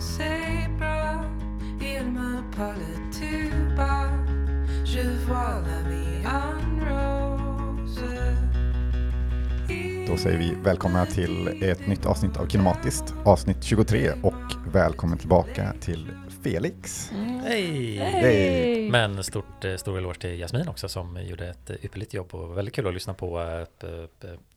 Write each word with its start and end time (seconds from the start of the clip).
c'est 0.00 0.68
bras, 0.78 1.20
il 1.80 2.12
me 2.12 2.42
parle 2.56 2.78
tout 3.12 3.76
bas. 3.76 4.10
Je 4.84 5.02
vois 5.26 5.62
la 5.66 5.82
vie 5.88 6.24
en 6.24 6.80
rose. 6.80 7.14
Då 10.06 10.16
säger 10.16 10.38
vi 10.38 10.54
välkomna 10.64 11.06
till 11.06 11.62
ett 11.62 11.86
nytt 11.86 12.06
avsnitt 12.06 12.36
av 12.36 12.46
Kinematiskt, 12.46 13.14
avsnitt 13.24 13.64
23 13.64 14.12
och 14.22 14.34
välkommen 14.72 15.18
tillbaka 15.18 15.72
till 15.80 16.12
Felix. 16.42 17.10
Hej! 17.44 17.96
Hej! 17.96 18.90
Men 18.90 19.24
stort, 19.24 19.64
eh, 19.64 19.76
stor 19.76 19.98
eloge 19.98 20.20
till 20.20 20.38
Jasmin 20.38 20.68
också 20.68 20.88
som 20.88 21.22
gjorde 21.22 21.48
ett 21.48 21.70
ypperligt 21.82 22.14
jobb 22.14 22.34
och 22.34 22.58
väldigt 22.58 22.74
kul 22.74 22.86
att 22.86 22.94
lyssna 22.94 23.14
på 23.14 23.40
eh, 23.40 23.88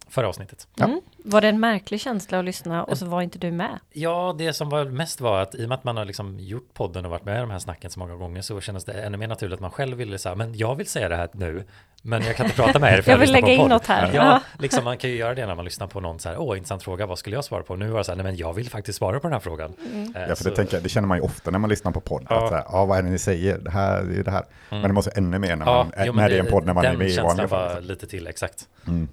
förra 0.09 0.27
avsnittet. 0.27 0.67
Ja. 0.75 0.85
Mm. 0.85 1.01
Var 1.17 1.41
det 1.41 1.47
en 1.47 1.59
märklig 1.59 2.01
känsla 2.01 2.39
att 2.39 2.45
lyssna 2.45 2.83
och 2.83 2.97
så 2.97 3.05
var 3.05 3.21
inte 3.21 3.39
du 3.39 3.51
med? 3.51 3.79
Ja, 3.93 4.35
det 4.37 4.53
som 4.53 4.69
var 4.69 4.85
mest 4.85 5.21
var 5.21 5.41
att 5.41 5.55
i 5.55 5.65
och 5.65 5.69
med 5.69 5.75
att 5.77 5.83
man 5.83 5.97
har 5.97 6.05
liksom 6.05 6.39
gjort 6.39 6.73
podden 6.73 7.05
och 7.05 7.11
varit 7.11 7.25
med 7.25 7.37
i 7.37 7.39
de 7.39 7.51
här 7.51 7.59
snacken 7.59 7.91
så 7.91 7.99
många 7.99 8.15
gånger 8.15 8.41
så 8.41 8.61
kändes 8.61 8.85
det 8.85 8.93
ännu 8.93 9.17
mer 9.17 9.27
naturligt 9.27 9.53
att 9.53 9.59
man 9.59 9.71
själv 9.71 9.97
ville 9.97 10.17
säga, 10.17 10.35
men 10.35 10.57
jag 10.57 10.75
vill 10.75 10.87
säga 10.87 11.09
det 11.09 11.15
här 11.15 11.29
nu, 11.33 11.63
men 12.01 12.23
jag 12.23 12.35
kan 12.35 12.45
inte 12.45 12.55
prata 12.55 12.79
med 12.79 12.97
er 12.97 13.01
för 13.01 13.11
Jag 13.11 13.17
vill 13.17 13.21
lyssnar 13.29 13.41
på 13.41 13.47
lägga 13.47 13.53
in 13.55 13.59
podd." 13.61 13.69
något 13.69 13.85
här. 13.87 14.07
Ja, 14.13 14.25
Ja. 14.25 14.41
liksom 14.59 14.83
man 14.83 14.97
kan 14.97 15.09
ju 15.09 15.15
göra 15.15 15.35
det 15.35 15.45
när 15.45 15.55
man 15.55 15.65
lyssnar 15.65 15.87
på 15.87 15.99
någon 15.99 16.19
så 16.19 16.29
här, 16.29 16.37
åh, 16.39 16.57
intressant 16.57 16.83
fråga, 16.83 17.05
vad 17.05 17.19
skulle 17.19 17.35
jag 17.35 17.45
svara 17.45 17.63
på? 17.63 17.75
Nu 17.75 17.89
var 17.89 17.97
det 17.97 18.03
så 18.03 18.11
här, 18.11 18.15
nej 18.17 18.23
men 18.23 18.35
jag 18.35 18.53
vill 18.53 18.69
faktiskt 18.69 18.97
svara 18.97 19.19
på 19.19 19.27
den 19.27 19.33
här 19.33 19.39
frågan. 19.39 19.73
Eh, 19.93 20.21
Ja, 20.21 20.27
för 20.27 20.43
så- 20.43 20.49
det, 20.49 20.55
tänker 20.55 20.73
jag, 20.75 20.83
det 20.83 20.89
känner 20.89 21.07
man 21.07 21.17
ju 21.17 21.23
ofta 21.23 21.51
när 21.51 21.59
man 21.59 21.69
lyssnar 21.69 21.91
på 21.91 21.99
podd. 22.01 22.27
Ja. 22.29 22.43
Att 22.43 22.49
så 22.49 22.55
här, 22.55 22.63
ja, 22.71 22.85
vad 22.85 22.97
är 22.97 23.03
det 23.03 23.09
ni 23.09 23.19
säger? 23.19 23.57
Det 23.57 23.71
här, 23.71 24.03
det 24.03 24.19
är 24.19 24.23
det 24.23 24.31
här. 24.31 24.43
Men 24.69 24.81
det 24.81 24.93
måste 24.93 25.11
ännu 25.11 25.39
mer 25.39 25.55
när, 25.55 25.65
Ja, 25.65 25.73
man, 25.83 26.05
jo, 26.05 26.13
men 26.13 26.15
när 26.23 26.29
det 26.29 26.35
är 26.35 26.39
en 26.39 26.45
podd 26.51 26.65
när 26.65 26.73
man 26.73 26.85
är 26.85 26.89
den 26.89 26.97
med 26.97 27.07
i 27.07 27.09
känslan 27.09 27.27
vanliga 27.27 27.47
fall. 27.47 27.73
var 27.73 27.81
lite 27.81 28.07
till, 28.07 28.27
exakt. 28.27 28.67
Mm. 28.87 29.07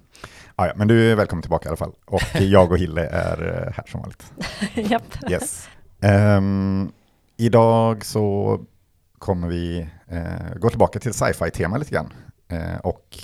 Ja, 0.56 0.66
ja, 0.66 0.72
men 0.76 0.88
du 0.88 1.12
är 1.12 1.16
välkommen 1.16 1.42
tillbaka 1.42 1.66
i 1.66 1.68
alla 1.68 1.76
fall. 1.76 1.94
Och 2.04 2.22
jag 2.40 2.72
och 2.72 2.78
Hille 2.78 3.06
är 3.06 3.66
eh, 3.66 3.72
här 3.72 3.84
som 3.86 4.00
vanligt. 4.00 4.32
Japp. 4.90 5.30
Yes. 5.30 5.68
Ehm, 6.00 6.92
idag 7.36 8.04
så 8.04 8.60
kommer 9.18 9.48
vi 9.48 9.88
eh, 10.08 10.58
gå 10.58 10.70
tillbaka 10.70 10.98
till 10.98 11.14
sci-fi-tema 11.14 11.78
lite 11.78 11.94
grann. 11.94 12.12
Eh, 12.48 12.78
och 12.82 13.18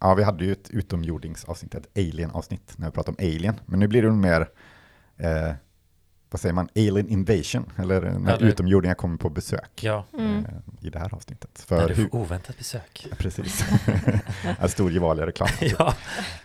ja, 0.00 0.14
vi 0.14 0.22
hade 0.22 0.44
ju 0.44 0.52
ett 0.52 0.70
utomjordingsavsnitt, 0.70 1.74
ett 1.74 1.98
alien-avsnitt 1.98 2.74
när 2.76 2.86
vi 2.86 2.92
pratade 2.92 3.16
om 3.18 3.26
alien. 3.28 3.60
Men 3.66 3.80
nu 3.80 3.88
blir 3.88 4.02
det 4.02 4.10
mer, 4.10 4.48
eh, 5.16 5.52
vad 6.30 6.40
säger 6.40 6.52
man, 6.52 6.68
alien 6.76 7.08
invasion, 7.08 7.72
eller 7.78 8.00
när 8.00 8.30
Ja, 8.32 8.36
det- 8.38 8.44
utomjordingar 8.46 8.94
kommer 8.94 9.16
på 9.16 9.30
besök 9.30 9.70
Ja, 9.82 10.04
Mm. 10.18 10.44
eh, 10.44 10.86
i 10.86 10.90
det 10.90 10.98
här 10.98 11.14
avsnittet. 11.14 11.66
när 11.70 11.78
För 11.78 11.88
du 11.88 11.94
hur, 11.94 12.08
får 12.08 12.18
oväntat 12.18 12.58
besök. 12.58 13.06
precis, 13.18 13.64
en 14.60 14.68
stor 14.68 14.90
gevalia 14.92 15.26
reklam. 15.26 15.48
Ja, 15.78 15.94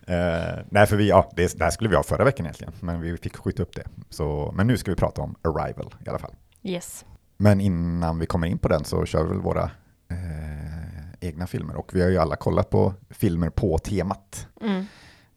Eh, 0.07 0.59
nej, 0.69 0.87
för 0.87 0.95
vi, 0.95 1.09
ja, 1.09 1.31
det, 1.35 1.57
det 1.57 1.63
här 1.63 1.71
skulle 1.71 1.89
vi 1.89 1.95
ha 1.95 2.03
förra 2.03 2.23
veckan 2.23 2.45
egentligen, 2.45 2.73
men 2.79 3.01
vi 3.01 3.17
fick 3.17 3.37
skjuta 3.37 3.63
upp 3.63 3.75
det. 3.75 3.83
Så, 4.09 4.51
men 4.55 4.67
nu 4.67 4.77
ska 4.77 4.91
vi 4.91 4.95
prata 4.97 5.21
om 5.21 5.35
Arrival 5.41 5.93
i 6.05 6.09
alla 6.09 6.19
fall. 6.19 6.33
Yes. 6.63 7.05
Men 7.37 7.61
innan 7.61 8.19
vi 8.19 8.25
kommer 8.25 8.47
in 8.47 8.57
på 8.57 8.67
den 8.67 8.83
så 8.83 9.05
kör 9.05 9.23
vi 9.23 9.29
väl 9.29 9.39
våra 9.41 9.63
eh, 10.09 11.27
egna 11.29 11.47
filmer. 11.47 11.75
Och 11.75 11.91
vi 11.95 12.01
har 12.01 12.09
ju 12.09 12.17
alla 12.17 12.35
kollat 12.35 12.69
på 12.69 12.93
filmer 13.09 13.49
på 13.49 13.77
temat. 13.77 14.47
Mm. 14.61 14.85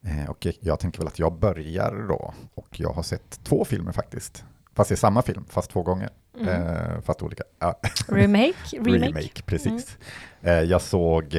Eh, 0.05 0.29
och 0.29 0.47
jag 0.59 0.79
tänker 0.79 0.99
väl 0.99 1.07
att 1.07 1.19
jag 1.19 1.39
börjar 1.39 2.07
då. 2.09 2.33
Och 2.55 2.79
jag 2.79 2.89
har 2.89 3.03
sett 3.03 3.39
två 3.43 3.65
filmer 3.65 3.91
faktiskt. 3.91 4.43
Fast 4.73 4.89
det 4.89 4.93
är 4.95 4.97
samma 4.97 5.21
film, 5.21 5.45
fast 5.49 5.71
två 5.71 5.83
gånger. 5.83 6.09
Eh, 6.41 7.01
fast 7.01 7.21
olika. 7.21 7.43
Ja, 7.59 7.79
Remake? 8.07 8.53
Remake? 8.71 9.05
remake, 9.05 9.41
precis. 9.45 9.97
Eh, 10.41 10.53
jag 10.53 10.81
såg 10.81 11.29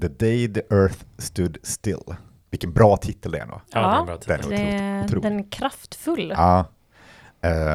The 0.00 0.08
Day 0.08 0.54
the 0.54 0.62
Earth 0.70 1.04
Stood 1.18 1.58
Still. 1.62 2.14
Vilken 2.50 2.72
bra 2.72 2.96
titel 2.96 3.32
det 3.32 3.38
är 3.38 3.42
ändå. 3.42 3.60
ja, 3.72 3.80
det 3.80 3.86
är 3.86 3.98
en 4.00 4.06
bra 4.06 4.16
Den 4.26 4.40
titel. 4.40 4.52
är 4.52 5.04
otroligt, 5.04 5.22
den 5.22 5.40
är 5.40 5.50
kraftfull. 5.50 6.32
Ja. 6.36 6.64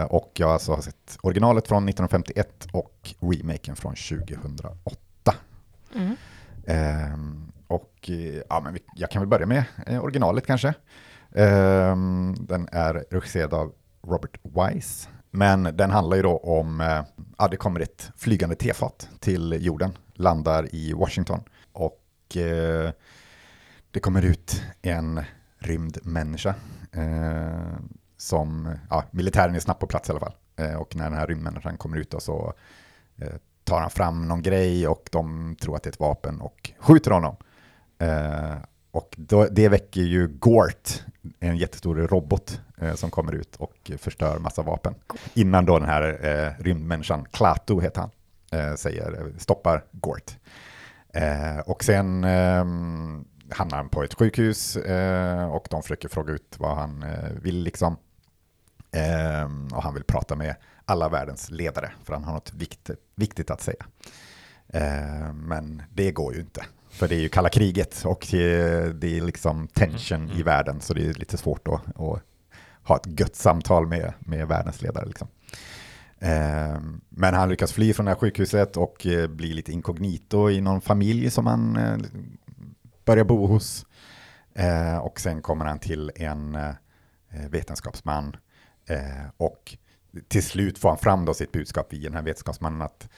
Och 0.10 0.32
jag 0.34 0.50
alltså 0.50 0.74
har 0.74 0.82
sett 0.82 1.18
originalet 1.22 1.68
från 1.68 1.90
1951 1.90 2.68
och 2.72 3.14
remaken 3.20 3.76
från 3.76 3.96
2008. 3.96 5.36
Mm. 5.96 6.16
Och 7.70 8.10
eh, 8.10 8.42
ja, 8.50 8.62
men 8.64 8.78
jag 8.96 9.12
kan 9.12 9.22
väl 9.22 9.30
börja 9.30 9.46
med 9.46 9.64
eh, 9.88 10.04
originalet 10.04 10.46
kanske. 10.46 10.74
Ehm, 11.36 12.36
den 12.40 12.70
är 12.72 13.06
regisserad 13.12 13.54
av 13.54 13.74
Robert 14.08 14.38
Wise. 14.44 15.10
Men 15.32 15.64
den 15.64 15.92
handlar 15.92 16.18
ju 16.18 16.24
då 16.24 16.38
om, 16.38 16.82
eh, 16.82 17.04
ja 17.38 17.48
det 17.48 17.58
kommer 17.58 17.80
ett 17.80 18.12
flygande 18.16 18.56
tefat 18.56 19.10
till 19.20 19.58
jorden, 19.60 19.98
landar 20.14 20.76
i 20.76 20.94
Washington. 20.94 21.40
Och 21.72 22.06
det 23.92 24.00
kommer 24.02 24.26
ut 24.26 24.64
en 24.82 25.24
rymdmänniska 25.60 26.56
som, 28.18 28.78
ja, 28.90 29.04
militären 29.12 29.56
är 29.56 29.60
snabbt 29.60 29.80
på 29.80 29.88
plats 29.88 30.10
i 30.10 30.12
alla 30.12 30.20
fall. 30.20 30.34
Och 30.80 30.96
när 30.96 31.04
den 31.04 31.20
här 31.20 31.28
rymdmänniskan 31.28 31.78
kommer 31.78 31.98
ut 31.98 32.12
då 32.12 32.20
så 32.20 32.54
tar 33.64 33.82
han 33.82 33.90
fram 33.90 34.28
någon 34.28 34.42
grej 34.42 34.88
och 34.88 35.10
de 35.12 35.56
tror 35.62 35.76
att 35.76 35.84
det 35.84 35.88
är 35.88 35.92
ett 35.92 36.00
vapen 36.00 36.42
och 36.42 36.72
skjuter 36.80 37.12
honom. 37.12 37.36
Eh, 38.00 38.58
och 38.92 39.16
då, 39.18 39.46
det 39.52 39.70
väcker 39.70 40.02
ju 40.02 40.28
Gort, 40.28 41.04
en 41.40 41.58
jättestor 41.58 41.96
robot 41.96 42.62
eh, 42.78 42.94
som 42.96 43.12
kommer 43.12 43.36
ut 43.36 43.56
och 43.56 43.92
förstör 43.98 44.40
massa 44.40 44.62
vapen. 44.62 44.96
Innan 45.34 45.66
då 45.66 45.80
den 45.80 45.90
här 45.90 46.26
eh, 46.26 46.64
rymdmänniskan, 46.64 47.26
Klato 47.32 47.80
heter 47.80 48.02
han, 48.02 48.12
eh, 48.52 48.76
säger 48.76 49.34
stoppar 49.38 49.84
Gort. 49.92 50.38
Eh, 51.14 51.60
och 51.60 51.84
sen 51.84 52.24
eh, 52.24 52.66
hamnar 53.52 53.78
han 53.78 53.90
på 53.90 54.04
ett 54.04 54.14
sjukhus 54.14 54.76
eh, 54.76 55.52
och 55.52 55.68
de 55.70 55.82
försöker 55.82 56.10
fråga 56.10 56.34
ut 56.34 56.56
vad 56.60 56.76
han 56.78 57.04
eh, 57.04 57.30
vill 57.42 57.64
liksom. 57.64 57.98
Eh, 58.92 59.76
och 59.76 59.84
han 59.84 59.94
vill 59.94 60.04
prata 60.04 60.36
med 60.36 60.56
alla 60.86 61.10
världens 61.10 61.52
ledare 61.52 61.92
för 62.04 62.14
han 62.14 62.24
har 62.24 62.34
något 62.34 62.54
viktigt, 62.54 63.00
viktigt 63.16 63.52
att 63.52 63.62
säga. 63.62 63.86
Eh, 64.68 65.34
men 65.34 65.84
det 65.94 66.12
går 66.12 66.34
ju 66.34 66.40
inte. 66.40 66.66
För 66.90 67.08
det 67.08 67.16
är 67.16 67.20
ju 67.20 67.30
kalla 67.30 67.50
kriget 67.50 68.04
och 68.06 68.28
det 68.32 69.18
är 69.18 69.22
liksom 69.26 69.68
tension 69.68 70.30
i 70.32 70.44
världen 70.44 70.82
så 70.82 70.94
det 70.94 71.06
är 71.10 71.14
lite 71.14 71.38
svårt 71.38 71.68
att, 71.68 72.00
att 72.00 72.22
ha 72.84 72.96
ett 72.96 73.20
gött 73.20 73.36
samtal 73.36 73.88
med, 73.88 74.14
med 74.20 74.48
världens 74.48 74.82
ledare. 74.82 75.06
Liksom. 75.06 75.28
Eh, 76.20 76.82
Men 77.10 77.34
han 77.34 77.50
lyckas 77.50 77.74
fly 77.74 77.94
från 77.94 78.06
det 78.06 78.12
här 78.12 78.18
sjukhuset 78.20 78.78
och 78.78 79.06
eh, 79.08 79.28
blir 79.28 79.54
lite 79.54 79.72
inkognito 79.72 80.50
i 80.50 80.62
någon 80.62 80.82
familj 80.82 81.32
som 81.32 81.48
han 81.48 81.76
eh, 81.76 81.98
börjar 83.06 83.24
bo 83.24 83.46
hos. 83.46 83.86
Eh, 84.54 84.98
Och 84.98 85.20
sen 85.20 85.42
kommer 85.42 85.66
han 85.66 85.80
till 85.80 86.12
en 86.16 86.56
eh, 86.56 86.74
vetenskapsman 87.50 88.36
eh, 88.90 89.30
och 89.38 89.78
till 90.28 90.44
slut 90.44 90.78
får 90.80 90.90
han 90.90 90.98
fram 90.98 91.26
då 91.26 91.34
sitt 91.34 91.52
budskap 91.52 91.94
via 91.94 92.10
den 92.10 92.16
här 92.16 92.24
vetenskapsmannen 92.24 92.82
att 92.82 93.10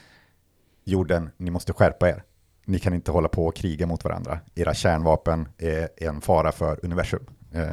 jorden, 0.84 1.30
ni 1.36 1.50
måste 1.50 1.72
skärpa 1.72 2.08
er. 2.08 2.24
Ni 2.64 2.78
kan 2.78 2.94
inte 2.94 3.10
hålla 3.10 3.28
på 3.28 3.46
och 3.46 3.56
kriga 3.56 3.86
mot 3.86 4.04
varandra. 4.04 4.40
Era 4.54 4.74
kärnvapen 4.74 5.48
är 5.58 5.88
en 5.96 6.20
fara 6.20 6.52
för 6.52 6.84
universum. 6.84 7.26
Eh, 7.54 7.66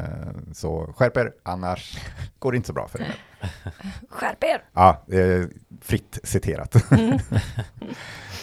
Så 0.54 0.94
skärp 0.98 1.18
er, 1.18 1.32
annars 1.44 1.98
går 2.40 2.52
det 2.52 2.56
inte 2.56 2.68
så 2.68 2.74
bra 2.74 2.88
för 2.88 3.02
er. 3.02 3.16
Skärp 4.10 4.44
er! 4.44 4.64
Ja, 4.74 5.04
fritt 5.82 6.20
citerat. 6.24 6.76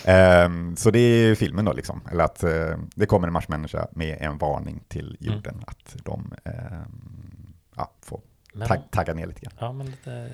Ehm, 0.05 0.77
så 0.77 0.91
det 0.91 0.99
är 0.99 1.35
filmen 1.35 1.65
då 1.65 1.73
liksom, 1.73 2.01
eller 2.11 2.25
att 2.25 2.43
eh, 2.43 2.79
det 2.95 3.07
kommer 3.07 3.27
en 3.27 3.33
marsmänniska 3.33 3.89
med 3.93 4.19
en 4.21 4.39
varning 4.39 4.83
till 4.89 5.17
jorden 5.21 5.65
att 5.67 5.97
de 6.05 6.35
ehm, 6.45 7.53
ja, 7.77 7.91
får 8.01 8.21
tag, 8.67 8.79
tagga 8.91 9.15
ner 9.15 9.27
lite 9.27 9.41
grann. 9.41 9.53
Ja, 9.59 9.73
men 9.73 9.87
lite 9.87 10.31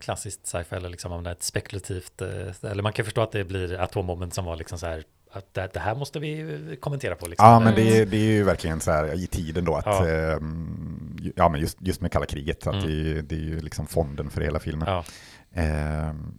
klassiskt 0.00 0.46
sci-fi 0.46 0.76
eller 0.76 0.88
liksom 0.88 1.12
om 1.12 1.22
det 1.24 1.30
är 1.30 1.34
ett 1.34 1.42
spekulativt, 1.42 2.22
eh, 2.22 2.70
eller 2.70 2.82
man 2.82 2.92
kan 2.92 3.04
förstå 3.04 3.20
att 3.22 3.32
det 3.32 3.44
blir 3.44 3.80
atombomben 3.80 4.30
som 4.30 4.44
var 4.44 4.56
liksom 4.56 4.78
så 4.78 4.86
här, 4.86 5.02
att 5.32 5.54
det, 5.54 5.70
det 5.72 5.80
här 5.80 5.94
måste 5.94 6.18
vi 6.18 6.78
kommentera 6.80 7.14
på 7.14 7.26
liksom. 7.26 7.46
Ja, 7.48 7.60
men 7.60 7.74
det, 7.74 7.98
är- 8.00 8.06
det 8.06 8.16
är 8.16 8.20
ju 8.32 8.44
verkligen 8.44 8.80
så 8.80 8.90
här 8.90 9.14
i 9.14 9.26
tiden 9.26 9.64
då 9.64 9.74
att, 9.76 9.86
Ja. 9.86 10.06
ju- 10.06 11.32
ja 11.36 11.48
men 11.48 11.60
just, 11.60 11.76
just 11.80 12.00
med 12.00 12.12
kalla 12.12 12.26
kriget, 12.26 12.66
att 12.66 12.74
Mm. 12.74 12.86
det, 12.86 12.92
är 12.92 12.94
ju- 13.04 13.22
det 13.22 13.34
är 13.34 13.38
ju 13.40 13.60
liksom 13.60 13.86
fonden 13.86 14.30
för 14.30 14.40
hela 14.40 14.58
filmen. 14.58 14.88
Ja, 14.88 15.04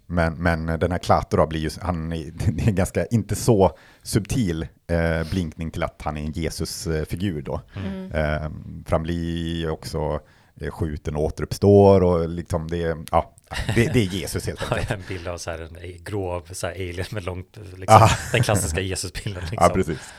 men, 0.06 0.34
men 0.44 0.66
den 0.80 0.92
här 0.92 0.98
Klato 1.00 1.38
då 1.38 1.48
blir 1.48 1.60
ju, 1.60 1.69
han 1.81 2.13
är, 2.13 2.31
det 2.52 2.68
är 2.68 2.72
ganska, 2.72 3.06
inte 3.06 3.36
så 3.36 3.78
subtil 4.04 4.68
eh, 4.88 5.30
blinkning 5.31 5.72
till 5.72 5.84
att 5.84 6.02
han 6.04 6.18
är 6.18 6.22
en 6.22 6.31
Jesus-figur 6.31 7.42
då. 7.42 7.62
Mm. 7.75 8.12
Ehm, 8.12 8.84
för 8.86 8.92
han 8.92 9.04
blir 9.04 9.69
också 9.69 10.19
eh, 10.62 10.72
skjuten 10.72 11.16
och 11.16 11.24
återuppstår 11.24 12.04
och 12.04 12.30
liksom 12.30 12.68
det, 12.68 12.98
ja, 13.12 13.34
det, 13.75 13.94
det 13.94 14.00
är 14.00 14.03
Jesus 14.06 14.45
helt 14.48 14.62
enkelt. 14.71 14.89
jag 14.89 15.00
en 15.00 15.06
bild 15.07 15.27
av 15.27 15.38
så 15.38 15.51
här 15.51 15.59
en 15.59 16.03
grå 16.03 16.44
så 16.51 16.68
här 16.68 16.74
alien 16.74 17.06
med 17.12 17.24
långt, 17.24 17.57
liksom, 17.57 17.98
Ah. 18.01 18.09
den 18.31 18.44
klassiska 18.44 18.81
Jesusbilden 18.81 19.44
liksom. 19.51 19.57
Ja, 19.62 19.69
precis. 19.69 20.13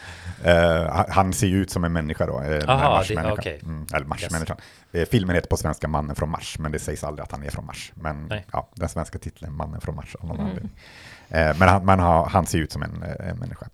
Eh, 0.44 1.04
han- 1.08 1.32
ser 1.32 1.46
ju 1.46 1.56
ut 1.62 1.70
som 1.70 1.84
en 1.84 1.92
människa 1.92 2.26
då, 2.26 2.40
eh, 2.40 2.48
den 2.48 2.68
här 2.68 2.74
Aha, 2.74 2.90
Marsmänniskan. 2.96 3.32
okej. 3.38 3.60
mm, 3.62 3.86
eller 3.94 4.06
Marsmänniskan. 4.06 4.56
Eh, 4.92 5.08
filmen 5.08 5.34
heter 5.36 5.48
på 5.48 5.56
svenska 5.56 5.88
Mannen 5.88 6.16
från 6.16 6.30
Mars, 6.30 6.58
men 6.58 6.72
det 6.72 6.78
sägs 6.78 7.04
aldrig 7.04 7.22
att 7.24 7.32
han 7.32 7.42
är 7.42 7.50
från 7.50 7.66
Mars. 7.66 7.92
Men 7.94 8.26
Nej. 8.26 8.46
ja, 8.52 8.68
den 8.74 8.88
svenska 8.88 9.18
titeln 9.18 9.52
Mannen 9.56 9.80
från 9.80 9.96
Mars 9.96 10.14
av 10.20 10.26
någon 10.26 10.36
Mm. 10.36 10.48
anledning. 10.48 10.72
Eh, 11.28 11.56
men 11.58 11.68
han, 11.68 11.84
man 11.84 11.98
har, 11.98 12.26
han 12.26 12.46
ser 12.46 12.58
ut 12.58 12.72
som 12.72 12.82
en, 12.82 13.02
eh, 13.02 13.28
en 13.30 13.36
människa. 13.38 13.66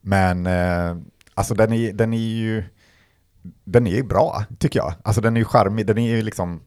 Men 0.00 0.46
eh, 0.46 0.96
alltså 1.34 1.54
den 1.54 1.72
är, 1.72 1.92
den 1.92 2.12
är 2.14 2.18
ju 2.18 2.64
den 3.64 3.86
är 3.86 3.90
ju 3.94 4.02
bra, 4.02 4.44
tycker 4.58 4.78
jag. 4.78 4.94
Alltså 5.02 5.20
den 5.20 5.36
är 5.36 5.40
ju 5.40 5.44
charmig, 5.44 5.86
den 5.86 5.98
är 5.98 6.08
ju 6.16 6.22
liksom 6.22 6.60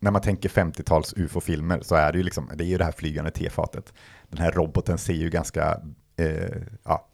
när 0.00 0.10
man 0.10 0.22
tänker 0.22 0.48
50-tals 0.48 1.14
ufo-filmer 1.16 1.80
så 1.82 1.94
är 1.94 2.12
det 2.12 2.18
ju 2.18 2.24
liksom, 2.24 2.50
det 2.54 2.64
är 2.64 2.68
ju 2.68 2.78
det 2.78 2.84
här 2.84 2.92
flygande 2.92 3.30
tefatet. 3.30 3.92
Den 4.30 4.38
här 4.40 4.52
roboten 4.52 4.98
ser 4.98 5.12
ju 5.14 5.30
ganska, 5.30 5.80
eh, 6.16 6.62
ja, 6.84 7.08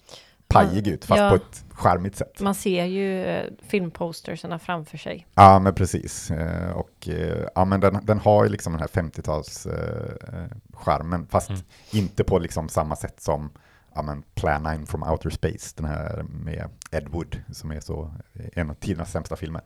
pajig 0.48 0.86
ut, 0.88 1.04
fast 1.04 1.20
Ja. 1.20 1.30
på 1.30 1.36
ett 1.36 1.64
charmigt 1.70 2.16
sätt. 2.16 2.40
Man 2.40 2.54
ser 2.54 2.84
ju 2.84 3.24
eh, 3.24 3.44
filmpostersarna 3.68 4.58
framför 4.58 4.98
sig. 4.98 5.26
Ja, 5.34 5.58
men 5.58 5.74
precis. 5.74 6.30
Eh, 6.30 6.70
och 6.70 7.08
eh, 7.08 7.46
ja, 7.54 7.64
men 7.64 7.80
den, 7.80 7.98
den 8.06 8.18
har 8.18 8.44
ju 8.44 8.50
liksom 8.50 8.72
den 8.72 8.80
här 8.80 8.88
50-tals 8.88 9.66
eh, 9.66 10.46
charmen, 10.72 11.26
fast 11.30 11.50
Mm. 11.50 11.62
inte 11.92 12.24
på 12.24 12.38
liksom 12.38 12.68
samma 12.68 12.96
sätt 12.96 13.20
som 13.20 13.50
ja, 13.94 14.02
men 14.02 14.22
Plan 14.34 14.62
9 14.78 14.86
from 14.86 15.02
Outer 15.02 15.30
Space, 15.30 15.72
den 15.76 15.86
här 15.86 16.22
med 16.22 16.68
Ed 16.90 17.08
Wood, 17.08 17.42
som 17.52 17.70
är 17.70 17.80
så 17.80 18.14
en 18.52 18.70
av 18.70 18.74
tidernas 18.74 19.12
sämsta 19.12 19.36
filmer. 19.36 19.62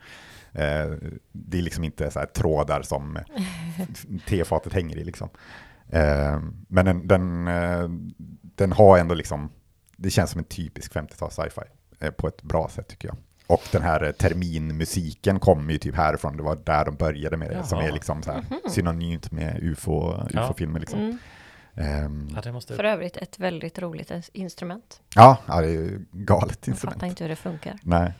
Eh, 0.55 0.91
det 1.33 1.59
är 1.59 1.62
liksom 1.62 1.85
inte 1.85 2.11
så 2.11 2.19
här 2.19 2.27
trådar 2.27 2.83
som 2.83 3.19
tefatet 4.29 4.73
hänger 4.73 4.97
i 4.97 5.05
liksom. 5.05 5.29
Eh, 5.91 6.41
men 6.69 6.85
den, 6.85 7.09
den, 7.09 7.49
eh, 7.49 7.89
den 8.55 8.73
har 8.73 8.99
ändå 8.99 9.15
liksom, 9.15 9.51
det 9.97 10.11
känns 10.11 10.31
som 10.31 10.39
en 10.39 10.45
typisk 10.45 10.93
50-tals 10.95 11.35
sci-fi 11.35 11.61
eh, 12.01 12.11
på 12.11 12.29
ett 12.29 12.43
bra 12.43 12.69
sätt 12.69 12.89
tycker 12.89 13.09
jag. 13.09 13.17
Och 13.47 13.62
den 13.73 13.83
här 13.83 14.12
terminmusiken 14.12 15.41
kommer 15.41 15.73
ju 15.73 15.79
typ 15.79 15.95
härifrån, 15.95 16.37
det 16.37 16.43
var 16.43 16.56
där 16.65 16.85
de 16.85 16.97
började 16.97 17.37
med 17.37 17.51
det, 17.51 17.65
som 17.65 17.79
Jaha. 17.79 17.89
är 17.89 17.93
liksom 17.93 18.23
så 18.23 18.33
här 18.33 18.45
synonymt 18.71 19.31
med 19.31 19.59
ufo, 19.62 20.15
Ja. 20.31 20.45
ufo-filmer 20.45 20.81
liksom. 20.81 21.01
Mm. 21.01 21.19
Ehm, 21.77 22.39
Ja, 22.45 22.53
måste... 22.53 22.77
För 22.77 22.85
övrigt 22.85 23.17
ett 23.17 23.39
väldigt 23.39 23.79
roligt 23.79 24.11
ins- 24.11 24.31
instrument. 24.33 25.01
ja, 25.15 25.37
ja, 25.47 25.61
det 25.61 25.67
är 25.67 25.71
ju 25.71 26.05
galet 26.12 26.59
Jag 26.61 26.73
instrument. 26.73 26.95
fattar 26.97 27.06
inte 27.06 27.25
hur 27.25 27.29
det 27.29 27.37
funkar. 27.37 27.79
Nej. 27.83 28.12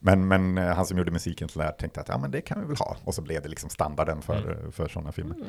Men, 0.00 0.28
men 0.28 0.58
eh, 0.58 0.74
han 0.74 0.86
som 0.86 0.98
gjorde 0.98 1.10
musiken 1.10 1.48
till 1.48 1.58
det 1.58 1.64
här 1.64 1.72
tänkte 1.72 2.00
att 2.00 2.08
ja, 2.08 2.18
men 2.18 2.30
det 2.30 2.40
kan 2.40 2.60
vi 2.60 2.66
väl 2.66 2.76
ha. 2.76 2.96
Och 3.04 3.14
så 3.14 3.22
blev 3.22 3.42
det 3.42 3.48
liksom 3.48 3.70
standarden 3.70 4.22
för, 4.22 4.70
för 4.72 4.88
sådana 4.88 5.12
filmer. 5.12 5.34
Mm. 5.34 5.46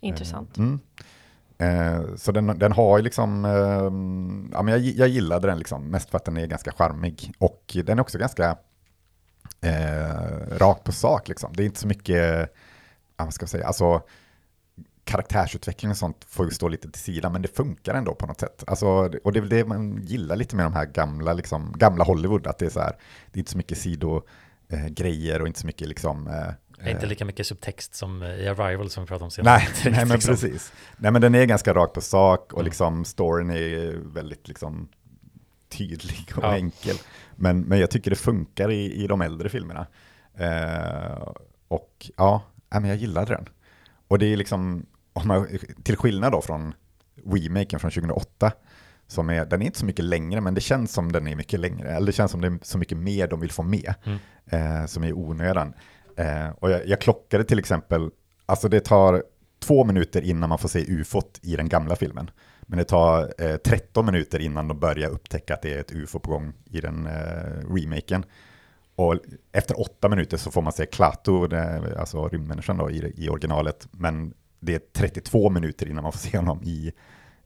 Intressant. 0.00 0.56
Mm. 0.56 0.80
Eh, 1.58 2.16
så 2.16 2.32
den, 2.32 2.58
den 2.58 2.72
har 2.72 2.98
ju 2.98 3.04
liksom, 3.04 3.44
eh, 3.44 3.52
ja 4.56 4.62
men 4.62 4.68
jag, 4.68 4.80
jag 4.80 5.08
gillade 5.08 5.46
den 5.48 5.58
liksom, 5.58 5.90
mest 5.90 6.10
för 6.10 6.16
att 6.16 6.24
den 6.24 6.36
är 6.36 6.46
ganska 6.46 6.72
charmig. 6.72 7.32
Och 7.38 7.76
den 7.84 7.98
är 7.98 8.02
också 8.02 8.18
ganska 8.18 8.56
eh, 9.60 10.58
rakt 10.58 10.84
på 10.84 10.92
sak 10.92 11.28
liksom. 11.28 11.52
Det 11.56 11.62
är 11.62 11.64
inte 11.64 11.80
så 11.80 11.86
mycket, 11.86 12.54
ja, 13.16 13.24
vad 13.24 13.34
ska 13.34 13.42
jag 13.42 13.50
säga, 13.50 13.66
alltså 13.66 14.02
karaktärsutveckling 15.04 15.90
och 15.90 15.96
sånt 15.96 16.24
får 16.28 16.44
ju 16.46 16.50
stå 16.50 16.68
lite 16.68 16.90
till 16.90 17.02
sidan, 17.02 17.32
men 17.32 17.42
det 17.42 17.56
funkar 17.56 17.94
ändå 17.94 18.14
på 18.14 18.26
något 18.26 18.40
sätt. 18.40 18.64
Alltså, 18.66 18.86
och 19.24 19.32
det 19.32 19.38
är 19.38 19.40
väl 19.40 19.48
det 19.50 19.64
man 19.64 20.02
gillar 20.02 20.36
lite 20.36 20.56
med 20.56 20.66
de 20.66 20.72
här 20.72 20.86
gamla, 20.86 21.32
liksom, 21.32 21.72
gamla 21.76 22.04
Hollywood, 22.04 22.46
att 22.46 22.58
det 22.58 22.66
är 22.66 22.70
så 22.70 22.80
här, 22.80 22.96
det 23.32 23.36
är 23.36 23.38
inte 23.38 23.50
så 23.50 23.56
mycket 23.56 23.78
sidogrejer 23.78 25.36
eh, 25.36 25.40
och 25.42 25.46
inte 25.46 25.60
så 25.60 25.66
mycket 25.66 25.88
liksom... 25.88 26.26
Eh, 26.26 26.90
inte 26.90 27.02
eh, 27.02 27.08
lika 27.08 27.24
mycket 27.24 27.46
subtext 27.46 27.94
som 27.94 28.22
eh, 28.22 28.28
i 28.28 28.48
Arrival 28.48 28.90
som 28.90 29.02
vi 29.04 29.08
pratade 29.08 29.24
om 29.24 29.30
senare. 29.30 29.58
Nej, 29.58 29.68
Direkt, 29.68 29.84
nej 29.96 30.06
men 30.06 30.08
liksom. 30.14 30.34
precis. 30.34 30.72
Nej 30.96 31.12
men 31.12 31.22
den 31.22 31.34
är 31.34 31.44
ganska 31.44 31.74
rakt 31.74 31.92
på 31.94 32.00
sak 32.00 32.52
och 32.52 32.58
Mm. 32.58 32.64
liksom 32.64 33.04
storyn 33.04 33.50
är 33.50 33.92
väldigt 34.14 34.48
liksom 34.48 34.88
tydlig 35.68 36.32
och 36.36 36.44
Ja. 36.44 36.56
enkel. 36.56 36.96
Men, 37.36 37.60
men 37.60 37.78
jag 37.80 37.90
tycker 37.90 38.10
det 38.10 38.16
funkar 38.16 38.70
i, 38.70 38.92
i 39.04 39.06
de 39.06 39.20
äldre 39.20 39.48
filmerna. 39.48 39.86
Eh, 40.38 41.28
och 41.68 42.10
ja, 42.16 42.42
men 42.70 42.84
jag 42.84 42.96
gillade 42.96 43.34
den. 43.34 43.48
Och 44.08 44.18
det 44.18 44.26
är 44.26 44.36
liksom, 44.36 44.86
om 45.14 45.28
man, 45.28 45.48
till 45.84 45.96
skillnad 45.96 46.32
då 46.32 46.40
från 46.42 46.74
remaken 47.26 47.80
från 47.80 47.90
2008, 47.90 48.52
som 49.06 49.30
är, 49.30 49.44
den 49.44 49.62
är 49.62 49.66
inte 49.66 49.78
så 49.78 49.86
mycket 49.86 50.04
längre, 50.04 50.40
men 50.40 50.54
det 50.54 50.60
känns 50.60 50.92
som 50.92 51.12
den 51.12 51.26
är 51.26 51.36
mycket 51.36 51.60
längre. 51.60 51.90
Eller 51.92 52.06
det 52.06 52.12
känns 52.12 52.30
som 52.30 52.40
det 52.40 52.46
är 52.46 52.58
så 52.62 52.78
mycket 52.78 52.98
mer 52.98 53.26
de 53.28 53.40
vill 53.40 53.50
få 53.50 53.62
med, 53.62 53.94
Mm. 54.04 54.18
eh, 54.46 54.86
som 54.86 55.04
är 55.04 55.12
onödan. 55.12 55.74
Eh, 56.16 56.48
och 56.50 56.70
jag, 56.70 56.86
jag 56.86 57.00
klockade 57.00 57.44
till 57.44 57.58
exempel, 57.58 58.10
alltså 58.46 58.68
det 58.68 58.80
tar 58.80 59.22
två 59.62 59.84
minuter 59.84 60.22
innan 60.22 60.48
man 60.48 60.58
får 60.58 60.68
se 60.68 60.92
ufot 60.92 61.38
i 61.42 61.56
den 61.56 61.68
gamla 61.68 61.96
filmen. 61.96 62.30
Men 62.66 62.78
det 62.78 62.84
tar 62.84 63.34
eh, 63.38 63.56
13 63.56 64.06
minuter 64.06 64.38
innan 64.38 64.68
de 64.68 64.78
börjar 64.80 65.10
upptäcka 65.10 65.54
att 65.54 65.62
det 65.62 65.74
är 65.74 65.80
ett 65.80 65.92
ufo 65.92 66.18
på 66.18 66.30
gång 66.30 66.52
i 66.70 66.80
den 66.80 67.06
eh, 67.06 67.74
remaken. 67.74 68.24
Och 68.96 69.16
efter 69.52 69.80
åtta 69.80 70.08
minuter 70.08 70.36
så 70.36 70.50
får 70.50 70.62
man 70.62 70.72
se 70.72 70.86
det- 71.46 72.00
alltså 72.00 72.28
rymdmänniskan 72.28 72.76
då, 72.76 72.90
i, 72.90 73.12
i 73.16 73.28
originalet. 73.28 73.88
Men 73.90 74.34
det 74.64 74.74
är 74.74 74.80
32 74.92 75.50
minuter 75.50 75.88
innan 75.88 76.02
man 76.02 76.12
får 76.12 76.18
se 76.18 76.38
honom 76.38 76.62
i, 76.62 76.92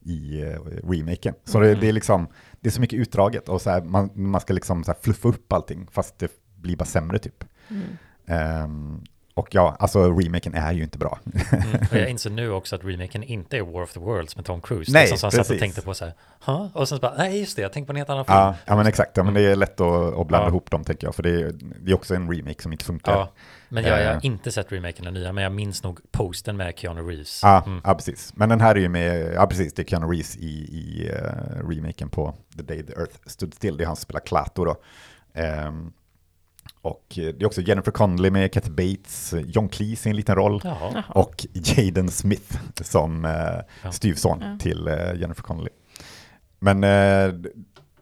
i 0.03 0.43
eh, 0.43 0.61
remaken. 0.91 1.35
Så 1.45 1.61
det, 1.61 1.75
det 1.75 1.89
är 1.89 1.93
liksom, 1.93 2.27
det 2.61 2.69
är 2.69 2.71
så 2.71 2.81
mycket 2.81 2.99
utdraget 2.99 3.49
och 3.49 3.63
så 3.63 3.71
här, 3.71 3.83
man, 3.83 4.11
man 4.15 4.41
ska 4.41 4.55
liksom 4.55 4.85
så 4.85 4.95
fluffa 5.01 5.29
upp 5.29 5.53
allting, 5.53 5.87
fast 5.91 6.19
det 6.19 6.31
blir 6.57 6.77
bara 6.77 6.85
sämre 6.85 7.19
typ. 7.19 7.45
Mm. 7.69 7.83
Ehm, 8.27 9.05
och 9.39 9.49
ja, 9.55 9.77
alltså 9.79 10.13
remaken 10.13 10.55
är 10.55 10.73
ju 10.73 10.83
inte 10.83 10.99
bra. 10.99 11.19
Mm. 11.53 11.65
Jag 11.93 12.09
inser 12.11 12.31
nu 12.31 12.51
också 12.51 12.77
att 12.77 12.85
remaken 12.85 13.23
inte 13.23 13.57
är 13.57 13.63
War 13.63 13.83
of 13.83 13.93
the 13.93 14.01
Worlds 14.01 14.37
med 14.37 14.45
Tom 14.45 14.61
Cruise. 14.61 14.93
Nej, 14.93 15.03
är 15.03 15.07
som 15.07 15.13
han 15.23 15.31
satt 15.31 15.41
och 15.41 15.47
precis. 15.47 15.61
tänkte 15.61 15.83
på 15.83 15.95
så 15.95 16.05
här, 16.05 16.15
"Ha?" 16.41 16.71
och 16.75 16.89
sen 16.89 16.99
så 16.99 17.03
bara, 17.03 17.15
nej 17.19 17.41
just 17.41 17.57
det, 17.57 17.63
jag 17.63 17.73
tänkte 17.73 17.87
på 17.87 17.93
en 17.93 17.97
helt 17.97 18.11
annan 18.11 18.25
film. 18.25 18.37
Ja, 18.39 18.55
ja 18.67 18.77
men 18.77 18.87
exakt, 18.87 19.17
ja, 19.17 19.23
men 19.23 19.35
det 19.35 19.41
är 19.41 19.57
lätt 19.57 19.81
att, 19.81 20.15
att 20.19 20.27
blanda 20.27 20.47
Ja. 20.47 20.49
ihop 20.49 20.71
dem 20.71 20.85
tänker 20.85 21.07
jag, 21.07 21.15
för 21.15 21.23
det 21.23 21.31
är, 21.31 21.53
det 21.81 21.91
är 21.91 21.95
också 21.95 22.15
en 22.15 22.31
remake 22.33 22.63
som 22.63 22.73
inte 22.73 22.85
funkar. 22.85 23.13
Ja, 23.13 23.33
men 23.69 23.85
jag, 23.85 23.99
jag 24.01 24.07
Eh. 24.09 24.15
har 24.15 24.25
inte 24.27 24.53
sett 24.53 24.73
remaken 24.73 25.05
den 25.05 25.15
nya, 25.15 25.33
men 25.33 25.43
jag 25.45 25.53
minns 25.53 25.83
nog 25.83 26.01
posten 26.13 26.57
med 26.57 26.75
Keanu 26.79 27.01
Reeves. 27.03 27.41
Ja, 27.43 27.63
Mm. 27.67 27.81
ja, 27.85 27.95
precis. 27.95 28.33
Men 28.37 28.49
den 28.49 28.61
här 28.61 28.75
är 28.75 28.81
ju 28.81 28.89
med, 28.89 29.33
ja 29.35 29.47
precis, 29.47 29.75
det 29.75 29.83
är 29.83 29.87
Keanu 29.87 30.07
Reeves 30.07 30.37
i, 30.37 30.49
i 30.49 31.11
uh, 31.13 31.69
remaken 31.69 32.09
på 32.09 32.35
The 32.57 32.63
Day 32.63 32.83
the 32.87 32.93
Earth 32.93 33.17
Stood 33.27 33.55
Still, 33.55 33.77
det 33.77 33.85
är 33.85 33.87
han 33.87 33.97
som 33.97 34.03
spelar 34.03 34.21
Klaatu 34.21 34.65
då. 34.65 34.77
Ehm, 35.35 35.93
och 36.83 37.05
eh, 37.19 37.25
det 37.25 37.43
är 37.43 37.47
också 37.47 37.61
Jennifer 37.61 37.91
Connelly 37.93 38.31
med 38.31 38.53
Kathy 38.53 38.71
Bates, 38.71 39.35
John 39.47 39.69
Cleese 39.69 40.07
i 40.07 40.11
en 40.11 40.17
liten 40.17 40.35
roll, 40.37 40.61
Jaha. 40.65 41.05
Och 41.09 41.47
Jaden 41.53 42.09
Smith 42.11 42.59
som 42.83 43.25
Ja. 43.83 43.93
styvson 43.93 44.39
Ja. 44.43 44.59
till 44.61 44.89
eh, 44.89 45.15
Jennifer 45.21 45.43
Connelly. 45.43 45.71
Men 46.59 46.85
eh, 46.85 47.35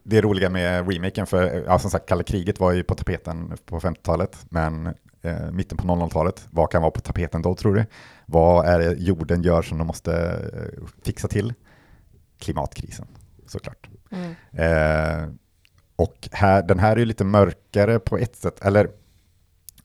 det 0.02 0.20
roliga 0.20 0.50
med 0.50 0.92
remaken, 0.92 1.26
för 1.26 1.54
eh, 1.56 1.62
ja, 1.66 1.78
som 1.78 1.90
sagt, 1.90 2.08
kalla 2.08 2.22
kriget 2.22 2.60
var 2.60 2.72
ju 2.72 2.84
på 2.84 2.94
tapeten 2.94 3.56
på 3.66 3.80
50-talet, 3.80 4.46
men 4.48 4.86
eh, 5.22 5.50
mitten 5.52 5.78
på 5.78 5.84
00-talet, 5.84 6.46
vad 6.50 6.70
kan 6.70 6.82
vara 6.82 6.90
på 6.90 7.00
tapeten 7.00 7.42
då 7.42 7.54
tror 7.54 7.74
du? 7.74 7.84
Vad 8.26 8.66
är 8.66 8.78
det 8.78 8.92
jorden 8.98 9.42
gör 9.42 9.62
som 9.62 9.78
de 9.78 9.86
måste 9.86 10.12
eh, 10.52 10.86
fixa 11.04 11.28
till? 11.28 11.54
Klimatkrisen, 12.38 13.06
såklart. 13.46 13.88
Mm. 14.10 14.34
Och 15.96 16.28
här, 16.32 16.62
den 16.62 16.78
här 16.78 16.92
är 16.92 16.96
ju 16.96 17.04
lite 17.04 17.24
mörkare 17.24 17.98
på 17.98 18.18
ett 18.18 18.36
sätt, 18.36 18.64
eller 18.64 18.90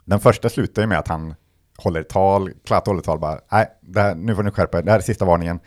den 0.05 0.19
första 0.19 0.49
slutar 0.49 0.81
ju 0.81 0.87
med 0.87 0.99
att 0.99 1.07
han 1.07 1.35
håller 1.77 2.03
tal, 2.03 2.51
Klaatu 2.65 2.89
håller 2.89 3.01
tal 3.01 3.19
bara, 3.19 3.39
nej, 3.51 3.67
här, 3.95 4.15
nu 4.15 4.35
får 4.35 4.43
ni 4.43 4.51
skärpa 4.51 4.77
er, 4.79 4.83
det 4.83 4.91
här 4.91 4.97
är 4.97 5.01
sista 5.03 5.25
varningen, 5.25 5.59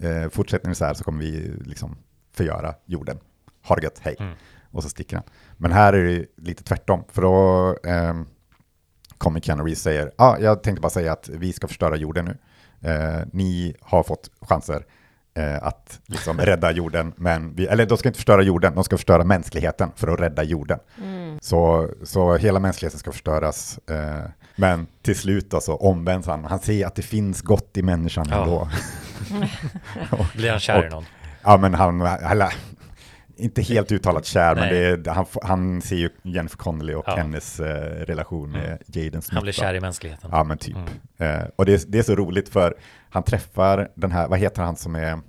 eh, 0.00 0.28
fortsätter 0.28 0.68
ni 0.68 0.74
så 0.74 0.84
här 0.84 0.94
så 0.94 1.04
kommer 1.04 1.20
vi 1.20 1.52
liksom 1.64 1.96
förgöra 2.32 2.74
jorden. 2.86 3.18
Ha 3.68 3.76
det 3.76 3.82
gött, 3.82 3.98
hej. 4.02 4.16
Mm. 4.18 4.34
Och 4.70 4.82
så 4.82 4.88
sticker 4.88 5.16
han. 5.16 5.24
Men 5.56 5.72
här 5.72 5.92
är 5.92 6.04
det 6.04 6.26
lite 6.36 6.64
tvärtom, 6.64 7.04
för 7.08 7.22
då 7.22 7.68
eh, 7.90 8.14
kommer 9.18 9.40
Keanu 9.40 9.62
Reeves 9.62 9.78
och 9.78 9.82
säger, 9.82 10.12
ja, 10.18 10.24
ah, 10.24 10.38
jag 10.38 10.62
tänkte 10.62 10.80
bara 10.80 10.90
säga 10.90 11.12
att 11.12 11.28
vi 11.28 11.52
ska 11.52 11.68
förstöra 11.68 11.96
jorden 11.96 12.24
nu. 12.24 12.38
Eh, 12.90 13.26
ni 13.32 13.76
har 13.80 14.02
fått 14.02 14.30
chanser 14.40 14.86
att 15.42 16.00
liksom 16.06 16.38
rädda 16.38 16.70
jorden, 16.70 17.12
men 17.16 17.54
vi, 17.54 17.66
eller 17.66 17.86
de 17.86 17.98
ska 17.98 18.08
inte 18.08 18.16
förstöra 18.18 18.42
jorden, 18.42 18.74
de 18.74 18.84
ska 18.84 18.96
förstöra 18.96 19.24
mänskligheten 19.24 19.90
för 19.96 20.08
att 20.08 20.20
rädda 20.20 20.42
jorden. 20.42 20.78
Mm. 21.02 21.38
Så, 21.40 21.88
så 22.02 22.36
hela 22.36 22.60
mänskligheten 22.60 22.98
ska 23.00 23.12
förstöras. 23.12 23.78
Eh, 23.90 24.30
men 24.56 24.86
till 25.02 25.16
slut 25.18 25.50
då 25.50 25.60
så 25.60 25.76
omvänds 25.76 26.26
han. 26.28 26.44
Han 26.44 26.58
ser 26.58 26.86
att 26.86 26.94
det 26.94 27.02
finns 27.02 27.42
gott 27.42 27.76
i 27.76 27.82
människan 27.82 28.26
Ja. 28.30 28.42
ändå. 28.42 28.68
Blir 30.36 30.50
han 30.50 30.60
kär 30.60 30.84
i 30.84 30.86
Och- 30.88 30.92
någon? 30.92 31.04
Ja, 31.44 31.56
men 31.56 31.74
han, 31.74 32.00
eller, 32.00 32.54
inte 33.36 33.62
helt 33.62 33.92
uttalat 33.92 34.24
kär, 34.24 34.54
men 34.54 34.64
Nej. 34.68 34.96
det 34.96 35.10
är, 35.10 35.14
han, 35.14 35.26
han 35.42 35.82
ser 35.82 35.96
ju 35.96 36.10
Jennifer 36.22 36.56
Connelly 36.56 36.94
och 36.94 37.04
Ja. 37.06 37.16
hennes 37.16 37.60
eh, 37.60 37.66
relation 38.06 38.50
med 38.50 38.78
Jaden 38.86 39.22
Smith. 39.22 39.34
Han 39.34 39.42
blir 39.42 39.52
kär 39.52 39.74
i 39.74 39.80
mänskligheten. 39.80 40.30
Ja, 40.32 40.44
men 40.44 40.58
typ. 40.58 40.76
Mm. 40.76 41.40
Eh, 41.40 41.46
och 41.56 41.64
det, 41.66 41.74
är- 41.74 41.80
det 41.88 41.98
är 41.98 42.02
så 42.02 42.14
roligt 42.14 42.48
för 42.48 42.74
han 43.14 43.22
träffar 43.22 43.88
den 43.94 44.12
här, 44.12 44.28
vad 44.28 44.38
heter 44.38 44.62
han 44.62 44.76
som 44.76 44.94
är, 44.96 45.20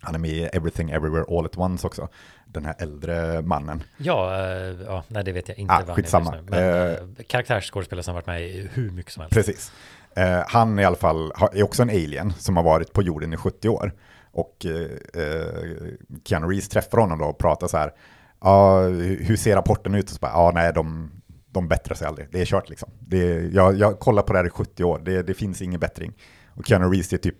han 0.00 0.14
är 0.14 0.18
med 0.18 0.30
i 0.30 0.42
Everything 0.42 0.90
Everywhere 0.90 1.24
All 1.38 1.44
At 1.46 1.58
Once 1.58 1.86
också, 1.86 2.08
den 2.46 2.64
här 2.64 2.74
äldre 2.78 3.42
mannen. 3.42 3.82
Ja, 3.96 4.34
eh, 4.36 4.76
ja, 4.86 5.04
nej 5.08 5.24
det 5.24 5.32
vet 5.32 5.48
jag 5.48 5.58
inte 5.58 5.74
Ah, 5.74 5.78
vad 5.78 5.86
han 5.86 5.96
skitsamma. 5.96 6.32
är 6.32 6.36
just 6.36 6.50
nu. 6.50 6.56
Men 6.56 7.18
eh, 7.18 7.24
karaktärsskådespelare 7.28 8.02
som 8.02 8.14
har 8.14 8.22
varit 8.22 8.26
med 8.26 8.42
i 8.42 8.68
hur 8.72 8.90
mycket 8.90 9.12
som 9.12 9.20
helst. 9.20 9.34
Precis. 9.34 9.72
Eh, 10.16 10.42
han 10.46 10.78
i 10.78 10.84
alla 10.84 10.96
fall 10.96 11.32
är 11.52 11.62
också 11.62 11.82
en 11.82 11.90
alien 11.90 12.32
som 12.32 12.56
har 12.56 12.64
varit 12.64 12.92
på 12.92 13.02
jorden 13.02 13.32
i 13.32 13.36
70 13.36 13.68
år. 13.68 13.92
Och 14.32 14.66
eh, 14.66 15.86
Keanu 16.24 16.46
Reeves 16.46 16.68
träffar 16.68 16.98
honom 16.98 17.18
då 17.18 17.24
och 17.24 17.38
pratar 17.38 17.66
så 17.68 17.76
här, 17.76 17.92
ja, 18.40 18.80
hur 19.20 19.36
ser 19.36 19.56
rapporten 19.56 19.94
ut? 19.94 20.04
Och 20.04 20.10
så 20.10 20.18
bara, 20.20 20.32
ja, 20.32 20.50
nej, 20.54 20.72
de, 20.72 21.10
de 21.50 21.68
bättrar 21.68 21.94
sig 21.94 22.06
aldrig. 22.08 22.28
Det 22.32 22.40
är 22.40 22.44
kört 22.44 22.68
liksom. 22.68 22.90
Det 23.00 23.32
är, 23.32 23.50
jag, 23.52 23.74
jag 23.78 23.98
kollar 23.98 24.22
på 24.22 24.32
det 24.32 24.38
här 24.38 24.46
i 24.46 24.50
70 24.50 24.84
år, 24.84 24.98
det, 25.04 25.22
det 25.22 25.34
finns 25.34 25.62
ingen 25.62 25.80
bättring. 25.80 26.12
Och 26.54 26.66
Keanu 26.66 26.84
Reeves 26.86 27.12
är 27.12 27.16
typ 27.18 27.36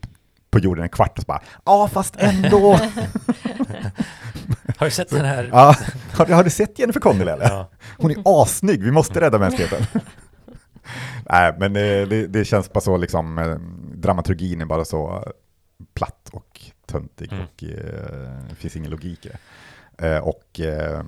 på 0.51 0.59
jorden 0.59 0.83
en 0.85 0.89
kvart 0.91 1.19
och 1.19 1.23
så 1.23 1.27
bara, 1.27 1.43
ja, 1.65 1.89
fast 1.93 2.17
ändå. 2.19 2.73
Har 4.77 4.85
du 4.87 4.91
sett 4.91 5.11
den 5.11 5.25
här? 5.25 5.49
ja, 5.53 5.77
har, 6.13 6.27
du- 6.27 6.35
har 6.35 6.45
du 6.45 6.51
sett 6.51 6.79
Jennifer 6.79 7.01
Connelly 7.01 7.31
eller? 7.31 7.49
Ja. 7.49 7.71
Hon 7.99 8.11
är 8.11 8.43
assnygg, 8.43 8.83
vi 8.83 8.91
måste 8.91 9.21
rädda 9.21 9.39
mänskligheten. 9.39 9.87
Nej, 11.31 11.55
men 11.59 11.73
det, 11.73 12.07
det, 12.07 12.27
det 12.27 12.45
känns 12.45 12.73
bara 12.73 12.81
så 12.81 12.97
liksom, 12.97 13.39
eh, 13.39 13.57
dramaturgin 13.95 14.61
är 14.61 14.65
bara 14.65 14.85
så 14.85 15.33
platt 15.95 16.29
och 16.33 16.61
töntig 16.87 17.33
Mm. 17.33 17.45
och 17.45 17.65
eh, 17.65 18.39
det 18.49 18.55
finns 18.55 18.77
ingen 18.77 18.91
logik 18.91 19.27
i 19.27 19.29
det. 19.29 19.39
Eh, 20.09 20.19
och 20.23 20.61
eh, 20.61 21.03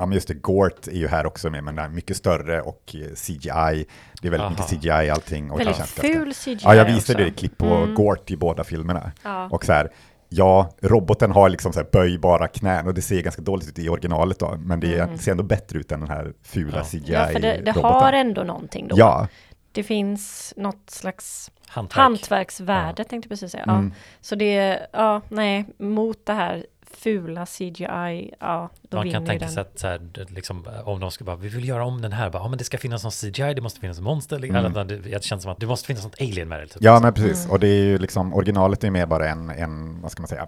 ja, 0.00 0.06
men 0.06 0.14
just 0.14 0.28
det, 0.28 0.34
Gort 0.34 0.86
är 0.86 0.92
ju 0.92 1.08
här 1.08 1.26
också 1.26 1.50
med, 1.50 1.64
men 1.64 1.76
den 1.76 1.84
är 1.84 1.88
mycket 1.88 2.16
större 2.16 2.60
och 2.60 2.94
eh, 2.94 3.00
CGI. 3.14 3.86
Det 4.22 4.28
är 4.28 4.30
väldigt 4.30 4.40
Aha. 4.40 4.50
mycket 4.50 4.66
CGI 4.80 5.10
allting. 5.10 5.50
Och 5.50 5.58
det 5.58 5.64
Väldigt 5.64 5.76
känns 5.76 5.94
ganska- 5.94 6.18
ful 6.18 6.34
CGI 6.34 6.58
Ja, 6.62 6.74
jag 6.74 6.84
visade 6.84 6.98
också. 6.98 7.14
det 7.14 7.26
i 7.26 7.30
klipp 7.30 7.58
på 7.58 7.66
Mm. 7.66 7.94
Gort 7.94 8.30
i 8.30 8.36
båda 8.36 8.64
filmerna. 8.64 9.12
Ja. 9.22 9.48
Och 9.50 9.64
så 9.64 9.72
här, 9.72 9.90
ja, 10.28 10.70
roboten 10.82 11.30
har 11.32 11.48
liksom 11.48 11.72
så 11.72 11.80
här 11.80 11.86
böjbara 11.92 12.48
knän 12.48 12.86
och 12.86 12.94
det 12.94 13.02
ser 13.02 13.22
ganska 13.22 13.42
dåligt 13.42 13.68
ut 13.68 13.78
i 13.78 13.88
originalet 13.88 14.38
då, 14.38 14.56
men 14.58 14.80
det 14.80 14.98
Mm. 14.98 15.18
ser 15.18 15.30
ändå 15.30 15.42
bättre 15.44 15.78
ut 15.78 15.92
än 15.92 16.00
den 16.00 16.08
här 16.10 16.32
fula 16.42 16.76
Ja. 16.78 16.84
CGI-roboten. 16.84 17.12
ja, 17.12 17.26
för 17.32 17.40
det, 17.40 17.62
det 17.64 17.70
har 17.70 18.12
ändå 18.12 18.42
någonting 18.42 18.88
då. 18.88 18.98
Ja, 18.98 19.28
Det 19.72 19.82
finns 19.82 20.54
något 20.56 20.90
slags 20.90 21.50
Hantverk. 21.68 21.96
hantverksvärde 22.02 23.04
tänkte 23.04 23.26
jag 23.26 23.30
precis 23.30 23.52
säga. 23.52 23.64
Ja. 23.66 23.72
mm. 23.72 23.92
Så 24.20 24.34
det, 24.34 24.86
ja, 24.92 25.20
nej, 25.28 25.64
mot 25.78 26.26
det 26.26 26.32
här 26.32 26.66
fula 26.94 27.46
CGI, 27.46 28.34
ja, 28.40 28.70
då 28.82 28.96
Man 28.96 29.04
vinner 29.04 29.18
kan 29.18 29.26
tänka 29.26 29.44
den. 29.44 29.54
sig 29.54 29.60
att 29.60 29.78
så 29.78 29.86
här, 29.86 30.26
liksom, 30.28 30.64
om 30.84 31.00
de 31.00 31.10
ska 31.10 31.24
bara, 31.24 31.36
vi 31.36 31.48
vill 31.48 31.68
göra 31.68 31.84
om 31.84 32.02
den 32.02 32.12
här, 32.12 32.30
bara, 32.30 32.42
ja 32.42 32.48
men 32.48 32.58
det 32.58 32.64
ska 32.64 32.78
finnas 32.78 33.02
någon 33.02 33.12
CGI, 33.12 33.54
det 33.54 33.60
måste 33.60 33.80
finnas 33.80 33.98
en 33.98 34.04
monster, 34.04 34.36
Mm. 34.36 34.56
eller, 34.56 34.84
det, 34.84 34.96
det 34.96 35.24
känns 35.24 35.42
som 35.42 35.52
att 35.52 35.60
det 35.60 35.66
måste 35.66 35.86
finnas 35.86 36.04
något 36.04 36.20
alien 36.20 36.48
med 36.48 36.60
det. 36.60 36.66
Typ. 36.66 36.82
ja 36.82 37.00
men 37.00 37.14
precis. 37.14 37.38
Mm. 37.44 37.50
Och 37.50 37.60
det 37.60 37.68
är 37.68 37.82
ju 37.84 37.98
liksom, 37.98 38.34
originalet 38.34 38.84
är 38.84 38.90
mer 38.90 39.06
bara 39.06 39.28
en, 39.28 39.50
en 39.50 40.00
vad 40.02 40.12
ska 40.12 40.22
man 40.22 40.28
säga, 40.28 40.46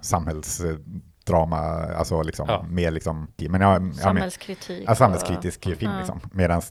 samhällsdrama, 0.00 1.56
alltså 1.96 2.22
liksom 2.22 2.46
Ja. 2.48 2.64
mer 2.68 2.90
liksom, 2.90 3.28
men 3.36 3.60
men, 3.60 3.94
Samhällskritik. 3.94 4.84
ja, 4.86 4.94
samhällskritisk 4.94 5.66
Mm. 5.66 5.78
film 5.78 5.92
Ja. 5.92 5.98
liksom. 5.98 6.20
Medan 6.32 6.62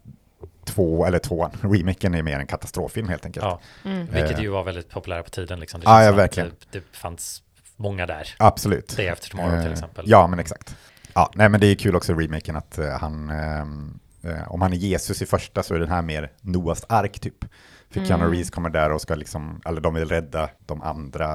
två, 0.65 1.05
eller 1.05 1.19
tvåan, 1.19 1.51
remaken 1.61 2.13
är 2.15 2.23
mer 2.23 2.39
en 2.39 2.47
katastroffilm 2.47 3.09
helt 3.09 3.25
enkelt. 3.25 3.45
Ja, 3.45 3.59
och, 3.81 3.85
mm. 3.85 4.05
vilket 4.05 4.37
Eh. 4.37 4.41
ju 4.43 4.49
var 4.49 4.63
väldigt 4.63 4.89
populära 4.89 5.23
på 5.23 5.29
tiden. 5.29 5.59
Liksom. 5.59 5.79
Det 5.81 5.87
Ja, 5.87 6.03
ja, 6.03 6.11
verkligen. 6.11 6.49
Det, 6.71 6.79
det 6.79 6.97
fanns 6.97 7.42
många 7.75 8.05
där. 8.05 8.35
Absolut. 8.39 8.97
Day 8.97 9.09
After 9.09 9.29
Tomorrow 9.29 9.57
till 9.57 9.67
Eh, 9.67 9.73
exempel. 9.73 10.05
Ja, 10.07 10.27
men 10.27 10.39
exakt. 10.39 10.75
Ja, 11.13 11.31
nej, 11.35 11.49
men 11.49 11.59
det 11.61 11.67
är 11.67 11.75
kul 11.75 11.95
också 11.95 12.11
i 12.11 12.15
remaken 12.15 12.55
att 12.55 12.77
eh, 12.77 12.89
han, 12.89 13.29
ehm, 13.29 13.99
eh, 14.23 14.51
om 14.51 14.61
han 14.61 14.73
är 14.73 14.77
Jesus 14.77 15.21
i 15.21 15.25
första 15.25 15.63
så 15.63 15.75
är 15.75 15.79
den 15.79 15.89
här 15.89 16.01
mer 16.01 16.31
Noas 16.41 16.85
ark 16.89 17.19
typ. 17.19 17.45
För 17.89 17.99
Mm. 17.99 18.07
Keanu 18.07 18.25
Reeves 18.31 18.49
kommer 18.49 18.69
där 18.69 18.91
och 18.91 19.01
ska 19.01 19.15
liksom, 19.15 19.61
eller 19.65 19.81
de 19.81 19.93
vill 19.93 20.05
rädda 20.09 20.49
de 20.65 20.81
andra 20.81 21.27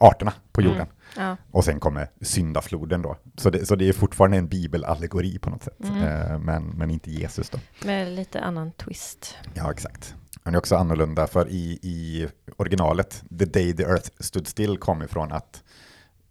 arterna 0.00 0.32
på 0.52 0.60
Mm. 0.60 0.72
jorden. 0.72 0.86
ja. 1.16 1.36
Och 1.50 1.64
sen 1.64 1.80
kommer 1.80 2.08
syndafloden 2.20 3.02
då. 3.02 3.16
Så 3.36 3.50
det, 3.50 3.66
så 3.66 3.76
det 3.76 3.88
är 3.88 3.92
fortfarande 3.92 4.36
en 4.36 4.48
bibelallegori 4.48 5.38
på 5.38 5.50
något 5.50 5.62
sätt. 5.62 5.80
Mm. 5.84 6.02
Eh, 6.02 6.38
men, 6.38 6.62
men 6.68 6.90
inte 6.90 7.10
Jesus 7.10 7.50
då. 7.50 7.58
Med 7.84 8.08
lite 8.08 8.40
annan 8.40 8.72
twist. 8.72 9.34
Ja, 9.54 9.70
exakt. 9.72 10.14
Det 10.44 10.50
är 10.50 10.56
också 10.56 10.76
annorlunda, 10.76 11.26
för 11.26 11.48
i, 11.48 11.78
i 11.82 12.28
originalet, 12.56 13.24
The 13.38 13.44
Day 13.44 13.76
the 13.76 13.82
Earth 13.82 14.10
Stood 14.20 14.46
Still 14.46 14.78
kom 14.78 15.02
ifrån 15.02 15.32
att 15.32 15.62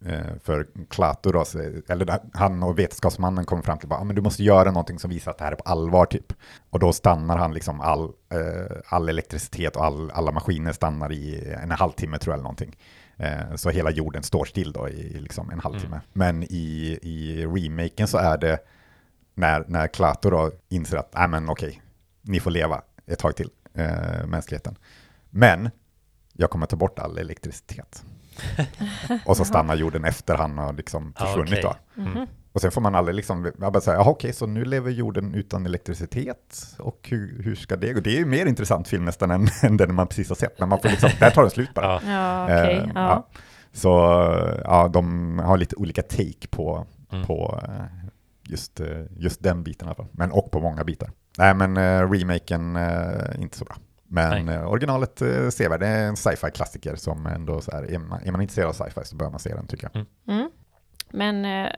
eh, 0.06 0.36
för 0.42 0.66
Klato 0.90 1.32
då, 1.32 1.44
eller 1.88 2.18
han 2.32 2.62
och 2.62 2.78
vetenskapsmannen 2.78 3.44
kom 3.44 3.62
fram 3.62 3.78
till 3.78 3.92
att 3.92 4.06
men 4.06 4.16
du 4.16 4.22
måste 4.22 4.42
göra 4.42 4.70
någonting 4.70 4.98
som 4.98 5.10
visar 5.10 5.30
att 5.30 5.38
det 5.38 5.44
här 5.44 5.52
är 5.52 5.56
på 5.56 5.64
allvar 5.64 6.06
typ. 6.06 6.32
Och 6.70 6.78
då 6.78 6.92
stannar 6.92 7.38
han 7.38 7.54
liksom 7.54 7.80
all, 7.80 8.04
eh, 8.04 8.76
all 8.86 9.08
elektricitet 9.08 9.76
och 9.76 9.84
all, 9.84 10.10
alla 10.10 10.32
maskiner 10.32 10.72
stannar 10.72 11.12
i 11.12 11.54
en 11.62 11.70
halvtimme 11.70 12.18
tror 12.18 12.32
jag 12.32 12.36
eller 12.36 12.42
någonting. 12.42 12.76
Eh, 13.16 13.54
så 13.56 13.70
hela 13.70 13.90
jorden 13.90 14.22
står 14.22 14.44
still 14.44 14.72
då 14.72 14.88
i 14.88 15.20
liksom 15.20 15.50
en 15.50 15.60
halvtimme. 15.60 16.00
Men 16.12 16.42
i, 16.42 16.98
i 17.02 17.46
remaken 17.46 18.08
så 18.08 18.18
är 18.18 18.38
det 18.38 18.58
när, 19.34 19.64
när 19.68 19.86
Klato 19.86 20.30
då 20.30 20.50
inser 20.68 20.96
att, 20.96 21.14
nej 21.14 21.28
men 21.28 21.48
okej, 21.48 21.82
ni 22.22 22.40
får 22.40 22.50
leva 22.50 22.82
ett 23.06 23.18
tag 23.18 23.36
till, 23.36 23.50
eh, 23.74 24.26
mänskligheten. 24.26 24.76
Men 25.30 25.70
jag 26.32 26.50
kommer 26.50 26.66
ta 26.66 26.76
bort 26.76 26.98
all 26.98 27.18
elektricitet. 27.18 28.04
och 29.26 29.36
så 29.36 29.44
stannar 29.44 29.74
jorden 29.74 30.04
efter 30.04 30.34
han 30.36 30.58
har 30.58 30.72
liksom 30.72 31.12
försvunnit 31.16 31.64
okej. 31.64 31.74
då. 31.96 32.02
Mm. 32.02 32.26
Och 32.52 32.60
sen 32.60 32.70
får 32.70 32.80
man 32.80 32.94
aldrig 32.94 33.14
liksom, 33.14 33.52
jag 33.60 33.72
bara 33.72 33.80
säga, 33.80 34.00
okej, 34.00 34.32
så 34.32 34.46
nu 34.46 34.64
lever 34.64 34.90
jorden 34.90 35.34
utan 35.34 35.66
elektricitet 35.66 36.76
och 36.78 37.06
hur, 37.10 37.42
hur 37.42 37.54
ska 37.54 37.76
det 37.76 37.92
gå? 37.92 38.00
Det 38.00 38.10
är 38.10 38.18
ju 38.18 38.26
mer 38.26 38.46
intressant 38.46 38.88
film 38.88 39.04
nästan 39.04 39.30
än, 39.30 39.48
än 39.62 39.76
den 39.76 39.94
man 39.94 40.06
precis 40.06 40.28
har 40.28 40.36
sett, 40.36 40.60
men 40.60 40.68
man 40.68 40.80
får 40.80 40.88
liksom, 40.88 41.10
där 41.20 41.30
tar 41.30 41.44
det 41.44 41.50
slut 41.50 41.74
bara. 41.74 42.00
Ja, 42.06 42.44
okej. 42.44 42.76
Eh, 42.78 42.90
ja. 42.94 43.28
Så 43.72 43.88
ja, 44.64 44.88
de 44.88 45.38
har 45.38 45.56
lite 45.56 45.76
olika 45.76 46.02
take 46.02 46.48
på, 46.50 46.86
Mm. 47.12 47.26
på 47.26 47.60
eh, 47.68 47.84
just, 48.42 48.80
eh, 48.80 49.02
just 49.16 49.42
den 49.42 49.62
biten 49.62 49.86
i 49.86 49.88
alla 49.88 49.94
fall. 49.94 50.06
Men 50.12 50.32
och 50.32 50.50
på 50.50 50.60
många 50.60 50.84
bitar. 50.84 51.10
Nej 51.38 51.54
men 51.54 51.76
eh, 51.76 52.10
remaken 52.10 52.76
eh, 52.76 53.40
inte 53.42 53.58
så 53.58 53.64
bra. 53.64 53.76
Men 54.08 54.46
Nej. 54.46 54.54
eh, 54.56 54.70
originalet 54.72 55.22
eh, 55.22 55.48
sevärd, 55.48 55.80
det 55.80 55.86
är 55.86 56.06
en 56.08 56.16
sci-fi 56.16 56.50
klassiker 56.54 56.96
som 56.96 57.26
ändå 57.26 57.60
så 57.60 57.70
här, 57.70 57.90
är 57.90 57.98
man, 57.98 58.20
är 58.22 58.32
man 58.32 58.40
intresserad 58.40 58.68
av 58.68 58.72
sci-fi 58.72 59.00
så 59.04 59.16
bör 59.16 59.30
man 59.30 59.38
se 59.40 59.54
den 59.54 59.66
tycker 59.66 59.90
jag. 59.92 60.04
Mm. 60.36 60.50
Men 61.10 61.44
eh, 61.44 61.72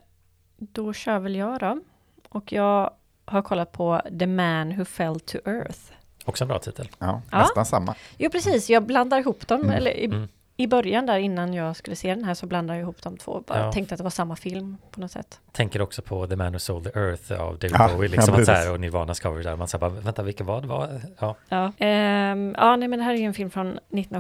då 0.59 0.93
kör 0.93 1.19
väl 1.19 1.35
jag 1.37 1.61
då. 1.61 1.81
Och 2.29 2.53
jag 2.53 2.91
har 3.25 3.43
kollat 3.43 3.73
på 3.73 4.03
The 4.19 4.27
Man 4.27 4.77
Who 4.77 4.85
Fell 4.85 5.21
to 5.21 5.39
Earth. 5.45 5.79
också 6.25 6.45
en 6.45 6.49
bra 6.49 6.59
titel. 6.59 6.89
Ja, 6.99 7.23
Ja. 7.31 7.39
nästan 7.39 7.67
samma. 7.67 7.95
Jo, 8.19 8.31
precis. 8.31 8.71
Jag 8.71 8.83
blandar 8.87 9.19
ihop 9.19 9.47
dem. 9.49 9.61
Mm. 9.61 9.73
Eller 9.73 9.91
i, 9.91 10.05
Mm. 10.05 10.29
I 10.57 10.67
början 10.67 11.07
där 11.07 11.19
innan 11.19 11.55
jag 11.55 11.77
skulle 11.77 11.97
se 11.97 12.15
den 12.15 12.25
här 12.25 12.35
så 12.35 12.47
blandade 12.47 12.79
jag 12.79 12.83
ihop 12.83 13.03
de 13.03 13.17
två. 13.17 13.43
Bara 13.47 13.59
Ja. 13.59 13.73
tänkte 13.73 13.95
att 13.95 13.99
det 13.99 14.03
var 14.05 14.11
samma 14.11 14.37
film 14.37 14.77
på 14.91 15.01
något 15.01 15.11
sätt. 15.11 15.41
Tänker 15.53 15.83
också 15.83 16.03
på 16.03 16.27
The 16.27 16.37
Man 16.37 16.53
Who 16.53 16.59
Sold 16.59 16.93
the 16.93 16.99
Earth 16.99 17.33
av 17.33 17.59
David 17.59 17.77
Ja, 17.79 17.89
Bowie, 17.89 18.09
ja, 18.09 18.17
liksom 18.17 18.35
att 18.35 18.45
så 18.47 18.53
här, 18.53 18.73
och 18.73 18.81
Nirvanas 18.81 19.21
cover 19.21 19.43
där, 19.43 19.57
man 19.57 19.69
säger 19.69 19.81
bara, 19.81 19.91
vänta, 19.91 20.23
vilka 20.23 20.45
var 20.45 20.61
det? 20.61 20.67
Var? 20.67 21.01
Ja, 21.19 21.37
Ja, 21.49 21.73
ehm, 21.79 22.55
ja 22.59 22.77
nej, 22.77 22.89
men 22.89 22.99
det 22.99 23.05
här 23.05 23.15
är 23.15 23.19
ju 23.19 23.25
en 23.25 23.35
film 23.35 23.51
från 23.51 23.79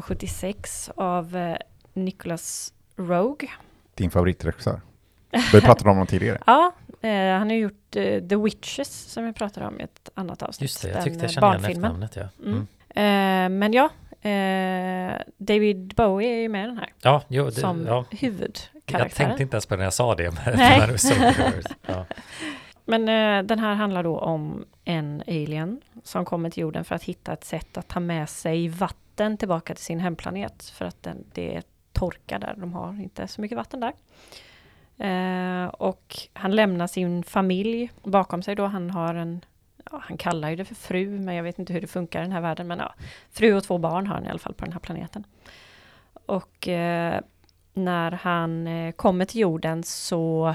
1976 0.08 0.90
av 0.96 1.36
eh, 1.36 1.56
Nicholas 1.92 2.72
Rogue. 2.96 3.48
Din 3.94 4.10
favoritregissör. 4.10 4.80
Vi 5.52 5.60
pratat 5.60 5.82
om 5.82 5.88
honom 5.88 6.06
tidigare. 6.06 6.38
Ja, 6.46 6.72
eh, 7.00 7.38
han 7.38 7.48
har 7.50 7.56
gjort 7.56 7.96
eh, 7.96 8.20
The 8.28 8.36
Witches 8.36 9.12
som 9.12 9.24
vi 9.26 9.32
pratade 9.32 9.66
om 9.66 9.80
i 9.80 9.82
ett 9.82 10.10
annat 10.14 10.42
avsnitt. 10.42 10.62
just 10.62 10.82
det, 10.82 10.88
jag 10.88 10.96
Den, 10.96 11.04
tyckte 11.04 11.20
jag 11.24 11.30
kände 11.30 11.48
igen 11.48 11.64
efternamnet. 11.64 12.16
Ja. 12.16 12.28
Mm. 12.44 12.52
Mm. 12.54 12.66
Eh, 12.96 13.58
men 13.58 13.72
ja, 13.72 13.90
eh, 14.24 15.20
David 15.36 15.94
Bowie 15.96 16.28
är 16.28 16.40
ju 16.40 16.48
med 16.48 16.64
i 16.64 16.66
den 16.66 16.78
här 16.78 16.92
ja, 17.02 17.22
jo, 17.28 17.44
det, 17.44 17.52
som 17.52 17.86
ja. 17.86 18.04
huvudkaraktär. 18.10 18.98
Jag 18.98 19.10
tänkte 19.10 19.42
inte 19.42 19.54
ens 19.54 19.66
på 19.66 19.74
det 19.74 19.78
när 19.78 19.84
jag 19.84 19.92
sa 19.92 20.14
det, 20.14 20.30
men 20.44 20.56
Nej. 20.56 20.96
Ja. 21.86 22.06
Men 22.84 23.08
eh, 23.08 23.46
den 23.46 23.58
här 23.58 23.74
handlar 23.74 24.02
då 24.02 24.18
om 24.18 24.64
en 24.84 25.22
alien 25.26 25.80
som 26.02 26.24
kommer 26.24 26.50
till 26.50 26.60
jorden 26.60 26.84
för 26.84 26.94
att 26.94 27.02
hitta 27.02 27.32
ett 27.32 27.44
sätt 27.44 27.76
att 27.76 27.88
ta 27.88 28.00
med 28.00 28.28
sig 28.28 28.68
vatten 28.68 29.36
tillbaka 29.36 29.74
till 29.74 29.84
sin 29.84 30.00
hemplanet. 30.00 30.64
För 30.64 30.84
att 30.84 31.02
den, 31.02 31.24
det 31.32 31.56
är 31.56 31.62
torka 31.92 32.38
där, 32.38 32.54
de 32.56 32.72
har 32.72 33.02
inte 33.02 33.28
så 33.28 33.40
mycket 33.40 33.56
vatten 33.56 33.80
där. 33.80 33.92
Eh, 34.98 35.66
och 35.66 36.16
han 36.32 36.56
lämnar 36.56 36.86
sin 36.86 37.22
familj 37.24 37.90
bakom 38.02 38.42
sig 38.42 38.54
då. 38.54 38.66
Han 38.66 38.90
har 38.90 39.14
en, 39.14 39.44
ja, 39.94 40.02
han 40.08 40.16
kallar 40.16 40.50
ju 40.50 40.56
det 40.56 40.64
för 40.64 40.74
fru, 40.74 41.20
men 41.20 41.34
jag 41.34 41.42
vet 41.42 41.58
inte 41.58 41.72
hur 41.72 41.80
det 41.80 41.86
funkar 41.86 42.20
i 42.20 42.22
den 42.22 42.32
här 42.32 42.40
världen. 42.40 42.66
Men 42.66 42.78
ja, 42.78 42.94
fru 43.30 43.54
och 43.54 43.64
två 43.64 43.78
barn 43.78 44.06
har 44.06 44.14
han 44.14 44.26
i 44.26 44.28
alla 44.28 44.38
fall 44.38 44.54
på 44.54 44.64
den 44.64 44.72
här 44.72 44.80
planeten. 44.80 45.26
Och 46.26 46.68
eh, 46.68 47.20
när 47.74 48.12
han 48.12 48.66
eh, 48.66 48.92
kommer 48.92 49.24
till 49.24 49.40
jorden 49.40 49.82
så 49.82 50.54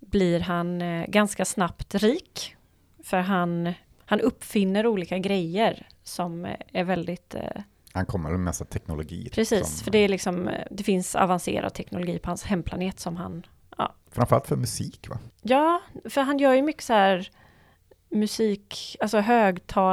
blir 0.00 0.40
han 0.40 0.82
eh, 0.82 1.06
ganska 1.06 1.44
snabbt 1.44 1.94
rik. 1.94 2.56
För 3.04 3.16
han, 3.18 3.72
han 4.04 4.20
uppfinner 4.20 4.86
olika 4.86 5.18
grejer 5.18 5.86
som 6.02 6.44
eh, 6.44 6.56
är 6.72 6.84
väldigt... 6.84 7.34
Eh, 7.34 7.62
Han 7.92 8.06
kommer 8.06 8.28
med 8.30 8.34
en 8.38 8.44
massa 8.44 8.64
teknologi. 8.64 9.30
precis, 9.32 9.76
som- 9.76 9.84
för 9.84 9.90
det 9.90 9.98
är 9.98 10.08
liksom, 10.08 10.48
eh, 10.48 10.64
det 10.70 10.82
finns 10.84 11.14
avancerad 11.14 11.74
teknologi 11.74 12.18
på 12.18 12.30
hans 12.30 12.44
hemplanet 12.44 13.00
som 13.00 13.16
han... 13.16 13.46
Framförallt 14.10 14.46
för 14.46 14.56
musik 14.56 15.08
va? 15.08 15.18
Ja, 15.42 15.80
för 16.08 16.20
han 16.20 16.38
gör 16.38 16.52
ju 16.54 16.62
mycket 16.62 16.82
så 16.82 16.92
här 16.92 17.30
musik, 18.14 18.96
alltså 19.00 19.18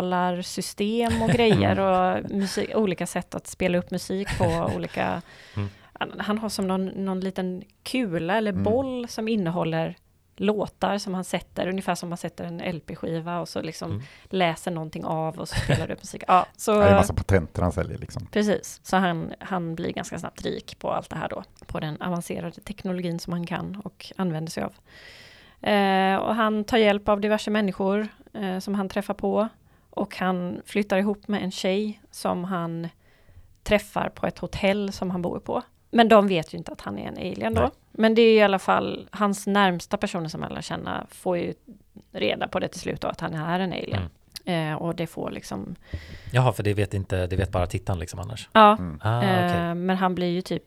högtalarsystem 0.06 1.22
och 1.22 1.30
grejer 1.30 1.80
och 1.80 2.32
musik, 2.32 2.76
olika 2.76 3.08
sätt 3.08 3.36
att 3.36 3.48
spela 3.48 3.78
upp 3.78 3.92
musik 3.92 4.28
på, 4.38 4.72
olika... 4.76 5.22
Mm. 5.56 5.70
Han, 5.94 6.12
han 6.20 6.38
har 6.38 6.50
som 6.50 6.68
någon, 6.68 6.86
någon 6.86 7.20
liten 7.20 7.64
kula 7.84 8.38
eller 8.38 8.52
Mm. 8.52 8.64
boll 8.64 9.08
som 9.08 9.28
innehåller 9.28 9.96
låtar 10.36 10.98
som 10.98 11.14
han 11.14 11.24
sätter, 11.24 11.68
ungefär 11.68 11.96
som 11.96 12.10
man 12.10 12.18
sätter 12.18 12.44
en 12.44 12.62
LP-skiva 12.76 13.40
och 13.40 13.50
så 13.50 13.62
liksom 13.62 13.92
Mm. 13.92 14.04
läser 14.30 14.72
någonting 14.72 15.06
av 15.06 15.40
och 15.40 15.50
så 15.50 15.56
spelar 15.64 15.92
upp 15.92 16.04
musik. 16.04 16.24
Ja, 16.28 16.46
så, 16.58 16.80
Det 16.80 16.86
är 16.86 16.90
en 16.90 16.96
massa 16.96 17.14
patenter 17.14 17.62
han 17.62 17.72
säljer 17.72 17.98
liksom. 17.98 18.26
Precis, 18.32 18.80
så 18.84 18.98
han, 18.98 19.34
han 19.40 19.76
blir 19.76 19.90
ganska 19.92 20.20
snabbt 20.20 20.42
rik 20.42 20.80
på 20.80 20.92
allt 20.92 21.10
det 21.10 21.16
här 21.16 21.30
då, 21.30 21.44
på 21.66 21.80
den 21.80 22.02
avancerade 22.02 22.62
teknologin 22.62 23.20
som 23.20 23.34
han 23.34 23.48
kan 23.48 23.82
och 23.84 24.12
använder 24.16 24.52
sig 24.52 24.64
av. 24.64 24.74
Eh, 25.62 26.16
och 26.16 26.36
han 26.36 26.64
tar 26.64 26.78
hjälp 26.78 27.10
av 27.10 27.22
diverse 27.22 27.52
människor 27.52 28.08
eh, 28.34 28.60
som 28.60 28.76
han 28.76 28.90
träffar 28.90 29.14
på 29.14 29.50
och 29.90 30.16
han 30.18 30.62
flyttar 30.66 30.98
ihop 30.98 31.28
med 31.28 31.44
en 31.44 31.52
tjej 31.52 32.02
som 32.12 32.44
han 32.44 32.88
träffar 33.64 34.10
på 34.10 34.28
ett 34.28 34.40
hotell 34.40 34.92
som 34.92 35.12
han 35.12 35.22
bor 35.22 35.40
på. 35.40 35.62
Men 35.92 36.10
de 36.10 36.28
vet 36.28 36.54
ju 36.54 36.58
inte 36.58 36.72
att 36.72 36.82
han 36.82 36.98
är 37.00 37.08
en 37.08 37.18
alien 37.18 37.54
då. 37.54 37.62
Nej. 37.62 37.70
Men 37.92 38.16
det 38.16 38.22
är 38.22 38.34
i 38.34 38.42
alla 38.42 38.60
fall 38.60 39.08
hans 39.12 39.48
närmsta 39.48 39.98
personer 39.98 40.28
som 40.30 40.42
han 40.42 40.54
lär 40.54 40.62
känna 40.62 41.06
får 41.10 41.38
ju 41.38 41.54
reda 42.12 42.48
på 42.48 42.60
det 42.60 42.68
till 42.68 42.80
slut 42.80 43.02
då, 43.02 43.08
att 43.08 43.20
han 43.22 43.34
är 43.34 43.60
en 43.60 43.74
alien. 43.74 44.10
Mm. 44.46 44.72
Eh, 44.72 44.76
och 44.82 44.96
det 44.96 45.08
får 45.08 45.32
liksom, 45.32 45.76
Jaha, 46.32 46.54
för 46.54 46.64
det 46.64 46.74
vet 46.74 46.94
inte, 46.94 47.28
det 47.28 47.36
vet 47.36 47.52
bara 47.52 47.68
tittaren 47.68 48.00
liksom 48.00 48.20
annars. 48.20 48.50
ja, 48.54 48.74
Mm. 48.80 49.00
Ah, 49.04 49.18
okej. 49.18 49.58
eh, 49.70 49.76
men 49.76 49.98
han 49.98 50.16
blir 50.16 50.28
ju 50.28 50.42
typ, 50.42 50.64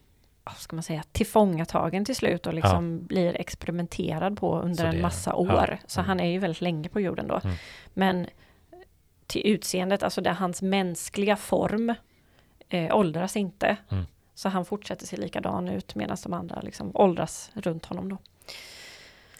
ska 0.56 0.76
man 0.76 0.82
säga, 0.82 1.02
tillfångatagen 1.12 2.04
till 2.04 2.16
slut 2.16 2.46
och 2.46 2.54
liksom 2.54 3.06
blir 3.06 3.40
experimenterad 3.40 4.38
på 4.38 4.60
under 4.60 4.84
en 4.84 5.00
massa 5.02 5.30
ja, 5.30 5.36
år. 5.36 5.78
Så 5.86 6.00
mm. 6.00 6.08
han 6.08 6.20
är 6.20 6.30
ju 6.30 6.38
väldigt 6.38 6.60
länge 6.60 6.88
på 6.88 7.00
jorden 7.00 7.28
då. 7.28 7.40
Mm. 7.44 7.56
Men 7.94 8.26
till 9.26 9.42
utseendet, 9.44 10.02
alltså 10.02 10.20
det 10.20 10.30
hans 10.30 10.62
mänskliga 10.62 11.36
form 11.36 11.94
eh, 12.68 12.96
åldras 12.96 13.36
inte. 13.36 13.76
Mm. 13.88 14.04
Så 14.34 14.48
han 14.48 14.64
fortsätter 14.64 15.06
se 15.06 15.16
likadan 15.16 15.68
ut 15.68 15.94
medan 15.94 16.16
de 16.22 16.32
andra 16.32 16.60
liksom 16.60 16.90
åldras 16.94 17.50
runt 17.54 17.84
honom 17.84 18.08
då. 18.08 18.18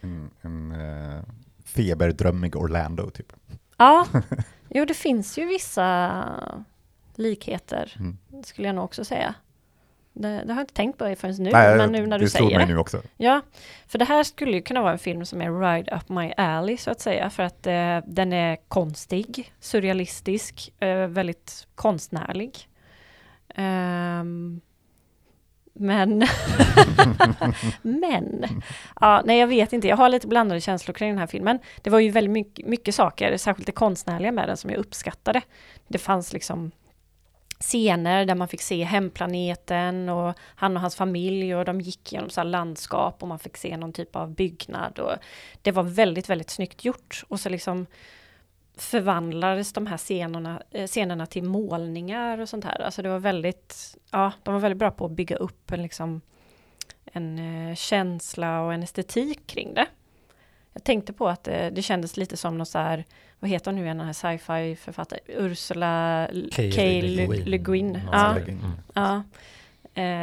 En, 0.01 0.31
en 0.41 0.73
eh, 0.73 1.23
feberdrömmig 1.65 2.57
Orlando 2.57 3.11
typ. 3.11 3.33
Ja, 3.77 4.07
jo 4.69 4.85
det 4.85 4.95
finns 4.95 5.39
ju 5.39 5.47
vissa 5.47 6.25
likheter, 7.15 7.95
Mm. 7.99 8.19
skulle 8.45 8.69
jag 8.69 8.75
nog 8.75 8.85
också 8.85 9.05
säga. 9.05 9.35
Det, 10.17 10.29
det 10.29 10.53
har 10.53 10.61
jag 10.61 10.63
inte 10.63 10.75
tänkt 10.75 10.99
på 10.99 11.15
förrän 11.19 11.35
nu, 11.39 11.51
Nej, 11.51 11.77
men 11.77 11.93
nu 11.93 12.07
när 12.07 12.19
du 12.19 12.29
säger 12.29 12.59
det. 12.59 12.67
nu 12.67 12.79
också. 12.79 13.03
Ja, 13.17 13.41
för 13.87 13.99
det 13.99 14.05
här 14.05 14.23
skulle 14.23 14.53
ju 14.53 14.63
kunna 14.63 14.83
vara 14.83 14.93
en 14.93 14.99
film 14.99 15.27
som 15.27 15.43
är 15.43 15.61
right 15.61 15.89
up 15.93 16.09
my 16.09 16.33
alley 16.37 16.77
så 16.77 16.91
att 16.91 17.01
säga, 17.01 17.31
för 17.31 17.43
att 17.43 17.67
eh, 17.67 17.99
den 18.07 18.33
är 18.33 18.57
konstig, 18.69 19.53
surrealistisk, 19.61 20.73
eh, 20.81 21.07
väldigt 21.07 21.67
konstnärlig. 21.75 22.69
Ehm, 23.55 24.61
men, 25.73 26.19
men, 27.83 28.45
ja, 29.01 29.23
nej 29.25 29.39
jag 29.39 29.47
vet 29.47 29.73
inte, 29.73 29.89
jag 29.89 29.97
har 29.97 30.09
lite 30.09 30.27
blandade 30.27 30.61
känslor 30.61 30.95
kring 30.95 31.11
den 31.11 31.19
här 31.19 31.27
filmen. 31.27 31.59
Det 31.83 31.91
var 31.91 31.99
ju 31.99 32.11
väldigt 32.11 32.33
mycket, 32.33 32.67
mycket 32.67 32.95
saker, 32.95 33.37
särskilt 33.37 33.67
det 33.67 33.73
konstnärliga 33.73 34.33
med 34.33 34.49
den 34.49 34.57
som 34.57 34.71
jag 34.71 34.79
uppskattade. 34.79 35.41
Det 35.89 35.99
fanns 35.99 36.33
liksom 36.33 36.71
scener 37.65 38.25
där 38.25 38.35
man 38.35 38.49
fick 38.49 38.63
se 38.63 38.85
hemplaneten 38.85 40.09
och 40.09 40.35
han 40.55 40.77
och 40.77 40.81
hans 40.81 40.97
familj 40.97 41.55
och 41.55 41.65
de 41.65 41.81
gick 41.81 42.13
genom 42.13 42.31
så 42.31 42.41
här 42.41 42.49
landskap 42.49 43.23
och 43.23 43.29
man 43.29 43.39
fick 43.39 43.57
se 43.57 43.77
någon 43.77 43.93
typ 43.93 44.17
av 44.17 44.35
byggnad 44.35 44.99
och 44.99 45.13
det 45.63 45.73
var 45.73 45.83
väldigt, 45.83 46.31
väldigt 46.31 46.51
snyggt 46.51 46.85
gjort 46.85 47.25
och 47.29 47.41
så 47.41 47.49
liksom 47.49 47.87
förvandlades 48.77 49.73
de 49.73 49.87
här 49.87 49.97
scenerna, 49.97 50.63
eh, 50.71 50.87
scenerna 50.87 51.27
till 51.27 51.45
målningar 51.45 52.39
och 52.39 52.49
sånt 52.49 52.65
här. 52.65 52.81
Alltså 52.81 53.03
det 53.03 53.09
var 53.09 53.19
väldigt, 53.19 53.97
ja, 54.11 54.33
de 54.43 54.55
var 54.55 54.61
väldigt 54.61 54.79
bra 54.79 54.91
på 54.91 55.05
att 55.05 55.11
bygga 55.11 55.37
upp 55.37 55.73
en 55.73 55.83
liksom 55.83 56.21
en 57.05 57.39
eh, 57.39 57.75
känsla 57.75 58.63
och 58.63 58.75
en 58.75 58.83
estetik 58.83 59.47
kring 59.47 59.75
det. 59.75 59.87
Jag 60.73 60.85
tänkte 60.85 61.13
på 61.13 61.29
att 61.29 61.45
det, 61.45 61.71
det 61.71 61.83
kändes 61.83 62.17
lite 62.17 62.37
som 62.37 62.59
någon 62.59 62.67
så 62.67 62.79
här, 62.79 63.05
vad 63.45 63.51
heter 63.51 63.71
hon 63.71 63.77
nu 63.77 63.85
igen, 63.85 63.99
den 63.99 64.07
här 64.07 64.13
sci-fi 64.13 64.77
författare, 64.77 65.21
Ursula 65.27 66.29
K. 66.57 66.73
Le 67.45 67.59
Guin. 67.59 68.01
Ja, 68.13 68.37
ja. 68.95 69.23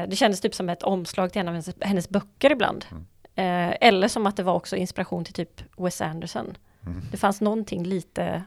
Det 0.07 0.15
kändes 0.15 0.41
typ 0.41 0.55
som 0.55 0.69
ett 0.69 0.83
omslag 0.83 1.31
till 1.31 1.41
en 1.41 1.47
av 1.47 1.53
hennes, 1.53 1.69
hennes 1.79 2.09
böcker 2.09 2.51
ibland. 2.51 2.85
Mm. 2.91 3.05
Eh, 3.35 3.77
eller 3.81 4.07
som 4.07 4.27
att 4.27 4.37
det 4.37 4.43
var 4.43 4.53
också 4.53 4.75
inspiration 4.75 5.25
till 5.25 5.33
typ 5.33 5.61
Wes 5.77 6.01
Anderson. 6.01 6.57
Mm. 6.85 7.01
Det 7.11 7.17
fanns 7.17 7.41
någonting 7.41 7.83
lite 7.83 8.43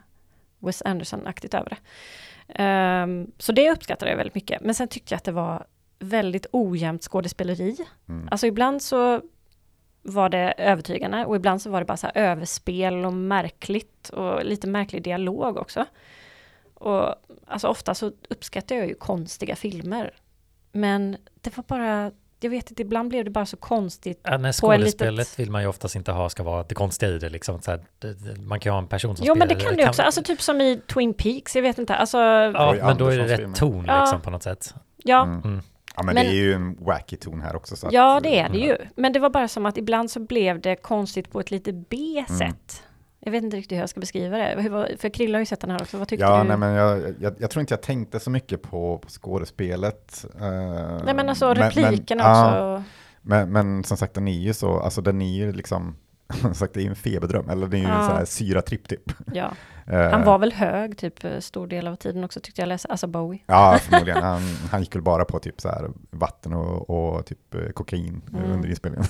Wes 0.59 0.83
Anderson-aktigt 0.83 1.55
över 1.55 1.71
det. 1.71 1.77
Ehm, 2.63 3.31
så 3.39 3.53
det 3.53 3.71
uppskattade 3.71 4.11
jag 4.11 4.17
väldigt 4.17 4.35
mycket. 4.35 4.61
Men 4.61 4.75
sen 4.75 4.89
tyckte 4.89 5.15
jag 5.15 5.17
att 5.17 5.25
det 5.25 5.33
var 5.33 5.67
väldigt 5.99 6.47
ojämnt 6.53 7.03
skådespeleri. 7.03 7.77
Mm. 8.09 8.29
Alltså 8.31 8.47
ibland 8.47 8.83
så 8.83 9.23
var 10.05 10.29
det 10.29 10.55
övertygande 10.59 11.25
och 11.25 11.37
ibland 11.37 11.63
så 11.63 11.71
var 11.71 11.81
det 11.81 11.85
bara 11.87 11.97
så 11.97 12.07
här 12.07 12.17
överspel 12.23 13.05
och 13.05 13.13
märkligt 13.13 14.09
och 14.09 14.45
lite 14.45 14.67
märklig 14.67 15.03
dialog 15.03 15.57
också. 15.57 15.85
Och 16.75 17.15
alltså 17.47 17.69
ofta 17.69 17.95
så 17.95 18.13
uppskattar 18.29 18.77
jag 18.77 18.87
ju 18.89 18.95
konstiga 18.95 19.57
filmer. 19.57 20.11
Men 20.73 21.17
det 21.41 21.57
var 21.57 21.65
bara, 21.69 22.11
jag 22.41 22.51
vet 22.51 22.71
inte, 22.71 22.83
ibland 22.83 23.09
blev 23.09 23.25
det 23.25 23.31
bara 23.31 23.47
så 23.47 23.57
konstigt. 23.57 24.21
Ja, 24.23 24.31
när 24.31 24.39
på 24.39 24.47
en 24.47 24.53
skådespelet 24.79 25.19
litet- 25.19 25.39
vill 25.39 25.51
man 25.51 25.63
ju 25.63 25.69
oftast 25.69 25.97
inte 25.97 26.13
ha 26.13 26.29
ska 26.29 26.43
vara 26.43 26.63
det 26.63 26.75
konstiga 26.75 27.13
i 27.13 27.19
det 27.19 27.29
liksom. 27.29 27.61
Så 27.63 27.71
här, 27.71 27.81
man 28.47 28.61
kan 28.61 28.71
ju 28.71 28.75
ha 28.75 28.79
en 28.83 28.89
person 28.89 29.17
som 29.17 29.27
Jo 29.27 29.35
men 29.35 29.49
det 29.49 29.55
spelar 29.55 29.71
kan 29.71 29.77
det 29.79 29.89
också, 29.89 30.03
alltså 30.03 30.23
typ 30.23 30.41
som 30.43 30.61
i 30.61 30.81
Twin 30.95 31.15
Peaks, 31.15 31.57
jag 31.57 31.63
vet 31.63 31.79
inte, 31.79 31.95
alltså 31.95 32.19
Ja, 32.19 32.77
men 32.83 32.97
då 32.99 33.07
är 33.09 33.19
det 33.19 33.27
rätt 33.37 33.57
ton 33.57 33.85
Ja. 33.87 34.01
liksom 34.01 34.21
på 34.21 34.31
något 34.31 34.43
sätt. 34.43 34.75
ja, 34.97 35.23
Mm. 35.25 35.61
Mm. 35.97 35.97
Ja, 35.97 36.03
men, 36.03 36.15
Men- 36.15 36.25
det 36.25 36.31
är 36.31 36.35
ju 36.35 36.53
en 36.53 36.77
wacky 36.85 37.17
ton 37.17 37.41
här 37.41 37.57
också. 37.57 37.77
Så 37.77 37.87
att, 37.87 37.93
Ja, 37.93 38.21
det 38.23 38.39
är 38.39 38.49
det 38.49 38.57
mm. 38.57 38.69
ju. 38.69 38.77
Men 38.97 39.13
det 39.13 39.19
var 39.21 39.31
bara 39.31 39.49
som 39.49 39.67
att 39.67 39.77
ibland 39.79 40.11
så 40.11 40.21
blev 40.21 40.61
det 40.61 40.77
konstigt 40.77 41.31
på 41.31 41.41
ett 41.41 41.51
lite 41.51 41.73
B-sätt. 41.73 42.41
Mm. 42.41 42.57
Jag 43.21 43.33
vet 43.33 43.43
inte 43.45 43.57
riktigt 43.57 43.77
hur 43.77 43.81
jag 43.83 43.89
ska 43.89 44.01
beskriva 44.01 44.37
det. 44.39 44.55
Hur 44.63 44.97
För 44.97 45.09
Krilla 45.09 45.37
har 45.39 45.41
ju 45.41 45.47
sett 45.47 45.61
den 45.61 45.71
här 45.71 45.83
också. 45.83 45.99
Vad 45.99 46.09
tyckte 46.09 46.25
Ja, 46.25 46.43
du? 46.43 46.49
nej, 46.49 46.57
men 46.57 46.73
jag, 46.75 47.15
jag, 47.21 47.35
jag 47.39 47.51
tror 47.51 47.61
inte 47.61 47.73
jag 47.75 47.83
tänkte 47.83 48.21
så 48.21 48.31
mycket 48.31 48.63
på, 48.63 48.99
på 48.99 49.09
skådespelet. 49.09 50.25
eh, 50.41 51.05
nej 51.05 51.15
men 51.15 51.29
alltså 51.29 51.55
replikerna 51.55 52.23
ja, 52.23 52.75
också. 52.77 52.85
Men, 53.23 53.53
men 53.53 53.85
som 53.85 53.97
sagt, 53.97 54.15
den 54.15 54.29
är 54.29 54.39
ju 54.39 54.55
så, 54.55 54.81
alltså 54.81 55.01
den 55.03 55.23
är 55.23 55.35
ju 55.37 55.53
liksom, 55.53 55.97
som 56.41 56.55
sagt, 56.55 56.75
det 56.75 56.81
är 56.81 56.85
ju 56.85 56.89
en 56.91 56.97
feberdröm, 56.97 57.49
eller 57.51 57.67
det 57.67 57.77
är 57.77 57.79
ju 57.79 57.85
en 57.85 57.91
Ja. 57.91 58.07
sån 58.09 58.17
här 58.17 58.25
syratripp 58.25 58.89
typ. 58.89 59.13
Ja. 59.33 59.53
Eh, 59.87 60.11
Han 60.11 60.25
var 60.25 60.39
väl 60.39 60.53
hög 60.53 60.99
typ 60.99 61.25
eh, 61.25 61.39
stor 61.39 61.67
del 61.67 61.87
av 61.89 61.97
tiden 61.97 62.25
också 62.25 62.41
tyckte 62.41 62.61
jag 62.63 62.69
läste. 62.69 62.89
Alltså 62.89 63.07
Bowie. 63.07 63.41
Ja, 63.47 63.79
förmodligen. 63.83 64.23
Han, 64.23 64.43
han 64.71 64.81
gick 64.81 64.95
väl 64.95 65.03
bara 65.03 65.25
på 65.25 65.39
typ 65.39 65.61
så 65.61 65.69
här 65.69 65.91
vatten 66.11 66.53
och, 66.53 66.91
och 66.91 67.27
typ 67.27 67.55
eh, 67.55 67.69
kokain 67.69 68.23
Mm. 68.33 68.51
under 68.53 68.69
inspelningen. 68.69 69.07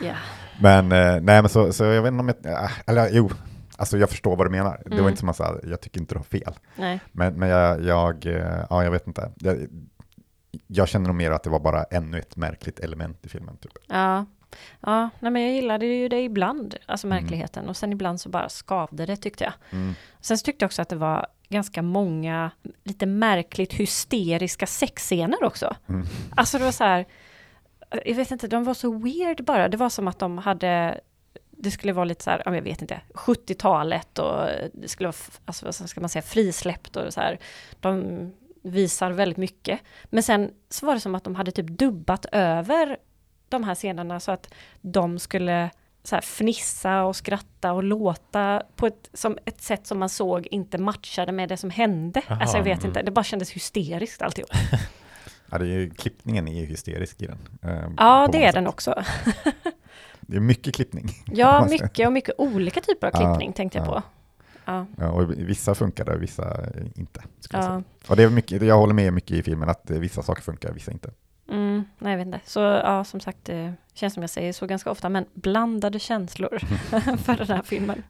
Ja. 0.00 0.14
Men 0.60 0.88
nej, 0.88 1.20
men 1.42 1.48
så, 1.48 1.72
så 1.72 1.84
jag 1.84 2.02
vet 2.02 2.12
inte 2.12 2.20
om 2.20 2.32
jag, 2.42 2.70
eller 2.86 3.08
jo, 3.12 3.30
alltså 3.76 3.98
jag 3.98 4.10
förstår 4.10 4.36
vad 4.36 4.46
du 4.46 4.50
menar. 4.50 4.80
Det 4.84 4.90
var 4.90 4.96
Mm. 4.98 5.08
inte 5.08 5.20
som 5.20 5.28
att 5.28 5.36
säga, 5.36 5.54
jag 5.62 5.80
tycker 5.80 6.00
inte 6.00 6.14
du 6.14 6.18
har 6.18 6.24
fel. 6.24 6.54
Nej. 6.76 7.00
Men, 7.12 7.34
men 7.34 7.48
jag, 7.48 7.82
jag, 7.84 8.24
ja, 8.70 8.84
jag 8.84 8.90
vet 8.90 9.06
inte. 9.06 9.30
Jag, 9.38 9.66
jag 10.66 10.88
känner 10.88 11.06
nog 11.06 11.16
mer 11.16 11.30
att 11.30 11.42
det 11.42 11.50
var 11.50 11.60
bara 11.60 11.82
ännu 11.84 12.18
ett 12.18 12.36
märkligt 12.36 12.78
element 12.80 13.26
i 13.26 13.28
filmen. 13.28 13.56
Typ. 13.56 13.72
Ja. 13.88 14.26
Ja, 14.80 15.10
nej 15.20 15.32
men 15.32 15.42
jag 15.42 15.52
gillade 15.52 15.86
ju 15.86 16.08
det 16.08 16.20
ibland, 16.22 16.74
alltså 16.86 17.06
Mm. 17.06 17.22
märkligheten. 17.22 17.68
Och 17.68 17.76
sen 17.76 17.92
ibland 17.92 18.20
så 18.20 18.28
bara 18.28 18.48
skavde 18.48 19.06
det 19.06 19.16
tyckte 19.16 19.44
jag. 19.44 19.52
Mm. 19.70 19.94
Sen 20.20 20.38
så 20.38 20.44
tyckte 20.44 20.62
jag 20.62 20.68
också 20.68 20.82
att 20.82 20.88
det 20.88 20.96
var 20.96 21.26
ganska 21.48 21.82
många 21.82 22.50
lite 22.84 23.06
märkligt 23.06 23.72
hysteriska 23.72 24.66
sexscener 24.66 25.44
också. 25.44 25.76
Mm. 25.88 26.06
Alltså 26.36 26.58
det 26.58 26.64
var 26.64 26.72
så 26.72 26.84
här, 26.84 27.04
jag 28.04 28.14
vet 28.14 28.30
inte, 28.30 28.48
de 28.48 28.64
var 28.64 28.74
så 28.74 28.92
weird 28.98 29.44
bara. 29.44 29.68
Det 29.68 29.76
var 29.76 29.88
som 29.88 30.08
att 30.08 30.18
de 30.18 30.38
hade, 30.38 31.00
det 31.50 31.70
skulle 31.70 31.92
vara 31.92 32.04
lite 32.04 32.24
så 32.24 32.30
här, 32.30 32.42
ja, 32.44 32.54
jag 32.54 32.62
vet 32.62 32.82
inte, 32.82 33.00
70-talet 33.14 34.18
och 34.18 34.48
det 34.72 34.88
skulle 34.88 35.06
vara, 35.06 35.16
alltså 35.44 35.64
vad 35.64 35.74
ska 35.74 36.00
man 36.00 36.08
säga, 36.10 36.22
frisläppt 36.22 36.96
och 36.96 37.12
så 37.12 37.20
här. 37.20 37.38
De 37.80 38.32
visar 38.62 39.10
väldigt 39.10 39.38
mycket. 39.38 39.80
Men 40.04 40.22
sen 40.22 40.50
så 40.68 40.86
var 40.86 40.94
det 40.94 41.00
som 41.00 41.14
att 41.14 41.24
de 41.24 41.34
hade 41.34 41.50
typ 41.50 41.66
dubbat 41.66 42.26
över 42.32 42.96
de 43.56 43.64
här 43.64 43.74
scenerna 43.74 44.20
så 44.20 44.32
att 44.32 44.54
de 44.80 45.18
skulle 45.18 45.70
så 46.04 46.16
här 46.16 46.22
fnissa 46.22 47.04
och 47.04 47.16
skratta 47.16 47.72
och 47.72 47.82
låta 47.84 48.62
på 48.76 48.86
ett, 48.86 49.10
som 49.12 49.38
ett 49.44 49.60
sätt 49.62 49.86
som 49.86 49.98
man 49.98 50.08
såg 50.08 50.46
inte 50.50 50.78
matchade 50.78 51.32
med 51.32 51.48
det 51.48 51.56
som 51.56 51.70
hände. 51.70 52.22
Jaha, 52.28 52.38
alltså 52.40 52.56
jag 52.56 52.64
vet 52.64 52.78
mm. 52.78 52.88
inte, 52.88 53.02
det 53.02 53.10
bara 53.10 53.24
kändes 53.24 53.50
hysteriskt 53.50 54.22
alltihop. 54.22 54.50
Ja, 55.50 55.58
det 55.58 55.64
är 55.64 55.68
ju, 55.68 55.90
klippningen 55.90 56.48
är 56.48 56.60
ju 56.60 56.66
hysterisk 56.66 57.22
i 57.22 57.26
den. 57.26 57.38
eh, 57.62 57.90
Ja, 57.96 58.28
det 58.32 58.44
är 58.44 58.52
den 58.52 58.66
också. 58.66 59.02
Det 60.20 60.36
är 60.36 60.40
mycket 60.40 60.74
klippning. 60.74 61.10
Ja, 61.26 61.66
mycket 61.70 62.06
och 62.06 62.12
mycket 62.12 62.34
olika 62.38 62.80
typer 62.80 63.06
av 63.06 63.12
Ja, 63.14 63.18
klippning 63.18 63.52
tänkte 63.52 63.78
jag 63.78 63.86
ja. 63.86 63.90
på. 63.90 64.02
Ja, 64.64 64.86
Ja, 64.98 65.10
och 65.10 65.30
vissa 65.30 65.74
funkar 65.74 66.08
och 66.14 66.22
vissa 66.22 66.66
inte. 66.94 67.22
Skulle 67.40 67.62
jag, 67.62 67.64
säga. 67.64 67.82
ja. 68.02 68.10
Och 68.10 68.16
det 68.16 68.22
är 68.22 68.30
mycket, 68.30 68.62
jag 68.62 68.78
håller 68.78 68.94
med 68.94 69.12
mycket 69.12 69.30
i 69.36 69.42
filmen 69.42 69.68
att 69.68 69.90
vissa 69.90 70.22
saker 70.22 70.42
funkar, 70.42 70.72
vissa 70.72 70.90
inte. 70.92 71.10
Mm, 71.52 71.84
nej, 71.98 72.10
jag 72.12 72.18
vet 72.18 72.26
inte. 72.26 72.40
Så 72.44 72.60
ja, 72.60 73.04
som 73.04 73.20
sagt, 73.20 73.38
det 73.42 73.72
känns 73.94 74.14
som 74.14 74.22
jag 74.22 74.30
säger 74.30 74.52
så 74.52 74.66
ganska 74.66 74.90
ofta, 74.90 75.08
men 75.08 75.24
blandade 75.34 75.98
känslor 75.98 76.58
för 77.16 77.36
den 77.36 77.46
här 77.56 77.62
filmen. 77.62 78.02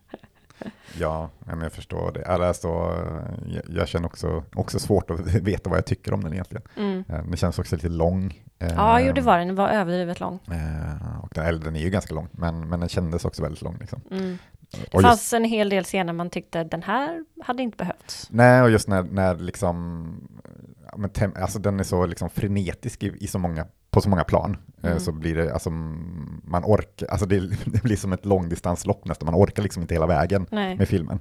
Ja, 0.99 1.31
men 1.47 1.61
jag 1.61 1.73
förstår 1.73 2.13
det. 2.13 2.21
Eller 2.21 2.53
så, 2.53 2.93
eh, 2.93 3.53
jag, 3.55 3.63
jag 3.69 3.89
känner 3.89 4.07
också, 4.07 4.45
också 4.55 4.79
svårt 4.79 5.11
att 5.11 5.21
veta 5.27 5.71
vad 5.71 5.79
jag 5.79 5.87
tycker 5.87 6.15
om 6.15 6.25
den 6.25 6.33
egentligen. 6.33 6.63
Mm. 6.77 7.05
Eh, 7.09 7.15
Den 7.25 7.37
känns 7.37 7.59
också 7.59 7.77
lite 7.77 7.89
lång. 7.89 8.43
Eh, 8.59 8.73
Ja, 8.75 9.01
jo, 9.01 9.13
det 9.13 9.21
var 9.21 9.39
den. 9.39 9.47
Den 9.47 9.57
var 9.57 9.69
överdrivet 9.69 10.21
lång. 10.21 10.39
eh, 10.47 11.19
Och 11.23 11.29
den, 11.35 11.47
eller 11.47 11.59
den 11.65 11.77
är 11.77 11.81
ju 11.81 11.91
ganska 11.91 12.15
lång, 12.15 12.29
men, 12.33 12.69
men 12.69 12.81
den 12.81 12.89
kändes 12.89 13.25
också 13.25 13.43
väldigt 13.43 13.63
lång. 13.63 13.77
Liksom. 13.81 14.01
Mm. 14.11 14.39
Det 14.71 14.79
Och 14.95 15.03
just, 15.03 15.09
fanns 15.09 15.33
en 15.33 15.45
hel 15.45 15.69
del 15.69 15.85
scener 15.85 16.13
man 16.13 16.31
tyckte 16.31 16.65
den 16.65 16.83
här 16.83 17.25
hade 17.45 17.63
inte 17.63 17.77
behövts. 17.77 18.29
nej, 18.31 18.63
och 18.63 18.71
just 18.71 18.89
när, 18.89 19.03
när 19.03 19.35
liksom, 19.35 20.29
men 20.97 21.11
tem, 21.11 21.33
alltså 21.37 21.59
den 21.59 21.81
är 21.81 21.85
så 21.85 22.07
liksom 22.07 22.31
frenetisk 22.31 23.03
i, 23.03 23.13
i 23.21 23.27
så 23.27 23.39
många, 23.39 23.67
på 23.91 24.01
så 24.01 24.09
många 24.09 24.25
plan, 24.25 24.57
eh, 24.83 24.91
Mm. 24.91 25.01
så 25.01 25.13
blir 25.13 25.35
det, 25.35 25.53
alltså 25.53 25.71
man 25.71 26.65
orkar, 26.65 27.07
alltså 27.09 27.27
det, 27.27 27.41
det 27.65 27.83
blir 27.83 27.97
som 27.97 28.13
ett 28.13 28.25
långdistanslopp 28.25 29.05
nästan, 29.05 29.27
man 29.27 29.35
orkar 29.45 29.63
liksom 29.63 29.83
inte 29.83 29.95
hela 29.95 30.07
vägen 30.07 30.47
Nej. 30.51 30.77
med 30.77 30.89
filmen. 30.89 31.21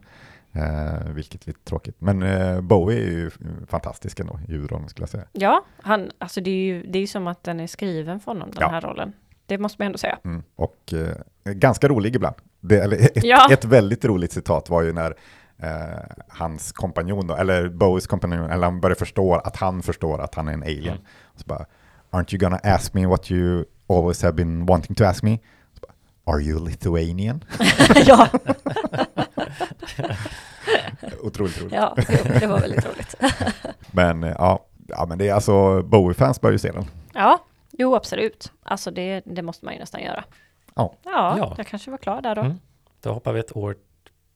Eh, 0.54 1.12
vilket 1.14 1.44
är 1.44 1.48
lite 1.48 1.64
tråkigt. 1.64 1.96
Men 2.00 2.24
eh, 2.24 2.62
Bowie 2.62 3.00
är 3.00 3.12
ju 3.12 3.32
fantastisk 3.68 4.20
ändå 4.20 4.40
i 4.48 4.52
huvudrollen 4.52 4.90
skulle 4.90 5.04
jag 5.04 5.10
säga. 5.10 5.26
Ja, 5.32 5.66
han, 5.82 6.12
alltså 6.18 6.42
det 6.42 6.52
är 6.52 6.64
ju 6.64 6.84
det 6.84 7.00
är 7.00 7.08
som 7.08 7.28
att 7.28 7.44
den 7.44 7.60
är 7.60 7.68
skriven 7.68 8.20
för 8.20 8.32
honom, 8.32 8.50
den 8.52 8.62
Ja. 8.62 8.68
här 8.70 8.82
rollen. 8.82 9.14
Det 9.46 9.58
måste 9.58 9.82
man 9.82 9.86
ändå 9.86 9.98
säga. 9.98 10.20
Mm. 10.24 10.44
Och 10.56 10.94
eh, 10.94 11.54
ganska 11.54 11.88
rolig 11.88 12.16
ibland. 12.16 12.36
Det, 12.60 12.80
eller 12.84 12.98
ett, 12.98 13.24
Ja. 13.24 13.54
ett 13.54 13.66
väldigt 13.66 14.06
roligt 14.06 14.32
citat 14.32 14.70
var 14.70 14.82
ju 14.82 14.94
när 14.94 15.16
eh, 15.62 16.00
hans 16.28 16.72
kompanjon, 16.72 17.28
då, 17.28 17.36
eller 17.36 17.70
Bowies 17.70 18.08
kompanjon, 18.08 18.50
eller 18.52 18.64
han 18.64 18.82
börjar 18.82 18.96
förstå 18.96 19.36
att 19.36 19.58
han 19.58 19.84
förstår 19.84 20.22
att 20.22 20.36
han 20.36 20.48
är 20.48 20.54
en 20.54 20.64
alien. 20.64 20.88
Mm. 20.88 21.02
Så 21.36 21.44
bara, 21.46 21.66
aren't 22.12 22.34
you 22.34 22.40
gonna 22.40 22.60
ask 22.64 22.94
me 22.94 23.06
what 23.06 23.32
you 23.32 23.66
always 23.90 24.22
have 24.24 24.34
been 24.34 24.66
wanting 24.66 24.96
to 24.96 25.04
ask 25.04 25.24
me? 25.24 25.38
Så 25.74 25.80
bara, 25.82 25.94
Are 26.36 26.42
you 26.42 26.66
Lithuanian? 26.68 27.44
ja, 28.06 28.28
Otroligt 31.22 31.62
roligt. 31.62 31.74
ja, 31.74 31.96
det 32.40 32.48
var 32.48 32.60
väldigt 32.60 32.86
roligt. 32.86 33.16
Men 33.92 34.24
eh, 34.24 34.36
ja, 34.38 34.66
ja, 34.88 35.06
men 35.06 35.18
det 35.18 35.28
är 35.30 35.34
alltså 35.34 35.82
Bowie-fans 35.84 36.42
bör 36.42 36.52
ju 36.52 36.58
se 36.58 36.72
den. 36.72 36.86
Ja, 37.14 37.46
jo 37.72 37.96
absolut. 37.96 38.52
Alltså 38.64 38.92
det, 38.92 39.22
det 39.26 39.42
måste 39.42 39.66
man 39.66 39.74
ju 39.74 39.80
nästan 39.80 40.02
göra. 40.02 40.24
Ja. 40.76 40.94
Ja, 41.04 41.38
Ja. 41.38 41.54
jag 41.58 41.68
kanske 41.68 41.92
var 41.92 41.98
klar 41.98 42.22
där 42.22 42.36
då. 42.36 42.42
Mm. 42.42 42.58
Då 43.02 43.14
hoppar 43.14 43.34
vi 43.34 43.40
ett 43.40 43.56
år 43.58 43.76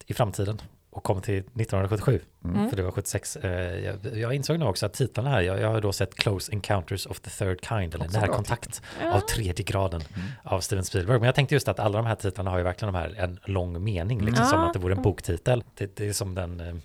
i 0.06 0.14
framtiden 0.14 0.62
och 0.96 1.04
kommer 1.04 1.22
till 1.22 1.38
1977. 1.38 2.20
Mm. 2.46 2.70
För 2.70 2.78
det 2.78 2.84
var 2.84 2.92
76. 2.92 3.36
Eh, 3.36 3.52
Jag, 3.86 4.18
jag 4.18 4.34
insåg 4.34 4.60
nu 4.60 4.66
också 4.66 4.86
att 4.86 4.94
titlarna 4.94 5.30
här, 5.30 5.42
jag, 5.42 5.60
jag 5.60 5.68
har 5.72 5.82
då 5.82 5.94
sett 5.94 6.16
Close 6.16 6.52
Encounters 6.54 7.06
of 7.06 7.20
the 7.20 7.30
Third 7.30 7.66
Kind, 7.66 7.96
eller 7.96 8.10
Närkontakt 8.10 8.82
Ja. 9.02 9.14
av 9.14 9.20
tredje 9.20 9.66
graden 9.66 10.02
av 10.44 10.60
Steven 10.62 10.84
Spielberg. 10.86 11.20
Men 11.20 11.26
jag 11.26 11.36
tänkte 11.36 11.56
just 11.56 11.68
att 11.68 11.80
alla 11.80 11.98
de 11.98 12.06
här 12.08 12.16
titlarna 12.16 12.52
har 12.52 12.58
ju 12.58 12.64
verkligen 12.64 12.94
de 12.94 13.00
här 13.00 13.14
en 13.18 13.40
lång 13.46 13.84
mening, 13.84 14.20
liksom 14.22 14.36
Mm. 14.44 14.50
som 14.50 14.60
Ja. 14.60 14.68
att 14.68 14.74
det 14.74 14.80
vore 14.80 14.94
en 14.96 15.02
boktitel. 15.02 15.64
Det, 15.74 15.96
det 15.96 16.08
är 16.08 16.14
som 16.14 16.36
den 16.36 16.60
eh, 16.60 16.76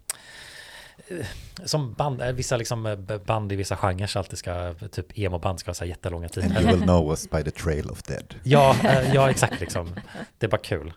som 1.65 1.93
band, 1.95 2.23
eh, 2.23 2.33
vissa 2.33 2.57
liksom 2.57 3.07
band 3.27 3.53
i 3.53 3.57
vissa 3.57 3.77
genrer 3.77 4.17
alltid 4.17 4.39
ska, 4.39 4.75
typ 4.93 5.19
emo-band 5.19 5.61
ska 5.61 5.69
ha 5.69 5.75
så 5.75 5.85
här 5.85 5.89
jättelånga 5.89 6.25
And 6.25 6.33
titlar. 6.33 6.61
you 6.63 6.71
will 6.73 6.83
know 6.83 7.11
us 7.11 7.31
by 7.31 7.43
the 7.43 7.51
trail 7.51 7.91
of 7.91 8.03
dead. 8.03 8.35
Ja, 8.43 8.77
ja 9.15 9.31
exakt 9.31 9.61
liksom. 9.61 9.95
Det 10.39 10.47
är 10.47 10.51
bara 10.51 10.59
kul. 10.61 10.93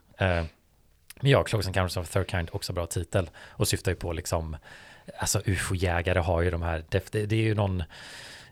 Men 1.24 1.32
ja, 1.32 1.44
Close 1.44 1.70
Encounters 1.70 1.98
of 1.98 2.10
the 2.10 2.14
Third 2.20 2.32
Kind, 2.32 2.50
också 2.52 2.74
bra 2.74 2.86
titel. 2.86 3.30
Och 3.50 3.68
syftar 3.68 3.92
ju 3.92 3.96
på 3.96 4.14
liksom, 4.14 4.58
alltså 5.18 5.42
ufo-jägare 5.46 6.20
har 6.20 6.42
ju 6.42 6.52
de 6.52 6.62
här, 6.62 6.84
det, 6.90 7.12
det 7.12 7.36
är 7.36 7.42
ju 7.42 7.56
någon, 7.56 7.84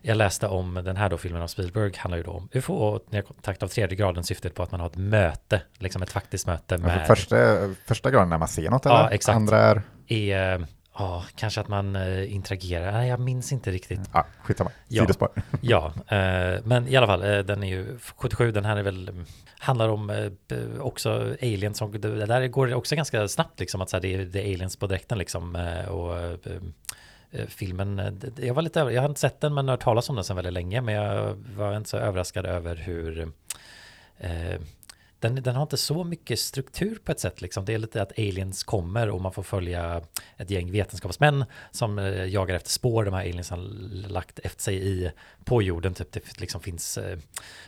jag 0.02 0.16
läste 0.16 0.46
om 0.46 0.74
den 0.74 0.96
här 0.96 1.08
då 1.08 1.18
filmen 1.18 1.42
av 1.42 1.46
Spielberg, 1.46 1.92
handlar 1.96 2.16
ju 2.18 2.22
då 2.24 2.30
om 2.30 2.48
ufo 2.52 2.74
och 2.74 3.02
närkontakt 3.10 3.62
av 3.62 3.68
tredje 3.68 3.96
graden 3.96 4.24
syftet 4.24 4.54
på 4.54 4.62
att 4.62 4.70
man 4.70 4.80
har 4.80 4.86
ett 4.86 4.96
möte, 4.96 5.62
liksom 5.78 6.02
ett 6.02 6.10
faktiskt 6.10 6.46
möte 6.46 6.78
med, 6.78 7.06
för 7.06 7.14
första, 7.14 7.36
första 7.86 8.10
graden 8.10 8.28
när 8.28 8.38
man 8.38 8.48
ser 8.48 8.70
något 8.70 8.84
Ja, 8.84 9.00
eller? 9.00 9.14
exakt. 9.14 9.36
Andra 9.36 9.58
är, 9.58 9.82
är, 10.08 10.60
eh, 10.60 10.66
ja, 10.98 11.24
kanske 11.36 11.60
att 11.60 11.68
man 11.68 11.96
eh, 11.96 12.34
interagerar, 12.34 12.92
nej 12.92 13.08
jag 13.08 13.20
minns 13.20 13.52
inte 13.52 13.70
riktigt. 13.70 14.00
ja, 14.12 14.26
skitsamma, 14.42 14.70
Ja. 14.88 15.02
sidospår. 15.02 15.28
Ja, 15.60 15.92
eh, 16.08 16.60
men 16.64 16.88
i 16.88 16.96
alla 16.96 17.06
fall, 17.06 17.22
eh, 17.22 17.38
den 17.38 17.62
är 17.62 17.68
ju 17.68 17.98
77, 18.16 18.52
den 18.52 18.64
här 18.64 18.76
är 18.76 18.82
väl, 18.82 19.08
mm, 19.08 19.24
handlar 19.58 19.88
om 19.88 20.10
eh, 20.10 20.30
också 20.80 21.34
aliens, 21.42 21.78
som, 21.78 22.00
det 22.00 22.26
där 22.26 22.46
går 22.48 22.66
det 22.66 22.74
också 22.74 22.96
ganska 22.96 23.28
snabbt 23.28 23.60
liksom, 23.60 23.80
att 23.80 23.90
så 23.90 23.96
här, 23.96 24.02
det, 24.02 24.14
är, 24.14 24.18
det 24.24 24.40
är 24.40 24.54
aliens 24.54 24.76
på 24.76 24.86
dräkten 24.86 25.18
liksom, 25.18 25.56
eh, 25.56 25.84
och 25.88 26.18
eh, 26.18 27.46
filmen, 27.48 28.20
jag 28.36 28.54
var 28.54 28.62
lite, 28.62 28.80
över- 28.80 28.90
jag 28.90 29.02
har 29.02 29.08
inte 29.08 29.20
sett 29.20 29.40
den 29.40 29.54
men 29.54 29.68
har 29.68 29.72
hört 29.72 29.82
talas 29.82 30.08
om 30.08 30.14
den 30.14 30.24
sedan 30.24 30.36
väldigt 30.36 30.52
länge, 30.52 30.80
men 30.80 30.94
jag 30.94 31.34
var 31.56 31.76
inte 31.76 31.90
så 31.90 31.96
överraskad 31.96 32.46
över 32.46 32.76
hur 32.76 33.32
den, 35.22 35.34
den 35.34 35.54
har 35.54 35.62
inte 35.62 35.76
så 35.76 36.04
mycket 36.04 36.38
struktur 36.38 36.98
på 37.04 37.12
ett 37.12 37.20
sätt. 37.20 37.40
Liksom. 37.40 37.64
Det 37.64 37.74
är 37.74 37.78
lite 37.78 38.02
att 38.02 38.18
aliens 38.18 38.64
kommer 38.64 39.10
och 39.10 39.20
man 39.20 39.32
får 39.32 39.42
följa 39.42 40.02
ett 40.36 40.50
gäng 40.50 40.72
vetenskapsmän 40.72 41.44
som 41.70 41.98
eh, 41.98 42.24
jagar 42.24 42.54
efter 42.54 42.70
spår 42.70 43.04
de 43.04 43.14
här 43.14 43.20
aliens 43.20 43.50
har 43.50 43.56
lagt 44.08 44.38
efter 44.38 44.62
sig 44.62 44.88
i 44.88 45.10
på 45.44 45.62
jorden. 45.62 45.94
Typ 45.94 46.12
det 46.12 46.40
liksom 46.40 46.60
finns, 46.60 46.98
eh, 46.98 47.18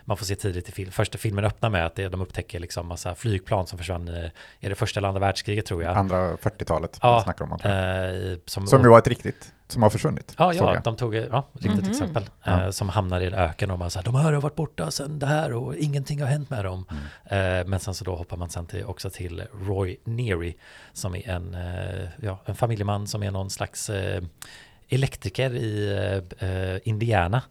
man 0.04 0.16
får 0.16 0.26
se 0.26 0.36
tidigt 0.36 0.68
i 0.68 0.72
film, 0.72 0.90
första 0.90 1.18
filmen 1.18 1.44
öppnar 1.44 1.70
med 1.70 1.86
att 1.86 1.96
de 1.96 2.20
upptäcker 2.20 2.60
liksom 2.60 2.86
massa 2.86 3.14
flygplan 3.14 3.66
som 3.66 3.78
försvann 3.78 4.08
i, 4.08 4.30
i 4.60 4.68
det 4.68 4.74
första 4.74 5.00
eller 5.00 5.08
andra 5.08 5.20
världskriget 5.20 5.66
tror 5.66 5.82
jag. 5.82 5.96
Andra 5.96 6.36
40-talet 6.36 6.98
Ja, 7.02 7.34
om. 7.38 7.52
Eh, 7.52 8.38
som, 8.46 8.66
Som 8.66 8.82
ju 8.82 8.88
var 8.88 8.98
ett 8.98 9.08
riktigt, 9.08 9.52
som 9.74 9.82
har 9.82 9.90
försvunnit. 9.90 10.34
Ja, 10.38 10.52
ja, 10.54 10.80
de 10.84 10.96
tog, 10.96 11.14
ja, 11.14 11.46
riktigt 11.52 11.82
Mhm. 11.82 11.90
exempel. 11.90 12.24
Ja. 12.44 12.64
Eh, 12.64 12.70
som 12.70 12.88
hamnar 12.88 13.20
i 13.20 13.26
en 13.26 13.34
öken 13.34 13.70
och 13.70 13.78
man 13.78 13.90
säger 13.90 14.04
de 14.04 14.14
här 14.14 14.32
har 14.32 14.40
varit 14.40 14.54
borta 14.56 14.90
sedan 14.90 15.18
det 15.18 15.26
här 15.26 15.52
och 15.52 15.74
ingenting 15.76 16.20
har 16.20 16.28
hänt 16.28 16.50
med 16.50 16.64
dem. 16.64 16.86
Mm. 16.90 17.60
Eh, 17.60 17.66
men 17.66 17.80
sen 17.80 17.94
så 17.94 18.04
då 18.04 18.14
hoppar 18.16 18.36
man 18.36 18.50
sen 18.50 18.66
till, 18.66 18.84
också 18.84 19.10
till 19.10 19.42
Roy 19.66 19.96
Neary 20.04 20.54
som 20.92 21.14
är 21.14 21.28
en, 21.28 21.54
eh, 21.54 22.08
ja, 22.22 22.38
en 22.44 22.54
familjeman 22.54 23.06
som 23.06 23.22
är 23.22 23.30
någon 23.30 23.50
slags 23.50 23.90
eh, 23.90 24.22
elektriker 24.88 25.54
i 25.54 25.92
eh, 26.40 26.48
eh, 26.50 26.78
Indiana 26.84 27.42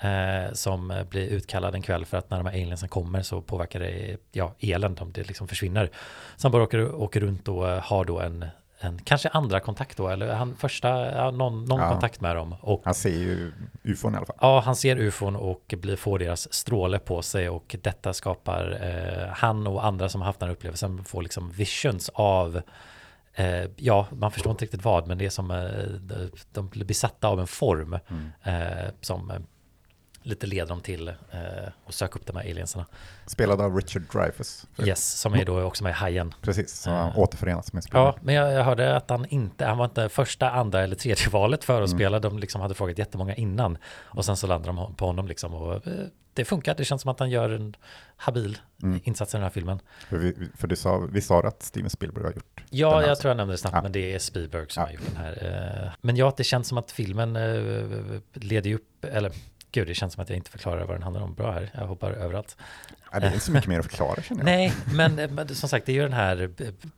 eh, 0.00 0.52
som 0.52 0.90
eh, 0.90 1.04
blir 1.04 1.28
utkallad 1.28 1.74
en 1.74 1.82
kväll 1.82 2.04
för 2.04 2.16
att 2.18 2.30
när 2.30 2.36
de 2.38 2.46
här 2.46 2.52
aliensen 2.54 2.88
kommer 2.88 3.22
så 3.22 3.40
påverkar 3.42 3.80
det 3.80 4.16
ja, 4.32 4.54
elen, 4.60 4.94
de, 4.94 5.12
det 5.12 5.28
liksom 5.28 5.48
försvinner. 5.48 5.90
Så 6.36 6.44
han 6.46 6.52
bara 6.52 6.62
åker, 6.62 6.94
åker 6.94 7.20
runt 7.20 7.48
och 7.48 7.68
eh, 7.68 7.82
har 7.82 8.04
då 8.04 8.20
en, 8.20 8.44
en 8.82 8.98
kanske 9.04 9.28
andra 9.28 9.60
kontakt 9.60 9.96
då, 9.96 10.08
eller 10.08 10.34
han 10.34 10.56
första, 10.56 10.88
ja, 11.16 11.30
någon, 11.30 11.64
någon 11.64 11.80
Ja. 11.80 11.90
kontakt 11.90 12.20
med 12.20 12.36
dem. 12.36 12.54
Och 12.60 12.82
Han 12.84 12.94
ser 12.94 13.10
ju 13.10 13.52
ufon 13.82 14.14
i 14.14 14.16
alla 14.16 14.26
fall. 14.26 14.36
Ja, 14.40 14.60
han 14.64 14.76
ser 14.76 14.96
ufon 14.98 15.36
och 15.36 15.74
blir, 15.78 15.96
får 15.96 16.18
deras 16.18 16.52
stråle 16.52 16.98
på 16.98 17.22
sig 17.22 17.48
och 17.48 17.76
detta 17.82 18.12
skapar 18.12 18.78
eh, 18.82 19.28
han 19.32 19.66
och 19.66 19.84
andra 19.86 20.08
som 20.08 20.20
har 20.20 20.26
haft 20.26 20.40
den 20.40 20.48
här 20.48 20.54
upplevelsen 20.56 21.04
får 21.04 21.22
liksom 21.22 21.50
visions 21.50 22.08
av 22.14 22.62
eh, 23.34 23.64
ja, 23.76 24.06
man 24.10 24.30
förstår 24.30 24.50
inte 24.50 24.64
riktigt 24.64 24.84
vad, 24.84 25.06
men 25.06 25.18
det 25.18 25.26
är 25.26 25.30
som 25.30 25.50
eh, 25.50 26.20
de- 26.52 26.68
blir 26.68 26.84
besatta 26.84 27.28
av 27.28 27.40
en 27.40 27.46
form 27.46 27.94
eh, 28.42 28.52
som 29.00 29.30
eh, 29.30 29.36
lite 30.22 30.46
leder 30.46 30.66
dem 30.68 30.80
till 30.80 31.08
eh, 31.08 31.14
att 31.86 31.94
söka 31.94 32.18
upp 32.18 32.26
de 32.26 32.36
här 32.36 32.42
aliensarna. 32.50 32.86
Spelad 33.26 33.60
av 33.60 33.76
Richard 33.76 34.02
Dreyfuss. 34.12 34.66
Yes, 34.84 35.20
som 35.20 35.34
är 35.34 35.44
då 35.44 35.62
också 35.62 35.84
med 35.84 35.90
i 35.90 35.94
Hajen. 35.94 36.34
Precis, 36.42 36.86
han 36.86 37.08
Eh. 37.08 37.18
återförenas 37.18 37.72
med 37.72 37.84
Spielberg. 37.84 38.04
Ja, 38.06 38.16
men 38.22 38.34
jag, 38.34 38.52
jag 38.52 38.64
hörde 38.64 38.96
att 38.96 39.10
han 39.10 39.26
inte, 39.26 39.66
han 39.66 39.78
var 39.78 39.84
inte 39.84 40.08
första, 40.08 40.50
andra 40.50 40.82
eller 40.82 40.96
tredje 40.96 41.28
valet 41.28 41.64
för 41.64 41.82
att 41.82 41.88
Mm. 41.88 41.98
spela. 41.98 42.18
De 42.18 42.38
liksom 42.38 42.60
hade 42.60 42.74
frågat 42.74 42.98
jättemånga 42.98 43.34
innan. 43.34 43.78
Och 44.02 44.24
sen 44.24 44.36
så 44.36 44.46
landade 44.46 44.76
de 44.78 44.94
på 44.94 45.06
honom 45.06 45.28
liksom. 45.28 45.54
Och 45.54 45.86
eh, 45.86 45.92
det 46.34 46.44
funkar, 46.44 46.74
det 46.74 46.84
känns 46.84 47.02
som 47.02 47.10
att 47.10 47.18
han 47.20 47.30
gör 47.30 47.50
en 47.50 47.76
habil 48.16 48.58
Mm. 48.82 49.00
insats 49.04 49.34
i 49.34 49.36
den 49.36 49.42
här 49.42 49.50
filmen. 49.50 49.80
För, 50.08 50.16
vi, 50.16 50.48
för 50.56 50.68
du 50.68 50.76
sa, 50.76 50.98
vi 51.12 51.20
sa 51.20 51.40
att 51.40 51.62
Steven 51.62 51.90
Spielberg 51.90 52.24
har 52.24 52.32
gjort 52.32 52.60
Ja, 52.70 53.00
jag 53.00 53.10
alltså. 53.10 53.22
tror 53.22 53.30
jag 53.30 53.36
nämnde 53.36 53.54
det 53.54 53.58
snabbt, 53.58 53.76
Ja. 53.76 53.82
men 53.82 53.92
det 53.92 54.14
är 54.14 54.18
Spielberg 54.18 54.66
som 54.70 54.80
Ja. 54.80 54.86
har 54.86 54.92
gjort 54.92 55.02
den 55.06 55.16
här. 55.16 55.84
eh. 55.86 55.92
Men 56.00 56.16
ja, 56.16 56.34
det 56.36 56.44
känns 56.44 56.68
som 56.68 56.78
att 56.78 56.90
filmen 56.90 57.32
leder 58.32 58.74
upp, 58.74 59.04
eller 59.04 59.32
gud, 59.72 59.86
det 59.86 59.94
känns 59.94 60.12
som 60.12 60.22
att 60.22 60.28
jag 60.28 60.36
inte 60.36 60.50
förklarar 60.50 60.84
vad 60.86 60.96
den 60.96 61.02
handlar 61.02 61.22
om 61.22 61.34
bra 61.34 61.52
här. 61.52 61.70
Jag 61.74 61.86
hoppar 61.86 62.10
överallt. 62.10 62.56
Ja, 63.12 63.20
det 63.20 63.26
är 63.26 63.32
inte 63.32 63.44
så 63.44 63.52
mycket 63.52 63.68
mer 63.68 63.78
att 63.78 63.86
förklara 63.86 64.22
känner 64.22 64.40
jag. 64.40 64.44
Nej, 64.44 64.72
men, 64.94 65.34
men 65.34 65.54
som 65.54 65.68
sagt, 65.68 65.86
det 65.86 65.92
är 65.92 65.94
ju 65.94 66.02
den 66.02 66.12
här 66.12 66.50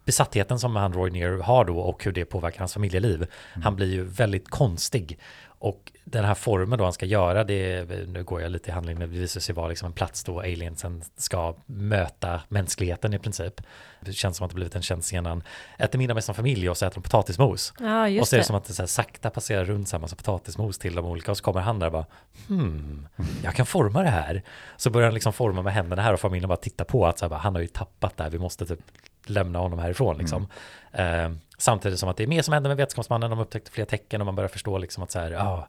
besattheten 0.05 0.59
som 0.59 0.77
han 0.77 0.93
Roy 0.93 1.11
Neer 1.11 1.39
har 1.39 1.65
då 1.65 1.79
och 1.79 2.05
hur 2.05 2.13
det 2.13 2.25
påverkar 2.25 2.59
hans 2.59 2.75
familjeliv. 2.75 3.27
Han 3.63 3.77
blir 3.77 3.93
ju 3.93 4.05
väldigt 4.05 4.49
konstig. 4.49 5.19
Och 5.63 5.93
den 6.05 6.25
här 6.25 6.35
formen 6.35 6.79
då 6.79 6.85
han 6.85 6.93
ska 6.93 7.07
göra, 7.07 7.45
det 7.45 7.73
är, 7.73 8.07
nu 8.07 8.25
går 8.25 8.41
jag 8.41 8.51
lite 8.51 8.71
i 8.71 8.73
handling, 8.73 8.99
men 8.99 9.11
det 9.13 9.19
visar 9.19 9.41
sig 9.41 9.55
vara 9.55 9.69
liksom 9.69 9.87
en 9.87 9.93
plats 9.93 10.25
då 10.25 10.41
aliensen 10.41 11.03
ska 11.17 11.57
möta 11.67 12.41
mänskligheten 12.49 13.15
i 13.15 13.19
princip. 13.19 13.61
Det 14.01 14.13
känns 14.13 14.37
som 14.37 14.45
att 14.45 14.51
det 14.51 14.55
blivit 14.55 14.75
en 14.75 14.83
känd 14.83 15.03
scen 15.03 15.27
han 15.27 15.43
äter 15.79 15.99
middag 15.99 16.15
med 16.15 16.25
sin 16.25 16.35
familj 16.35 16.71
och 16.71 16.77
så 16.77 16.87
äter 16.87 16.95
de 16.95 17.03
potatismos. 17.03 17.75
Ja, 17.81 18.21
och 18.21 18.29
så 18.29 18.37
är 18.37 18.39
det 18.39 18.43
det. 18.43 18.47
som 18.47 18.57
att 18.57 18.65
det 18.65 18.73
så 18.73 18.83
här 18.83 18.87
sakta 18.87 19.31
passerar 19.31 19.65
runt 19.65 19.89
samma 19.89 20.01
massa 20.01 20.17
potatismos 20.17 20.79
till 20.79 20.95
de 20.95 21.07
olika 21.07 21.31
och 21.31 21.37
så 21.37 21.45
kommer 21.45 21.61
han 21.61 21.79
där 21.79 21.87
och 21.87 21.93
bara 21.93 22.07
hmm, 22.49 23.09
jag 23.45 23.55
kan 23.55 23.67
forma 23.67 24.03
det 24.03 24.11
här. 24.11 24.43
Så 24.77 24.91
börjar 24.91 25.07
han 25.07 25.15
liksom 25.15 25.33
forma 25.33 25.63
med 25.63 25.73
händerna 25.73 26.03
här 26.03 26.13
och 26.13 26.21
familjen 26.21 26.49
bara 26.49 26.57
tittar 26.57 26.85
på 26.85 27.07
att 27.07 27.19
så 27.19 27.25
här, 27.25 27.31
bara, 27.31 27.41
han 27.41 27.55
har 27.55 27.63
ju 27.63 27.69
tappat 27.69 28.17
det 28.17 28.23
här, 28.23 28.31
vi 28.31 28.39
måste 28.39 28.67
typ 28.67 28.81
lämna 29.25 29.59
honom 29.59 29.79
härifrån 29.79 30.19
liksom. 30.19 30.47
Eh, 30.93 31.31
samtidigt 31.59 31.99
som 31.99 32.09
att 32.09 32.17
det 32.17 32.23
är 32.23 32.27
mer 32.27 32.43
som 32.43 32.55
händer 32.55 32.71
med 32.71 32.77
vetenskapsmannen, 32.77 33.31
de 33.31 33.39
upptäckte 33.39 33.71
fler 33.71 33.85
tecken 33.85 34.21
och 34.21 34.27
man 34.27 34.35
börjar 34.35 34.49
förstå 34.49 34.79
liksom 34.79 35.03
att 35.03 35.11
så 35.11 35.19
här, 35.19 35.31
ja, 35.31 35.69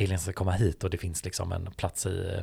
aliens 0.00 0.22
ska 0.22 0.32
komma 0.32 0.52
hit 0.52 0.84
och 0.84 0.90
det 0.90 0.98
finns 0.98 1.24
liksom 1.24 1.52
en 1.52 1.70
plats 1.76 2.06
i, 2.06 2.42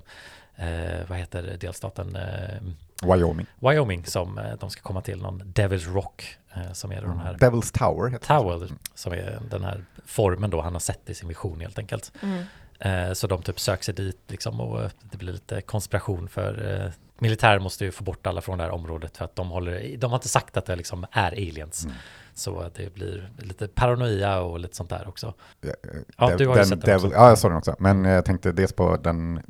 eh, 0.56 1.08
vad 1.08 1.17
heter 1.17 1.58
delstaten, 1.60 2.15
eh, 2.15 2.60
Wyoming. 3.04 3.45
Wyoming 3.60 4.06
som 4.06 4.38
eh, 4.38 4.54
de 4.60 4.69
ska 4.69 4.82
komma 4.82 5.02
till, 5.02 5.22
någon 5.22 5.43
Devil's 5.43 5.93
Rock 5.93 6.38
eh, 6.54 6.72
som 6.72 6.91
är 6.91 7.02
då 7.02 7.08
den 7.08 7.19
här 7.19 7.34
Devil's 7.34 7.78
Tower 7.78 8.10
heter 8.10 8.34
det. 8.34 8.39
Tower 8.39 8.69
som 8.95 9.13
är 9.13 9.39
den 9.50 9.63
här 9.63 9.86
formen 10.06 10.50
då 10.50 10.62
han 10.62 10.74
har 10.74 10.80
sett 10.80 11.10
i 11.10 11.13
sin 11.13 11.28
vision 11.28 11.62
helt 11.62 11.80
enkelt. 11.80 12.12
Mm. 12.22 12.43
Eh, 12.80 13.13
så 13.13 13.28
de 13.28 13.41
typ 13.41 13.60
söker 13.60 13.84
sig 13.84 13.93
dit 13.93 14.19
liksom 14.28 14.62
och 14.62 14.91
det 15.12 15.17
blir 15.17 15.34
lite 15.34 15.62
konspiration 15.62 16.28
för 16.28 16.91
eh, 17.20 17.22
militär 17.22 17.60
måste 17.60 17.86
ju 17.86 17.92
få 17.92 18.04
bort 18.04 18.28
alla 18.28 18.42
från 18.42 18.58
det 18.58 18.64
här 18.64 18.72
området 18.72 19.18
för 19.18 19.26
att 19.26 19.36
de 19.36 19.50
håller, 19.50 19.98
de 19.98 20.12
har 20.12 20.18
inte 20.18 20.30
sagt 20.30 20.58
att 20.58 20.66
det 20.66 20.76
liksom 20.76 21.06
är 21.12 21.32
aliens. 21.32 21.86
Mm. 21.86 21.96
Så 22.34 22.60
att 22.60 22.76
det 22.76 22.94
blir 22.94 23.32
lite 23.38 23.68
paranoia 23.68 24.42
och 24.42 24.60
lite 24.60 24.76
sånt 24.76 24.90
där 24.90 25.08
också. 25.08 25.34
Ja, 25.62 25.72
Ja, 26.18 26.38
du 26.38 26.48
har 26.48 26.56
ju 26.56 26.60
den 26.60 26.66
sett 26.66 26.82
den 26.82 26.96
också. 26.96 27.12
Ja, 27.14 27.30
jag 27.30 27.38
såg 27.38 27.52
den 27.52 27.58
också. 27.58 27.76
Men 27.80 28.06
jag 28.06 28.26
tänkte 28.26 28.52
dels 28.52 28.74
på 28.74 28.98
den 28.98 29.42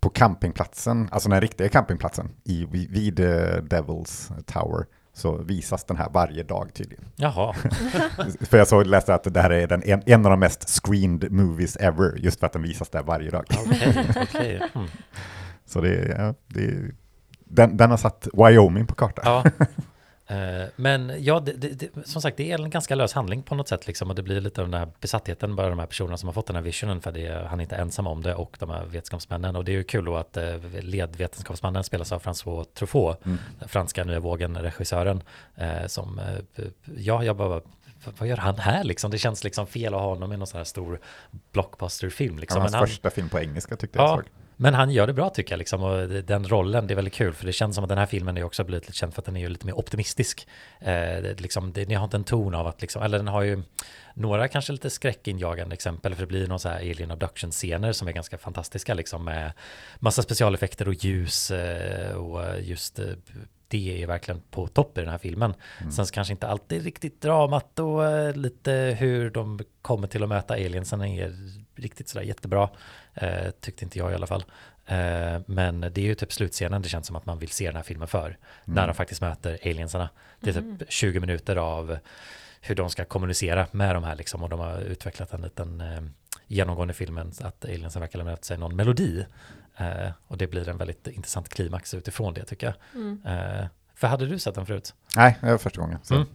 på 0.00 0.10
campingplatsen, 0.10 1.08
alltså 1.12 1.28
den 1.28 1.40
riktiga 1.40 1.68
campingplatsen 1.68 2.30
i, 2.44 2.66
vid 2.70 3.20
eh, 3.20 3.26
Devil's 3.62 4.42
Tower 4.46 4.86
så 5.12 5.36
visas 5.36 5.84
den 5.84 5.96
här 5.96 6.10
varje 6.10 6.42
dag 6.42 6.74
tydligen. 6.74 7.04
Jaha, 7.16 7.52
för 8.40 8.58
jag 8.58 8.68
såg, 8.68 8.86
läste 8.86 9.14
att 9.14 9.34
det 9.34 9.40
här 9.40 9.50
är 9.50 9.66
den, 9.66 9.82
en, 9.82 10.02
en 10.06 10.26
av 10.26 10.30
de 10.30 10.40
mest 10.40 10.68
screened 10.68 11.32
movies 11.32 11.76
ever, 11.76 12.16
just 12.16 12.40
för 12.40 12.46
att 12.46 12.52
den 12.52 12.62
visas 12.62 12.88
där 12.88 13.02
varje 13.02 13.30
dag. 13.30 13.44
okej, 13.66 14.06
okej. 14.16 14.62
Mm. 14.74 14.88
Så 15.66 15.80
det, 15.80 16.16
ja, 16.18 16.34
det 16.46 16.64
är, 16.64 16.94
den, 17.48 17.76
den 17.76 17.90
har 17.90 17.96
satt 17.96 18.28
Wyoming 18.32 18.86
på 18.86 18.94
kartan. 18.94 19.24
Ja. 19.24 19.66
Eh, 20.28 20.66
Men 20.76 21.12
ja, 21.18 21.40
det, 21.40 21.52
det, 21.52 21.68
det, 21.68 22.08
som 22.08 22.22
sagt, 22.22 22.36
det 22.36 22.52
är 22.52 22.62
en 22.62 22.70
ganska 22.70 22.94
lös 22.94 23.12
handling 23.12 23.42
på 23.42 23.54
något 23.54 23.68
sätt 23.68 23.86
liksom 23.86 24.10
och 24.10 24.16
det 24.16 24.22
blir 24.22 24.40
lite 24.40 24.60
av 24.62 24.68
den 24.70 24.80
här 24.80 24.88
besattheten, 25.00 25.56
bara 25.56 25.68
de 25.68 25.78
här 25.78 25.86
personerna 25.86 26.16
som 26.16 26.28
har 26.28 26.32
fått 26.34 26.46
den 26.46 26.56
här 26.56 26.62
visionen 26.62 27.00
för 27.00 27.12
det, 27.12 27.46
han 27.50 27.60
är 27.60 27.62
inte 27.62 27.76
ensam 27.76 28.06
om 28.06 28.22
det 28.22 28.34
och 28.34 28.56
de 28.60 28.70
här 28.70 28.84
vetenskapsmännen 28.84 29.56
och 29.56 29.64
det 29.64 29.72
är 29.72 29.76
ju 29.76 29.84
kul 29.84 30.04
då 30.04 30.16
att 30.16 30.36
eh, 30.36 30.56
ledvetenskapsmannen 30.80 31.84
spelas 31.84 32.12
av 32.12 32.22
François 32.22 32.64
Truffaut, 32.64 33.18
den 33.58 33.68
franska 33.68 34.04
nya 34.04 34.20
vågen-regissören 34.20 35.22
eh, 35.54 35.86
som, 35.86 36.18
eh, 36.18 36.64
ja, 36.96 37.24
jag 37.24 37.36
bara 37.36 37.60
vad 38.18 38.28
gör 38.28 38.36
han 38.36 38.58
här 38.58 38.84
liksom? 38.84 39.10
Det 39.10 39.18
känns 39.18 39.44
liksom 39.44 39.66
fel 39.66 39.94
att 39.94 40.00
ha 40.00 40.08
honom 40.08 40.32
i 40.32 40.36
någon 40.36 40.46
sån 40.46 40.58
här 40.58 40.64
stor 40.64 41.00
blockbuster-film 41.52 42.38
liksom. 42.38 42.60
Hans 42.60 42.72
Men 42.72 42.78
han- 42.78 42.88
första 42.88 43.10
film 43.10 43.28
på 43.28 43.38
engelska 43.40 43.76
tyckte 43.76 43.98
jag 43.98 44.08
Ja, 44.08 44.16
såg. 44.16 44.24
Men 44.56 44.74
han 44.74 44.90
gör 44.90 45.06
det 45.06 45.12
bra 45.12 45.30
tycker 45.30 45.52
jag 45.52 45.58
liksom 45.58 45.82
och 45.82 46.08
den 46.08 46.48
rollen, 46.48 46.86
det 46.86 46.94
är 46.94 46.96
väldigt 46.96 47.14
kul 47.14 47.34
för 47.34 47.46
det 47.46 47.52
känns 47.52 47.74
som 47.74 47.84
att 47.84 47.88
den 47.88 47.98
här 47.98 48.06
filmen 48.06 48.36
är 48.36 48.44
också 48.44 48.64
blivit 48.64 48.84
lite 48.84 48.98
känd 48.98 49.14
för 49.14 49.22
att 49.22 49.26
den 49.26 49.36
är 49.36 49.40
ju 49.40 49.48
lite 49.48 49.66
mer 49.66 49.78
optimistisk. 49.78 50.48
Eh, 50.78 51.34
liksom, 51.38 51.72
det, 51.72 51.88
ni 51.88 51.94
har 51.94 52.04
inte 52.04 52.16
en 52.16 52.24
ton 52.24 52.54
av 52.54 52.66
att 52.66 52.80
liksom, 52.80 53.02
eller 53.02 53.18
den 53.18 53.28
har 53.28 53.42
ju 53.42 53.62
några 54.14 54.48
kanske 54.48 54.72
lite 54.72 54.90
skräckinjagande 54.90 55.74
exempel 55.74 56.14
för 56.14 56.22
det 56.22 56.26
blir 56.26 56.46
någon 56.46 56.60
så 56.60 56.68
här 56.68 56.76
alien 56.76 57.10
abduction 57.10 57.50
scener 57.50 57.92
som 57.92 58.08
är 58.08 58.12
ganska 58.12 58.38
fantastiska 58.38 58.94
liksom 58.94 59.24
med 59.24 59.52
massa 59.98 60.22
specialeffekter 60.22 60.88
och 60.88 60.94
ljus 60.94 61.50
eh, 61.50 62.16
och 62.16 62.60
just 62.60 62.98
eh, 62.98 63.06
det 63.68 64.02
är 64.02 64.06
verkligen 64.06 64.42
på 64.50 64.66
topp 64.66 64.98
i 64.98 65.00
den 65.00 65.10
här 65.10 65.18
filmen. 65.18 65.54
Sen 65.92 66.06
så 66.06 66.14
kanske 66.14 66.32
inte 66.32 66.48
alltid 66.48 66.84
riktigt 66.84 67.20
dramat 67.20 67.78
och 67.78 68.04
eh, 68.04 68.36
lite 68.36 68.96
hur 68.98 69.30
de 69.30 69.60
kommer 69.82 70.08
till 70.08 70.22
att 70.22 70.28
möta 70.28 70.54
aliensen 70.54 71.02
är 71.02 71.32
riktigt 71.76 72.08
sådär 72.08 72.24
jättebra. 72.24 72.68
Eh, 73.16 73.50
tyckte 73.60 73.84
inte 73.84 73.98
jag 73.98 74.12
i 74.12 74.14
alla 74.14 74.26
fall. 74.26 74.44
Eh, 74.86 75.40
men 75.46 75.80
det 75.80 75.98
är 75.98 76.04
ju 76.04 76.14
typ 76.14 76.32
slutscenen 76.32 76.82
det 76.82 76.88
känns 76.88 77.06
som 77.06 77.16
att 77.16 77.26
man 77.26 77.38
vill 77.38 77.50
se 77.50 77.66
den 77.66 77.76
här 77.76 77.82
filmen 77.82 78.08
för. 78.08 78.38
När 78.64 78.86
de 78.86 78.94
faktiskt 78.94 79.20
möter 79.20 79.58
aliensarna. 79.64 80.08
Det 80.40 80.50
är 80.50 80.54
typ 80.78 80.92
20 80.92 81.20
minuter 81.20 81.56
av 81.56 81.98
hur 82.60 82.74
de 82.74 82.90
ska 82.90 83.04
kommunicera 83.04 83.66
med 83.70 83.96
de 83.96 84.04
här 84.04 84.14
liksom. 84.14 84.42
Och 84.42 84.48
de 84.48 84.60
har 84.60 84.80
utvecklat 84.80 85.32
en 85.32 85.40
liten 85.40 85.80
eh, 85.80 86.00
genomgående 86.46 86.94
filmen 86.94 87.32
att 87.40 87.64
aliensen 87.64 88.00
verkar 88.00 88.18
lämna 88.18 88.32
efter 88.32 88.46
sig 88.46 88.58
någon 88.58 88.76
melodi. 88.76 89.26
Eh, 89.76 90.10
och 90.26 90.38
det 90.38 90.46
blir 90.46 90.68
en 90.68 90.78
väldigt 90.78 91.06
intressant 91.06 91.48
klimax 91.48 91.94
utifrån 91.94 92.34
det 92.34 92.44
tycker 92.44 92.66
jag. 92.66 92.74
Eh, 93.34 93.66
för 93.94 94.06
hade 94.06 94.26
du 94.26 94.38
sett 94.38 94.54
den 94.54 94.66
förut? 94.66 94.94
Nej, 95.16 95.38
det 95.40 95.50
var 95.50 95.58
första 95.58 95.80
gången. 95.80 95.98
Så. 96.02 96.14
Mm. 96.14 96.26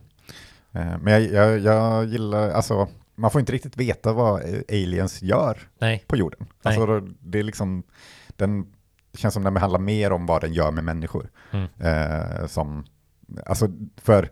Eh, 0.74 0.98
Men 0.98 1.14
jag, 1.14 1.24
jag, 1.24 1.60
jag 1.60 2.06
gillar, 2.06 2.50
alltså, 2.50 2.88
man 3.22 3.32
får 3.32 3.40
inte 3.40 3.52
riktigt 3.54 3.78
veta 3.78 4.14
vad 4.14 4.42
aliens 4.70 5.22
gör 5.22 5.58
Nej, 5.80 6.04
på 6.08 6.16
jorden. 6.16 6.40
Nej. 6.64 6.78
Alltså, 6.78 7.00
det 7.20 7.40
är 7.40 7.44
liksom, 7.44 7.84
den 8.28 8.66
det 9.12 9.18
känns 9.18 9.34
som 9.34 9.44
den 9.44 9.54
behandlar 9.54 9.80
mer 9.80 10.12
om 10.12 10.26
vad 10.26 10.42
den 10.42 10.54
gör 10.54 10.72
med 10.72 10.84
människor. 10.84 11.30
Mm. 11.52 11.68
Eh, 11.80 12.48
som, 12.48 12.86
alltså 13.46 13.68
för 13.98 14.30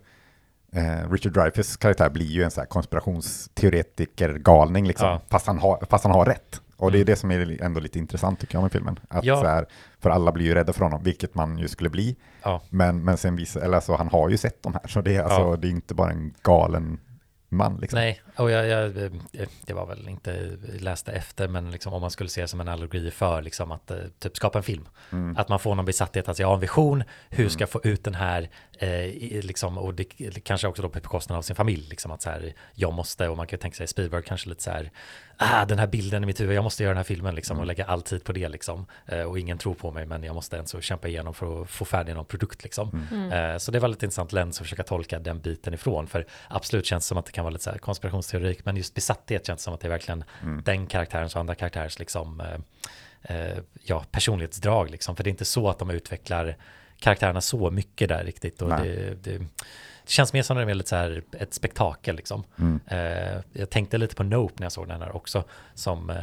eh, 0.72 1.12
Richard 1.12 1.34
Dreyfuss 1.34 1.78
karaktär 1.78 2.10
blir 2.10 2.26
ju 2.26 2.44
en 2.44 2.52
sån 2.52 2.62
här 2.62 2.68
konspirationsteoretiker, 2.68 4.34
galning 4.34 4.88
liksom, 4.88 5.08
Ja. 5.08 5.22
fast, 5.30 5.48
han 5.48 5.60
har, 5.60 5.86
fast 5.90 6.04
han 6.04 6.14
har 6.14 6.26
rätt. 6.26 6.62
Och 6.78 6.92
det 6.92 6.98
är 6.98 7.00
Mm. 7.00 7.06
det 7.06 7.16
som 7.16 7.32
är 7.32 7.64
ändå 7.64 7.80
lite 7.80 8.00
intressant 8.00 8.40
tycker 8.40 8.56
jag 8.56 8.62
med 8.62 8.72
filmen. 8.72 9.00
Att 9.10 9.26
Ja. 9.26 9.42
så 9.42 9.48
här, 9.48 9.66
för 10.00 10.10
alla 10.10 10.32
blir 10.32 10.46
ju 10.46 10.54
rädda 10.54 10.74
för 10.74 10.84
honom, 10.84 11.04
vilket 11.04 11.36
man 11.36 11.58
ju 11.58 11.68
skulle 11.68 11.90
bli. 11.90 12.16
ja. 12.44 12.62
Men, 12.70 13.04
men 13.04 13.18
sen 13.18 13.36
visar, 13.36 13.62
eller 13.62 13.76
alltså 13.76 13.96
han 13.96 14.08
har 14.08 14.30
ju 14.30 14.38
sett 14.38 14.64
de 14.64 14.74
här, 14.74 14.88
så 14.88 15.02
det 15.02 15.16
är, 15.16 15.24
alltså, 15.24 15.56
det 15.56 15.68
är 15.68 15.72
inte 15.72 15.94
bara 15.94 16.12
en 16.12 16.34
galen 16.42 17.00
man 17.50 17.78
liksom. 17.78 18.00
Nej, 18.00 18.22
och 18.36 18.52
jag, 18.52 18.68
jag, 18.68 18.98
eh, 19.04 19.12
det 19.66 19.74
var 19.74 19.86
väl 19.86 20.10
inte 20.10 20.58
läste 20.80 21.12
efter, 21.12 21.48
men 21.48 21.72
liksom 21.72 21.94
om 21.94 22.02
man 22.02 22.12
skulle 22.12 22.30
se 22.30 22.48
som 22.48 22.62
en 22.62 22.68
allegori 22.68 23.12
för 23.12 23.42
liksom 23.42 23.72
att 23.72 23.92
eh, 23.92 23.98
typ 24.20 24.38
skapa 24.38 24.58
en 24.58 24.64
film. 24.64 24.88
Mm. 25.12 25.38
Att 25.38 25.50
man 25.50 25.60
får 25.60 25.76
någon 25.76 25.86
besatthet, 25.86 26.28
alltså 26.28 26.44
jag 26.44 26.48
har 26.48 26.54
en 26.56 26.62
vision, 26.62 27.04
hur 27.30 27.50
ska 27.50 27.62
jag 27.62 27.70
få 27.70 27.82
ut 27.84 28.04
den 28.04 28.16
här, 28.16 28.50
eh, 28.78 29.44
liksom, 29.44 29.78
och 29.78 29.94
det, 29.94 30.04
kanske 30.44 30.68
också 30.68 30.82
då 30.82 30.90
på 30.90 31.00
bekostnad 31.00 31.38
av 31.38 31.42
sin 31.42 31.56
familj, 31.56 31.88
liksom 31.90 32.12
att 32.12 32.22
så 32.22 32.30
här, 32.30 32.54
jag 32.74 32.94
måste, 32.94 33.28
och 33.30 33.38
man 33.38 33.48
kan 33.48 33.60
tänka 33.60 33.76
sig 33.76 33.88
Spielberg 33.88 34.24
kanske 34.24 34.50
lite 34.50 34.64
så 34.64 34.72
här, 34.72 34.92
ah, 35.38 35.66
den 35.66 35.80
här 35.80 35.88
bilden 35.88 36.24
i 36.24 36.26
mitt 36.26 36.40
huvud, 36.40 36.56
jag 36.58 36.64
måste 36.64 36.84
göra 36.84 36.92
den 36.94 36.98
här 36.98 37.04
filmen 37.04 37.36
liksom, 37.36 37.50
Mm. 37.50 37.62
och 37.62 37.68
lägga 37.68 37.86
all 37.86 38.02
tid 38.02 38.24
på 38.24 38.32
det 38.32 38.50
liksom, 38.50 38.86
eh, 39.06 39.22
och 39.22 39.40
ingen 39.40 39.58
tror 39.58 39.74
på 39.74 39.92
mig, 39.92 40.06
men 40.06 40.24
jag 40.24 40.36
måste 40.36 40.56
ens 40.56 40.70
så 40.70 40.82
kämpa 40.82 41.08
igenom 41.08 41.34
för 41.34 41.62
att 41.62 41.70
få 41.70 41.86
färdig 41.86 42.16
någon 42.16 42.26
produkt 42.26 42.64
liksom. 42.64 43.08
Mm. 43.12 43.32
Eh, 43.32 43.58
så 43.58 43.72
det 43.72 43.80
var 43.80 43.88
lite 43.88 44.06
intressant 44.06 44.32
lens 44.34 44.58
att 44.58 44.66
försöka 44.66 44.84
tolka 44.84 45.20
den 45.20 45.40
biten 45.40 45.74
ifrån, 45.74 46.08
för 46.08 46.26
absolut 46.48 46.86
känns 46.86 47.04
det 47.04 47.08
som 47.08 47.18
att 47.18 47.26
det 47.26 47.32
kan 47.40 47.44
vara 47.44 47.52
lite 47.54 47.64
så 47.64 47.72
här 47.72 47.78
konspirationsteorik, 47.78 48.66
men 48.66 48.76
just 48.78 48.94
besatthet 48.96 49.48
känns 49.48 49.62
som 49.64 49.74
att 49.74 49.80
det 49.80 49.88
är 49.88 49.90
verkligen 49.90 50.24
Mm. 50.44 50.62
den 50.66 50.88
karaktärens 50.88 51.36
och 51.36 51.40
andra 51.40 51.56
karaktärers 51.56 52.00
liksom, 52.00 52.42
eh, 52.42 53.38
eh, 53.38 53.58
ja, 53.84 54.04
personlighetsdrag 54.12 54.90
liksom, 54.90 55.16
för 55.16 55.24
det 55.24 55.28
är 55.28 55.32
inte 55.32 55.46
så 55.46 55.70
att 55.70 55.80
de 55.80 55.90
utvecklar 55.90 56.58
karaktärerna 57.00 57.42
så 57.42 57.72
mycket 57.72 58.10
där 58.10 58.24
riktigt 58.24 58.62
och 58.62 58.70
det, 58.70 59.24
det, 59.24 59.38
det 60.04 60.10
känns 60.12 60.34
mer 60.34 60.44
som 60.44 60.58
det 60.58 60.64
är 60.64 60.74
lite 60.74 60.90
så 60.90 60.96
här 60.96 61.24
ett 61.40 61.54
spektakel 61.54 62.16
liksom. 62.16 62.44
Mm. 62.60 62.80
Eh, 62.88 63.42
jag 63.54 63.70
tänkte 63.70 63.98
lite 63.98 64.16
på 64.16 64.24
Nope 64.24 64.54
när 64.58 64.66
jag 64.66 64.72
såg 64.72 64.88
den 64.88 65.02
här 65.02 65.16
också, 65.16 65.44
som 65.74 66.10
eh, 66.10 66.18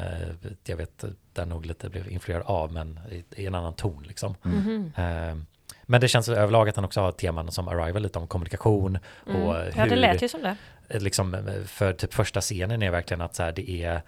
jag 0.65 0.77
vet 0.77 1.05
där 1.33 1.47
nog 1.47 1.67
lite 1.67 1.89
blev 1.89 2.09
influerad 2.13 2.43
av, 2.47 2.73
men 2.73 3.01
i, 3.11 3.25
i 3.43 3.47
en 3.47 3.55
annan 3.55 3.75
ton 3.75 4.03
liksom. 4.07 4.35
Mhm. 4.43 4.93
Eh, 4.97 5.37
men 5.89 6.01
det 6.01 6.09
känns 6.09 6.29
överlag 6.29 6.69
att 6.69 6.75
den 6.75 6.85
också 6.85 7.01
har 7.01 7.13
teman 7.13 7.53
som 7.53 7.69
Arrival 7.69 8.03
lite 8.03 8.19
om 8.19 8.27
kommunikation 8.27 8.99
och 9.25 9.31
Mm. 9.35 9.47
hur, 9.47 9.73
Ja, 9.77 9.87
det 9.87 9.97
lät 9.97 10.23
ju 10.23 10.29
som 10.29 10.43
det. 10.43 10.57
Eh, 10.89 11.01
liksom, 11.01 11.35
eh, 11.35 11.65
för 11.67 11.93
typ 11.93 12.15
första 12.15 12.41
scenen 12.41 12.83
är 12.83 12.91
verkligen 12.91 13.21
att 13.21 13.35
så 13.35 13.43
här, 13.43 13.53
det 13.53 13.71
är 13.71 14.03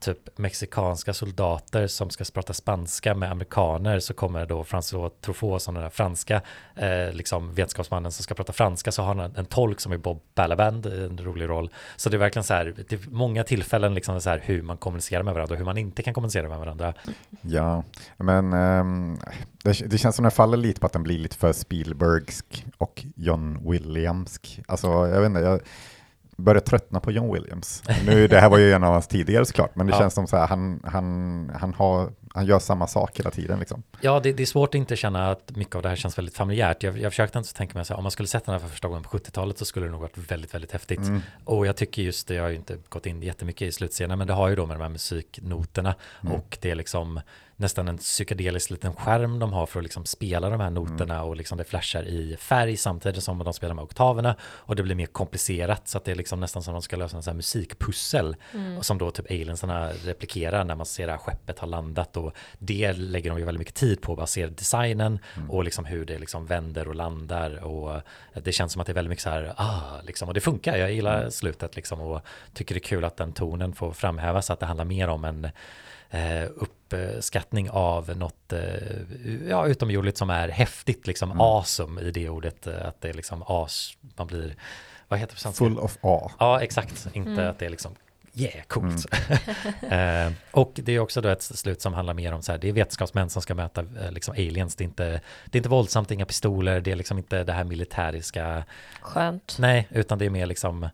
typ 0.00 0.38
mexikanska 0.38 1.14
soldater 1.14 1.86
som 1.86 2.10
ska 2.10 2.24
prata 2.34 2.52
spanska 2.52 3.14
med 3.14 3.30
amerikaner 3.30 3.98
så 4.00 4.14
kommer 4.14 4.46
då 4.46 4.62
François 4.62 5.10
Truffaut 5.20 5.62
som 5.62 5.74
den 5.74 5.82
där 5.82 5.90
franska 5.90 6.42
eh, 6.76 7.12
liksom 7.12 7.54
vetenskapsmannen 7.54 8.12
som 8.12 8.22
ska 8.22 8.34
prata 8.34 8.52
franska 8.52 8.92
så 8.92 9.02
har 9.02 9.14
han 9.14 9.36
en 9.36 9.44
tolk 9.44 9.80
som 9.80 9.92
är 9.92 9.96
Bob 9.96 10.20
Balaban, 10.34 10.84
eh, 10.84 11.04
en 11.04 11.18
rolig 11.18 11.48
roll. 11.48 11.70
Så 11.96 12.10
det 12.10 12.16
är 12.16 12.18
verkligen 12.18 12.44
så 12.44 12.54
här, 12.54 12.74
det 12.88 12.92
är 12.92 13.10
många 13.10 13.44
tillfällen 13.44 13.94
liksom 13.94 14.20
så 14.20 14.30
här 14.30 14.42
hur 14.44 14.62
man 14.62 14.76
kommunicerar 14.76 15.22
med 15.22 15.34
varandra 15.34 15.54
och 15.54 15.58
hur 15.58 15.64
man 15.64 15.78
inte 15.78 16.02
kan 16.02 16.14
kommunicera 16.14 16.48
med 16.48 16.58
varandra. 16.58 16.94
Ja, 17.42 17.84
men 18.16 18.52
um, 18.52 19.18
det, 19.62 19.90
det 19.90 19.98
känns 19.98 20.16
som 20.16 20.22
den 20.22 20.32
faller 20.32 20.56
lite 20.56 20.80
på 20.80 20.86
att 20.86 20.92
den 20.92 21.02
blir 21.02 21.18
lite 21.18 21.36
för 21.36 21.52
Spielbergsk 21.52 22.66
och 22.78 23.04
John 23.16 23.70
Williamsk. 23.70 24.60
Alltså, 24.68 24.88
jag 24.88 25.20
vet 25.20 25.26
inte, 25.26 25.40
jag 25.40 25.60
börjar 26.40 26.60
tröttna 26.60 27.00
på 27.00 27.10
John 27.10 27.32
Williams. 27.34 27.82
Nu, 28.06 28.28
det 28.28 28.40
här 28.40 28.48
var 28.48 28.58
ju 28.58 28.72
en 28.72 28.84
av 28.84 28.92
hans 28.92 29.06
tidigare 29.08 29.44
såklart, 29.46 29.74
men 29.76 29.86
det 29.86 29.92
Ja. 29.92 29.98
känns 29.98 30.14
som 30.14 30.26
så 30.26 30.36
här, 30.36 30.46
han, 30.46 30.80
han, 30.84 31.50
han, 31.60 31.74
har, 31.74 32.12
han 32.34 32.46
gör 32.46 32.58
samma 32.58 32.86
sak 32.86 33.18
hela 33.18 33.30
tiden 33.30 33.58
liksom. 33.58 33.82
Ja, 34.00 34.20
det, 34.20 34.32
det 34.32 34.42
är 34.42 34.46
svårt 34.46 34.68
att 34.68 34.74
inte 34.74 34.96
känna 34.96 35.30
att 35.30 35.56
mycket 35.56 35.74
av 35.76 35.82
det 35.82 35.88
här 35.88 35.96
känns 35.96 36.18
väldigt 36.18 36.36
familjärt. 36.36 36.82
Jag, 36.82 36.98
jag 36.98 37.12
försökte 37.12 37.38
inte 37.38 37.54
tänka 37.54 37.78
mig 37.78 37.86
här, 37.88 37.96
om 37.96 38.02
man 38.04 38.10
skulle 38.10 38.26
sett 38.28 38.44
den 38.46 38.52
här 38.52 38.60
för 38.60 38.68
första 38.68 38.88
gången 38.88 39.02
på 39.02 39.18
70-talet 39.18 39.58
så 39.58 39.64
skulle 39.64 39.86
det 39.86 39.92
nog 39.92 40.00
varit 40.00 40.18
väldigt, 40.18 40.54
väldigt 40.54 40.72
häftigt. 40.72 40.98
Mm. 41.00 41.20
Och 41.44 41.66
jag 41.66 41.76
tycker 41.76 42.02
just 42.02 42.28
det, 42.28 42.34
jag 42.34 42.42
har 42.42 42.50
ju 42.50 42.56
inte 42.56 42.76
gått 42.88 43.06
in 43.06 43.22
jättemycket 43.22 43.68
i 43.68 43.72
slutscenen, 43.72 44.18
men 44.18 44.26
det 44.26 44.32
har 44.32 44.48
ju 44.48 44.56
då 44.56 44.66
med 44.66 44.76
de 44.76 44.82
här 44.82 44.88
musiknoterna 44.88 45.94
Mm. 46.22 46.34
och 46.34 46.58
det 46.60 46.70
är 46.70 46.74
liksom 46.74 47.20
nästan 47.60 47.88
en 47.88 47.98
psykedelisk 47.98 48.70
liten 48.70 48.94
skärm 48.96 49.38
de 49.38 49.52
har 49.52 49.66
för 49.66 49.80
att 49.80 49.84
liksom 49.84 50.04
spela 50.04 50.50
de 50.50 50.60
här 50.60 50.70
noterna 50.70 51.14
Mm. 51.14 51.26
och 51.28 51.36
liksom 51.36 51.58
det 51.58 51.64
flashar 51.64 52.02
i 52.02 52.36
färg 52.40 52.76
samtidigt 52.76 53.22
som 53.22 53.38
de 53.38 53.52
spelar 53.54 53.74
med 53.74 53.82
oktaverna. 53.84 54.36
Och 54.42 54.76
det 54.76 54.82
blir 54.82 54.94
mer 54.94 55.06
komplicerat 55.06 55.88
så 55.88 55.98
att 55.98 56.04
det 56.04 56.10
är 56.10 56.14
liksom 56.16 56.40
nästan 56.40 56.62
som 56.62 56.72
de 56.72 56.82
ska 56.82 56.96
lösa 56.96 57.16
en 57.16 57.22
sån 57.22 57.30
här 57.30 57.36
musikpussel 57.36 58.36
och 58.78 58.86
som 58.86 58.98
då 58.98 59.10
typ 59.10 59.30
aliensarna 59.30 59.90
replikerar 59.92 60.64
när 60.64 60.74
man 60.74 60.86
ser 60.86 61.06
det 61.06 61.12
här 61.12 61.18
skeppet 61.18 61.58
har 61.58 61.68
landat. 61.68 62.16
Och 62.16 62.32
det 62.58 62.92
lägger 62.92 63.30
de 63.30 63.38
ju 63.38 63.44
väldigt 63.44 63.58
mycket 63.58 63.74
tid 63.74 64.00
på, 64.02 64.16
bara 64.16 64.26
ser 64.26 64.48
designen 64.48 65.18
och 65.48 65.64
liksom 65.64 65.84
hur 65.84 66.04
det 66.04 66.18
liksom 66.18 66.46
vänder 66.46 66.88
och 66.88 66.94
landar. 66.94 67.64
Och 67.64 68.00
det 68.42 68.52
känns 68.52 68.72
som 68.72 68.80
att 68.80 68.86
det 68.86 68.92
är 68.92 68.94
väldigt 68.94 69.10
mycket 69.10 69.24
så 69.24 69.30
här, 69.30 69.54
ah, 69.56 70.00
liksom, 70.02 70.28
och 70.28 70.34
det 70.34 70.40
funkar, 70.40 70.76
jag 70.76 70.92
gillar 70.92 71.30
slutet 71.30 71.76
liksom 71.76 72.00
och 72.00 72.20
tycker 72.54 72.74
det 72.74 72.78
är 72.78 72.88
kul 72.88 73.04
att 73.04 73.16
den 73.16 73.32
tonen 73.32 73.72
får 73.72 73.92
framhävas, 73.92 74.50
att 74.50 74.60
det 74.60 74.66
handlar 74.66 74.84
mer 74.84 75.08
om 75.08 75.24
en 75.24 75.48
uppskattning 76.54 77.70
av 77.70 78.16
något 78.16 78.52
eh, 78.52 78.60
ja, 79.48 79.66
utomjordligt 79.66 80.18
som 80.18 80.30
är 80.30 80.48
häftigt, 80.48 81.06
liksom 81.06 81.30
Mm. 81.30 81.40
awesome 81.40 82.00
i 82.00 82.10
det 82.10 82.28
ordet, 82.28 82.66
eh, 82.66 82.86
att 82.86 83.00
det 83.00 83.08
är 83.08 83.14
liksom 83.14 83.42
as, 83.46 83.96
man 84.16 84.26
blir, 84.26 84.54
vad 85.08 85.18
heter 85.18 85.34
det 85.34 85.44
på? 85.44 85.52
Full 85.52 85.78
of 85.78 85.98
awe. 86.02 86.30
Ja, 86.38 86.60
exakt, 86.60 87.08
inte 87.12 87.48
att 87.48 87.58
det 87.58 87.66
är 87.66 87.70
liksom 87.70 87.94
Yeah, 88.34 88.62
coolt. 88.66 89.06
eh, 89.90 90.32
och 90.50 90.72
det 90.74 90.92
är 90.92 90.98
också 90.98 91.20
då 91.20 91.28
ett 91.28 91.42
slut 91.42 91.82
som 91.82 91.94
handlar 91.94 92.14
mer 92.14 92.32
om 92.32 92.42
så 92.42 92.52
här, 92.52 92.58
det 92.58 92.68
är 92.68 92.72
vetenskapsmän 92.72 93.30
som 93.30 93.42
ska 93.42 93.54
möta 93.54 93.80
eh, 93.80 94.12
liksom 94.12 94.34
aliens, 94.34 94.76
det 94.76 94.84
är, 94.84 94.86
inte, 94.86 95.04
det 95.44 95.56
är 95.56 95.58
inte 95.58 95.68
våldsamt, 95.68 96.10
inga 96.10 96.26
pistoler, 96.26 96.80
det 96.80 96.92
är 96.92 96.96
liksom 96.96 97.18
inte 97.18 97.44
det 97.44 97.52
här 97.52 97.64
militäriska, 97.64 98.64
Skönt. 99.00 99.56
nej, 99.58 99.88
utan 99.90 100.18
det 100.18 100.26
är 100.26 100.30
mer 100.30 100.46
liksom, 100.46 100.88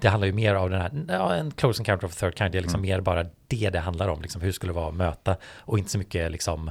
det 0.00 0.08
handlar 0.08 0.26
ju 0.26 0.32
mer 0.32 0.54
av 0.54 0.70
den 0.70 0.80
här, 0.80 0.90
ja, 1.08 1.34
en 1.34 1.50
close 1.50 1.80
encounter 1.80 2.06
of 2.06 2.14
the 2.14 2.26
third 2.26 2.38
kind, 2.38 2.52
det 2.52 2.58
är 2.58 2.62
liksom 2.62 2.82
mer 2.82 3.00
bara 3.00 3.26
det 3.48 3.70
det 3.70 3.80
handlar 3.80 4.08
om, 4.08 4.22
liksom 4.22 4.42
hur 4.42 4.52
skulle 4.52 4.72
det 4.72 4.76
vara 4.76 4.88
att 4.88 4.94
möta, 4.94 5.36
och 5.44 5.78
inte 5.78 5.90
så 5.90 5.98
mycket 5.98 6.30
liksom, 6.30 6.70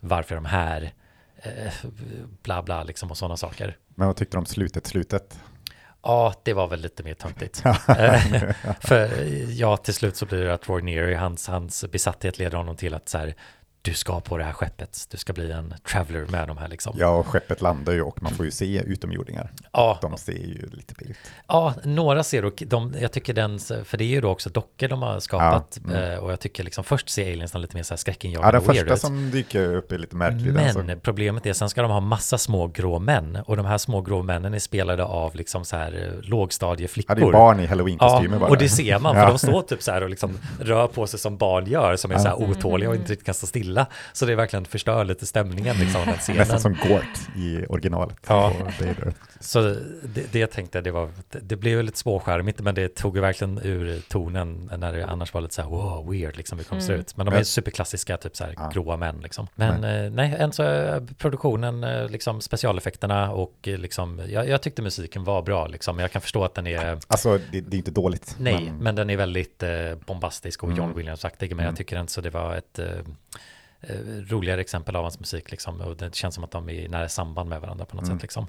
varför 0.00 0.34
de 0.34 0.44
här, 0.44 0.92
eh, 1.36 1.72
bla 2.42 2.62
bla, 2.62 2.82
liksom 2.82 3.10
och 3.10 3.16
sådana 3.16 3.36
saker. 3.36 3.76
Men 3.94 4.06
vad 4.06 4.16
tyckte 4.16 4.36
du 4.36 4.38
om 4.38 4.46
slutet, 4.46 4.86
slutet? 4.86 5.40
Ja, 6.02 6.34
det 6.42 6.52
var 6.52 6.68
väl 6.68 6.80
lite 6.80 7.02
mer 7.02 7.14
töntigt. 7.14 7.58
För 8.80 9.24
ja, 9.50 9.76
till 9.76 9.94
slut 9.94 10.16
så 10.16 10.26
blir 10.26 10.44
det 10.44 10.54
att 10.54 10.68
Roy 10.68 10.82
Neary, 10.82 11.14
hans, 11.14 11.48
hans 11.48 11.84
besatthet 11.92 12.38
leder 12.38 12.56
honom 12.56 12.76
till 12.76 12.94
att 12.94 13.08
så 13.08 13.18
här, 13.18 13.34
du 13.84 13.94
ska 13.94 14.20
på 14.20 14.38
det 14.38 14.44
här 14.44 14.52
skeppet, 14.52 15.06
du 15.10 15.16
ska 15.18 15.32
bli 15.32 15.52
en 15.52 15.74
traveler 15.88 16.26
med 16.26 16.48
de 16.48 16.58
här 16.58 16.68
liksom. 16.68 16.94
Ja, 16.98 17.08
och 17.08 17.26
skeppet 17.26 17.60
landar 17.60 17.92
ju 17.92 18.02
och 18.02 18.22
man 18.22 18.32
får 18.32 18.44
ju 18.44 18.50
se 18.50 18.82
utomjordingar. 18.86 19.52
Ja, 19.72 19.98
De 20.02 20.16
ser 20.18 20.32
ju 20.32 20.68
lite 20.72 20.94
B 20.98 21.04
ut. 21.08 21.16
Ja, 21.48 21.74
några 21.84 22.22
ser 22.24 22.44
och 22.44 22.62
de, 22.66 22.94
jag 23.00 23.12
tycker 23.12 23.32
den, 23.34 23.58
för 23.58 23.96
det 23.96 24.04
är 24.04 24.08
ju 24.08 24.20
då 24.20 24.28
också 24.30 24.50
dockor 24.50 24.88
de 24.88 25.02
har 25.02 25.20
skapat 25.20 25.78
Ja, 25.84 25.90
mm. 25.96 26.12
eh, 26.12 26.18
och 26.18 26.32
jag 26.32 26.40
tycker 26.40 26.64
liksom 26.64 26.84
först 26.84 27.08
ser 27.08 27.32
aliensen 27.32 27.60
lite 27.60 27.76
mer 27.76 27.82
så 27.82 27.92
här 27.92 27.96
Ja, 27.96 27.98
skräckinjagande 27.98 28.52
den 28.58 28.68
och 28.68 28.74
weird 28.74 28.78
första 28.88 28.94
ut. 28.94 29.00
som 29.00 29.30
dyker 29.30 29.74
upp 29.74 29.92
är 29.92 29.98
lite 29.98 30.16
märklig. 30.16 30.54
den, 30.54 30.72
så- 30.72 30.82
Men 30.82 31.00
problemet 31.00 31.46
är 31.46 31.52
sen 31.52 31.70
ska 31.70 31.82
de 31.82 31.90
ha 31.90 32.00
massa 32.00 32.38
små 32.38 32.66
grå 32.66 32.98
män 32.98 33.38
och 33.46 33.56
de 33.56 33.66
här 33.66 33.78
små 33.78 34.00
grå 34.00 34.22
männen 34.22 34.54
är 34.54 34.58
spelade 34.58 35.04
av 35.04 35.34
liksom 35.36 35.64
så 35.64 35.76
här 35.76 35.92
eh, 36.22 36.28
lågstadieflickor. 36.28 37.18
Ja, 37.18 37.24
det 37.24 37.28
är 37.28 37.32
barn 37.32 37.60
i 37.60 37.62
Ja, 37.62 37.68
halloween-kostymer 37.68 38.38
bara. 38.38 38.50
och 38.50 38.58
det 38.58 38.68
ser 38.68 38.98
man, 38.98 39.14
för 39.14 39.22
Ja. 39.22 39.28
de 39.28 39.38
står 39.38 39.62
typ 39.62 39.82
så 39.82 39.92
här 39.92 40.02
och 40.02 40.10
liksom 40.10 40.38
rör 40.60 40.86
på 40.86 41.06
sig 41.06 41.18
som 41.20 41.36
barn 41.36 41.66
gör, 41.66 41.96
som 41.96 42.10
är 42.10 42.18
så 42.18 42.28
här 42.28 42.34
otåliga 42.42 42.88
och 42.88 42.94
inte 42.96 43.12
riktigt 43.12 43.26
kan 43.26 43.34
stå 43.34 43.46
stilla. 43.46 43.71
Så 44.12 44.26
det 44.26 44.32
är 44.32 44.36
verkligen 44.36 44.64
förstör 44.64 45.04
lite 45.04 45.26
stämningen 45.26 45.76
liksom 45.76 46.00
den 46.06 46.14
scenen. 46.18 46.38
Nästan 46.38 46.60
som 46.60 46.72
Gort 46.88 47.36
i 47.36 47.64
originalet. 47.68 48.16
Ja. 48.28 48.52
Så 49.40 49.60
det, 50.02 50.32
det 50.32 50.46
tänkte 50.46 50.78
jag, 50.78 50.84
det 50.84 50.90
var, 50.90 51.10
det, 51.30 51.38
det 51.38 51.56
blev 51.56 51.72
ju 51.76 51.82
lite 51.82 51.98
småskärmigt, 51.98 52.60
men 52.60 52.74
det 52.74 52.94
tog 52.94 53.16
ju 53.16 53.20
verkligen 53.20 53.60
ur 53.62 54.00
tonen 54.08 54.70
när 54.78 54.92
det 54.92 55.06
annars 55.06 55.34
var 55.34 55.40
lite 55.40 55.54
så 55.54 55.62
här, 55.62 55.68
wow, 55.68 56.10
weird, 56.10 56.36
liksom, 56.36 56.58
hur 56.58 56.64
kommer 56.64 56.80
det 56.80 56.86
se 56.86 56.92
ut? 56.92 57.16
Men 57.16 57.26
de 57.26 57.32
är 57.32 57.36
Men- 57.36 57.44
superklassiska, 57.44 58.16
typ 58.16 58.36
så 58.36 58.44
här, 58.44 58.54
Ja. 58.56 58.70
gråa 58.74 58.96
män, 58.96 59.20
liksom. 59.22 59.46
Men 59.54 59.84
eh, 59.84 60.10
nej, 60.10 60.36
än 60.38 60.52
så 60.52 60.62
är 60.62 61.06
produktionen, 61.18 61.84
eh, 61.84 62.08
liksom 62.08 62.40
specialeffekterna 62.40 63.30
och 63.32 63.54
eh, 63.68 63.78
liksom, 63.78 64.22
jag, 64.28 64.48
jag 64.48 64.62
tyckte 64.62 64.82
musiken 64.82 65.24
var 65.24 65.42
bra, 65.42 65.66
liksom. 65.66 65.98
Jag 65.98 66.12
kan 66.12 66.22
förstå 66.22 66.44
att 66.44 66.54
den 66.54 66.66
är, 66.66 66.98
Alltså, 67.08 67.38
det, 67.52 67.60
det 67.60 67.76
är 67.76 67.78
inte 67.78 67.90
dåligt. 67.90 68.36
nej, 68.38 68.72
men, 68.80 68.94
den 68.94 69.10
är 69.10 69.16
väldigt 69.16 69.62
eh, 69.62 69.70
bombastisk 70.06 70.62
och 70.64 70.70
John 70.70 70.80
Mm. 70.84 70.96
Williams-aktig, 70.96 71.48
men 71.50 71.58
Mm. 71.58 71.66
jag 71.66 71.76
tycker 71.76 72.00
inte 72.00 72.12
så 72.12 72.20
det 72.20 72.30
var 72.30 72.54
ett 72.56 72.78
eh, 72.78 72.86
eh, 72.86 72.92
roligare 74.28 74.60
exempel 74.60 74.96
av 74.96 75.02
hans 75.02 75.20
musik, 75.20 75.50
liksom. 75.50 75.80
Och 75.80 75.96
det 75.96 76.14
känns 76.14 76.34
som 76.34 76.44
att 76.44 76.50
de 76.50 76.68
är 76.68 76.72
i 76.72 76.88
nära 76.88 77.08
samband 77.08 77.48
med 77.48 77.60
varandra 77.60 77.84
på 77.84 77.96
något 77.96 78.04
Mm. 78.04 78.16
sätt, 78.18 78.22
liksom. 78.22 78.46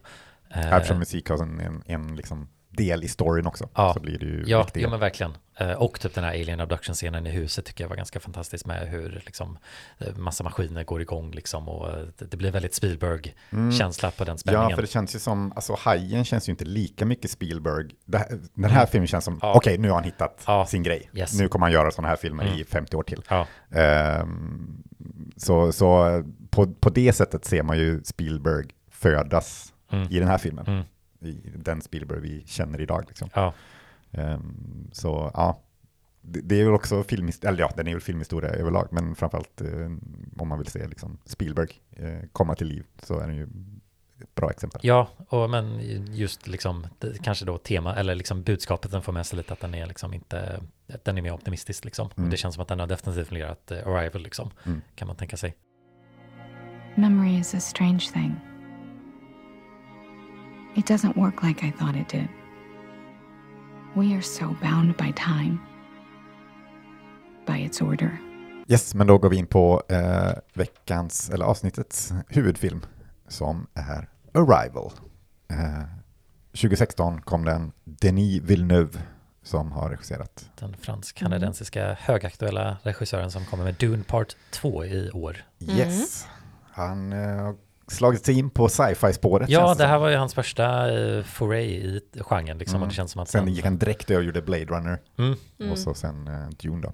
Eh, 0.49 0.73
Eftersom 0.73 0.99
musik 0.99 1.29
har 1.29 1.43
en, 1.43 1.59
en, 1.59 1.83
en 1.85 2.15
liksom 2.15 2.47
del 2.69 3.03
i 3.03 3.07
storyn 3.07 3.47
också, 3.47 3.69
Ja. 3.75 3.93
så 3.93 3.99
blir 3.99 4.19
det 4.19 4.25
ju 4.25 4.43
Ja, 4.47 4.67
ja 4.73 4.89
men 4.89 4.99
verkligen. 4.99 5.33
Eh, 5.57 5.71
Och 5.71 5.99
typ 5.99 6.13
den 6.15 6.23
här 6.23 6.31
alien 6.31 6.59
abduction-scenen 6.59 7.27
i 7.27 7.29
huset 7.29 7.65
tycker 7.65 7.83
jag 7.83 7.89
var 7.89 7.95
ganska 7.95 8.19
fantastisk 8.19 8.65
med 8.65 8.87
hur 8.87 9.21
liksom 9.25 9.57
eh, 9.99 10.15
massa 10.15 10.43
maskiner 10.43 10.83
går 10.83 11.01
igång 11.01 11.31
liksom 11.31 11.69
och 11.69 11.89
eh, 11.89 12.05
det 12.17 12.37
blir 12.37 12.51
väldigt 12.51 12.73
Spielberg-känsla 12.75 14.11
på 14.11 14.23
den 14.23 14.37
spänningen. 14.37 14.61
Mm. 14.61 14.69
Ja, 14.69 14.75
för 14.75 14.81
det 14.81 14.87
känns 14.87 15.15
ju 15.15 15.19
som, 15.19 15.51
alltså 15.55 15.75
Hajen 15.79 16.25
känns 16.25 16.49
ju 16.49 16.51
inte 16.51 16.65
lika 16.65 17.05
mycket 17.05 17.31
Spielberg. 17.31 17.89
Här, 18.13 18.39
den 18.53 18.71
här 18.71 18.85
filmen 18.85 19.07
känns 19.07 19.25
som, 19.25 19.33
Mm. 19.33 19.39
Ja. 19.47 19.53
okej, 19.55 19.77
nu 19.77 19.87
har 19.87 19.95
han 19.95 20.03
hittat 20.03 20.43
Ja. 20.47 20.65
sin 20.65 20.83
grej. 20.83 21.09
Yes. 21.13 21.33
Nu 21.39 21.47
kommer 21.47 21.65
han 21.65 21.73
göra 21.73 21.91
sådana 21.91 22.07
här 22.09 22.15
filmer 22.15 22.43
Mm. 22.43 22.59
i 22.59 22.63
50 22.63 22.95
år 22.95 23.03
till. 23.03 23.21
Ja, 23.29 23.47
Ehm, 23.71 24.82
så 25.37 25.71
så 25.71 26.23
på, 26.49 26.73
på 26.73 26.89
det 26.89 27.13
sättet 27.13 27.45
ser 27.45 27.63
man 27.63 27.77
ju 27.77 28.03
Spielberg 28.03 28.65
födas 28.89 29.69
Mm. 29.91 30.07
i 30.11 30.19
den 30.19 30.27
här 30.27 30.37
filmen. 30.37 30.65
Mm. 30.67 30.83
I 31.19 31.49
den 31.55 31.81
Spielberg 31.81 32.19
vi 32.19 32.43
känner 32.45 32.81
idag. 32.81 33.03
Liksom. 33.07 33.29
ja, 33.33 33.53
Ehm, 34.11 34.89
så 34.91 35.31
ja, 35.33 35.61
det, 36.21 36.41
det 36.41 36.61
är 36.61 36.65
väl 36.65 36.73
också 36.73 37.03
filmhistoria, 37.03 37.49
eller 37.53 37.59
ja, 37.63 37.71
den 37.75 37.87
är 37.87 37.91
väl 37.91 38.01
filmhistoria 38.01 38.49
överlag, 38.49 38.87
men 38.91 39.15
framförallt 39.15 39.61
eh, 39.61 39.91
om 40.37 40.47
man 40.47 40.57
vill 40.57 40.67
se 40.67 40.87
liksom, 40.87 41.17
Spielberg 41.25 41.69
eh, 41.91 42.19
komma 42.31 42.55
till 42.55 42.67
liv 42.67 42.85
så 43.03 43.19
är 43.19 43.27
den 43.27 43.35
ju 43.35 43.47
bra 44.35 44.49
exempel. 44.51 44.81
ja 44.83 45.07
och 45.29 45.49
men 45.49 45.79
just 46.15 46.47
liksom 46.47 46.87
det, 46.99 47.23
kanske 47.23 47.45
då 47.45 47.57
tema 47.57 47.95
eller 47.95 48.15
liksom 48.15 48.43
budskapet 48.43 48.91
den 48.91 49.01
får 49.01 49.13
med 49.13 49.25
sig 49.25 49.37
lite 49.37 49.53
att 49.53 49.59
den 49.59 49.75
är 49.75 49.85
liksom 49.85 50.13
inte 50.13 50.61
att 50.93 51.05
den 51.05 51.17
är 51.17 51.21
mer 51.21 51.33
optimistisk 51.33 51.85
liksom. 51.85 52.09
Mm. 52.17 52.25
Och 52.25 52.31
det 52.31 52.37
känns 52.37 52.55
som 52.55 52.61
att 52.61 52.67
den 52.67 52.79
har 52.79 52.87
definitivt 52.87 53.27
fungerat 53.27 53.71
eh, 53.71 53.87
Arrival 53.87 54.23
liksom, 54.23 54.49
Mm. 54.65 54.81
kan 54.95 55.07
man 55.07 55.15
tänka 55.17 55.37
sig. 55.37 55.55
Memory 56.95 57.39
is 57.39 57.55
a 57.55 57.59
strange 57.59 57.99
thing. 58.13 58.35
It 60.75 60.85
doesn't 60.89 61.15
work 61.15 61.43
like 61.43 61.67
I 61.67 61.71
thought 61.71 61.95
it 61.95 62.09
did. 62.09 62.27
We 63.95 64.15
are 64.15 64.21
so 64.21 64.55
bound 64.61 64.97
by 64.97 65.13
time, 65.15 65.57
by 67.47 67.65
its 67.65 67.81
order. 67.81 68.17
Yes, 68.67 68.95
men 68.95 69.07
då 69.07 69.17
går 69.17 69.29
vi 69.29 69.37
in 69.37 69.47
på 69.47 69.83
eh, 69.89 70.31
veckans, 70.53 71.29
eller 71.29 71.45
avsnittets 71.45 72.13
huvudfilm 72.27 72.81
som 73.33 73.67
är 73.73 74.09
Arrival. 74.33 74.91
Eh, 75.51 75.83
2016 76.51 77.21
kom 77.21 77.45
den 77.45 77.71
Denis 77.83 78.41
Villeneuve 78.41 78.99
som 79.43 79.71
har 79.71 79.89
regisserat. 79.89 80.49
Den 80.59 80.75
fransk-kanadensiska 80.81 81.93
högaktuella 81.99 82.77
regissören 82.83 83.31
som 83.31 83.45
kommer 83.45 83.63
med 83.63 83.75
Dune 83.75 84.03
Part 84.03 84.35
2 84.51 84.85
i 84.85 85.11
år. 85.11 85.37
Yes, 85.59 86.27
han 86.71 87.13
eh, 87.13 87.19
har 87.19 87.55
slagit 87.87 88.25
sig 88.25 88.37
in 88.39 88.49
på 88.49 88.69
sci-fi-spåret. 88.69 89.49
Ja, 89.49 89.65
känns 89.67 89.77
det 89.77 89.85
här 89.87 89.95
som. 89.95 90.01
var 90.01 90.09
ju 90.09 90.15
hans 90.17 90.33
första 90.33 90.91
uh, 90.91 91.23
foray 91.23 91.65
i 91.65 92.01
genren 92.19 92.57
liksom, 92.57 92.75
Mm. 92.75 92.81
och 92.83 92.87
det 92.89 92.95
känns 92.95 93.11
som 93.11 93.21
att 93.21 93.29
Sen 93.29 93.39
han... 93.43 93.53
gick 93.53 93.65
han 93.65 93.77
direkt 93.77 94.09
och 94.09 94.23
gjorde 94.23 94.41
Blade 94.41 94.65
Runner 94.65 94.99
Mm. 95.17 95.35
Mm. 95.59 95.71
och 95.71 95.77
så 95.77 95.93
sen 95.93 96.27
eh, 96.27 96.49
Dune 96.49 96.81
då. 96.81 96.93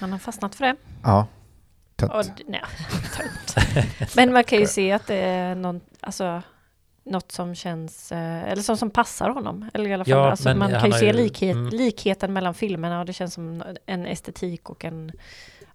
Han 0.00 0.12
har 0.12 0.18
fastnat 0.18 0.54
för 0.54 0.64
det. 0.64 0.76
Ja, 1.02 1.26
Och, 2.02 2.24
tött. 2.24 2.36
d- 2.36 2.44
nej, 2.48 2.62
tönt. 3.16 3.56
Men 4.16 4.32
man 4.32 4.44
kan 4.44 4.58
ju 4.58 4.66
se 4.66 4.92
att 4.92 5.06
det 5.06 5.16
är 5.16 5.54
någon, 5.54 5.80
alltså, 6.00 6.42
något 7.04 7.32
som 7.32 7.54
känns, 7.54 8.12
eh, 8.12 8.42
eller 8.44 8.62
som, 8.62 8.76
som 8.76 8.90
passar 8.90 9.30
honom. 9.30 9.70
Eller 9.74 9.90
i 9.90 9.94
alla 9.94 10.04
fall, 10.04 10.10
Ja, 10.10 10.30
alltså, 10.30 10.54
man 10.54 10.70
kan 10.70 10.86
ju 10.90 10.92
se 10.92 11.06
ju- 11.06 11.12
likhet, 11.12 11.56
mm. 11.56 11.68
likheten 11.68 12.32
mellan 12.32 12.54
filmerna 12.54 13.00
och 13.00 13.06
det 13.06 13.12
känns 13.12 13.34
som 13.34 13.62
en 13.86 14.06
estetik 14.06 14.70
och 14.70 14.84
en, 14.84 15.12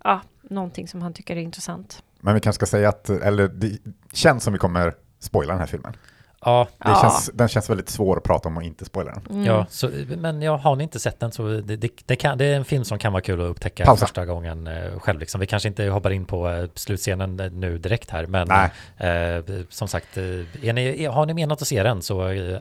ja, 0.03 0.21
någonting 0.41 0.87
som 0.87 1.01
han 1.01 1.13
tycker 1.13 1.35
är 1.35 1.41
intressant. 1.41 2.03
Men 2.19 2.33
vi 2.33 2.39
kanske 2.39 2.57
ska 2.65 2.65
säga 2.77 2.89
att, 2.89 3.09
eller 3.09 3.47
det 3.47 3.77
känns 4.13 4.43
som 4.43 4.53
vi 4.53 4.59
kommer 4.59 4.93
spoila 5.19 5.53
den 5.53 5.59
här 5.59 5.67
filmen. 5.67 5.93
Ja, 6.41 6.67
Det 6.77 6.89
Ja. 6.89 6.99
känns, 7.01 7.31
den 7.33 7.47
känns 7.47 7.69
väldigt 7.69 7.89
svår 7.89 8.17
att 8.17 8.23
prata 8.23 8.49
om 8.49 8.57
och 8.57 8.63
inte 8.63 8.85
spoila 8.85 9.11
den. 9.11 9.23
Mm. 9.29 9.45
ja 9.45 9.65
så, 9.69 9.89
men 10.17 10.41
ja, 10.41 10.55
har 10.57 10.75
ni 10.75 10.83
inte 10.83 10.99
sett 10.99 11.19
den 11.19 11.31
så 11.31 11.47
det, 11.47 11.75
det, 11.75 11.91
det, 12.05 12.15
kan, 12.15 12.37
det 12.37 12.45
är 12.45 12.55
en 12.55 12.65
film 12.65 12.83
som 12.83 12.99
kan 12.99 13.13
vara 13.13 13.21
kul 13.21 13.41
att 13.41 13.47
upptäcka 13.47 13.85
Pausa. 13.85 14.05
första 14.05 14.25
gången 14.25 14.67
eh, 14.67 14.99
själv. 14.99 15.19
Liksom. 15.19 15.39
Vi 15.39 15.47
kanske 15.47 15.67
inte 15.69 15.85
hoppar 15.85 16.11
in 16.11 16.25
på 16.25 16.49
eh, 16.49 16.69
slutscenen 16.75 17.39
eh, 17.39 17.51
nu 17.51 17.77
direkt 17.77 18.09
här, 18.09 18.25
men 18.27 18.51
eh, 18.97 19.63
som 19.69 19.87
sagt, 19.87 20.17
eh, 20.17 20.23
är 20.69 20.73
ni, 20.73 21.05
har 21.05 21.25
ni 21.25 21.33
menat 21.33 21.61
att 21.61 21.67
se 21.67 21.83
den 21.83 22.01
så 22.01 22.27
eh, 22.29 22.57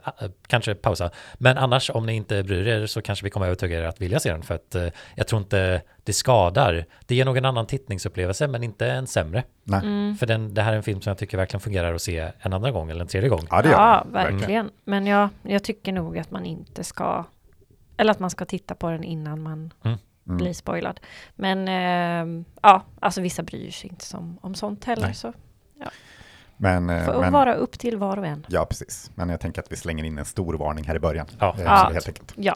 kanske 0.46 0.74
pausa. 0.74 1.10
Men 1.34 1.58
annars, 1.58 1.90
om 1.90 2.06
ni 2.06 2.14
inte 2.14 2.42
bryr 2.42 2.66
er 2.68 2.86
så 2.86 3.02
kanske 3.02 3.24
vi 3.24 3.30
kommer 3.30 3.46
övertyga 3.46 3.78
er 3.78 3.84
att 3.84 4.00
vilja 4.00 4.20
se 4.20 4.32
den, 4.32 4.42
för 4.42 4.54
att 4.54 4.74
eh, 4.74 4.86
jag 5.14 5.26
tror 5.26 5.42
inte 5.42 5.82
det 6.04 6.12
skadar. 6.12 6.84
Det 7.06 7.14
ger 7.14 7.24
nog 7.24 7.36
en 7.36 7.44
annan 7.44 7.66
tittningsupplevelse, 7.66 8.46
men 8.48 8.62
inte 8.62 8.86
en 8.86 9.06
sämre. 9.06 9.44
Nej. 9.64 9.80
Mm. 9.82 10.16
För 10.16 10.26
den, 10.26 10.54
det 10.54 10.62
här 10.62 10.72
är 10.72 10.76
en 10.76 10.82
film 10.82 11.00
som 11.00 11.10
jag 11.10 11.18
tycker 11.18 11.36
verkligen 11.36 11.60
fungerar 11.60 11.94
att 11.94 12.02
se 12.02 12.30
en 12.40 12.52
andra 12.52 12.70
gång 12.70 12.90
eller 12.90 13.00
en 13.00 13.06
tredje 13.06 13.28
gång. 13.28 13.46
Ja, 13.50 13.62
det 13.62 13.73
Ja, 13.76 14.00
den. 14.04 14.12
verkligen. 14.12 14.70
Men 14.84 15.06
ja, 15.06 15.28
jag 15.42 15.64
tycker 15.64 15.92
nog 15.92 16.18
att 16.18 16.30
man 16.30 16.44
inte 16.46 16.84
ska, 16.84 17.24
eller 17.96 18.10
att 18.10 18.18
man 18.18 18.30
ska 18.30 18.44
titta 18.44 18.74
på 18.74 18.90
den 18.90 19.04
innan 19.04 19.42
man 19.42 19.72
Mm. 20.26 20.38
blir 20.38 20.52
spoilad. 20.52 21.00
Men 21.34 21.68
eh, 21.68 22.44
ja, 22.62 22.82
alltså 23.00 23.20
vissa 23.20 23.42
bryr 23.42 23.70
sig 23.70 23.90
inte 23.90 24.04
som, 24.04 24.38
om 24.42 24.54
sånt 24.54 24.84
heller. 24.84 25.06
Nej. 25.06 25.14
Så 25.14 25.32
Men, 26.56 26.90
eh, 26.90 27.04
får 27.04 27.20
men 27.20 27.32
vara 27.32 27.54
upp 27.54 27.78
till 27.78 27.96
var 27.96 28.16
och 28.18 28.26
en. 28.26 28.46
ja, 28.48 28.64
precis. 28.66 29.10
Men 29.14 29.28
jag 29.28 29.40
tänker 29.40 29.62
att 29.62 29.72
vi 29.72 29.76
slänger 29.76 30.04
in 30.04 30.18
en 30.18 30.24
stor 30.24 30.54
varning 30.54 30.84
här 30.84 30.94
i 30.94 30.98
början. 30.98 31.26
Ja. 31.40 31.54
Eh, 31.58 31.62
Ja. 31.64 31.90
Helt 31.92 32.08
enkelt. 32.08 32.32
Ja, 32.36 32.54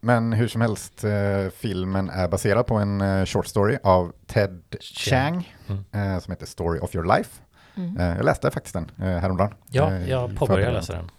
Men 0.00 0.32
hur 0.32 0.48
som 0.48 0.60
helst, 0.60 1.04
eh, 1.04 1.48
filmen 1.56 2.10
är 2.10 2.28
baserad 2.28 2.66
på 2.66 2.74
en 2.74 3.00
eh, 3.00 3.24
short 3.24 3.46
story 3.46 3.78
av 3.82 4.12
Ted 4.26 4.62
Chiang 4.80 5.54
Mm. 5.68 5.84
eh, 6.14 6.20
som 6.20 6.30
heter 6.30 6.46
Story 6.46 6.80
of 6.80 6.94
your 6.94 7.16
life. 7.16 7.40
Mm. 7.76 7.96
Eh, 7.96 8.16
jag 8.16 8.24
läste 8.24 8.50
faktiskt 8.50 8.74
den 8.74 8.90
eh, 9.02 9.18
häromdagen. 9.18 9.54
Ja, 9.70 9.92
Eh, 9.92 10.10
jag 10.10 10.38
förberedande. 10.38 10.72
läsa 10.80 10.92
den. 10.92 11.10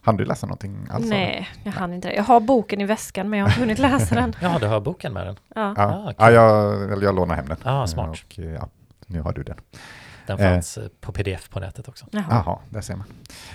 Hann 0.00 0.16
du 0.16 0.24
läsa 0.24 0.46
någonting 0.46 0.86
alls? 0.90 1.06
nej, 1.08 1.48
jag 1.64 1.72
hann 1.72 1.92
inte 1.92 2.08
det. 2.08 2.14
Jag 2.14 2.22
har 2.24 2.40
boken 2.40 2.80
i 2.80 2.84
väskan 2.84 3.30
men 3.30 3.38
jag 3.38 3.46
har 3.46 3.50
inte 3.50 3.60
hunnit 3.60 3.78
läsa 3.78 4.14
den. 4.14 4.34
Ja, 4.40 4.58
du 4.60 4.66
har 4.66 4.80
boken 4.80 5.12
med 5.12 5.26
den. 5.26 5.36
Ja. 5.54 5.74
Ja, 5.76 6.12
Ah, 6.18 6.30
ja 6.30 6.30
jag, 6.30 6.92
eller 6.92 7.02
jag 7.04 7.14
lånar 7.14 7.34
hem 7.34 7.48
den. 7.48 7.56
Ah, 7.62 7.86
smart. 7.86 8.08
Och, 8.10 8.38
ja, 8.38 8.68
nu 9.06 9.20
har 9.20 9.32
du 9.32 9.42
den. 9.42 9.56
Den 10.26 10.38
Eh. 10.40 10.50
fanns 10.52 10.78
eh, 10.78 10.84
på 11.00 11.12
pdf 11.12 11.50
på 11.50 11.60
nätet 11.60 11.88
också. 11.88 12.06
Jaha. 12.10 12.24
Jaha, 12.30 12.58
där 12.70 12.80
ser 12.80 12.96
man. 12.96 13.06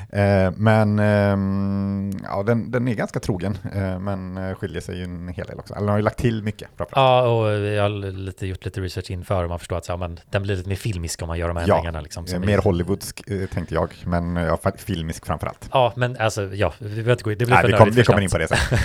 Eh, 0.10 0.52
men 0.58 1.00
ehm, 1.00 2.12
ja, 2.24 2.44
den, 2.44 2.72
den 2.72 2.88
är 2.88 2.94
ganska 2.94 3.20
trogen, 3.20 3.58
eh, 3.74 4.00
men 4.00 4.38
eh, 4.38 4.56
skiljer 4.56 4.82
sig 4.82 4.98
ju 4.98 5.04
en 5.04 5.28
hel 5.28 5.48
del 5.48 5.60
också. 5.60 5.74
Eller 5.74 5.82
den 5.82 5.90
har 5.90 5.98
ju 5.98 6.04
lagt 6.04 6.18
till 6.20 6.44
mycket. 6.44 6.68
framförallt. 6.78 6.96
Ja, 6.96 7.22
och 7.28 7.52
jag 7.52 7.82
har 7.84 7.90
lite, 8.12 8.48
gjort 8.48 8.66
lite 8.66 8.82
research 8.82 9.12
inför 9.12 9.44
och 9.44 9.50
man 9.50 9.60
förstår 9.60 9.78
att 9.78 9.86
så, 9.86 9.92
ja, 9.92 9.98
men, 9.98 10.20
den 10.30 10.44
blir 10.44 10.56
lite 10.56 10.70
mer 10.70 10.76
filmisk 10.76 11.22
om 11.22 11.28
man 11.28 11.38
gör 11.38 11.48
de 11.48 11.58
här 11.58 11.68
Ja, 11.68 11.76
ändringarna. 11.76 12.02
Liksom, 12.02 12.24
Eh, 12.26 12.28
som 12.32 12.42
Mer 12.42 12.58
i- 12.58 12.62
Hollywoodsk 12.62 13.22
eh, 13.30 13.48
tänkte 13.48 13.74
jag, 13.74 13.94
men 14.06 14.38
eh, 14.38 14.44
ja, 14.44 14.58
filmisk 14.78 15.26
framförallt. 15.26 15.70
Ja, 15.72 15.94
men 15.96 16.18
alltså, 16.18 16.44
ja, 16.56 16.74
vi 16.80 16.90
behöver 16.90 17.12
inte 17.12 17.24
gå 17.24 17.32
in, 17.32 17.38
det 17.38 17.46
blir 17.46 17.56
Nej, 17.56 17.62
för 17.62 17.68
vi, 17.72 17.78
kom, 17.78 17.90
vi 17.90 18.04
kommer 18.04 18.22
in 18.22 18.30
på 18.30 18.38
det 18.38 18.48
sen. 18.48 18.80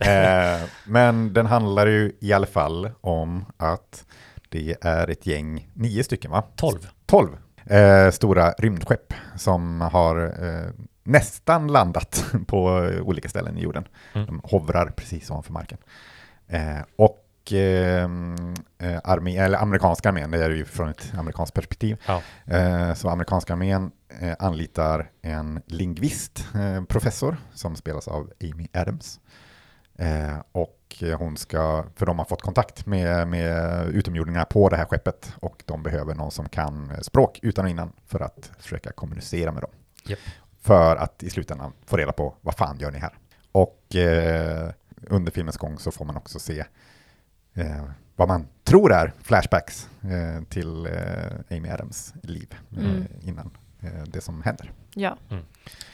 eh, 0.00 0.60
men 0.84 1.32
den 1.32 1.46
handlar 1.46 1.86
ju 1.86 2.12
i 2.20 2.32
alla 2.32 2.46
fall 2.46 2.90
om 3.00 3.44
att 3.56 4.04
det 4.48 4.76
är 4.80 5.10
ett 5.10 5.26
gäng, 5.26 5.68
nio 5.74 6.04
stycken 6.04 6.30
va? 6.30 6.44
12. 6.56 6.88
12 7.06 7.36
eh, 7.64 8.10
stora 8.10 8.52
rymdskepp 8.52 9.14
som 9.36 9.80
har 9.80 10.44
eh, 10.46 10.70
nästan 11.02 11.68
landat 11.68 12.24
på 12.46 12.84
eh, 12.84 13.02
olika 13.02 13.28
ställen 13.28 13.58
i 13.58 13.62
jorden. 13.62 13.84
Mm. 14.14 14.26
De 14.26 14.40
hovrar 14.44 14.86
precis 14.96 15.30
ovanför 15.30 15.52
marken. 15.52 15.78
Eh, 16.48 16.80
och 16.96 17.24
och 17.48 17.52
eh, 17.52 18.04
eh, 18.78 19.00
armé, 19.04 19.36
eller 19.36 19.58
amerikanska 19.58 20.08
armén, 20.08 20.30
det 20.30 20.44
är 20.44 20.50
ju 20.50 20.64
från 20.64 20.88
ett 20.88 21.12
amerikanskt 21.18 21.54
perspektiv. 21.54 21.96
Ja. 22.06 22.22
Så 22.94 23.08
amerikanska 23.08 23.52
armén 23.52 23.90
anlitar 24.38 25.10
en 25.22 25.62
lingvist, 25.66 26.46
professor, 26.88 27.36
som 27.54 27.76
spelas 27.76 28.08
av 28.08 28.32
Amy 28.42 28.68
Adams. 28.72 29.20
Eh, 29.98 30.38
och 31.02 31.18
hon 31.18 31.36
ska, 31.36 31.84
för 31.96 32.06
de 32.06 32.18
har 32.18 32.24
fått 32.26 32.42
kontakt 32.42 32.86
med, 32.86 33.28
med 33.28 33.86
utomjordingar 33.88 34.44
på 34.44 34.68
det 34.68 34.76
här 34.76 34.84
skeppet 34.84 35.32
och 35.40 35.62
de 35.66 35.82
behöver 35.82 36.14
någon 36.14 36.30
som 36.30 36.48
kan 36.48 36.92
språk 37.04 37.38
utan 37.42 37.64
och 37.64 37.70
innan 37.70 37.92
för 38.06 38.20
att 38.20 38.50
försöka 38.58 38.92
kommunicera 38.92 39.52
med 39.52 39.62
dem. 39.62 39.70
Japp. 40.04 40.18
För 40.60 40.96
att 40.96 41.22
i 41.22 41.30
slutändan 41.30 41.72
få 41.86 41.96
reda 41.96 42.12
på 42.12 42.34
vad 42.40 42.54
fan 42.54 42.78
gör 42.78 42.90
ni 42.90 42.98
här? 42.98 43.18
Och 43.52 43.96
eh, 43.96 44.70
under 45.02 45.32
filmens 45.32 45.56
gång 45.56 45.78
så 45.78 45.90
får 45.90 46.04
man 46.04 46.16
också 46.16 46.38
se 46.38 46.64
eh, 47.54 47.84
vad 48.16 48.28
man 48.28 48.46
tror 48.64 48.92
är 48.92 49.12
flashbacks 49.22 49.88
eh, 50.02 50.42
till 50.48 50.86
eh, 50.86 51.56
Amy 51.56 51.68
Adams 51.68 52.14
liv 52.22 52.54
eh, 52.72 52.78
Mm. 52.84 53.04
innan 53.20 53.50
det 54.06 54.20
som 54.20 54.42
händer. 54.42 54.72
Ja, 54.94 55.16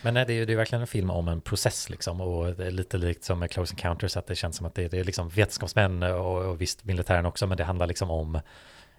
Men 0.03 0.15
nej, 0.15 0.27
det 0.27 0.33
är 0.33 0.35
ju 0.35 0.45
det 0.45 0.53
är 0.53 0.57
verkligen 0.57 0.81
en 0.81 0.87
film 0.87 1.11
om 1.11 1.29
en 1.29 1.41
process 1.41 1.91
liksom 1.91 2.21
och 2.21 2.55
det 2.55 2.67
är 2.67 2.71
lite 2.71 2.99
likt 2.99 3.25
som 3.25 3.39
med 3.39 3.51
Close 3.51 3.73
Encounters 3.73 4.17
att 4.17 4.27
det 4.27 4.35
känns 4.35 4.57
som 4.57 4.67
att 4.67 4.75
det, 4.75 4.89
det 4.89 4.99
är 4.99 5.05
liksom 5.05 5.29
vetenskapsmän 5.29 6.03
och, 6.03 6.37
och 6.45 6.61
visst 6.61 6.85
militären 6.85 7.27
också 7.27 7.47
men 7.47 7.57
det 7.57 7.65
handlar 7.65 7.87
liksom 7.87 8.11
om 8.11 8.41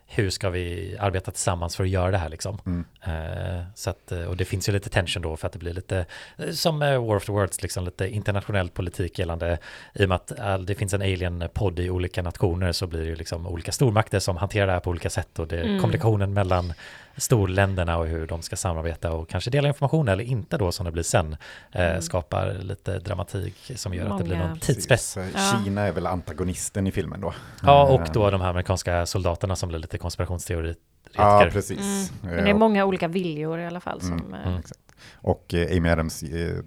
hur 0.07 0.29
ska 0.29 0.49
vi 0.49 0.97
arbeta 0.99 1.31
tillsammans 1.31 1.75
för 1.75 1.83
att 1.83 1.89
göra 1.89 2.11
det 2.11 2.17
här 2.17 2.29
liksom. 2.29 2.59
Mm. 2.65 2.85
Eh, 3.01 3.63
så 3.75 3.89
att, 3.89 4.11
eh, 4.11 4.23
och 4.23 4.37
det 4.37 4.45
finns 4.45 4.69
ju 4.69 4.73
lite 4.73 4.89
tension 4.89 5.23
då 5.23 5.37
för 5.37 5.47
att 5.47 5.53
det 5.53 5.59
blir 5.59 5.73
lite 5.73 6.05
eh, 6.37 6.49
som 6.51 6.81
eh, 6.81 7.05
War 7.05 7.15
of 7.15 7.25
the 7.25 7.31
Worlds, 7.31 7.61
liksom 7.61 7.85
lite 7.85 8.07
internationell 8.07 8.69
politik 8.69 9.19
gällande 9.19 9.57
i 9.93 10.05
och 10.05 10.09
med 10.09 10.15
att 10.15 10.39
all, 10.39 10.65
det 10.65 10.75
finns 10.75 10.93
en 10.93 11.01
alien-podd 11.01 11.79
i 11.79 11.89
olika 11.89 12.21
nationer 12.21 12.71
så 12.71 12.87
blir 12.87 12.99
det 12.99 13.05
ju 13.07 13.15
liksom 13.15 13.47
olika 13.47 13.71
stormakter 13.71 14.19
som 14.19 14.37
hanterar 14.37 14.67
det 14.67 14.73
här 14.73 14.79
på 14.79 14.89
olika 14.89 15.09
sätt 15.09 15.39
och 15.39 15.47
det, 15.47 15.65
Mm. 15.65 15.81
kommunikationen 15.81 16.33
mellan 16.33 16.73
storländerna 17.17 17.97
och 17.97 18.07
hur 18.07 18.27
de 18.27 18.41
ska 18.41 18.55
samarbeta 18.55 19.11
och 19.11 19.29
kanske 19.29 19.49
dela 19.49 19.67
information 19.67 20.07
eller 20.07 20.23
inte 20.23 20.57
då 20.57 20.71
som 20.71 20.85
det 20.85 20.91
blir 20.91 21.03
sen 21.03 21.37
eh, 21.71 21.85
Mm. 21.85 22.01
skapar 22.01 22.53
lite 22.53 22.99
dramatik 22.99 23.71
som 23.75 23.93
gör 23.93 24.05
att 24.09 24.17
det 24.17 24.23
blir 24.23 24.35
Många- 24.35 24.47
någon 24.49 24.59
tidspress. 24.59 25.13
Precis. 25.15 25.33
Ja. 25.35 25.59
Kina 25.63 25.81
är 25.81 25.91
väl 25.91 26.07
antagonisten 26.07 26.87
i 26.87 26.91
filmen 26.91 27.21
då. 27.21 27.33
Ja, 27.63 27.87
Eh, 27.87 27.93
och 27.93 28.07
då 28.13 28.29
de 28.31 28.41
här 28.41 28.49
amerikanska 28.49 29.05
soldaterna 29.05 29.55
som 29.55 29.69
blir 29.69 29.79
lite 29.79 29.97
konspirationsteoretiker. 29.97 30.81
Ja, 31.13 31.49
precis. 31.51 31.79
mm. 31.79 32.35
men 32.35 32.43
det 32.43 32.49
är 32.49 32.53
Eh, 32.53 32.57
många 32.59 32.85
olika 32.85 33.07
viljor 33.07 33.59
i 33.59 33.65
alla 33.65 33.79
fall 33.79 34.01
som... 34.01 34.11
Mm, 34.19 34.33
eh, 34.33 34.47
mm. 34.47 34.59
Exakt. 34.59 34.79
Och 35.15 35.53
eh, 35.53 35.77
Amy 35.77 35.89
Adams 35.89 36.23
eh, 36.23 36.49
eh, 36.49 36.57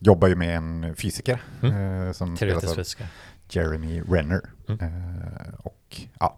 jobbar 0.00 0.28
ju 0.28 0.34
med 0.34 0.56
en 0.56 0.94
fysiker 0.96 1.42
Mm. 1.62 2.06
eh, 2.06 2.12
som 2.12 2.36
Teoretisk 2.36 2.74
fysiska. 2.76 3.04
Jeremy 3.50 4.00
Renner. 4.10 4.40
Mm. 4.68 4.80
Eh, 4.80 5.54
och 5.62 6.00
ja, 6.20 6.26
eh, 6.26 6.32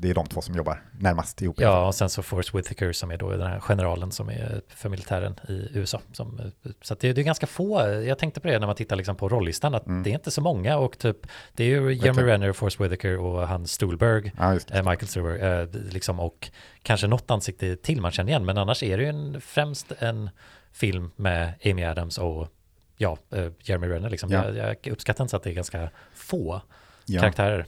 det 0.00 0.10
är 0.10 0.14
de 0.14 0.26
två 0.26 0.40
som 0.40 0.54
jobbar 0.54 0.82
närmast 0.98 1.42
ihop. 1.42 1.60
Ja, 1.60 1.86
och 1.86 1.94
sen 1.94 2.08
så 2.10 2.22
Forrest 2.22 2.54
Whitaker 2.54 2.92
som 2.92 3.10
är 3.10 3.16
då 3.16 3.30
den 3.30 3.46
här 3.46 3.60
generalen 3.60 4.10
som 4.12 4.28
är 4.28 4.60
för 4.68 4.88
militären 4.88 5.36
i 5.48 5.68
USA. 5.78 6.00
Som, 6.12 6.40
eh, 6.40 6.70
så 6.82 6.94
det, 6.94 7.12
det 7.12 7.20
är 7.20 7.24
ganska 7.24 7.46
få, 7.46 7.80
jag 7.88 8.18
tänkte 8.18 8.40
på 8.40 8.48
det 8.48 8.58
när 8.58 8.66
man 8.66 8.76
tittar 8.76 8.96
liksom 8.96 9.16
på 9.16 9.28
rollistan, 9.28 9.74
att 9.74 9.86
Mm. 9.86 10.02
det 10.02 10.10
är 10.10 10.14
inte 10.14 10.30
så 10.30 10.40
många 10.40 10.76
och 10.78 10.98
typ, 10.98 11.16
det 11.54 11.64
är 11.64 11.68
ju 11.68 11.92
Jeremy. 11.94 12.22
Renner, 12.22 12.52
Forrest 12.52 12.80
Whitaker 12.80 13.18
och 13.18 13.48
han 13.48 13.66
Stuhlberg, 13.66 14.32
Ja, 14.38 14.52
eh, 14.54 14.58
Michael 14.76 15.06
Stuhlberg, 15.06 15.40
eh, 15.40 15.68
liksom, 15.92 16.20
och 16.20 16.50
kanske 16.82 17.06
något 17.06 17.30
ansikte 17.30 17.76
till 17.76 18.00
man 18.00 18.10
känner 18.12 18.30
igen, 18.30 18.44
men 18.44 18.58
annars 18.58 18.82
är 18.82 18.96
det 18.96 19.02
ju 19.02 19.08
en, 19.08 19.40
främst 19.40 19.92
en 19.98 20.30
film 20.72 21.10
med 21.16 21.52
Amy 21.64 21.84
Adams 21.84 22.18
och 22.18 22.48
ja, 22.96 23.18
eh, 23.32 23.48
Jeremy 23.62 23.88
Renner 23.88 24.10
liksom. 24.10 24.30
Ja. 24.30 24.44
Jag, 24.50 24.76
jag 24.82 24.92
uppskattar 24.92 25.24
inte 25.24 25.30
så 25.30 25.36
att 25.36 25.42
det 25.42 25.50
är 25.50 25.54
ganska 25.54 25.90
få 26.14 26.60
Ja. 27.08 27.20
karaktärer. 27.20 27.66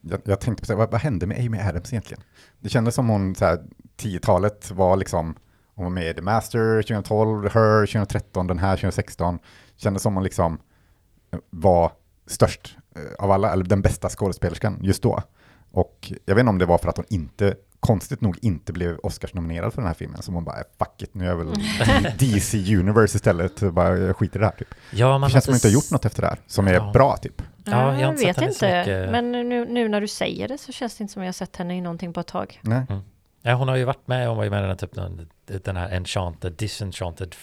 Jag, 0.00 0.20
jag 0.24 0.40
tänkte 0.40 0.62
på 0.62 0.66
så 0.66 0.72
här, 0.72 0.78
vad, 0.78 0.90
vad 0.90 1.00
hände 1.00 1.26
med 1.26 1.38
Amy 1.46 1.58
Adams 1.58 1.92
egentligen? 1.92 2.22
Det 2.60 2.68
kändes 2.68 2.94
som 2.94 3.08
hon, 3.08 3.34
så 3.34 3.44
här, 3.44 3.60
10-talet 4.00 4.70
var 4.70 4.96
liksom, 4.96 5.34
hon 5.74 5.84
var 5.84 5.90
med 5.90 6.10
i 6.10 6.14
The 6.14 6.22
Master 6.22 6.82
2012, 6.82 7.42
Her 7.44 7.86
2013, 7.86 8.46
den 8.46 8.58
här 8.58 8.76
2016. 8.76 9.38
Kändes 9.76 10.02
som 10.02 10.14
hon 10.14 10.24
liksom 10.24 10.58
eh, 11.32 11.38
var 11.50 11.92
störst 12.26 12.76
eh, 12.96 13.24
av 13.24 13.30
alla, 13.30 13.52
eller 13.52 13.64
den 13.64 13.82
bästa 13.82 14.08
skådespelerskan 14.08 14.78
just 14.82 15.02
då. 15.02 15.22
Och 15.72 16.12
jag 16.24 16.34
vet 16.34 16.40
inte 16.42 16.50
om 16.50 16.58
det 16.58 16.66
var 16.66 16.78
för 16.78 16.88
att 16.88 16.96
hon 16.96 17.06
inte, 17.08 17.54
konstigt 17.80 18.20
nog, 18.20 18.38
inte 18.42 18.72
blev 18.72 18.98
Oscars-nominerad 19.02 19.72
för 19.72 19.82
den 19.82 19.86
här 19.86 19.94
filmen. 19.94 20.22
Som 20.22 20.34
hon 20.34 20.44
bara, 20.44 20.56
"Äh, 20.56 20.62
fuck 20.78 21.02
it, 21.02 21.14
nu 21.14 21.24
är 21.24 21.28
jag 21.28 21.36
väl 21.36 21.54
DC 22.18 22.76
Universe 22.76 23.16
istället, 23.16 23.60
bara 23.60 23.98
jag 23.98 24.16
skiter 24.16 24.38
i 24.38 24.40
det 24.40 24.46
här 24.46 24.56
typ. 24.58 24.74
Ja, 24.92 25.18
man 25.18 25.28
Det 25.28 25.32
känns 25.32 25.44
som 25.44 25.50
har 25.52 25.54
hon 25.54 25.56
inte 25.56 25.68
har 25.68 25.72
gjort 25.72 25.90
något 25.90 26.04
efter 26.04 26.22
det 26.22 26.28
här, 26.28 26.38
som 26.46 26.66
är 26.68 26.74
Ja. 26.74 26.90
bra 26.94 27.16
typ. 27.16 27.42
Ja, 27.64 27.72
jag 27.72 27.78
har 27.78 28.00
jag 28.00 28.10
inte 28.10 28.22
sett 28.22 28.38
vet 28.38 28.48
inte, 28.48 28.78
mycket. 28.78 29.10
men 29.10 29.32
nu, 29.32 29.64
nu 29.64 29.88
när 29.88 30.00
du 30.00 30.08
säger 30.08 30.48
det 30.48 30.58
så 30.58 30.72
känns 30.72 30.96
det 30.96 31.02
inte 31.02 31.12
som 31.12 31.22
jag 31.22 31.28
har 31.28 31.32
sett 31.32 31.56
henne 31.56 31.76
i 31.76 31.80
någonting 31.80 32.12
på 32.12 32.20
ett 32.20 32.26
tag. 32.26 32.60
Nej. 32.62 32.86
Ja, 33.42 33.54
hon 33.54 33.68
har 33.68 33.76
ju 33.76 33.84
varit 33.84 34.08
med, 34.08 34.28
hon 34.28 34.36
var 34.36 34.44
ju 34.44 34.50
med 34.50 34.64
i 34.64 34.66
den, 34.66 34.76
typ, 34.76 34.94
den, 35.64 35.76
här 35.76 35.88
Enchanted, 35.88 36.52
Disenchanted 36.52 37.34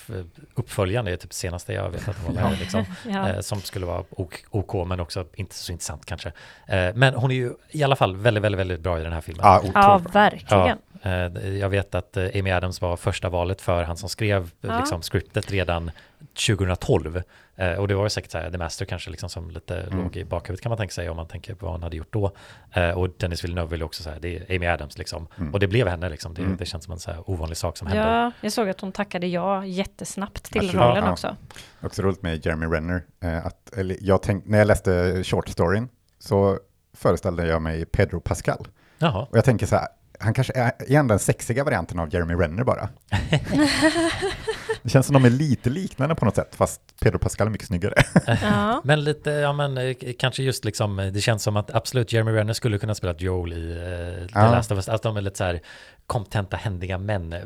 det 1.06 1.12
är 1.12 1.16
typ 1.16 1.34
senaste 1.34 1.74
jag 1.74 1.90
vet 1.90 2.10
att 2.10 2.16
hon 2.26 2.36
var 2.36 2.44
med 2.44 2.54
i, 2.54 2.60
liksom, 2.60 2.86
Ja. 3.08 3.30
eh, 3.30 3.40
som 3.40 3.62
skulle 3.62 3.86
vara 3.86 4.04
OK, 4.10 4.34
OK, 4.50 4.88
men 4.88 5.00
också 5.00 5.26
inte 5.34 5.56
så 5.56 5.72
intressant 5.72 6.06
kanske. 6.06 6.32
Eh, 6.68 6.90
men 6.96 7.14
hon 7.14 7.32
är 7.32 7.36
ju 7.36 7.54
i 7.70 7.84
alla 7.84 7.96
fall 7.96 8.16
väldigt, 8.16 8.44
väldigt, 8.44 8.60
väldigt 8.60 8.80
bra 8.80 9.00
i 9.00 9.04
den 9.04 9.14
här 9.14 9.22
filmen. 9.22 9.46
Ja, 9.46 9.62
Ja, 9.74 10.02
verkligen. 10.14 10.78
Eh, 11.02 11.56
Jag 11.58 11.70
vet 11.70 11.96
att 11.96 12.18
eh, 12.18 12.30
Amy 12.36 12.52
Adams 12.52 12.82
var 12.82 12.98
första 12.98 13.30
valet 13.30 13.62
för 13.62 13.84
han 13.84 13.98
som 13.98 14.10
skrev 14.10 14.42
eh, 14.44 14.50
Ja. 14.62 14.80
liksom, 14.80 15.02
scriptet 15.02 15.52
redan 15.52 15.92
2012. 16.48 17.22
Eh, 17.56 17.72
Och 17.74 17.88
det 17.88 17.96
var 17.96 18.04
ju 18.04 18.10
säkert 18.10 18.32
så 18.32 18.38
här, 18.38 18.52
The 18.52 18.58
Master 18.58 18.86
kanske 18.86 19.10
liksom 19.10 19.30
som 19.30 19.52
lite 19.52 19.78
Mm. 19.80 20.04
låg 20.04 20.16
i 20.18 20.26
bakhuvudet 20.26 20.62
kan 20.64 20.70
man 20.70 20.78
tänka 20.78 20.92
sig 20.94 21.10
om 21.10 21.16
man 21.18 21.28
tänker 21.28 21.56
på 21.56 21.66
vad 21.66 21.74
han 21.74 21.84
hade 21.84 21.98
gjort 21.98 22.14
då. 22.14 22.32
Och 22.96 23.10
Dennis 23.18 23.44
Villeneuve 23.44 23.70
ville 23.72 23.86
också 23.86 24.04
säga, 24.04 24.20
det 24.20 24.38
är 24.38 24.56
Amy 24.56 24.66
Adams 24.68 24.98
liksom. 24.98 25.28
Mm. 25.38 25.54
Och 25.54 25.60
det 25.60 25.68
blev 25.68 25.88
henne 25.88 26.10
liksom. 26.10 26.34
Det, 26.34 26.42
Mm. 26.42 26.58
det 26.58 26.66
känns 26.66 26.84
som 26.84 26.94
en 26.94 27.00
så 27.00 27.12
här 27.12 27.30
ovanlig 27.30 27.58
sak 27.58 27.78
som 27.78 27.88
hände. 27.88 28.04
Ja, 28.04 28.32
jag 28.42 28.52
såg 28.54 28.70
att 28.70 28.82
hon 28.82 28.92
tackade 28.92 29.28
ja 29.28 29.66
jättesnabbt 29.66 30.44
till 30.44 30.62
Alltså, 30.62 30.78
rollen 30.78 31.04
ja. 31.04 31.12
också. 31.12 31.36
Också 31.82 32.02
roligt 32.02 32.22
med 32.22 32.46
Jeremy 32.46 32.66
Renner. 32.66 33.04
Att, 33.44 33.74
eller 33.78 33.98
jag 34.02 34.22
tänk, 34.22 34.46
när 34.46 34.58
jag 34.58 34.68
läste 34.68 35.24
short 35.24 35.50
storyn 35.50 35.90
så 36.20 36.60
föreställde 36.94 37.48
jag 37.48 37.62
mig 37.62 37.86
Pedro 37.86 38.20
Pascal. 38.20 38.68
Jaha. 39.00 39.28
Och 39.32 39.38
jag 39.38 39.46
tänker 39.46 39.66
så 39.66 39.76
här, 39.76 39.88
han 40.20 40.34
kanske 40.34 40.54
är, 40.54 40.72
är 40.88 41.04
den 41.04 41.20
sexiga 41.20 41.64
varianten 41.64 42.00
av 42.00 42.14
Jeremy 42.14 42.34
Renner 42.34 42.64
bara. 42.64 42.90
det 44.84 44.90
känns 44.90 45.06
som 45.06 45.14
de 45.14 45.26
är 45.26 45.30
lite 45.30 45.70
liknande 45.70 46.16
på 46.16 46.26
något 46.26 46.36
sätt, 46.36 46.56
fast 46.56 46.82
Pedro 47.02 47.20
Pascal 47.20 47.48
är 47.48 47.52
mycket 47.52 47.68
snyggare. 47.68 47.94
Ja. 48.42 48.82
Men 48.84 49.04
lite, 49.04 49.30
ja 49.30 49.54
men 49.54 49.78
eh, 49.78 49.96
kanske 50.20 50.44
just 50.44 50.66
liksom, 50.66 51.00
eh, 51.00 51.08
det 51.08 51.22
känns 51.22 51.44
som 51.44 51.58
att 51.58 51.76
absolut 51.76 52.14
Jeremy 52.14 52.32
Renner 52.32 52.54
skulle 52.54 52.78
kunna 52.78 52.96
spela 52.96 53.16
Joel 53.18 53.54
i 53.54 53.56
uh, 53.56 54.28
The 54.28 54.34
Ja. 54.34 54.52
Last 54.52 54.72
of 54.72 54.76
Us. 54.76 54.90
Att 54.90 55.04
de 55.04 55.18
är 55.18 55.22
lite 55.22 55.38
så 55.38 55.44
här 55.44 55.62
kompetenta, 56.08 56.58
händiga 56.58 56.98
män. 56.98 57.34
eh, 57.34 57.40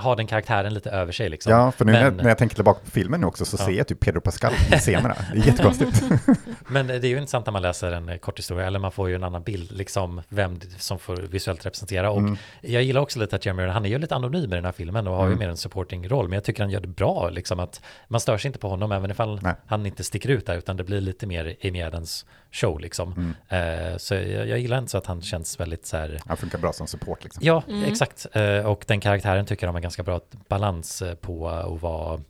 Har 0.00 0.16
den 0.16 0.26
karaktären 0.26 0.74
lite 0.74 0.90
över 0.90 1.12
sig 1.12 1.28
liksom. 1.28 1.52
ja, 1.52 1.72
för 1.72 1.84
nu 1.84 1.92
när, 1.92 2.04
men, 2.04 2.16
när 2.16 2.28
jag 2.28 2.38
tänker 2.38 2.54
tillbaka 2.54 2.80
på 2.84 2.90
filmen 2.90 3.20
nu 3.20 3.26
också 3.26 3.44
så 3.44 3.56
Ja. 3.60 3.64
ser 3.66 3.72
jag 3.72 3.86
typ 3.88 4.00
Pedro 4.00 4.20
Pascal 4.20 4.52
i 4.72 4.76
scenerna. 4.76 5.16
Det 5.32 5.38
är 5.38 5.46
jättekonstigt. 5.46 6.02
men 6.68 6.86
det 6.86 6.94
är 6.94 7.04
ju 7.04 7.16
intressant 7.16 7.46
när 7.46 7.52
man 7.52 7.62
läser 7.62 7.92
en 7.92 8.08
eh, 8.08 8.16
kort 8.16 8.38
historia, 8.38 8.66
eller 8.66 8.78
man 8.78 8.92
får 8.92 9.08
ju 9.08 9.14
en 9.14 9.24
annan 9.24 9.42
bild, 9.42 9.72
liksom 9.72 10.22
vem 10.28 10.60
som 10.78 10.98
får 10.98 11.16
visuellt 11.16 11.66
representera. 11.66 12.10
Och 12.10 12.18
Mm. 12.18 12.36
jag 12.60 12.82
gillar 12.82 13.00
också 13.00 13.18
lite 13.18 13.36
att 13.36 13.46
Jeremy 13.46 13.66
han 13.66 13.84
är 13.84 13.88
ju 13.88 13.98
lite 13.98 14.14
anonym 14.14 14.52
i 14.52 14.56
den 14.56 14.64
här 14.64 14.72
filmen 14.72 15.06
och 15.08 15.14
har 15.16 15.22
ju 15.24 15.26
Mm. 15.32 15.38
mer 15.38 15.48
en 15.48 15.56
supporting 15.56 16.08
roll, 16.08 16.28
men 16.28 16.34
jag 16.36 16.44
tycker 16.44 16.62
han 16.62 16.70
gör 16.70 16.80
det 16.80 16.88
bra, 16.88 17.28
liksom 17.30 17.60
att 17.60 17.80
man 18.08 18.20
stör 18.20 18.38
sig 18.38 18.48
inte 18.48 18.58
på 18.58 18.68
honom, 18.68 18.92
även 18.92 19.10
ifall 19.10 19.40
Nej. 19.42 19.54
han 19.66 19.86
inte 19.86 20.04
sticker 20.04 20.28
ut 20.28 20.46
där, 20.46 20.56
utan 20.56 20.76
det 20.76 20.84
blir 20.84 21.00
lite 21.00 21.26
mer 21.26 21.56
Amy 21.64 21.82
Adams 21.82 22.26
show 22.52 22.80
liksom. 22.80 23.34
Mm. 23.48 23.90
Eh, 23.92 23.96
så 23.96 24.14
jag, 24.14 24.48
jag 24.48 24.58
gillar 24.58 24.78
inte 24.78 24.90
så 24.90 24.98
att 24.98 25.06
han 25.06 25.22
känns 25.22 25.60
väldigt 25.60 25.86
så 25.86 25.96
här, 25.96 26.20
Han 26.26 26.36
funkar 26.36 26.58
bra 26.58 26.72
som 26.72 26.86
support 26.86 27.24
liksom. 27.24 27.40
ja, 27.46 27.62
Mm. 27.68 27.84
exakt. 27.84 28.26
Eh, 28.32 28.66
och 28.66 28.84
den 28.86 29.00
karaktären 29.00 29.46
tycker 29.46 29.66
jag 29.66 29.72
har 29.72 29.78
en 29.78 29.82
ganska 29.82 30.02
bra 30.02 30.20
balans 30.48 31.02
eh, 31.02 31.14
på 31.14 31.48
att 31.48 31.82
vara 31.82 32.20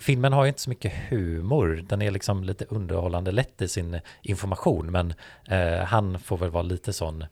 Filmen 0.00 0.32
har 0.32 0.44
ju 0.44 0.48
inte 0.48 0.60
så 0.60 0.70
mycket 0.70 0.92
humor, 1.08 1.84
den 1.88 2.02
är 2.02 2.10
liksom 2.10 2.44
lite 2.44 2.64
underhållande 2.68 3.32
lätt 3.32 3.62
i 3.62 3.68
sin 3.68 4.00
information, 4.22 4.90
men 4.90 5.14
eh, 5.48 5.84
han 5.84 6.18
får 6.18 6.36
väl 6.38 6.50
vara 6.50 6.62
lite 6.62 6.92
sån, 6.92 7.22
eh, 7.22 7.28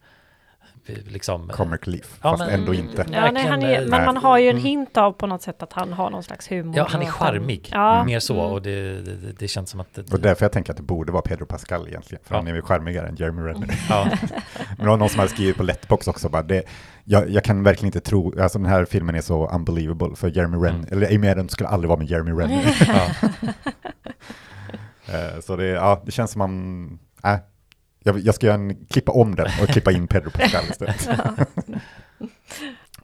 liksom... 0.86 1.48
Comic 1.48 1.80
relief, 1.84 2.18
Ja, 2.22 2.30
fast 2.30 2.44
men- 2.50 2.60
ändå 2.60 2.74
inte. 2.74 3.06
Ja, 3.12 3.30
nej, 3.30 3.46
han 3.46 3.62
är, 3.62 3.82
eh, 3.82 3.88
men 3.88 4.04
man 4.04 4.16
har 4.16 4.38
ju 4.38 4.44
en 4.44 4.50
Mm. 4.50 4.62
hint 4.64 4.96
av 4.96 5.12
på 5.12 5.26
något 5.26 5.42
sätt 5.42 5.62
att 5.62 5.72
han 5.72 5.92
har 5.92 6.10
någon 6.10 6.22
slags 6.22 6.50
humor. 6.50 6.74
Ja, 6.76 6.86
han 6.90 7.02
är 7.02 7.06
charmig, 7.06 7.68
Ja. 7.72 8.04
mer 8.04 8.20
så, 8.20 8.40
Mm. 8.40 8.52
och 8.52 8.62
det, 8.62 9.00
det, 9.02 9.32
det 9.38 9.48
känns 9.48 9.70
som 9.70 9.80
att... 9.80 9.94
Det, 9.94 10.12
Och 10.12 10.20
därför 10.20 10.44
jag 10.44 10.52
tänker 10.52 10.70
att 10.72 10.76
det 10.76 10.82
borde 10.82 11.12
vara 11.12 11.22
Pedro 11.22 11.46
Pascal 11.46 11.88
egentligen, 11.88 12.24
för 12.24 12.34
Ja. 12.34 12.38
han 12.38 12.48
är 12.48 12.52
väl 12.52 12.62
charmigare 12.62 13.08
än 13.08 13.16
Jeremy 13.16 13.42
Renner. 13.42 13.74
ja, 13.88 14.04
Men 14.68 14.84
det 14.84 14.86
var 14.90 14.96
någon 14.96 15.08
som 15.08 15.18
hade 15.18 15.30
skrivit 15.30 15.56
på 15.56 15.62
Letbox 15.62 16.08
också, 16.08 16.28
bara 16.28 16.42
det, 16.42 16.62
jag, 17.04 17.30
jag 17.30 17.44
kan 17.44 17.62
verkligen 17.62 17.86
inte 17.88 18.00
tro, 18.00 18.40
alltså 18.40 18.58
den 18.58 18.68
här 18.68 18.84
filmen 18.84 19.14
är 19.14 19.20
så 19.20 19.48
unbelievable, 19.48 20.16
för 20.16 20.28
Jeremy 20.36 20.56
Renner, 20.56 20.70
Mm. 20.78 20.88
eller 20.90 21.14
Amy 21.16 21.28
Adams 21.28 21.52
skulle 21.52 21.68
aldrig 21.68 21.88
vara 21.88 21.98
med 21.98 22.08
Jeremy 22.10 22.30
Renner. 22.32 22.76
Eh, 25.06 25.40
så 25.40 25.56
det, 25.56 25.66
ja, 25.66 26.02
det 26.06 26.12
känns 26.12 26.30
som 26.30 26.38
man, 26.38 26.98
äh, 27.24 27.36
jag, 28.04 28.18
jag 28.18 28.34
ska 28.34 28.46
göra 28.46 28.54
en, 28.54 28.86
klippa 28.86 29.12
om 29.12 29.34
den 29.34 29.46
och 29.62 29.68
klippa 29.68 29.92
in 29.92 30.06
Pedro 30.06 30.30
Pascal 30.30 30.64
istället. 30.70 31.08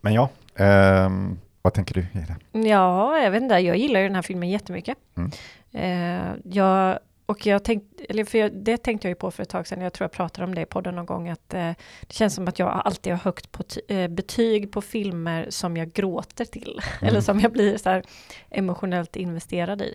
Men 0.01 0.15
ja, 0.15 0.29
ehm, 0.57 1.39
vad 1.63 1.75
tänker 1.75 1.95
du? 1.95 2.07
Ida? 2.21 2.67
Ja, 2.69 3.19
jag 3.19 3.31
vet 3.31 3.43
inte, 3.43 3.55
jag 3.55 3.77
gillar 3.77 4.01
ju 4.01 4.07
den 4.07 4.15
här 4.15 4.23
filmen 4.23 4.51
jättemycket. 4.51 4.99
Mm. 5.17 5.31
Eh, 5.73 6.37
jag 6.45 6.99
och 7.27 7.47
jag 7.47 7.65
tänkte, 7.65 8.05
eller 8.05 8.25
för 8.25 8.39
jag, 8.39 8.53
det 8.53 8.77
tänkte 8.77 9.09
jag 9.09 9.11
ju 9.11 9.15
på 9.15 9.31
för 9.31 9.43
ett 9.43 9.49
tag 9.49 9.67
sedan, 9.67 9.81
jag 9.81 9.93
tror 9.93 10.05
jag 10.05 10.13
pratade 10.13 10.45
om 10.45 10.55
det 10.55 10.61
i 10.61 10.67
podden 10.67 10.95
någon 10.95 11.07
gång, 11.07 11.29
att 11.29 11.55
eh, 11.55 11.73
det 12.01 12.13
känns 12.13 12.35
som 12.35 12.49
att 12.49 12.59
jag 12.59 12.83
alltid 12.85 13.13
har 13.13 13.19
högt 13.19 13.53
på 13.53 13.65
eh, 13.89 14.09
betyg 14.09 14.73
på 14.73 14.83
filmer 14.83 15.47
som 15.49 15.77
jag 15.77 15.93
gråter 15.93 16.45
till, 16.45 16.81
eller 17.03 17.21
som 17.21 17.41
jag 17.41 17.53
blir 17.53 17.77
så 17.77 18.03
emotionellt 18.51 19.17
investerad 19.17 19.83
i. 19.83 19.95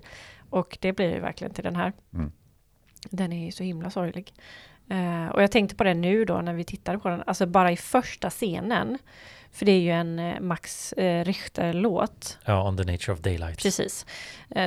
Och 0.49 0.77
det 0.81 0.93
blir 0.93 1.13
det 1.13 1.19
verkligen 1.19 1.53
till 1.53 1.63
den 1.63 1.75
här. 1.75 1.93
Mm. 2.13 2.31
Den 3.09 3.33
är 3.33 3.45
ju 3.45 3.51
så 3.51 3.63
himla 3.63 3.89
sorglig. 3.89 4.33
Eh, 4.89 5.27
och 5.33 5.43
jag 5.43 5.51
tänkte 5.51 5.75
på 5.75 5.83
det 5.83 5.93
nu 5.93 6.25
då 6.25 6.41
när 6.41 6.53
vi 6.53 6.63
tittade 6.63 6.99
på 6.99 7.09
den, 7.09 7.23
alltså 7.27 7.45
bara 7.45 7.71
i 7.71 7.77
första 7.77 8.29
scenen, 8.29 8.97
för 9.51 9.65
det 9.65 9.71
är 9.71 9.79
ju 9.79 9.91
en 9.91 10.19
eh, 10.19 10.39
Max 10.39 10.93
eh, 10.93 11.25
Richter-låt, 11.25 12.37
Ja, 12.45 12.67
On 12.67 12.77
the 12.77 12.91
Nature 12.91 13.13
of 13.13 13.19
Daylight. 13.19 13.63
precis, 13.63 14.05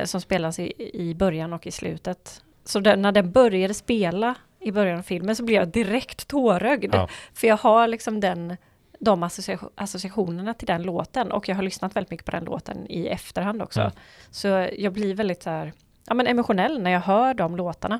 som 0.05 0.21
spelas 0.21 0.59
i, 0.59 0.73
i 0.93 1.15
början 1.15 1.53
och 1.53 1.67
i 1.67 1.71
slutet. 1.71 2.43
Så 2.65 2.79
den, 2.79 3.01
när 3.01 3.11
den 3.11 3.31
började 3.31 3.73
spela 3.73 4.35
i 4.59 4.71
början 4.71 4.99
av 4.99 5.03
filmen 5.03 5.35
så 5.35 5.43
blev 5.43 5.59
jag 5.59 5.67
direkt 5.67 6.27
tårögd. 6.27 6.95
Ja. 6.95 7.07
För 7.33 7.47
jag 7.47 7.57
har 7.57 7.87
liksom 7.87 8.19
den, 8.19 8.57
de 8.99 9.23
associa- 9.23 9.69
associationerna 9.75 10.53
till 10.53 10.67
den 10.67 10.83
låten 10.83 11.31
och 11.31 11.49
jag 11.49 11.55
har 11.55 11.63
lyssnat 11.63 11.95
väldigt 11.95 12.11
mycket 12.11 12.25
på 12.25 12.31
den 12.31 12.43
låten 12.43 12.85
i 12.89 13.07
efterhand 13.07 13.61
också. 13.61 13.81
Mm. 13.81 13.91
Så 14.31 14.47
jag 14.77 14.93
blir 14.93 15.13
väldigt 15.15 15.43
så 15.43 15.49
här, 15.49 15.73
ja, 16.07 16.13
men 16.13 16.27
emotionell 16.27 16.81
när 16.81 16.91
jag 16.91 16.99
hör 17.01 17.33
de 17.33 17.55
låtarna. 17.55 17.99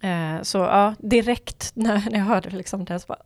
Eh, 0.00 0.42
så 0.42 0.58
ja, 0.58 0.94
direkt 0.98 1.70
när, 1.74 2.10
när 2.10 2.18
jag 2.18 2.24
hörde 2.26 2.50
liksom 2.50 2.84
det 2.84 2.98
så 3.00 3.06
bara. 3.06 3.18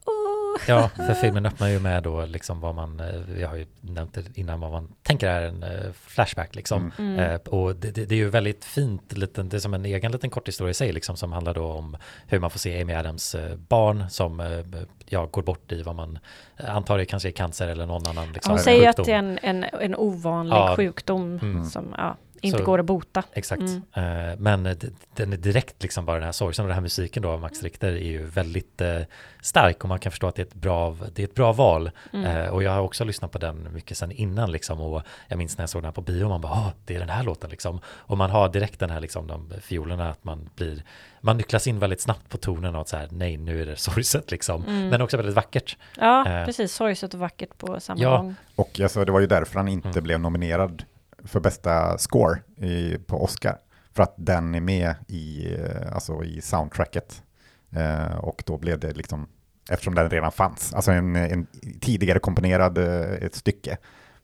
Ja, 0.66 0.88
för 0.96 1.14
filmen 1.14 1.46
öppnar 1.46 1.68
ju 1.68 1.78
med 1.80 2.02
då 2.02 2.24
liksom 2.26 2.60
vad 2.60 2.74
man, 2.74 3.00
eh, 3.00 3.40
jag 3.40 3.48
har 3.48 3.56
ju 3.56 3.66
nämnt 3.80 4.14
det 4.14 4.38
innan, 4.38 4.60
vad 4.60 4.70
man 4.70 4.92
tänker 5.02 5.28
är 5.28 5.42
en 5.42 5.62
eh, 5.62 5.92
flashback 6.06 6.54
liksom. 6.54 6.92
Mm. 6.98 7.18
Eh, 7.18 7.34
och 7.40 7.76
det, 7.76 7.90
det, 7.90 8.04
det 8.04 8.14
är 8.14 8.16
ju 8.16 8.28
väldigt 8.30 8.64
fint, 8.64 9.12
liten, 9.12 9.48
det 9.48 9.56
är 9.56 9.60
som 9.60 9.74
en 9.74 9.84
egen 9.84 10.12
liten 10.12 10.30
kort 10.30 10.48
historia 10.48 10.70
i 10.70 10.74
sig 10.74 10.92
liksom 10.92 11.16
som 11.16 11.32
handlar 11.32 11.54
då 11.54 11.64
om 11.72 11.96
hur 12.26 12.38
man 12.38 12.50
får 12.50 12.58
se 12.58 12.82
Amy 12.82 12.92
Adams 12.94 13.34
eh, 13.34 13.56
barn 13.56 14.04
som 14.10 14.62
ja, 15.06 15.26
går 15.26 15.42
bort 15.42 15.72
i 15.72 15.82
vad 15.82 15.94
man 15.96 16.18
antar 16.56 16.98
är 16.98 17.04
kanske 17.04 17.28
är 17.28 17.32
cancer 17.32 17.68
eller 17.68 17.86
någon 17.86 18.06
annan 18.06 18.32
liksom, 18.32 18.50
Hon 18.50 18.58
säger 18.60 18.88
att 18.88 18.96
sjukdom. 18.96 19.04
det 19.06 19.12
är 19.12 19.18
en, 19.18 19.38
en, 19.62 19.64
en 19.80 19.94
ovanlig 19.96 20.56
Ja. 20.56 20.74
sjukdom 20.76 21.38
Mm. 21.42 21.64
som 21.64 21.94
ja, 21.96 22.16
inte 22.42 22.58
Så- 22.58 22.64
går 22.64 22.78
att 22.78 22.84
bota. 22.86 23.22
Exakt. 23.32 23.62
Mm. 23.62 24.30
Eh, 24.30 24.36
Men 24.38 24.62
den 25.14 25.32
är 25.32 25.36
direkt 25.36 25.82
liksom 25.82 26.04
bara 26.04 26.16
den 26.16 26.24
här 26.24 26.32
sorgsen 26.32 26.64
och 26.64 26.68
den 26.68 26.74
här 26.74 26.82
musiken 26.82 27.22
då 27.22 27.28
av 27.30 27.40
Max 27.40 27.62
Richter 27.62 27.88
är 27.92 27.96
ju 28.08 28.24
väldigt 28.24 28.80
eh, 28.80 29.00
stark 29.42 29.82
och 29.82 29.88
man 29.88 29.98
kan 29.98 30.12
förstå 30.12 30.26
att 30.26 30.34
det 30.34 30.42
är 30.42 30.46
ett 30.46 30.54
bra, 30.54 30.96
det 31.14 31.22
är 31.22 31.26
ett 31.26 31.34
bra 31.34 31.52
val. 31.52 31.90
Mm. 32.12 32.24
Eh, 32.26 32.48
och 32.48 32.62
jag 32.62 32.70
har 32.70 32.80
också 32.80 33.04
lyssnat 33.04 33.32
på 33.32 33.38
den 33.38 33.68
mycket 33.72 33.98
sen 33.98 34.12
innan 34.12 34.52
liksom 34.52 34.80
och 34.80 35.02
jag 35.28 35.38
minns 35.38 35.58
när 35.58 35.62
jag 35.62 35.70
såg 35.70 35.82
den 35.82 35.84
här 35.86 35.92
på 35.92 36.00
bio 36.00 36.28
man 36.28 36.40
bara, 36.40 36.52
ah, 36.52 36.72
det 36.86 36.94
är 36.94 36.98
den 37.00 37.08
här 37.08 37.22
låten 37.22 37.50
liksom. 37.50 37.80
Och 37.86 38.18
man 38.18 38.30
har 38.30 38.48
direkt 38.48 38.78
den 38.80 38.90
här 38.90 39.00
liksom 39.00 39.26
de 39.26 39.52
fiolerna 39.60 40.10
att 40.10 40.24
man 40.24 40.50
blir, 40.56 40.82
man 41.20 41.36
nycklas 41.36 41.66
in 41.66 41.78
väldigt 41.78 42.00
snabbt 42.00 42.28
på 42.28 42.36
tonen 42.36 42.74
och 42.76 42.88
så 42.88 42.96
här, 42.96 43.08
nej 43.10 43.36
nu 43.36 43.62
är 43.62 43.66
det 43.66 43.76
sorgset 43.76 44.30
liksom. 44.30 44.64
Mm. 44.64 44.88
Men 44.88 45.02
också 45.02 45.16
väldigt 45.16 45.34
vackert. 45.36 45.76
Ja, 45.96 46.42
precis. 46.46 46.74
Sorgset 46.74 47.14
och 47.14 47.20
vackert 47.20 47.58
på 47.58 47.80
samma 47.80 48.00
Ja. 48.02 48.16
gång. 48.16 48.34
Och 48.54 48.80
alltså, 48.80 49.04
det 49.04 49.12
var 49.12 49.20
ju 49.20 49.26
därför 49.26 49.54
han 49.58 49.68
inte 49.68 49.88
Mm. 49.88 50.04
blev 50.04 50.20
nominerad 50.20 50.84
för 51.24 51.40
bästa 51.40 51.98
score 51.98 52.38
i, 52.56 52.98
på 53.06 53.24
Oscar. 53.24 53.56
För 53.92 54.02
att 54.02 54.14
den 54.16 54.54
är 54.54 54.60
med 54.60 54.94
i, 55.08 55.54
eh, 55.54 55.92
alltså 55.94 56.24
i 56.24 56.40
soundtracket. 56.40 57.22
Eh, 57.70 58.14
och 58.18 58.42
då 58.46 58.58
blev 58.58 58.78
det 58.78 58.92
liksom, 58.92 59.28
eftersom 59.70 59.94
den 59.94 60.10
redan 60.10 60.32
fanns, 60.32 60.74
alltså 60.74 60.90
en, 60.92 61.16
en 61.16 61.46
tidigare 61.80 62.18
komponerad 62.18 62.78
eh, 62.78 63.12
ett 63.26 63.34
stycke 63.34 63.76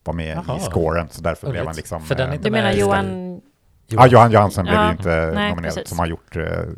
var 0.03 0.13
med 0.13 0.41
Jaha. 0.47 0.57
i 0.57 0.59
scoren, 0.59 1.07
så 1.11 1.21
därför 1.21 1.51
blev 1.51 1.65
han 1.65 1.75
liksom... 1.75 2.01
För 2.01 2.15
den 2.15 2.29
eh, 2.29 2.35
inte 2.35 2.47
Du 2.47 2.51
menar 2.51 2.71
Johan... 2.71 3.41
Ja, 3.87 4.07
Johan 4.07 4.31
Johansson 4.31 4.63
blev 4.65 4.75
Ja, 4.75 4.85
ju 4.85 4.91
inte 4.91 5.31
nej, 5.35 5.49
nominerad, 5.49 5.75
precis. 5.75 5.89
som 5.89 5.99
har 5.99 6.05
gjort 6.05 6.37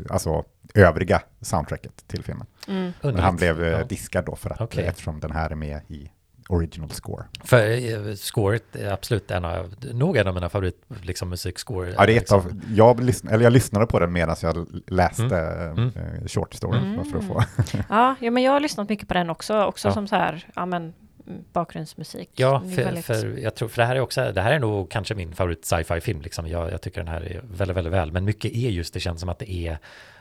alltså, 0.10 0.44
övriga 0.74 1.22
soundtracket 1.42 2.08
till 2.08 2.24
filmen. 2.24 2.48
Mm. 2.68 2.92
Han 3.20 3.36
blev 3.36 3.64
Ja. 3.66 3.84
diskad 3.84 4.26
då 4.26 4.36
för 4.36 4.50
att, 4.50 4.62
Okej. 4.62 4.86
eftersom 4.86 5.20
den 5.20 5.32
här 5.32 5.50
är 5.50 5.56
med 5.56 5.82
i 5.88 6.12
original 6.50 6.90
score. 6.90 7.24
För 7.44 7.70
eh, 8.10 8.16
scoret 8.16 8.76
är 8.76 8.92
absolut 8.92 9.32
en 9.32 9.46
av, 9.46 9.74
nog 9.94 10.18
en 10.18 10.28
av 10.28 10.34
mina 10.34 10.50
favorit 10.50 10.82
liksom, 11.02 11.30
musikscore. 11.30 11.94
Ja, 11.98 12.06
det 12.06 12.12
är 12.12 12.16
ett 12.16 12.22
liksom. 12.22 12.40
av, 12.40 12.62
jag, 12.76 13.04
lyssn, 13.04 13.28
eller 13.28 13.44
jag 13.44 13.54
lyssnade 13.54 13.86
på 13.86 14.00
den 14.00 14.14
medan 14.14 14.36
jag 14.42 14.68
läste 14.88 15.24
Mm. 15.38 15.88
eh, 15.96 16.28
short 16.28 16.54
story 16.54 16.78
Mm. 16.80 17.06
för 17.06 17.18
att 17.18 17.26
få. 17.26 17.44
Ja, 17.90 18.16
ja, 18.20 18.32
men 18.32 18.44
jag 18.44 18.52
har 18.52 18.60
lyssnat 18.60 18.90
mycket 18.90 19.08
på 19.08 19.14
den 19.14 19.30
också. 19.30 19.64
Också 19.64 19.88
Ja. 19.88 19.94
som 19.94 20.08
så 20.08 20.16
här, 20.16 20.46
ja 20.56 20.66
men 20.66 20.82
mm, 21.28 21.44
bakgrundsmusik. 21.54 22.30
Ja, 22.36 22.60
för, 22.76 22.84
väldigt- 22.84 23.06
för 23.06 23.38
jag 23.40 23.56
tror, 23.56 23.70
för 23.70 23.82
det 23.82 23.86
här 23.86 23.96
är 23.96 24.00
också, 24.00 24.32
det 24.36 24.42
här 24.42 24.52
är 24.52 24.60
nog 24.60 24.90
kanske 24.92 25.16
min 25.16 25.36
favorit 25.36 25.66
sci-fi 25.66 26.02
film 26.02 26.22
liksom. 26.22 26.48
Jag, 26.48 26.72
jag 26.72 26.82
tycker 26.82 26.98
den 27.04 27.08
här 27.14 27.22
är 27.22 27.42
väldigt, 27.52 27.78
väldigt 27.78 27.94
väl, 27.94 28.12
men 28.12 28.26
mycket 28.26 28.52
är 28.52 28.70
just, 28.70 28.94
det 28.94 29.00
känns 29.00 29.20
som 29.20 29.30
att 29.30 29.40
det 29.40 29.52
är 29.52 29.78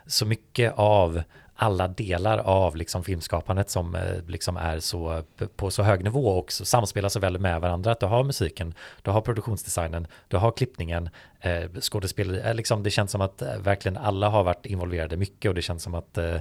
så 0.07 0.27
mycket 0.27 0.73
av 0.77 1.23
alla 1.57 1.89
delar 1.89 2.39
av 2.39 2.77
liksom 2.77 3.05
filmskapandet 3.05 3.71
som 3.71 3.95
eh, 3.95 4.03
liksom 4.27 4.57
är 4.57 4.81
så 4.81 5.13
eh, 5.13 5.47
på 5.57 5.71
så 5.71 5.83
hög 5.83 6.05
nivå 6.05 6.29
och 6.29 6.53
så 6.53 6.65
samspelar 6.65 7.09
så 7.09 7.21
väl 7.21 7.39
med 7.39 7.61
varandra 7.61 7.93
att 7.93 8.01
du 8.01 8.07
har 8.07 8.25
musiken, 8.25 8.75
du 9.03 9.11
har 9.11 9.21
produktionsdesignen, 9.21 10.07
du 10.29 10.37
har 10.37 10.53
klippningen, 10.53 11.09
eh, 11.41 11.71
skådespel, 11.81 12.41
eh, 12.45 12.55
liksom 12.55 12.83
det 12.83 12.91
känns 12.91 13.11
som 13.11 13.21
att 13.21 13.43
eh, 13.43 13.59
verkligen 13.59 13.97
alla 13.97 14.29
har 14.29 14.45
varit 14.45 14.67
involverade 14.67 15.17
mycket 15.17 15.49
och 15.49 15.55
det 15.55 15.63
känns 15.63 15.83
som 15.83 15.95
att 15.95 16.19
eh, 16.19 16.37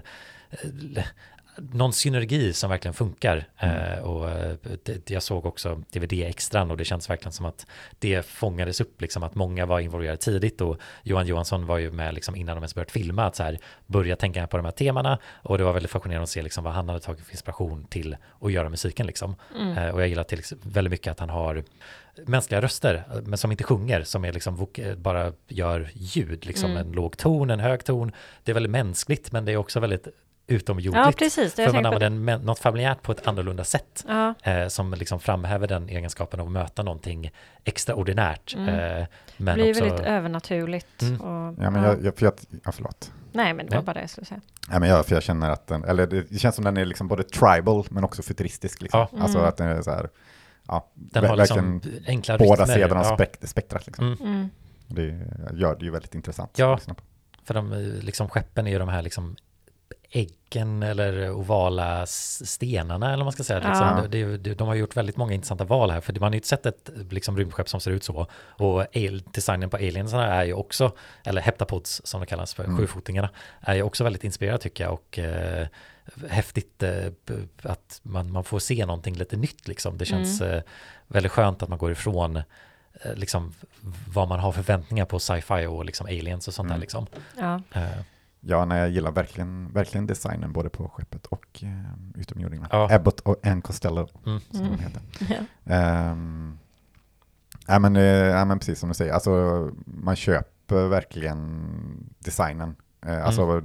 någon 1.57 1.93
synergi 1.93 2.53
som 2.53 2.69
verkligen 2.69 2.93
funkar. 2.93 3.45
Eh, 3.57 3.99
och 4.03 4.29
eh, 4.29 4.55
det, 4.83 5.09
jag 5.09 5.23
såg 5.23 5.45
också 5.45 5.81
DVD-extran 5.91 6.71
och 6.71 6.77
det 6.77 6.85
känns 6.85 7.09
verkligen 7.09 7.31
som 7.33 7.45
att 7.45 7.65
det 7.99 8.25
fångades 8.25 8.81
upp, 8.81 9.01
liksom 9.01 9.23
att 9.23 9.35
många 9.35 9.65
var 9.65 9.79
involverade 9.79 10.17
tidigt 10.17 10.61
och 10.61 10.77
Johan 11.03 11.27
Johansson 11.27 11.65
var 11.65 11.77
ju 11.77 11.91
med 11.91 12.13
liksom 12.13 12.35
innan 12.35 12.55
de 12.55 12.59
ens 12.61 12.75
börjat 12.75 12.91
filma, 12.91 13.25
att 13.25 13.35
så 13.35 13.43
här, 13.43 13.59
börja 13.85 14.15
tänka 14.15 14.47
på 14.47 14.57
de 14.57 14.65
här 14.65 14.71
temana 14.71 15.19
och 15.33 15.57
det 15.57 15.63
var 15.63 15.73
väldigt 15.73 15.91
fascinerande 15.91 16.23
att 16.23 16.29
se 16.29 16.41
liksom 16.41 16.63
vad 16.63 16.73
han 16.73 16.89
hade 16.89 17.01
tagit 17.01 17.25
för 17.25 17.31
inspiration 17.31 17.85
till 17.89 18.17
att 18.41 18.51
göra 18.51 18.69
musiken 18.69 19.07
liksom. 19.07 19.35
Eh, 19.77 19.89
och 19.89 20.01
jag 20.01 20.07
gillar 20.07 20.23
till 20.23 20.41
väldigt 20.61 20.91
mycket 20.91 21.11
att 21.11 21.19
han 21.19 21.29
har 21.29 21.63
mänskliga 22.25 22.61
röster, 22.61 23.03
men 23.25 23.37
som 23.37 23.51
inte 23.51 23.63
sjunger, 23.63 24.03
som 24.03 24.25
är 24.25 24.33
liksom 24.33 24.67
bara 24.97 25.33
gör 25.47 25.89
ljud, 25.93 26.45
liksom 26.45 26.71
Mm. 26.71 26.87
en 26.87 26.91
låg 26.91 27.17
ton, 27.17 27.49
en 27.49 27.59
hög 27.59 27.83
ton. 27.83 28.11
Det 28.43 28.51
är 28.51 28.53
väldigt 28.53 28.71
mänskligt, 28.71 29.31
men 29.31 29.45
det 29.45 29.51
är 29.51 29.57
också 29.57 29.79
väldigt 29.79 30.07
utomjordligt. 30.47 31.05
Ja, 31.05 31.11
precis. 31.17 31.53
Det 31.53 31.65
För 31.65 31.73
man 31.73 31.83
på. 31.83 31.87
använder 31.95 32.33
en, 32.33 32.41
något 32.41 32.59
familjärt 32.59 33.01
på 33.01 33.11
ett 33.11 33.27
annorlunda 33.27 33.63
sätt. 33.63 34.05
Ja, 34.07 34.33
Eh, 34.43 34.67
som 34.67 34.93
liksom 34.93 35.19
framhäver 35.19 35.67
den 35.67 35.89
egenskapen 35.89 36.39
av 36.39 36.45
att 36.45 36.51
möta 36.51 36.83
någonting 36.83 37.31
extraordinärt. 37.63 38.55
Mm. 38.55 38.69
Eh, 38.69 38.75
det 38.75 39.07
men 39.37 39.55
blir 39.55 39.69
också, 39.69 39.83
väldigt 39.83 40.05
övernaturligt. 40.05 41.01
Mm. 41.01 41.21
Och, 41.21 41.55
Ja, 41.63 41.69
men 41.71 41.83
ja. 41.83 41.89
jag, 41.89 42.05
jag, 42.05 42.17
för 42.17 42.25
jag, 42.25 42.33
ja, 42.63 42.71
förlåt. 42.71 43.11
Nej, 43.31 43.53
men 43.53 43.65
det 43.65 43.69
var 43.71 43.77
Nej. 43.77 43.85
bara 43.85 43.93
det 43.93 43.99
jag 44.01 44.09
skulle 44.09 44.25
säga. 44.25 44.41
Ja, 44.71 44.79
men 44.79 44.89
jag, 44.89 45.05
för 45.05 45.15
jag 45.15 45.23
känner 45.23 45.49
att 45.49 45.67
den, 45.67 45.83
eller 45.83 46.07
det, 46.07 46.21
det 46.29 46.37
känns 46.39 46.55
som 46.55 46.63
den 46.65 46.77
är 46.77 46.85
liksom 46.85 47.07
både 47.07 47.23
tribal 47.23 47.85
men 47.89 48.03
också 48.03 48.21
futuristisk. 48.23 48.81
Liksom. 48.81 49.07
Ja. 49.11 49.19
Alltså 49.21 49.37
Mm. 49.37 49.49
att 49.49 49.57
den 49.57 49.67
är 49.67 49.81
så 49.81 49.91
här, 49.91 50.09
ja, 50.67 50.91
den 50.93 51.25
har 51.25 51.35
liksom 51.37 51.81
enkla 52.07 52.37
båda 52.37 52.63
rytmer. 52.63 52.75
sidorna 52.75 52.99
av 53.01 53.05
Ja, 53.05 53.15
spekt- 53.17 53.47
spektrat. 53.47 53.87
Liksom. 53.87 54.05
Mm. 54.05 54.17
Mm. 54.35 54.49
Det 54.87 55.03
gör 55.53 55.75
det 55.79 55.85
ju 55.85 55.91
väldigt 55.91 56.15
intressant. 56.15 56.51
Ja. 56.55 56.79
på. 56.87 56.95
För 57.43 57.53
de 57.53 57.71
eh, 57.73 57.79
liksom 57.79 58.29
skeppen 58.29 58.67
är 58.67 58.71
ju 58.71 58.79
de 58.79 58.89
här 58.89 59.01
liksom 59.01 59.35
äggen 60.11 60.83
eller 60.83 61.31
ovala 61.31 62.05
stenarna 62.05 63.07
eller 63.07 63.17
vad 63.17 63.25
man 63.25 63.31
ska 63.33 63.43
säga. 63.43 63.61
Ja. 63.63 63.69
Liksom, 63.69 64.11
det, 64.11 64.37
det, 64.37 64.53
de 64.53 64.67
har 64.67 64.75
gjort 64.75 64.97
väldigt 64.97 65.17
många 65.17 65.33
intressanta 65.33 65.63
val 65.63 65.91
här 65.91 66.01
för 66.01 66.13
man 66.13 66.21
har 66.23 66.31
ju 66.31 66.35
inte 66.35 66.47
sett 66.47 66.65
ett 66.65 66.89
liksom, 67.09 67.37
rymdskepp 67.37 67.69
som 67.69 67.79
ser 67.79 67.91
ut 67.91 68.03
så. 68.03 68.27
Och 68.33 68.81
al- 68.95 69.23
designen 69.33 69.69
på 69.69 69.77
aliensarna 69.77 70.27
är 70.27 70.43
ju 70.45 70.53
också, 70.53 70.91
eller 71.23 71.41
heptapods 71.41 72.01
som 72.05 72.19
det 72.21 72.25
kallas 72.27 72.53
för, 72.53 72.63
Mm. 72.63 72.77
sjufotingarna, 72.77 73.29
är 73.61 73.75
ju 73.75 73.81
också 73.83 74.03
väldigt 74.03 74.23
inspirerad 74.23 74.61
tycker 74.61 74.83
jag 74.83 74.93
och 74.93 75.19
eh, 75.19 75.67
häftigt 76.29 76.83
eh, 76.83 77.05
att 77.61 77.99
man, 78.03 78.31
man 78.31 78.43
får 78.43 78.59
se 78.59 78.85
någonting 78.85 79.15
lite 79.15 79.37
nytt 79.37 79.67
liksom. 79.67 79.97
Det 79.97 80.05
känns 80.05 80.41
eh, 80.41 80.61
väldigt 81.07 81.31
skönt 81.31 81.63
att 81.63 81.69
man 81.69 81.77
går 81.77 81.91
ifrån 81.91 82.35
eh, 82.35 82.43
liksom 83.15 83.53
vad 84.13 84.27
man 84.27 84.39
har 84.39 84.51
förväntningar 84.51 85.05
på 85.05 85.19
sci-fi 85.19 85.65
och 85.65 85.85
liksom 85.85 86.07
aliens 86.07 86.47
och 86.47 86.53
sånt 86.53 86.67
där 86.69 86.75
Mm. 86.75 86.81
liksom. 86.81 87.07
Ja. 87.37 87.61
Ja, 88.47 88.65
nej, 88.65 88.79
jag 88.79 88.89
gillar 88.89 89.11
verkligen, 89.11 89.71
verkligen 89.73 90.07
designen 90.07 90.53
både 90.53 90.69
på 90.69 90.89
skeppet 90.89 91.25
och 91.25 91.63
eh, 91.63 92.19
utomjordingarna. 92.21 92.67
Ja. 92.71 92.95
Abbott 92.95 93.19
och 93.19 93.45
Ann 93.47 93.61
Costello 93.61 94.07
Mm. 94.25 94.39
som 94.51 94.59
Mm. 94.65 94.71
de 94.77 94.83
heter. 94.83 95.01
Ja. 95.65 95.73
Ehm, 95.75 96.57
ja, 97.67 97.79
men, 97.79 97.95
eh, 97.95 98.03
ja, 98.03 98.45
men 98.45 98.59
precis 98.59 98.79
som 98.79 98.89
du 98.89 98.95
säger, 98.95 99.13
alltså, 99.13 99.31
man 99.85 100.15
köper 100.15 100.87
verkligen 100.87 101.69
designen. 102.19 102.75
Eh, 103.05 103.25
alltså, 103.25 103.61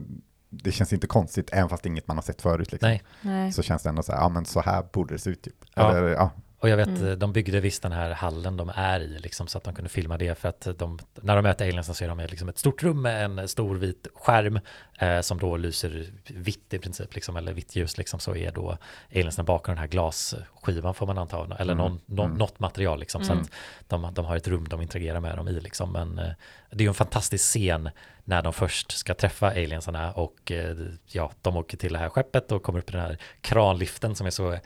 Det 0.53 0.73
känns 0.73 0.93
inte 0.93 1.07
konstigt, 1.07 1.51
även 1.53 1.69
fast 1.69 1.83
det 1.83 1.87
är 1.87 1.91
inget 1.91 2.09
man 2.09 2.17
har 2.17 2.23
sett 2.23 2.43
förut. 2.43 2.73
Liksom. 2.73 2.89
Nej, 2.89 3.03
Nej. 3.23 3.53
Så 3.53 3.63
känns 3.63 3.83
det 3.83 3.89
ändå 3.89 4.03
så 4.03 4.13
här, 4.13 4.21
ja 4.21 4.29
men 4.29 4.45
så 4.45 4.61
här 4.61 4.85
borde 4.93 5.15
det 5.15 5.19
se 5.19 5.31
ut. 5.31 5.43
Typ. 5.43 5.55
Ja. 5.75 5.91
Eller, 5.91 6.09
ja, 6.09 6.31
Och 6.63 6.69
jag 6.69 6.77
vet, 6.77 6.89
Mm. 6.89 7.07
eh, 7.07 7.13
de 7.13 7.33
byggde 7.33 7.61
visst 7.61 7.83
den 7.83 7.93
här 7.93 8.11
hallen 8.11 8.57
de 8.57 8.73
är 8.75 9.01
i, 9.01 9.19
liksom, 9.19 9.47
så 9.47 9.59
att 9.59 9.65
de 9.65 9.75
kunde 9.75 9.89
filma 9.89 10.19
det. 10.19 10.39
För 10.39 10.49
att 10.49 10.69
de, 10.79 10.99
när 11.15 11.37
de 11.37 11.43
möter 11.43 11.65
aliensen 11.69 11.95
så 11.95 12.05
är 12.05 12.09
de 12.09 12.21
i 12.21 12.27
liksom 12.29 12.49
ett 12.49 12.59
stort 12.59 12.83
rum 12.83 13.03
med 13.03 13.25
en 13.25 13.49
stor 13.49 13.77
vit 13.77 14.07
skärm 14.15 14.61
eh, 14.99 15.21
som 15.21 15.39
då 15.39 15.57
lyser 15.57 16.07
vitt 16.29 16.75
i 16.75 16.79
princip, 16.79 17.15
liksom, 17.15 17.37
eller 17.37 17.53
vitt 17.53 17.77
ljus. 17.77 17.99
Liksom, 17.99 18.21
så 18.21 18.35
är 18.37 18.53
då 18.53 18.79
aliensen 19.11 19.45
bakom 19.45 19.73
den 19.75 19.79
här 19.81 19.87
glasskivan 19.89 20.95
får 20.95 21.07
man 21.07 21.19
anta, 21.19 21.57
eller 21.59 21.75
någon, 21.75 22.01
nå- 22.07 22.29
något 22.29 22.59
material. 22.59 23.01
Liksom, 23.01 23.25
Så 23.25 23.33
att 23.33 23.51
de, 23.89 24.15
de 24.15 24.25
har 24.25 24.37
ett 24.37 24.49
rum 24.49 24.69
de 24.69 24.83
interagerar 24.83 25.21
med 25.21 25.37
dem 25.37 25.49
i. 25.49 25.61
Liksom. 25.61 25.93
Men 25.93 26.19
eh, 26.19 26.31
det 26.71 26.77
är 26.83 26.83
ju 26.83 26.89
en 26.89 26.95
fantastisk 26.95 27.45
scen 27.45 27.91
när 28.25 28.43
de 28.43 28.53
först 28.53 28.91
ska 28.99 29.15
träffa 29.15 29.51
aliensarna 29.51 30.13
och 30.13 30.53
eh, 30.53 30.77
ja, 31.07 31.33
de 31.43 31.57
åker 31.57 31.77
till 31.77 31.93
det 31.93 31.99
här 31.99 32.09
skeppet 32.09 32.53
och 32.53 32.63
kommer 32.63 32.79
upp 32.79 32.89
i 32.89 32.93
den 32.93 33.01
här 33.01 33.19
kranliften 33.41 34.15
som 34.15 34.27
är 34.27 34.31
så 34.31 34.59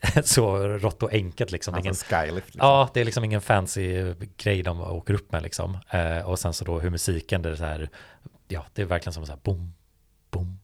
så 0.24 0.58
rått 0.58 1.02
och 1.02 1.12
enkelt 1.12 1.52
liksom. 1.52 1.74
Ingen, 1.78 1.88
Alltså 1.88 2.06
skylift. 2.06 2.46
Liksom. 2.46 2.68
Ja, 2.68 2.90
det 2.94 3.00
är 3.00 3.04
liksom 3.04 3.24
ingen 3.24 3.40
fancy 3.40 4.14
grej 4.36 4.62
de 4.62 4.80
åker 4.80 5.14
upp 5.14 5.32
med 5.32 5.42
liksom. 5.42 5.78
Eh, 5.90 6.28
och 6.28 6.38
sen 6.38 6.52
så 6.52 6.64
då 6.64 6.78
hur 6.78 6.90
musiken, 6.90 7.42
det 7.42 7.50
är 7.50 7.56
så 7.56 7.64
här, 7.64 7.88
ja, 8.48 8.64
det 8.74 8.82
är 8.82 8.86
verkligen 8.86 9.14
som 9.14 9.26
så 9.26 9.32
här 9.32 9.40
boom, 9.42 9.74
boom, 10.30 10.60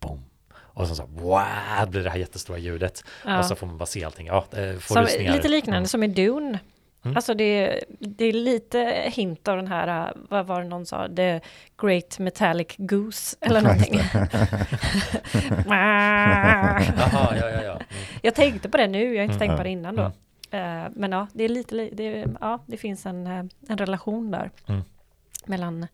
boom. 0.00 0.24
Och 0.52 0.86
sen 0.86 0.96
så 0.96 1.06
wow, 1.06 1.90
blir 1.90 2.04
det 2.04 2.10
här 2.10 2.18
jättestora 2.18 2.58
ljudet. 2.58 3.04
Ja. 3.24 3.38
Och 3.38 3.44
så 3.44 3.54
får 3.54 3.66
man 3.66 3.78
bara 3.78 3.86
se 3.86 4.04
allting. 4.04 4.26
Ja, 4.26 4.44
eh, 4.52 4.78
får 4.78 4.94
Som, 4.94 5.24
lite 5.34 5.48
liknande 5.48 5.88
som 5.88 6.02
i 6.02 6.06
Dune. 6.06 6.58
Mm. 7.04 7.16
Alltså 7.16 7.34
det, 7.34 7.80
det 7.98 8.24
är 8.24 8.32
lite 8.32 9.02
hint 9.06 9.48
av 9.48 9.56
den 9.56 9.66
här, 9.66 10.06
äh, 10.08 10.12
vad 10.28 10.46
var 10.46 10.62
det 10.62 10.68
någon 10.68 10.86
sa, 10.86 11.08
The 11.16 11.40
Great 11.82 12.18
Metallic 12.18 12.74
Goose 12.78 13.36
eller 13.40 13.60
någonting. 13.60 14.00
Jaha, 15.66 17.36
ja, 17.40 17.50
ja, 17.50 17.62
ja. 17.62 17.72
Mm. 17.72 17.82
jag 18.22 18.34
tänkte 18.34 18.68
på 18.68 18.76
det 18.76 18.86
nu, 18.86 19.14
jag 19.14 19.20
har 19.20 19.32
inte 19.32 19.34
Mm. 19.34 19.38
tänkt 19.38 19.56
på 19.56 19.62
det 19.62 19.70
innan 19.70 19.96
då. 19.96 20.12
Mm. 20.50 20.84
Eh, 20.84 20.90
men 20.96 21.12
ja, 21.12 21.26
det 21.32 21.44
är 21.44 21.48
lite, 21.48 21.74
li- 21.74 21.90
det, 21.92 22.26
ja, 22.40 22.58
det 22.66 22.76
finns 22.76 23.06
en, 23.06 23.26
eh, 23.26 23.44
en 23.68 23.78
relation 23.78 24.30
där. 24.30 24.50
Mm. 24.68 24.80
Mellan 25.46 25.86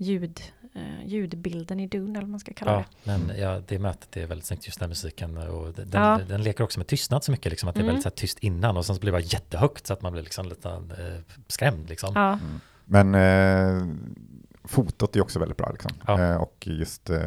ljud, 0.00 0.40
eh, 0.74 1.06
ljudbilden 1.06 1.80
i 1.80 1.86
Dune 1.86 2.10
eller 2.10 2.20
vad 2.20 2.28
man 2.30 2.40
ska 2.40 2.52
kalla 2.54 2.72
Ja, 2.72 2.84
det. 3.04 3.18
men 3.26 3.38
ja, 3.38 3.62
det 3.68 3.78
mötet 3.78 4.16
är 4.16 4.26
väldigt 4.26 4.46
snyggt, 4.46 4.66
just 4.66 4.80
den 4.80 4.88
musiken. 4.88 5.36
Och 5.36 5.72
den, 5.72 5.88
Ja. 5.92 6.16
den, 6.18 6.28
den 6.28 6.42
leker 6.42 6.64
också 6.64 6.78
med 6.80 6.86
tystnad 6.86 7.24
så 7.24 7.30
mycket, 7.32 7.50
liksom, 7.52 7.68
att 7.68 7.74
det 7.74 7.78
är 7.78 7.82
Mm. 7.82 7.86
väldigt 7.88 8.02
så 8.02 8.08
här, 8.08 8.16
tyst 8.16 8.38
innan 8.38 8.76
och 8.76 8.86
sen 8.86 8.94
så 8.96 9.00
blir 9.00 9.12
det 9.12 9.18
bara 9.18 9.26
jättehögt 9.26 9.86
så 9.86 9.92
att 9.92 10.02
man 10.02 10.12
blir 10.12 10.22
liksom 10.22 10.46
lite 10.48 10.68
eh, 10.70 11.34
skrämd. 11.46 11.88
Liksom. 11.88 12.12
Ja, 12.14 12.38
Men 12.84 13.14
eh, 13.14 13.86
fotot 14.64 15.16
är 15.16 15.20
också 15.20 15.38
väldigt 15.38 15.56
bra. 15.58 15.70
Liksom. 15.72 15.90
Ja. 16.06 16.20
Eh, 16.20 16.36
och 16.36 16.66
just, 16.66 17.10
eh, 17.10 17.18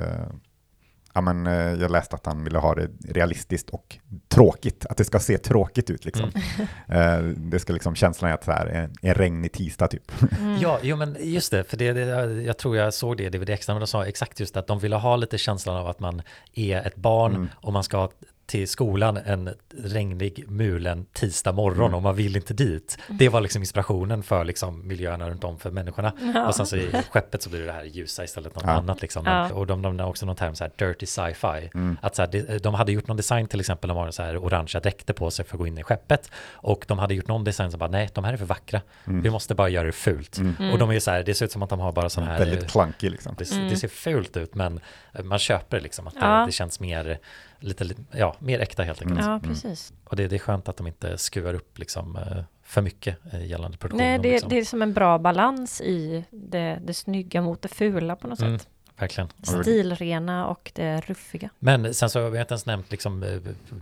ja, 1.13 1.21
men, 1.21 1.47
eh, 1.47 1.53
jag 1.81 1.91
läste 1.91 2.15
att 2.15 2.25
han 2.25 2.43
ville 2.43 2.59
ha 2.59 2.75
det 2.75 2.87
realistiskt 3.09 3.69
och 3.69 3.97
tråkigt, 4.27 4.85
att 4.85 4.97
det 4.97 5.05
ska 5.05 5.19
se 5.19 5.37
tråkigt 5.37 5.89
ut. 5.89 6.05
Liksom. 6.05 6.31
Mm. 6.35 6.67
Eh, 6.87 7.23
det 7.37 7.59
ska 7.59 7.73
liksom 7.73 7.95
känslan 7.95 8.31
är 8.31 8.33
att 8.35 8.43
så 8.43 8.51
här, 8.51 8.65
en, 8.67 8.93
en 9.01 9.13
regnig 9.13 9.51
tisdag 9.51 9.87
typ. 9.87 10.11
Mm. 10.39 10.57
Ja, 10.61 10.79
jo 10.81 10.95
men 10.95 11.17
just 11.19 11.51
det, 11.51 11.63
för 11.63 11.77
det, 11.77 11.93
det, 11.93 12.41
jag 12.43 12.57
tror 12.57 12.77
jag 12.77 12.93
såg 12.93 13.17
det 13.17 13.23
i 13.23 13.29
DVD 13.29 13.49
extra, 13.49 13.73
men 13.73 13.79
de 13.81 13.87
sa 13.87 14.05
exakt 14.05 14.39
just 14.39 14.57
att 14.57 14.67
de 14.67 14.79
ville 14.79 14.95
ha 14.95 15.15
lite 15.15 15.37
känslan 15.37 15.75
av 15.75 15.87
att 15.87 15.99
man 15.99 16.21
är 16.53 16.87
ett 16.87 16.95
barn 16.95 17.35
Mm. 17.35 17.49
och 17.55 17.73
man 17.73 17.83
ska 17.83 18.09
till 18.53 18.67
skolan 18.67 19.17
en 19.25 19.49
regnig, 19.83 20.45
mulen 20.47 21.05
tisdag 21.13 21.51
morgon 21.51 21.79
Mm. 21.85 21.93
och 21.95 22.01
man 22.01 22.15
vill 22.15 22.35
inte 22.35 22.53
dit. 22.53 22.97
Det 23.09 23.29
var 23.29 23.41
liksom 23.41 23.61
inspirationen 23.61 24.23
för 24.23 24.43
liksom 24.43 24.87
miljöerna 24.87 25.29
runt 25.29 25.43
om 25.43 25.59
för 25.59 25.71
människorna. 25.71 26.13
Ja. 26.35 26.47
Och 26.47 26.55
sen 26.55 26.65
så 26.65 26.75
i 26.75 26.91
skeppet 27.11 27.41
så 27.41 27.49
blir 27.49 27.65
det 27.65 27.71
här 27.71 27.83
ljusa 27.83 28.23
istället 28.23 28.55
något 28.55 28.63
Ja. 28.67 28.71
annat 28.71 29.01
liksom. 29.01 29.23
Ja. 29.25 29.53
Och 29.53 29.67
de 29.67 29.81
nämnde 29.81 30.03
också 30.03 30.25
någon 30.25 30.35
term 30.35 30.55
så 30.55 30.63
här 30.63 30.71
dirty 30.87 31.05
sci-fi. 31.05 31.69
Mm. 31.73 31.97
Att 32.01 32.15
så 32.15 32.21
här, 32.21 32.29
de, 32.29 32.57
de 32.59 32.73
hade 32.73 32.91
gjort 32.91 33.07
någon 33.07 33.17
design 33.17 33.47
till 33.47 33.59
exempel, 33.59 33.87
de 33.87 33.97
har 33.97 34.11
så 34.11 34.23
här 34.23 34.37
orangea 34.37 34.81
dräkter 34.81 35.13
på 35.13 35.31
sig 35.31 35.45
för 35.45 35.55
att 35.55 35.59
gå 35.59 35.67
in 35.67 35.77
i 35.77 35.83
skeppet. 35.83 36.31
Och 36.51 36.85
de 36.87 36.99
hade 36.99 37.13
gjort 37.13 37.27
någon 37.27 37.43
design 37.43 37.71
som 37.71 37.79
bara, 37.79 37.89
nej, 37.89 38.09
de 38.13 38.23
här 38.23 38.33
är 38.33 38.37
för 38.37 38.45
vackra. 38.45 38.81
Vi 39.05 39.29
måste 39.29 39.55
bara 39.55 39.69
göra 39.69 39.85
det 39.85 39.91
fult. 39.91 40.37
Och 40.73 40.77
de 40.79 40.89
är 40.91 40.99
så 40.99 41.11
här, 41.11 41.23
det 41.23 41.33
ser 41.33 41.45
ut 41.45 41.51
som 41.51 41.63
att 41.63 41.69
de 41.69 41.79
har 41.79 41.91
bara 41.91 42.09
sån 42.09 42.23
här... 42.23 42.39
Väldigt 42.39 42.71
clunky 42.71 43.09
liksom. 43.09 43.35
Det, 43.37 43.51
Mm. 43.51 43.69
det 43.69 43.75
ser 43.75 43.87
fult 43.87 44.37
ut 44.37 44.55
men 44.55 44.79
man 45.23 45.39
köper 45.39 45.79
liksom 45.79 46.07
att 46.07 46.13
det, 46.13 46.43
det 46.45 46.51
känns 46.51 46.79
mer 46.79 47.19
lite, 47.63 47.83
lite- 47.83 48.01
ja, 48.11 48.35
mer 48.39 48.59
äkta 48.59 48.83
helt 48.83 49.01
enkelt. 49.01 49.19
ja 49.25 49.39
precis. 49.43 49.93
Och 50.03 50.15
det, 50.15 50.27
det 50.27 50.35
är 50.35 50.39
skönt 50.39 50.69
att 50.69 50.77
de 50.77 50.87
inte 50.87 51.17
skruvar 51.17 51.53
upp 51.53 51.79
liksom 51.79 52.15
eh, 52.15 52.43
för 52.63 52.81
mycket 52.81 53.17
eh, 53.33 53.45
gällande 53.45 53.77
produktionen. 53.77 54.09
Nej, 54.11 54.19
det, 54.19 54.31
liksom. 54.31 54.49
det 54.49 54.57
är 54.59 54.65
som 54.65 54.81
en 54.81 54.93
bra 54.93 55.17
balans 55.19 55.81
i 55.81 56.25
det, 56.31 56.79
det 56.83 56.93
snygga 56.93 57.41
mot 57.41 57.61
det 57.61 57.67
fula 57.67 58.15
på 58.15 58.27
något 58.27 58.39
Mm. 58.41 58.59
sätt. 58.59 58.67
Verkligen. 58.97 59.29
Stilrena 59.43 60.47
och 60.47 60.71
det 60.75 61.01
ruffiga. 61.01 61.49
Men 61.59 61.93
sen 61.93 62.09
så 62.09 62.21
har 62.23 62.29
vi 62.29 62.39
inte 62.39 62.53
ens 62.53 62.65
nämnt 62.65 62.91
liksom, 62.91 63.23
eh, 63.23 63.29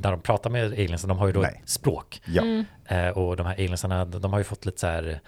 när 0.02 0.12
de 0.12 0.22
pratar 0.22 0.50
med 0.50 0.66
aliensen, 0.66 1.08
de 1.08 1.18
har 1.18 1.28
ju 1.28 1.34
då 1.34 1.42
Nej. 1.42 1.60
ett 1.64 1.70
språk. 1.70 2.22
Ja. 2.26 2.42
Mm. 2.42 2.66
Eh, 2.86 3.08
och 3.10 3.38
de 3.38 3.46
här 3.46 3.54
aliensarna, 3.54 4.06
de 4.06 4.32
har 4.34 4.40
ju 4.40 4.44
fått 4.44 4.66
lite 4.66 4.80
så 4.80 4.88
här 4.88 5.20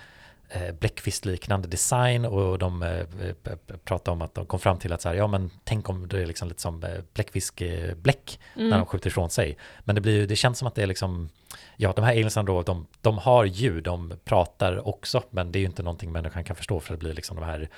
bläckfiskliknande 0.79 1.67
design 1.67 2.25
och 2.25 2.59
de 2.59 2.83
eh, 2.83 3.05
p- 3.43 3.55
p- 3.67 3.73
pratar 3.83 4.11
om 4.11 4.21
att 4.21 4.33
de 4.35 4.45
kom 4.45 4.59
fram 4.59 4.77
till 4.79 4.93
att 4.93 5.01
så 5.01 5.09
här, 5.09 5.15
ja 5.15 5.27
men 5.27 5.49
tänk 5.63 5.89
om 5.89 6.07
det 6.07 6.21
är 6.21 6.25
liksom 6.25 6.47
lite 6.47 6.61
som 6.61 6.83
eh, 6.83 6.89
bläckfiskbläck 7.13 8.39
Mm. 8.55 8.69
när 8.69 8.77
de 8.77 8.85
skjuter 8.85 9.07
ifrån 9.09 9.29
sig. 9.29 9.57
Men 9.83 9.95
det 9.95 10.01
blir 10.01 10.13
ju, 10.13 10.25
det 10.25 10.35
känns 10.35 10.57
som 10.57 10.67
att 10.67 10.75
det 10.75 10.83
är 10.83 10.87
liksom, 10.87 11.29
ja 11.77 11.93
de 11.95 12.05
här 12.05 12.11
aliensarna 12.11 12.45
då, 12.45 12.61
de, 12.61 12.87
de 13.01 13.17
har 13.17 13.45
ljud, 13.45 13.83
de 13.83 14.13
pratar 14.25 14.87
också, 14.87 15.23
men 15.29 15.51
det 15.51 15.57
är 15.59 15.61
ju 15.61 15.65
inte 15.65 15.83
någonting 15.83 16.11
människan 16.11 16.43
kan 16.43 16.55
förstå 16.55 16.79
för 16.79 16.93
det 16.93 16.97
blir 16.97 17.13
liksom 17.13 17.35
de 17.35 17.45
här, 17.45 17.69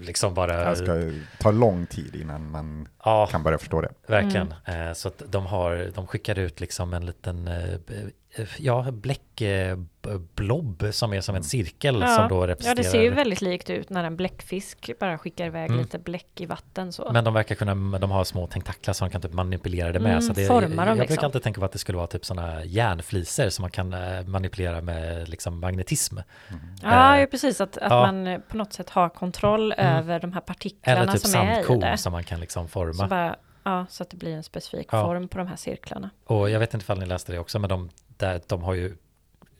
liksom 0.00 0.34
bara, 0.34 0.70
Det 0.70 0.76
ska 0.76 1.10
ta 1.38 1.50
lång 1.50 1.86
tid 1.86 2.16
innan 2.16 2.50
man 2.50 2.88
ja, 3.04 3.26
kan 3.26 3.42
börja 3.42 3.58
förstå 3.58 3.80
det. 3.80 3.92
Verkligen. 4.06 4.54
Mm. 4.64 4.88
Eh, 4.88 4.94
så 4.94 5.08
att 5.08 5.22
de 5.28 5.46
har, 5.46 5.90
de 5.94 6.06
skickar 6.06 6.38
ut 6.38 6.60
liksom 6.60 6.94
en 6.94 7.06
liten, 7.06 7.48
eh, 7.48 7.74
eh, 8.34 8.46
ja, 8.58 8.86
bläckblob 8.92 10.84
som 10.92 11.12
är 11.12 11.20
som 11.20 11.34
en 11.34 11.42
cirkel 11.42 11.94
som 11.94 12.28
då 12.28 12.42
ja, 12.42 12.46
representerar. 12.46 12.84
det 12.84 12.90
ser 12.90 13.02
ju 13.02 13.10
väldigt 13.10 13.40
likt 13.40 13.70
ut 13.70 13.90
när 13.90 14.04
en 14.04 14.16
bläckfisk 14.16 14.90
bara 15.00 15.18
skickar 15.18 15.46
iväg 15.46 15.70
Mm. 15.70 15.82
lite 15.82 15.98
bläck 15.98 16.40
i 16.40 16.46
vatten 16.46 16.92
så. 16.92 17.10
Men 17.12 17.24
de 17.24 17.34
verkar 17.34 17.54
kunna, 17.54 17.98
de 17.98 18.10
har 18.10 18.24
små 18.24 18.46
tentaklar 18.46 18.94
som 18.94 19.08
de 19.08 19.12
kan 19.12 19.20
typ 19.20 19.32
manipulera 19.32 19.92
det 19.92 20.00
med. 20.00 20.10
Mm, 20.10 20.22
så 20.22 20.32
det, 20.32 20.46
formar 20.46 20.62
jag, 20.62 20.90
jag 20.90 20.96
brukar 20.96 21.12
liksom. 21.12 21.24
alltid 21.24 21.42
tänka 21.42 21.60
på 21.60 21.64
att 21.64 21.72
det 21.72 21.78
skulle 21.78 21.96
vara 21.98 22.06
typ 22.06 22.24
sådana 22.24 22.64
järnfliser 22.64 23.50
som 23.50 23.62
man 23.62 23.70
kan 23.70 23.94
manipulera 24.26 24.80
med 24.80 25.28
liksom 25.28 25.60
magnetism. 25.60 26.18
ja, 26.82 27.14
eh, 27.14 27.20
ja, 27.20 27.26
precis. 27.26 27.60
Att, 27.60 27.78
att 27.78 27.90
ja. 27.90 28.12
man 28.12 28.42
på 28.48 28.56
något 28.56 28.72
sätt 28.72 28.90
har 28.90 29.08
kontroll 29.20 29.72
Mm. 29.72 29.96
över 29.96 30.20
de 30.20 30.32
här 30.32 30.40
partiklarna 30.40 31.00
Eller 31.00 31.12
typ 31.12 31.20
som 31.20 31.40
är 31.40 31.72
i 31.76 31.78
det. 31.80 31.96
som 31.96 32.12
man 32.12 32.24
kan 32.24 32.40
liksom 32.40 32.64
Så, 32.68 32.68
forma. 32.72 33.06
bara, 33.08 33.36
ja, 33.64 33.86
så 33.88 34.02
att 34.02 34.10
det 34.10 34.16
blir 34.16 34.34
en 34.36 34.42
specifik 34.42 34.88
Ja. 34.92 35.04
form 35.04 35.28
på 35.28 35.38
de 35.38 35.46
här 35.46 35.56
cirklarna. 35.56 36.10
Och 36.26 36.50
jag 36.50 36.58
vet 36.60 36.74
inte 36.74 36.84
ifall 36.84 36.98
ni 36.98 37.06
läste 37.06 37.32
det 37.32 37.38
också, 37.38 37.58
men 37.58 37.68
de, 37.70 37.90
där, 38.16 38.40
de 38.46 38.62
har 38.62 38.74
ju 38.74 38.96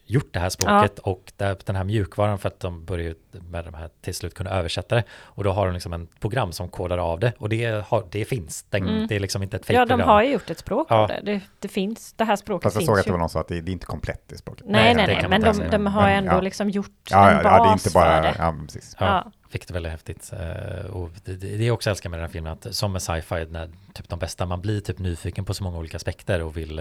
gjort 0.07 0.33
det 0.33 0.41
här 0.41 0.49
språket 0.49 0.99
och 0.99 1.33
där, 1.37 1.57
den 1.67 1.77
här 1.77 1.85
mjukvaran 1.85 2.39
för 2.39 2.49
att 2.49 2.61
de 2.61 2.85
börjar 2.85 3.05
ju 3.07 3.15
med 3.51 3.65
de 3.65 3.75
här 3.75 3.91
till 4.01 4.15
slut 4.15 4.35
kunna 4.35 4.51
översätta 4.51 4.95
det. 4.95 5.05
Och 5.23 5.45
då 5.45 5.53
har 5.53 5.67
de 5.67 5.73
liksom 5.75 5.93
en 5.93 6.07
program 6.07 6.53
som 6.53 6.69
kodar 6.69 6.99
av 6.99 7.21
det 7.21 7.33
och 7.39 7.49
det, 7.49 7.85
har, 7.87 8.05
det 8.11 8.25
finns. 8.25 8.63
Den, 8.63 8.89
Mm. 8.89 9.07
Det 9.07 9.17
är 9.17 9.21
liksom 9.21 9.43
inte 9.43 9.57
ett 9.57 9.71
Ja, 9.71 9.85
de 9.87 10.01
har 10.01 10.23
ju 10.23 10.33
gjort 10.33 10.51
ett 10.51 10.59
språk 10.59 10.87
Ja. 10.91 10.97
av 10.97 11.09
det. 11.09 11.21
det. 11.25 11.41
Det 11.59 11.69
finns, 11.69 12.13
det 12.13 12.25
här 12.25 12.37
språket 12.37 12.63
Fast 12.63 12.75
jag 12.75 12.81
finns 12.81 12.87
såg 12.87 12.99
att 12.99 13.05
det 13.05 13.11
var 13.13 13.19
någon 13.19 13.29
som 13.29 13.33
sa 13.39 13.41
att 13.41 13.49
det, 13.49 13.61
det 13.61 13.71
är 13.71 13.73
inte 13.73 13.87
komplett 13.87 14.23
det 14.29 14.37
språket. 14.39 14.65
Nej, 14.69 14.95
Nej, 14.95 15.07
nej, 15.07 15.17
nej, 15.17 15.29
men 15.41 15.41
de, 15.43 15.71
de 15.71 15.87
har 15.87 16.03
Men, 16.03 16.13
ändå 16.19 16.33
ja. 16.33 16.41
liksom 16.41 16.71
gjort 16.71 16.91
Ja, 17.11 17.31
en 17.31 17.37
ja, 17.37 17.43
bas 17.43 17.53
ja, 17.59 17.63
det 17.65 17.69
är 17.69 17.73
inte 17.73 17.91
bara... 17.95 18.17
för 18.17 18.23
det. 18.23 18.35
Ja, 18.39 18.55
precis. 18.67 18.97
Ja, 19.01 19.07
Ja. 19.07 19.33
Vilket 19.53 19.70
är 19.70 19.74
väldigt 19.74 19.92
häftigt. 19.92 20.32
Eh, 20.32 20.86
och 20.90 21.11
det, 21.24 21.36
det 21.36 21.57
det 21.57 21.66
är 21.66 21.70
också 21.70 21.90
jag 21.90 21.92
älskar 21.92 22.11
med 22.11 22.18
den 22.18 22.26
här 22.26 22.32
filmen, 22.32 22.53
att 22.53 22.74
som 22.74 22.92
med 22.92 23.03
sci-fi, 23.03 23.46
när 23.51 23.70
typ 23.94 24.09
de 24.09 24.18
bästa, 24.18 24.46
man 24.46 24.61
blir 24.61 24.80
typ 24.80 24.98
nyfiken 24.98 25.44
på 25.44 25.55
så 25.55 25.64
många 25.64 25.78
olika 25.78 25.96
aspekter 25.96 26.42
och 26.42 26.57
vill 26.57 26.78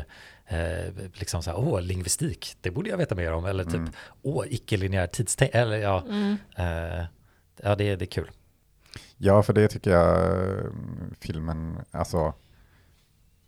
eh, 0.47 0.93
liksom 1.13 1.43
så 1.43 1.49
här, 1.51 1.59
åh, 1.59 1.82
lingvistik, 1.82 2.55
det 2.61 2.72
borde 2.72 2.89
jag 2.89 2.97
veta 2.97 3.15
mer 3.15 3.34
om, 3.34 3.45
eller 3.45 3.63
typ, 3.63 3.74
Mm. 3.76 3.91
åh, 4.22 4.45
icke-linjär 4.49 5.07
tidstänk, 5.07 5.51
eller 5.53 5.78
ja, 5.78 6.03
Mm. 6.09 6.38
eh, 6.57 7.05
ja, 7.63 7.76
det, 7.76 7.95
det 7.95 8.05
är 8.05 8.11
kul. 8.11 8.32
Ja, 9.17 9.43
för 9.43 9.53
det 9.53 9.67
tycker 9.67 9.91
jag 9.91 10.36
filmen, 11.20 11.78
alltså 11.91 12.34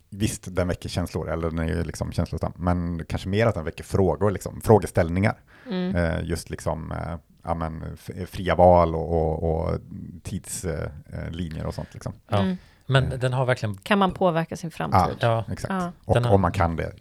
visst 0.09 0.55
den 0.55 0.67
väcker 0.67 0.89
känslor, 0.89 1.29
eller 1.29 1.49
den 1.49 1.59
är 1.59 1.67
ju 1.67 1.83
liksom 1.83 2.11
känslosam, 2.11 2.53
men 2.55 3.05
kanske 3.05 3.29
mer 3.29 3.47
att 3.47 3.55
den 3.55 3.65
väcker 3.65 3.83
frågor, 3.83 4.31
liksom, 4.31 4.61
frågeställningar. 4.61 5.39
Mm. 5.67 5.95
Eh, 5.95 6.23
just 6.23 6.49
liksom 6.49 6.91
eh, 6.91 7.17
ja, 7.43 7.53
men, 7.53 7.97
fria 8.27 8.55
val 8.55 8.95
och, 8.95 9.13
och, 9.13 9.43
och 9.43 9.79
tidslinjer 10.23 11.65
och 11.65 11.73
sånt. 11.73 11.93
Liksom. 11.93 12.13
Ja. 12.27 12.37
Mm. 12.39 12.57
Men 12.85 13.19
den 13.19 13.33
har 13.33 13.45
verkligen, 13.45 13.77
Kan 13.77 13.99
man 13.99 14.11
påverka 14.11 14.55
sin 14.57 14.71
Ja, 14.73 14.77
framtid? 14.77 15.17
ja, 15.19 15.43
exakt. 15.51 15.73
Ja, 15.73 15.91
Och 16.05 16.15
har- 16.17 16.33
om 16.33 16.41
man 16.41 16.51
kan 16.51 16.75
det, 16.75 16.91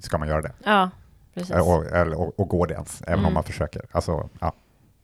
ska 0.00 0.18
man 0.18 0.28
göra 0.28 0.42
det. 0.42 0.52
ja 0.64 0.90
precis. 1.34 1.50
Eh, 1.50 1.68
Och, 1.68 1.86
eller, 1.86 2.20
och, 2.20 2.40
och 2.40 2.48
går 2.48 2.66
det 2.66 2.74
ens, 2.74 3.02
även 3.02 3.14
Mm. 3.14 3.26
om 3.26 3.34
man 3.34 3.44
försöker. 3.44 3.82
Alltså, 3.92 4.28
ja. 4.40 4.52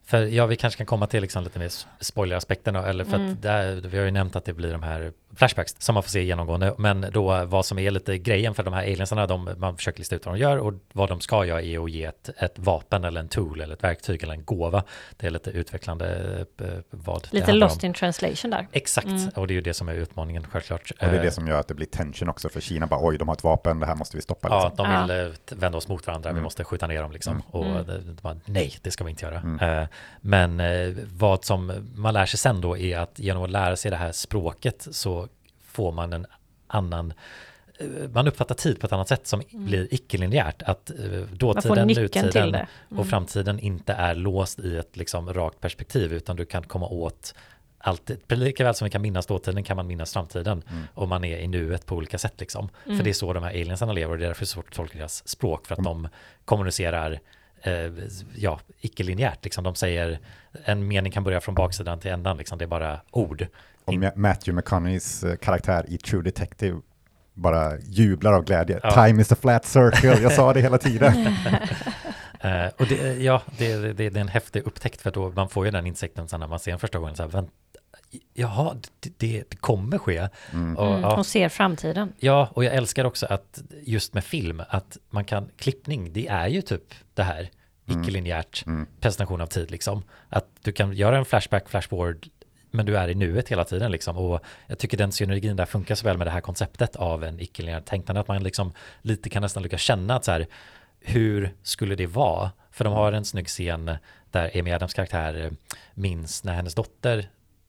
För 0.04 0.18
ja, 0.26 0.46
vi 0.46 0.56
kanske 0.56 0.78
kan 0.78 0.86
komma 0.86 1.06
till 1.06 1.22
liksom 1.22 1.44
lite 1.44 1.58
mer 1.58 1.70
spoileraspekten 2.00 2.74
då, 2.74 2.80
eller 2.80 3.04
för 3.04 3.16
Mm. 3.16 3.32
att 3.32 3.42
där, 3.42 3.74
vi 3.88 3.98
har 3.98 4.04
ju 4.04 4.10
nämnt 4.10 4.36
att 4.36 4.44
det 4.44 4.52
blir 4.52 4.72
de 4.72 4.82
här 4.82 5.12
flashbacks 5.36 5.74
som 5.78 5.94
man 5.94 6.02
får 6.02 6.10
se 6.10 6.24
genomgående. 6.24 6.74
Men 6.78 7.06
då 7.12 7.44
vad 7.44 7.66
som 7.66 7.78
är 7.78 7.90
lite 7.90 8.18
grejen 8.18 8.54
för 8.54 8.62
de 8.62 8.74
här 8.74 8.82
aliensarna, 8.82 9.26
de, 9.26 9.50
man 9.56 9.76
försöker 9.76 9.98
lista 9.98 10.16
ut 10.16 10.26
vad 10.26 10.34
de 10.34 10.38
gör 10.40 10.56
och 10.58 10.74
vad 10.92 11.08
de 11.08 11.20
ska 11.20 11.44
göra 11.44 11.62
är 11.62 11.84
att 11.84 11.90
ge 11.90 12.04
ett, 12.04 12.30
ett 12.36 12.58
vapen 12.58 13.04
eller 13.04 13.20
en 13.20 13.28
tool 13.28 13.60
eller 13.60 13.74
ett 13.74 13.84
verktyg 13.84 14.22
eller 14.22 14.34
en 14.34 14.44
gåva. 14.44 14.82
Det 15.16 15.26
är 15.26 15.30
lite 15.30 15.50
utvecklande 15.50 16.38
eh, 16.60 16.66
vad 16.90 17.22
det 17.22 17.32
Lite 17.32 17.46
handlar 17.50 17.66
lost 17.66 17.82
om. 17.82 17.86
in 17.86 17.94
translation 17.94 18.50
där. 18.50 18.66
Exakt, 18.72 19.06
Mm. 19.06 19.28
och 19.36 19.46
det 19.46 19.52
är 19.52 19.54
ju 19.56 19.60
det 19.60 19.74
som 19.74 19.88
är 19.88 19.94
utmaningen 19.94 20.46
självklart. 20.50 20.90
Och 20.90 20.96
det 20.98 21.06
är 21.06 21.14
Eh, 21.14 21.22
det 21.22 21.30
som 21.30 21.46
gör 21.48 21.60
att 21.60 21.68
det 21.68 21.74
blir 21.74 21.86
tension 21.86 22.28
också, 22.28 22.48
för 22.48 22.60
Kina 22.60 22.86
bara 22.86 23.06
oj, 23.08 23.18
de 23.18 23.28
har 23.28 23.34
ett 23.34 23.44
vapen, 23.44 23.80
det 23.80 23.86
här 23.86 23.94
måste 23.94 24.16
vi 24.16 24.22
stoppa. 24.22 24.48
Ja, 24.48 24.68
Liksom. 24.68 24.86
de 24.86 24.92
Ja. 24.92 25.02
vill 25.06 25.26
eh, 25.26 25.32
t- 25.34 25.54
vända 25.58 25.78
oss 25.78 25.88
mot 25.88 26.06
varandra, 26.06 26.30
vi 26.30 26.32
Mm. 26.32 26.42
måste 26.42 26.64
skjuta 26.64 26.86
ner 26.86 27.02
dem 27.02 27.12
liksom. 27.12 27.32
Mm. 27.32 27.44
Och 27.50 27.64
Mm. 27.66 27.86
de, 27.86 27.92
de 27.98 28.16
bara, 28.22 28.36
nej, 28.44 28.74
det 28.82 28.90
ska 28.90 29.04
vi 29.04 29.10
inte 29.10 29.24
göra. 29.24 29.38
Mm. 29.38 29.78
Eh, 29.82 29.88
men 30.20 30.60
eh, 30.60 30.94
vad 31.12 31.44
som 31.44 31.72
man 31.94 32.14
lär 32.14 32.26
sig 32.26 32.38
sen 32.38 32.60
då 32.60 32.78
är 32.78 32.98
att 32.98 33.18
genom 33.18 33.42
att 33.42 33.50
lära 33.50 33.76
sig 33.76 33.90
det 33.90 33.96
här 33.96 34.12
språket 34.12 34.88
så 34.90 35.23
får 35.74 35.92
man 35.92 36.12
en 36.12 36.26
annan 36.66 37.12
eh, 37.78 37.86
man 38.12 38.28
uppfattar 38.28 38.54
tid 38.54 38.80
på 38.80 38.86
ett 38.86 38.92
annat 38.92 39.08
sätt 39.08 39.26
som 39.26 39.42
blir 39.52 39.94
icke-linjärt. 39.94 40.62
Att 40.62 40.90
eh, 40.90 40.96
Mm. 40.96 41.28
Dåtiden, 41.32 41.88
nutiden. 41.88 42.54
Mm. 42.54 42.66
och 42.98 43.06
framtiden 43.06 43.58
inte 43.58 43.92
är 43.92 44.14
låst 44.14 44.58
i 44.58 44.76
ett 44.76 44.96
liksom 44.96 45.32
rakt 45.32 45.60
perspektiv 45.60 46.12
utan 46.12 46.36
du 46.36 46.44
kan 46.44 46.62
komma 46.62 46.86
åt 46.88 47.34
allt, 47.78 48.10
lika 48.28 48.64
väl 48.64 48.74
som 48.74 48.84
vi 48.84 48.90
kan 48.90 49.02
minnas 49.02 49.26
dåtiden 49.26 49.64
kan 49.64 49.76
man 49.76 49.86
minnas 49.86 50.12
framtiden 50.12 50.62
och 50.94 51.08
man 51.08 51.24
är 51.24 51.38
i 51.38 51.48
nuet 51.48 51.86
på 51.86 51.94
olika 51.96 52.18
sätt 52.18 52.34
liksom. 52.40 52.68
Mm. 52.84 52.96
För 52.96 53.04
det 53.04 53.10
är 53.10 53.14
så 53.14 53.32
de 53.32 53.42
här 53.42 53.50
aliensarna 53.50 53.92
lever 53.92 54.12
och 54.12 54.18
det 54.18 54.24
är 54.24 54.28
därför 54.28 54.40
det 54.40 54.44
är 54.44 54.46
svårt 54.46 54.68
att 54.68 54.74
tolka 54.74 54.98
deras 54.98 55.28
språk 55.28 55.66
för 55.66 55.74
att 55.74 55.84
de 55.84 56.08
kommunicerar 56.44 57.20
eh, 57.62 57.92
ja, 58.36 58.60
icke-linjärt 58.80 59.44
liksom. 59.44 59.64
De 59.64 59.74
säger 59.74 60.18
en 60.64 60.88
mening 60.88 61.12
kan 61.12 61.24
börja 61.24 61.40
från 61.40 61.54
baksidan 61.54 62.00
till 62.00 62.10
ändan 62.10 62.36
liksom. 62.36 62.58
Det 62.58 62.64
är 62.64 62.66
bara 62.66 63.00
ord. 63.10 63.46
Och 63.84 63.94
Matthew 64.16 64.62
McConaughey's 64.62 65.30
eh, 65.30 65.36
karaktär 65.36 65.84
i 65.88 65.98
True 65.98 66.22
Detective 66.22 66.80
bara 67.34 67.78
jublar 67.78 68.32
av 68.32 68.44
glädje. 68.44 68.80
Ja. 68.82 68.90
Time 69.06 69.22
is 69.22 69.32
a 69.32 69.36
flat 69.40 69.64
circle, 69.64 70.20
jag 70.22 70.32
sa 70.32 70.52
det 70.52 70.60
hela 70.60 70.78
tiden. 70.78 71.12
Eh, 72.40 72.66
och 72.78 72.86
det, 72.86 73.22
ja, 73.22 73.42
det, 73.58 73.76
det, 73.76 73.92
det 73.92 74.18
är 74.18 74.20
en 74.20 74.28
häftig 74.28 74.62
upptäckt 74.66 75.00
för 75.02 75.10
då 75.10 75.30
man 75.30 75.48
får 75.48 75.64
ju 75.64 75.70
den 75.70 75.86
insikten 75.86 76.28
sen 76.28 76.40
när 76.40 76.46
man 76.46 76.58
ser 76.58 76.70
den 76.70 76.78
första 76.80 76.98
gången 76.98 77.16
så 77.16 77.22
här, 77.22 77.30
vänt, 77.30 77.50
jaha, 78.34 78.76
det, 79.00 79.44
det, 79.48 79.60
kommer 79.60 79.98
ske. 79.98 80.28
Mm. 80.52 80.76
Och, 80.76 80.86
Mm. 80.88 81.00
ja, 81.00 81.14
Hon 81.14 81.24
ser 81.24 81.48
framtiden. 81.48 82.12
Ja, 82.18 82.48
och 82.52 82.64
jag 82.64 82.74
älskar 82.74 83.04
också 83.04 83.26
att 83.26 83.62
just 83.82 84.14
med 84.14 84.24
film, 84.24 84.62
att 84.68 84.96
man 85.10 85.24
kan, 85.24 85.48
klippning, 85.58 86.12
det 86.12 86.26
är 86.28 86.48
ju 86.48 86.62
typ 86.62 86.94
det 87.14 87.22
här, 87.22 87.50
icke-linjärt 87.86 88.66
Mm. 88.66 88.86
presentation 89.00 89.40
av 89.40 89.46
tid 89.46 89.70
liksom. 89.70 90.02
Att 90.28 90.46
du 90.62 90.72
kan 90.72 90.92
göra 90.92 91.18
en 91.18 91.24
flashback, 91.24 91.68
flashboard, 91.68 92.26
men 92.74 92.86
du 92.86 92.96
är 92.96 93.08
i 93.08 93.14
nuet 93.14 93.48
hela 93.48 93.64
tiden 93.64 93.92
liksom. 93.92 94.16
Och 94.16 94.44
jag 94.66 94.78
tycker 94.78 94.96
den 94.96 95.12
synergin 95.12 95.56
där 95.56 95.66
funkar 95.66 95.94
så 95.94 96.04
väl 96.04 96.18
med 96.18 96.26
det 96.26 96.30
här 96.30 96.40
konceptet 96.40 96.96
av 96.96 97.24
en 97.24 97.40
icke-linjärt 97.40 97.84
tänkande, 97.84 98.20
att 98.20 98.28
man 98.28 98.42
liksom 98.42 98.72
lite 99.02 99.30
kan 99.30 99.42
nästan 99.42 99.62
lyckas 99.62 99.80
känna 99.80 100.14
att 100.14 100.24
så 100.24 100.32
här, 100.32 100.46
hur 101.00 101.54
skulle 101.62 101.94
det 101.94 102.06
vara? 102.06 102.50
För 102.70 102.84
de 102.84 102.92
har 102.92 103.12
en 103.12 103.24
snygg 103.24 103.48
scen 103.48 103.96
där 104.30 104.50
Amy 104.60 104.72
Adams 104.72 104.94
karaktär 104.94 105.44
eh, 105.44 105.50
minns 105.94 106.44
när 106.44 106.54
hennes 106.54 106.74
dotter, 106.74 107.28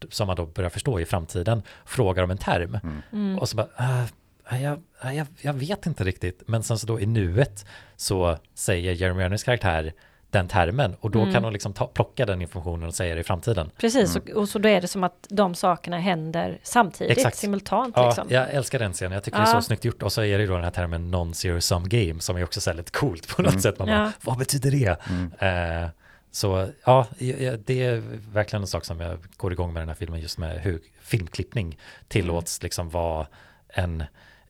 som 0.09 0.27
man 0.27 0.35
då 0.35 0.45
börjar 0.45 0.69
förstå 0.69 0.99
i 0.99 1.05
framtiden, 1.05 1.61
frågar 1.85 2.23
om 2.23 2.31
en 2.31 2.37
term. 2.37 2.77
Mm. 3.11 3.39
Och 3.39 3.49
så 3.49 3.57
bara, 3.57 3.67
ah, 3.75 4.03
ah, 4.43 4.57
jag, 4.57 4.81
ah, 4.99 5.11
jag, 5.11 5.27
jag 5.41 5.53
vet 5.53 5.85
inte 5.85 6.03
riktigt. 6.03 6.43
Men 6.47 6.63
sen 6.63 6.79
så 6.79 6.87
då 6.87 6.99
i 6.99 7.05
nuet 7.05 7.65
så 7.95 8.37
säger 8.53 8.93
Jeremy 8.93 9.23
Irons 9.23 9.43
karaktär 9.43 9.93
den 10.29 10.47
termen 10.47 10.95
och 10.99 11.11
då 11.11 11.21
Mm. 11.21 11.33
kan 11.33 11.43
hon 11.43 11.53
liksom 11.53 11.73
ta, 11.73 11.87
plocka 11.87 12.25
den 12.25 12.41
informationen 12.41 12.87
och 12.87 12.95
säga 12.95 13.15
det 13.15 13.21
i 13.21 13.23
framtiden. 13.23 13.71
Precis, 13.77 14.15
och, 14.15 14.29
och 14.29 14.49
så 14.49 14.59
då 14.59 14.69
är 14.69 14.81
det 14.81 14.87
som 14.87 15.03
att 15.03 15.27
de 15.29 15.55
sakerna 15.55 15.99
händer 15.99 16.59
samtidigt, 16.63 17.17
Exakt. 17.17 17.37
simultant 17.37 17.93
Ja, 17.97 18.05
liksom. 18.05 18.27
jag 18.29 18.49
älskar 18.49 18.79
den 18.79 18.93
scenen. 18.93 19.11
Jag 19.11 19.23
tycker 19.23 19.37
det 19.37 19.43
är 19.43 19.47
Ja. 19.47 19.61
så 19.61 19.65
snyggt 19.65 19.85
gjort. 19.85 20.03
Och 20.03 20.11
så 20.13 20.23
är 20.23 20.37
det 20.37 20.45
då 20.45 20.53
den 20.55 20.63
här 20.63 20.71
termen 20.71 21.15
non-zero 21.15 21.59
sum 21.59 21.89
game 21.89 22.19
som 22.19 22.37
är 22.37 22.43
också 22.43 22.61
så 22.61 22.69
här 22.69 22.77
lite 22.77 22.91
coolt 22.91 23.27
på 23.35 23.41
något 23.41 23.49
Mm. 23.51 23.61
sätt. 23.61 23.79
Man 23.79 23.87
bara, 23.87 23.97
Ja. 23.97 24.11
vad 24.23 24.37
betyder 24.37 24.71
det? 24.71 24.97
Mm. 25.09 25.83
Eh, 25.83 25.89
så 26.31 26.67
ja, 26.85 27.07
ja, 27.17 27.53
det 27.65 27.83
är 27.83 28.01
verkligen 28.33 28.61
en 28.63 28.67
sak 28.67 28.85
som 28.85 28.99
jag 28.99 29.17
går 29.37 29.51
igång 29.53 29.73
med 29.73 29.81
den 29.81 29.87
här 29.89 29.95
filmen 29.95 30.19
just 30.21 30.37
med 30.37 30.61
hur 30.61 30.81
filmklippning 31.01 31.77
tillåts 32.07 32.63
liksom 32.63 32.89
vara 32.89 33.27
en 33.69 34.03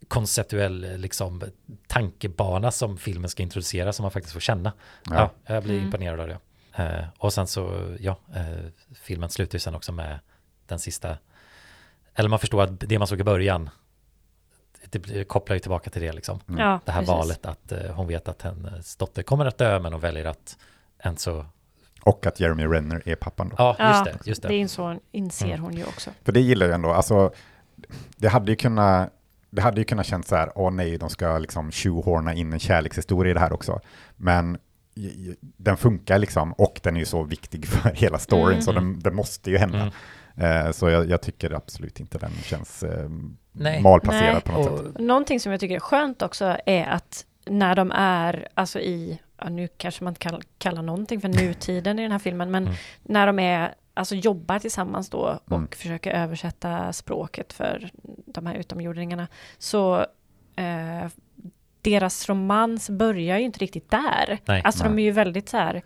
konceptuell 0.08 0.98
liksom 0.98 1.44
tankebana 1.88 2.72
som 2.72 2.98
filmen 2.98 3.30
ska 3.30 3.44
introducera 3.44 3.94
som 3.94 4.04
man 4.04 4.12
faktiskt 4.12 4.34
får 4.34 4.40
känna. 4.40 4.74
Ja, 5.10 5.32
Ja. 5.46 5.54
jag 5.54 5.64
blir 5.64 5.74
Mm. 5.74 5.86
imponerad 5.86 6.20
av 6.20 6.28
det. 6.28 6.38
Eh, 6.84 7.06
och 7.18 7.34
sen 7.34 7.48
så, 7.48 7.96
ja, 8.00 8.18
eh, 8.36 8.66
filmen 9.02 9.30
slutar 9.30 9.56
ju 9.56 9.60
sen 9.60 9.76
också 9.76 9.92
med 9.92 10.20
den 10.68 10.80
sista, 10.80 11.18
eller 12.16 12.30
man 12.30 12.40
förstår 12.40 12.62
att 12.64 12.80
det 12.80 13.00
man 13.00 13.08
såg 13.08 13.20
i 13.20 13.24
början, 13.24 13.70
det 14.90 15.24
kopplar 15.24 15.54
ju 15.56 15.60
tillbaka 15.60 15.90
till 15.90 16.02
det 16.02 16.12
liksom. 16.14 16.40
Ja, 16.58 16.80
Det 16.86 16.92
här 16.92 17.00
precis. 17.02 17.08
valet 17.08 17.46
att 17.46 17.72
eh, 17.72 17.92
hon 17.96 18.08
vet 18.08 18.28
att 18.28 18.42
hennes 18.42 18.96
dotter 18.96 19.24
kommer 19.24 19.46
att 19.46 19.58
dö 19.58 19.80
men 19.80 19.92
hon 19.94 20.02
väljer 20.02 20.26
att 20.26 20.58
än 21.00 21.18
så, 21.18 21.46
Och 22.02 22.26
att 22.26 22.40
Jeremy 22.40 22.64
Renner 22.66 23.02
är 23.06 23.16
pappan 23.16 23.50
då. 23.50 23.56
ja 23.60 23.76
just 23.90 24.06
det, 24.06 24.30
just 24.30 24.42
Det 24.42 24.48
det. 24.48 24.56
inser 25.12 25.46
Mm. 25.48 25.62
hon 25.62 25.74
ju 25.74 25.86
också. 25.86 26.10
För 26.24 26.32
det 26.32 26.40
gillar 26.42 26.66
jag 26.66 26.76
ändå. 26.76 26.92
Alltså, 26.92 27.34
det 28.18 28.28
hade 28.28 28.52
ju 28.52 28.56
kunnat 28.56 29.12
det 29.56 29.62
hade 29.62 29.82
ju 29.82 29.86
kunnat 29.86 30.06
kännas 30.06 30.28
så 30.28 30.36
här, 30.36 30.52
åh 30.56 30.72
nej, 30.72 30.98
de 30.98 31.10
ska 31.10 31.38
liksom 31.38 31.72
shoehorna 31.72 32.34
in 32.34 32.54
en 32.54 32.60
kärlekshistoria 32.60 33.32
i 33.32 33.34
det 33.34 33.40
här 33.40 33.54
också. 33.54 33.80
Men 34.16 34.58
den 35.58 35.78
funkar 35.78 36.20
liksom, 36.20 36.54
och 36.54 36.80
den 36.84 36.96
är 36.96 37.00
ju 37.00 37.06
så 37.06 37.24
viktig 37.24 37.66
för 37.68 37.90
hela 37.90 38.20
storyn, 38.20 38.48
Mm. 38.52 38.62
så 38.62 38.72
den, 38.72 39.00
den 39.00 39.16
måste 39.16 39.52
ju 39.52 39.58
hända. 39.58 39.92
Mm. 40.38 40.66
Eh, 40.66 40.72
så 40.72 40.90
jag, 40.90 41.10
jag 41.10 41.22
tycker 41.22 41.52
absolut 41.54 42.00
inte 42.00 42.18
den 42.18 42.32
känns 42.44 42.84
eh, 42.84 43.10
Nej. 43.52 43.82
malplacerad 43.82 44.34
Nej. 44.34 44.42
på 44.42 44.52
något 44.52 44.80
sätt. 44.80 44.96
Och, 44.96 45.02
Någonting 45.02 45.40
som 45.40 45.52
jag 45.52 45.62
tycker 45.62 45.76
är 45.76 45.80
skönt 45.80 46.22
också 46.22 46.58
är 46.66 46.86
att 46.86 47.26
när 47.46 47.76
de 47.76 47.92
är, 47.96 48.48
alltså 48.54 48.80
i, 48.80 49.20
ja, 49.42 49.50
nu 49.50 49.68
kanske 49.78 50.04
man 50.04 50.12
inte 50.12 50.20
kan 50.30 50.42
kalla 50.58 50.82
någonting 50.82 51.22
för 51.22 51.28
nutiden 51.28 52.00
i 52.00 52.02
den 52.02 52.12
här 52.12 52.20
filmen, 52.20 52.52
men 52.52 52.64
Mm. 52.64 52.76
när 53.04 53.28
de 53.28 53.40
är, 53.40 53.74
alltså 53.96 54.16
jobbar 54.16 54.60
tillsammans 54.60 55.10
då 55.10 55.40
och 55.46 55.52
Mm. 55.58 55.68
försöker 55.72 56.12
översätta 56.12 56.94
språket 56.94 57.54
för 57.54 57.90
de 58.26 58.46
här 58.46 58.56
utomjordingarna, 58.56 59.28
så 59.58 60.00
eh, 60.56 61.08
deras 61.82 62.30
romans 62.30 62.90
börjar 62.90 63.38
ju 63.38 63.46
inte 63.46 63.60
riktigt 63.60 63.92
där. 63.92 64.40
Nej. 64.46 64.62
alltså 64.66 64.84
de 64.84 64.90
Nej. 64.96 65.04
är 65.04 65.06
ju 65.06 65.12
väldigt 65.12 65.50
så 65.50 65.58
här, 65.58 65.82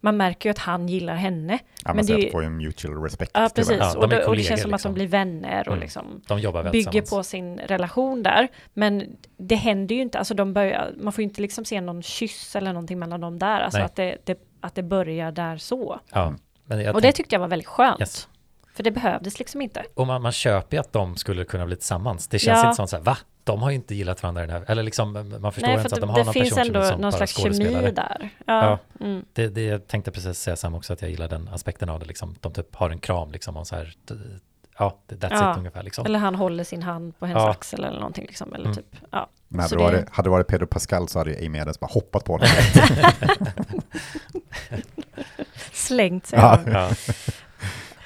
man 0.00 0.16
märker 0.16 0.48
ju 0.48 0.50
att 0.50 0.58
han 0.58 0.88
gillar 0.88 1.14
henne. 1.14 1.52
Ja, 1.84 1.88
men 1.94 1.96
man 1.96 2.06
det 2.06 2.12
är 2.12 2.18
ju- 2.18 2.26
att 2.26 2.32
får 2.32 2.42
ju 2.42 2.46
en 2.46 2.56
mutual 2.56 3.02
respect. 3.02 3.30
Ja, 3.34 3.50
precis. 3.54 3.76
Ja, 3.80 3.92
de 3.94 3.98
och, 3.98 4.08
det, 4.08 4.26
och 4.26 4.36
det 4.36 4.42
känns 4.42 4.62
som 4.62 4.70
att 4.70 4.78
liksom. 4.78 4.92
de 4.94 4.98
blir 4.98 5.06
vänner 5.08 5.60
och 5.60 5.72
Mm. 5.74 5.80
liksom 5.80 6.20
de 6.28 6.40
jobbar 6.40 6.62
väl 6.62 6.72
bygger 6.72 7.02
på 7.02 7.22
sin 7.22 7.58
relation 7.58 8.22
där. 8.22 8.48
Men 8.74 9.16
det 9.36 9.54
händer 9.54 9.94
ju 9.94 10.02
inte, 10.02 10.18
alltså 10.18 10.34
de 10.34 10.52
börjar, 10.54 10.92
man 11.00 11.12
får 11.12 11.22
ju 11.22 11.28
inte 11.28 11.42
liksom 11.42 11.64
se 11.64 11.80
någon 11.80 12.02
kyss 12.02 12.56
eller 12.56 12.72
någonting 12.72 12.98
mellan 12.98 13.20
dem 13.20 13.38
där. 13.38 13.60
Alltså 13.60 13.78
Nej. 13.78 13.84
att 13.86 13.96
det, 13.96 14.16
det, 14.24 14.38
att 14.60 14.74
det 14.74 14.82
börjar 14.82 15.32
där 15.32 15.56
så. 15.56 16.00
Ja, 16.12 16.34
men 16.68 16.80
jag 16.80 16.94
och 16.94 17.00
det 17.02 17.12
tyckte 17.12 17.34
jag 17.34 17.40
var 17.40 17.48
väldigt 17.48 17.68
skönt. 17.68 18.00
Yes. 18.00 18.28
För 18.74 18.82
det 18.82 18.90
behövdes 18.90 19.38
liksom 19.38 19.60
inte. 19.62 19.84
och 19.94 20.06
man, 20.06 20.22
man 20.22 20.32
köper 20.32 20.76
ju 20.76 20.80
att 20.80 20.92
de 20.92 21.16
skulle 21.16 21.44
kunna 21.44 21.66
bli 21.66 21.76
tillsammans. 21.76 22.28
Det 22.28 22.38
känns 22.38 22.58
Ja. 22.58 22.64
inte 22.66 22.76
som 22.76 22.88
så 22.88 22.96
här, 22.96 23.02
va? 23.02 23.18
De 23.44 23.62
har 23.62 23.70
ju 23.70 23.76
inte 23.76 23.94
gillat 23.94 24.22
varandra 24.22 24.44
i 24.44 24.46
den 24.46 24.56
här, 24.56 24.64
eller 24.70 24.82
liksom, 24.82 25.12
man 25.12 25.52
förstår 25.52 25.68
Nej, 25.68 25.76
inte 25.76 25.88
för 25.88 25.96
att 25.96 26.00
de 26.00 26.10
har 26.10 26.16
någon 26.18 26.26
det 26.26 26.32
finns 26.32 26.48
person 26.48 26.66
ändå 26.66 26.82
som, 26.82 26.92
som 26.92 27.00
någon 27.00 27.12
slags 27.12 27.36
kemi 27.36 27.90
där. 27.90 28.30
Ja. 28.46 28.78
Mm. 29.00 29.24
Det, 29.32 29.48
det 29.48 29.62
jag 29.64 29.86
tänkte 29.86 30.10
precis 30.10 30.38
säga 30.38 30.56
Sam 30.56 30.74
också 30.74 30.92
att 30.92 31.02
jag 31.02 31.10
gillar 31.10 31.28
den 31.28 31.48
aspekten 31.48 31.88
av 31.88 32.00
det 32.00 32.06
liksom. 32.06 32.34
De 32.40 32.52
typ 32.52 32.74
har 32.76 32.90
en 32.90 32.98
kram 32.98 33.32
liksom 33.32 33.56
och 33.56 33.66
så 33.66 33.76
här. 33.76 33.92
Ja, 34.78 34.98
that's 35.08 35.28
Ja. 35.30 35.52
it 35.52 35.58
ungefär 35.58 35.82
liksom. 35.82 36.06
Eller 36.06 36.18
han 36.18 36.34
håller 36.34 36.64
sin 36.64 36.82
hand 36.82 37.18
på 37.18 37.26
hennes 37.26 37.42
Ja. 37.42 37.50
axel 37.50 37.84
eller 37.84 37.98
någonting 37.98 38.26
liksom. 38.26 38.54
Eller 38.54 38.64
Mm. 38.64 38.76
typ, 38.76 38.96
ja. 39.10 39.28
Men 39.48 39.60
hade 39.60 39.68
Så 39.68 39.76
det, 39.76 39.82
det- 39.82 39.96
varit, 39.96 40.10
hade 40.10 40.26
det 40.26 40.30
varit 40.30 40.46
Pedro 40.46 40.66
Pascal 40.66 41.08
så 41.08 41.18
hade 41.18 41.30
ju 41.30 41.46
Amy 41.46 41.58
Adams 41.60 41.80
bara 41.80 41.86
hoppat 41.90 42.24
på 42.24 42.38
den. 42.38 42.48
Slängt 45.72 46.26
sig. 46.26 46.38
Ja. 46.38 46.60
Ja. 46.66 46.90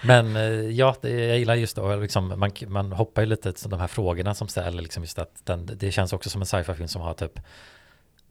Men 0.05 0.36
eh, 0.36 0.43
ja, 0.53 0.97
jag 1.03 1.38
gillar 1.38 1.55
just 1.55 1.78
och 1.78 2.03
liksom, 2.03 2.34
man, 2.38 2.51
man 2.66 2.93
hoppar 2.93 3.22
ju 3.22 3.26
lite 3.26 3.53
till 3.53 3.70
de 3.70 3.80
här 3.80 3.86
frågorna 3.86 4.34
som 4.34 4.49
ställer, 4.49 4.82
liksom 4.82 5.03
just 5.03 5.18
att 5.18 5.40
den, 5.45 5.70
det 5.76 5.93
känns 5.93 6.12
också 6.12 6.30
som 6.30 6.40
en 6.43 6.47
sci-fi-film 6.47 6.88
som 6.88 7.03
har 7.03 7.14
typ 7.14 7.40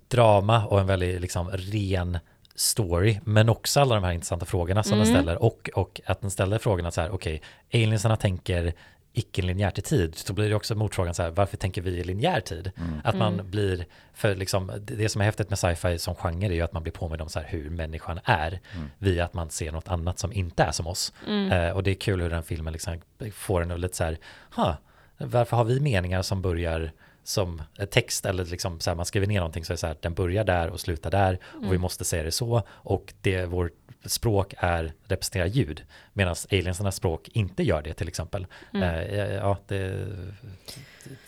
drama 0.08 0.66
och 0.66 0.80
en 0.80 0.88
väldigt 0.88 1.22
liksom 1.22 1.50
ren 1.50 2.18
story, 2.56 3.20
men 3.24 3.50
också 3.50 3.80
alla 3.80 3.96
de 3.96 4.04
här 4.04 4.12
intressanta 4.12 4.46
frågorna 4.46 4.84
som 4.84 4.98
den 5.00 5.08
Mm. 5.08 5.16
ställer 5.16 5.44
och, 5.44 5.70
och 5.76 6.02
att 6.06 6.22
den 6.22 6.32
ställer 6.32 6.58
frågorna 6.58 6.92
så 6.92 7.02
här, 7.02 7.10
okej, 7.14 7.42
aliensarna 7.74 8.16
tänker 8.18 8.74
icke-linjärt 9.14 9.78
i 9.78 9.82
tid, 9.82 10.16
så 10.16 10.34
blir 10.34 10.50
det 10.50 10.56
också 10.56 10.76
motfrågan 10.76 11.14
så 11.14 11.24
här, 11.24 11.30
varför 11.30 11.58
tänker 11.58 11.82
vi 11.82 11.92
i 11.92 12.04
linjär 12.04 12.40
tid? 12.40 12.72
Att 13.04 13.16
man 13.16 13.34
Mm. 13.34 13.52
blir, 13.52 13.86
för 14.14 14.36
liksom, 14.36 14.72
det 14.82 15.10
som 15.10 15.22
är 15.22 15.26
häftigt 15.26 15.50
med 15.50 15.60
sci-fi 15.60 16.00
som 16.00 16.16
genre 16.16 16.46
är 16.46 16.52
ju 16.52 16.62
att 16.62 16.74
man 16.74 16.84
blir 16.84 16.94
påmind 16.94 17.22
om 17.22 17.30
så 17.30 17.40
här 17.40 17.48
hur 17.50 17.70
människan 17.70 18.20
är, 18.24 18.60
via 18.98 19.26
att 19.26 19.34
man 19.34 19.50
ser 19.50 19.72
något 19.72 19.88
annat 19.88 20.20
som 20.20 20.34
inte 20.34 20.64
är 20.64 20.72
som 20.72 20.88
oss. 20.88 21.14
Mm. 21.28 21.52
Eh, 21.52 21.72
och 21.72 21.84
det 21.84 21.92
är 21.92 21.96
kul 21.96 22.22
hur 22.22 22.30
den 22.30 22.44
filmen 22.44 22.74
liksom 22.74 23.02
får 23.34 23.62
en 23.62 23.72
att 23.72 23.80
lite 23.80 23.98
så 23.98 24.04
här, 24.04 24.18
ha, 24.56 24.78
varför 25.18 25.58
har 25.58 25.64
vi 25.64 25.80
meningar 25.80 26.22
som 26.22 26.42
börjar 26.42 26.92
som 27.24 27.62
text 27.92 28.26
eller 28.26 28.46
liksom 28.46 28.80
så 28.80 28.90
här, 28.90 28.96
man 28.96 29.06
skriver 29.06 29.28
ner 29.28 29.40
någonting 29.40 29.66
så 29.66 29.72
är 29.72 29.76
det 29.76 29.80
så 29.80 29.88
här, 29.88 29.98
den 30.02 30.14
börjar 30.14 30.44
där 30.44 30.70
och 30.70 30.80
slutar 30.80 31.12
där 31.12 31.40
och 31.44 31.74
vi 31.74 31.78
måste 31.78 32.06
säga 32.06 32.24
det 32.24 32.32
så 32.32 32.64
och 32.70 33.14
det 33.22 33.46
vår 33.46 33.72
språk 34.06 34.54
är 34.58 34.94
representerar 35.08 35.46
ljud, 35.46 35.84
medan 36.14 36.36
aliensarnas 36.52 36.96
språk 36.96 37.30
inte 37.34 37.64
gör 37.64 37.82
det 37.82 37.94
till 37.94 38.08
exempel. 38.08 38.48
Mm. 38.74 38.84
Eh, 38.84 39.34
ja, 39.36 39.58
det... 39.68 40.08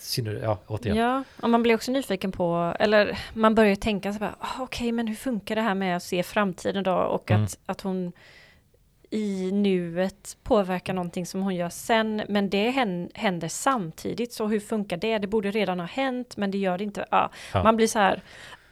synd- 0.00 0.40
Ja, 0.42 0.58
återigen. 0.66 0.96
Ja, 0.98 1.24
och 1.42 1.50
man 1.50 1.62
blir 1.62 1.74
också 1.74 1.92
nyfiken 1.92 2.32
på, 2.32 2.76
eller 2.78 3.18
man 3.34 3.54
börjar 3.54 3.70
ju 3.70 3.76
tänka 3.76 4.12
så 4.12 4.18
bara, 4.18 4.34
ah, 4.38 4.62
okej, 4.62 4.92
men 4.92 5.06
hur 5.06 5.14
funkar 5.14 5.54
det 5.56 5.62
här 5.62 5.74
med 5.74 5.96
att 5.96 6.02
se 6.02 6.22
framtiden 6.22 6.84
då 6.84 6.94
och 6.94 7.30
Mm. 7.30 7.44
att, 7.44 7.58
att 7.66 7.80
hon 7.80 8.12
i 9.10 9.52
nuet 9.52 10.36
påverkar 10.42 10.92
någonting 10.94 11.26
som 11.26 11.42
hon 11.42 11.54
gör 11.54 11.68
sen, 11.68 12.22
men 12.28 12.50
det 12.50 12.70
hän- 12.70 13.10
händer 13.14 13.48
samtidigt, 13.48 14.32
så 14.32 14.46
hur 14.46 14.60
funkar 14.60 14.96
det? 14.96 15.18
Det 15.18 15.26
borde 15.26 15.50
redan 15.50 15.80
ha 15.80 15.86
hänt, 15.86 16.36
men 16.36 16.50
det 16.50 16.58
gör 16.58 16.78
det 16.78 16.84
inte. 16.84 17.06
Ja, 17.10 17.30
Ja. 17.54 17.62
Man 17.62 17.76
blir 17.76 17.86
så 17.86 17.98
här, 17.98 18.22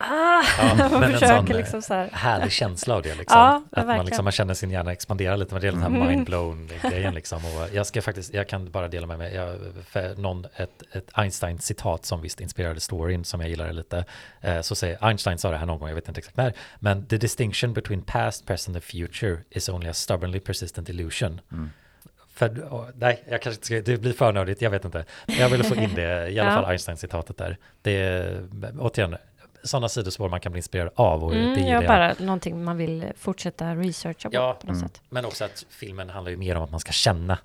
ah, 0.02 0.42
Ja, 0.58 0.74
man 0.78 0.90
men 0.90 1.02
en 1.02 1.12
försöker 1.12 1.36
sån, 1.36 1.46
liksom 1.56 1.82
så 1.82 1.94
här. 1.94 2.08
härlig 2.12 2.52
känsla 2.52 2.94
av 2.94 3.02
det 3.02 3.14
liksom. 3.14 3.38
Ja, 3.38 3.62
att 3.70 3.76
man, 3.76 3.86
verkligen. 3.86 4.06
liksom, 4.06 4.24
man 4.24 4.32
känner 4.32 4.54
sin 4.54 4.70
hjärna 4.70 4.92
expandera 4.92 5.36
lite, 5.36 5.54
men 5.54 5.60
det 5.62 5.68
är 5.68 5.72
den 5.72 5.80
här 5.82 5.88
Mm. 5.88 6.06
mindblown 6.08 6.70
grejen 6.82 7.14
liksom. 7.14 7.38
Och 7.44 7.68
jag 7.72 7.86
ska 7.86 8.02
faktiskt, 8.02 8.34
jag 8.34 8.48
kan 8.48 8.70
bara 8.70 8.88
dela 8.88 9.06
med 9.06 9.18
mig, 9.18 9.34
jag, 9.34 9.56
för 9.88 10.14
någon, 10.16 10.46
ett, 10.56 10.82
ett 10.92 11.08
Einstein-citat 11.12 12.04
som 12.04 12.20
visst 12.22 12.40
inspirerade 12.40 12.80
storyn, 12.80 13.24
som 13.24 13.40
jag 13.40 13.50
gillade 13.50 13.72
lite. 13.72 14.04
Eh, 14.40 14.60
så 14.60 14.74
säger, 14.74 14.98
Einstein 15.04 15.38
sa 15.38 15.50
det 15.50 15.56
här 15.56 15.66
någon 15.66 15.78
gång, 15.78 15.88
jag 15.88 15.94
vet 15.94 16.08
inte 16.08 16.18
exakt 16.18 16.36
när, 16.36 16.52
men 16.78 17.06
the 17.06 17.16
distinction 17.16 17.72
between 17.72 18.02
past, 18.02 18.46
present 18.46 18.76
and 18.76 18.84
future 18.84 19.38
is 19.50 19.68
only 19.68 19.88
a 19.88 19.92
stubbornly 19.94 20.40
persistent 20.40 20.88
illusion. 20.88 21.40
För, 22.34 22.68
åh, 22.74 22.86
nej, 22.94 23.22
jag 23.28 23.42
kanske 23.42 23.56
inte 23.58 23.66
ska, 23.66 23.92
det 23.92 24.00
blir 24.00 24.12
för 24.12 24.32
nördigt, 24.32 24.62
jag 24.62 24.70
vet 24.70 24.84
inte. 24.84 25.04
Men 25.26 25.36
jag 25.36 25.48
ville 25.48 25.64
få 25.64 25.74
in 25.74 25.94
det, 25.94 26.28
i 26.30 26.38
alla 26.40 26.50
Ja. 26.54 26.54
fall 26.62 26.64
Einstein-citatet 26.70 27.36
där. 27.38 27.56
Det 27.82 27.92
är, 27.96 28.42
återigen, 28.78 29.16
sådana 29.64 29.88
sidospår 29.88 30.28
man 30.28 30.40
kan 30.40 30.52
bli 30.52 30.58
inspirerad 30.58 30.92
av. 30.94 31.24
Och 31.24 31.30
det 31.32 31.38
Mm, 31.42 31.58
ja, 31.66 31.68
jag. 31.68 31.86
bara 31.86 32.14
någonting 32.18 32.64
man 32.64 32.76
vill 32.76 33.12
fortsätta 33.16 33.74
researcha 33.74 34.28
på, 34.30 34.34
Ja. 34.36 34.56
på 34.60 34.66
något 34.66 34.76
Mm. 34.76 34.88
sätt. 34.88 35.02
Men 35.10 35.24
också 35.24 35.44
att 35.44 35.66
filmen 35.70 36.10
handlar 36.10 36.30
ju 36.30 36.36
mer 36.36 36.56
om 36.56 36.62
att 36.64 36.70
man 36.70 36.80
ska 36.80 36.92
känna 36.92 37.38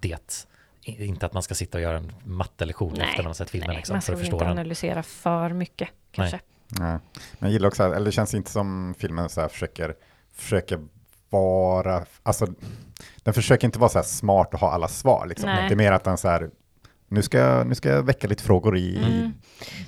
det. 0.00 0.46
Inte 0.84 1.26
att 1.26 1.32
man 1.32 1.42
ska 1.42 1.54
sitta 1.54 1.78
och 1.78 1.82
göra 1.82 1.96
en 1.96 2.12
mattelektion 2.24 3.00
efter 3.00 3.22
man 3.22 3.34
sett 3.34 3.50
filmen 3.50 3.68
nej, 3.68 3.76
liksom, 3.76 3.94
man 3.94 4.02
för 4.02 4.04
ska 4.04 4.12
att 4.12 4.18
väl 4.18 4.24
förstå 4.24 4.36
inte 4.36 4.44
den. 4.44 4.52
analysera 4.52 5.02
för 5.02 5.48
mycket 5.48 5.88
kanske. 6.12 6.40
Nej. 6.68 6.90
Men 6.90 7.00
jag 7.38 7.50
gillar 7.50 7.68
också, 7.68 7.82
eller 7.84 8.04
det 8.06 8.12
känns 8.12 8.34
inte 8.34 8.50
som 8.50 8.94
filmen 8.98 9.28
så 9.28 9.40
här 9.40 9.48
försöker, 9.48 9.94
försöker 10.34 10.80
vara, 11.30 12.04
alltså 12.22 12.46
den 13.22 13.34
försöker 13.34 13.66
inte 13.66 13.78
vara 13.78 13.90
så 13.90 13.98
här 13.98 14.04
smart 14.04 14.54
och 14.54 14.60
ha 14.60 14.70
alla 14.72 14.88
svar 14.88 15.26
liksom. 15.26 15.50
Nej. 15.50 15.68
Det 15.68 15.74
är 15.74 15.76
mer 15.76 15.92
att 15.92 16.04
den 16.04 16.16
så 16.18 16.28
här, 16.28 16.50
nu 17.12 17.22
ska, 17.22 17.38
jag- 17.38 17.66
nu 17.66 17.74
ska 17.74 17.88
jag 17.88 18.02
väcka 18.02 18.28
lite 18.28 18.42
frågor 18.42 18.76
i 18.76 18.96
Mm. 18.96 19.32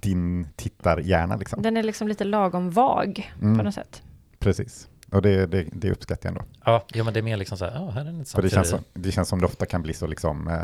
din 0.02 0.48
tittarhjärna 0.56 1.36
liksom. 1.36 1.62
Den 1.62 1.76
är 1.76 1.82
liksom 1.82 2.08
lite 2.08 2.24
lagom 2.24 2.70
vag 2.70 3.32
Mm. 3.42 3.58
på 3.58 3.64
något 3.64 3.74
sätt. 3.74 4.02
Precis. 4.38 4.88
Och 5.12 5.22
det, 5.22 5.46
det, 5.46 5.66
det 5.72 5.90
uppskattar 5.90 6.28
jag 6.28 6.36
ändå. 6.36 6.44
Ja, 6.64 6.84
jo, 6.94 7.04
men 7.04 7.14
det 7.14 7.20
är 7.20 7.22
mer 7.22 7.36
liksom 7.36 7.58
så 7.58 7.64
här, 7.64 7.72
ja, 7.74 7.90
här 7.90 8.00
är 8.04 8.08
en 8.08 8.14
För 8.14 8.18
intressant 8.18 8.42
det 8.42 8.50
känns, 8.50 8.68
som, 8.68 8.80
det 8.92 9.12
känns 9.12 9.28
som 9.28 9.40
det 9.40 9.46
ofta 9.46 9.66
kan 9.66 9.82
bli 9.82 9.94
så 9.94 10.06
liksom 10.06 10.48
eh, 10.48 10.62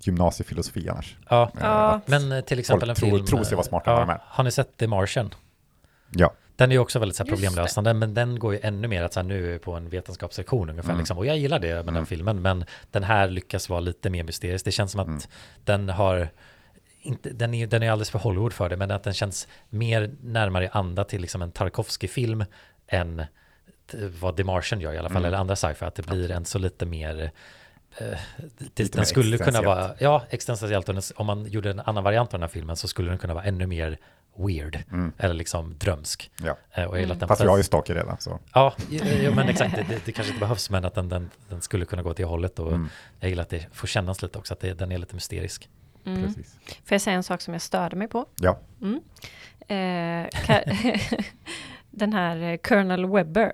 gymnasiefilosofi 0.00 0.88
annars. 0.88 1.16
Ja, 1.30 1.50
Eh, 1.54 1.60
Ja. 1.60 2.00
men 2.06 2.32
eh, 2.32 2.40
till 2.40 2.58
exempel 2.58 2.90
en 2.90 2.96
tror- 2.96 3.10
film. 3.10 3.26
tror 3.26 3.44
sig 3.44 3.56
vara 3.56 3.66
smartare 3.66 3.94
än 3.94 3.98
vad 3.98 4.08
de 4.08 4.12
är. 4.12 4.22
Har 4.26 4.44
ni 4.44 4.50
sett 4.50 4.76
The 4.76 4.86
Martian? 4.86 5.34
Ja, 6.10 6.32
Den 6.56 6.70
är 6.70 6.74
ju 6.74 6.78
också 6.78 6.98
väldigt 6.98 7.16
så 7.16 7.22
här, 7.24 7.30
problemlösande, 7.30 7.94
men 7.94 8.14
den 8.14 8.38
går 8.38 8.54
ju 8.54 8.60
ännu 8.62 8.88
mer 8.88 9.02
att 9.02 9.12
så 9.12 9.20
här, 9.20 9.26
nu 9.26 9.48
är 9.48 9.52
vi 9.52 9.58
på 9.58 9.72
en 9.72 9.88
vetenskapssektion 9.88 10.70
ungefär. 10.70 10.90
Mm. 10.90 10.98
Liksom. 10.98 11.18
Och 11.18 11.26
jag 11.26 11.36
gillar 11.38 11.58
det 11.58 11.74
med 11.74 11.84
den 11.84 11.88
Mm. 11.96 12.06
filmen, 12.06 12.42
men 12.42 12.64
den 12.90 13.04
här 13.04 13.28
lyckas 13.28 13.68
vara 13.68 13.80
lite 13.80 14.10
mer 14.10 14.22
mysterisk. 14.24 14.64
Det 14.64 14.70
känns 14.72 14.92
som 14.92 15.00
att 15.00 15.06
Mm. 15.06 15.20
den 15.64 15.88
har, 15.88 16.28
inte, 17.02 17.30
den, 17.30 17.54
är, 17.54 17.66
den 17.66 17.82
är 17.82 17.90
alldeles 17.90 18.10
för 18.10 18.18
Hollywood 18.18 18.52
för 18.52 18.68
det, 18.68 18.76
men 18.76 18.90
att 18.90 19.02
den 19.02 19.14
känns 19.14 19.48
mer 19.68 20.10
närmare 20.22 20.64
i 20.64 20.68
anda 20.72 21.04
till 21.04 21.20
liksom 21.20 21.42
en 21.42 21.52
Tarkovsky-film 21.52 22.44
än 22.86 23.24
vad 24.20 24.36
The 24.36 24.44
Martian 24.44 24.80
gör 24.80 24.92
i 24.92 24.98
alla 24.98 25.08
fall, 25.08 25.16
Mm. 25.16 25.26
eller 25.28 25.38
andra 25.38 25.56
sci-fi, 25.56 25.84
att 25.84 25.94
det 25.94 26.06
blir 26.06 26.30
en 26.30 26.44
så 26.44 26.58
lite 26.58 26.86
mer 26.86 27.30
eh, 27.98 28.18
det, 28.74 28.92
den 28.92 29.06
skulle 29.06 29.38
kunna 29.38 29.62
vara, 29.62 29.90
ja, 29.98 30.22
existentiellt, 30.30 30.86
den- 30.86 31.02
om 31.16 31.26
man 31.26 31.46
gjorde 31.46 31.70
en 31.70 31.80
annan 31.80 32.04
variant 32.04 32.28
av 32.34 32.40
den 32.40 32.42
här 32.42 32.48
filmen 32.48 32.76
så 32.76 32.88
skulle 32.88 33.08
den 33.10 33.18
kunna 33.18 33.34
vara 33.34 33.44
ännu 33.44 33.66
mer 33.66 33.98
weird, 34.38 34.84
mm, 34.92 35.12
eller 35.18 35.34
liksom 35.34 35.78
drömsk. 35.78 36.30
ja. 36.42 36.56
Eh, 36.72 36.84
Och 36.84 36.94
jag 36.96 37.00
gillar 37.00 37.14
att 37.14 37.20
den 37.20 37.28
Fast 37.28 37.40
vi 37.44 37.48
har 37.48 37.56
ju 37.56 37.62
Stalker 37.62 37.94
redan 37.94 38.16
så. 38.20 38.38
Ja, 38.54 38.74
jo, 38.90 39.32
men 39.34 39.48
exakt, 39.48 39.76
det, 39.76 40.00
det, 40.04 40.12
kanske 40.12 40.32
inte 40.32 40.40
behövs, 40.40 40.70
men 40.70 40.84
att 40.84 40.94
den, 40.94 41.08
den, 41.08 41.30
den 41.48 41.62
skulle 41.62 41.84
kunna 41.84 42.02
gå 42.02 42.14
till 42.14 42.22
det 42.24 42.28
hållet 42.28 42.58
och 42.58 42.68
Mm, 42.72 42.88
jag 43.20 43.28
gillar 43.30 43.42
att 43.42 43.50
det 43.50 43.66
får 43.72 43.86
kännas 43.86 44.22
lite 44.22 44.38
också, 44.38 44.54
att 44.54 44.60
det, 44.60 44.74
den 44.74 44.92
är 44.92 44.98
lite 44.98 45.14
mysterisk. 45.14 45.68
Mm. 46.06 46.22
precis. 46.22 46.58
Får 46.66 46.94
jag 46.94 47.00
säga 47.00 47.16
en 47.16 47.22
sak 47.22 47.40
som 47.40 47.54
jag 47.54 47.62
störde 47.62 47.96
mig 47.96 48.08
på? 48.08 48.26
Ja, 48.40 48.58
Mm. 48.82 49.00
Eh, 49.68 50.30
den 51.90 52.12
här 52.12 52.36
eh, 52.52 52.56
Colonel 52.56 53.06
Webber. 53.06 53.52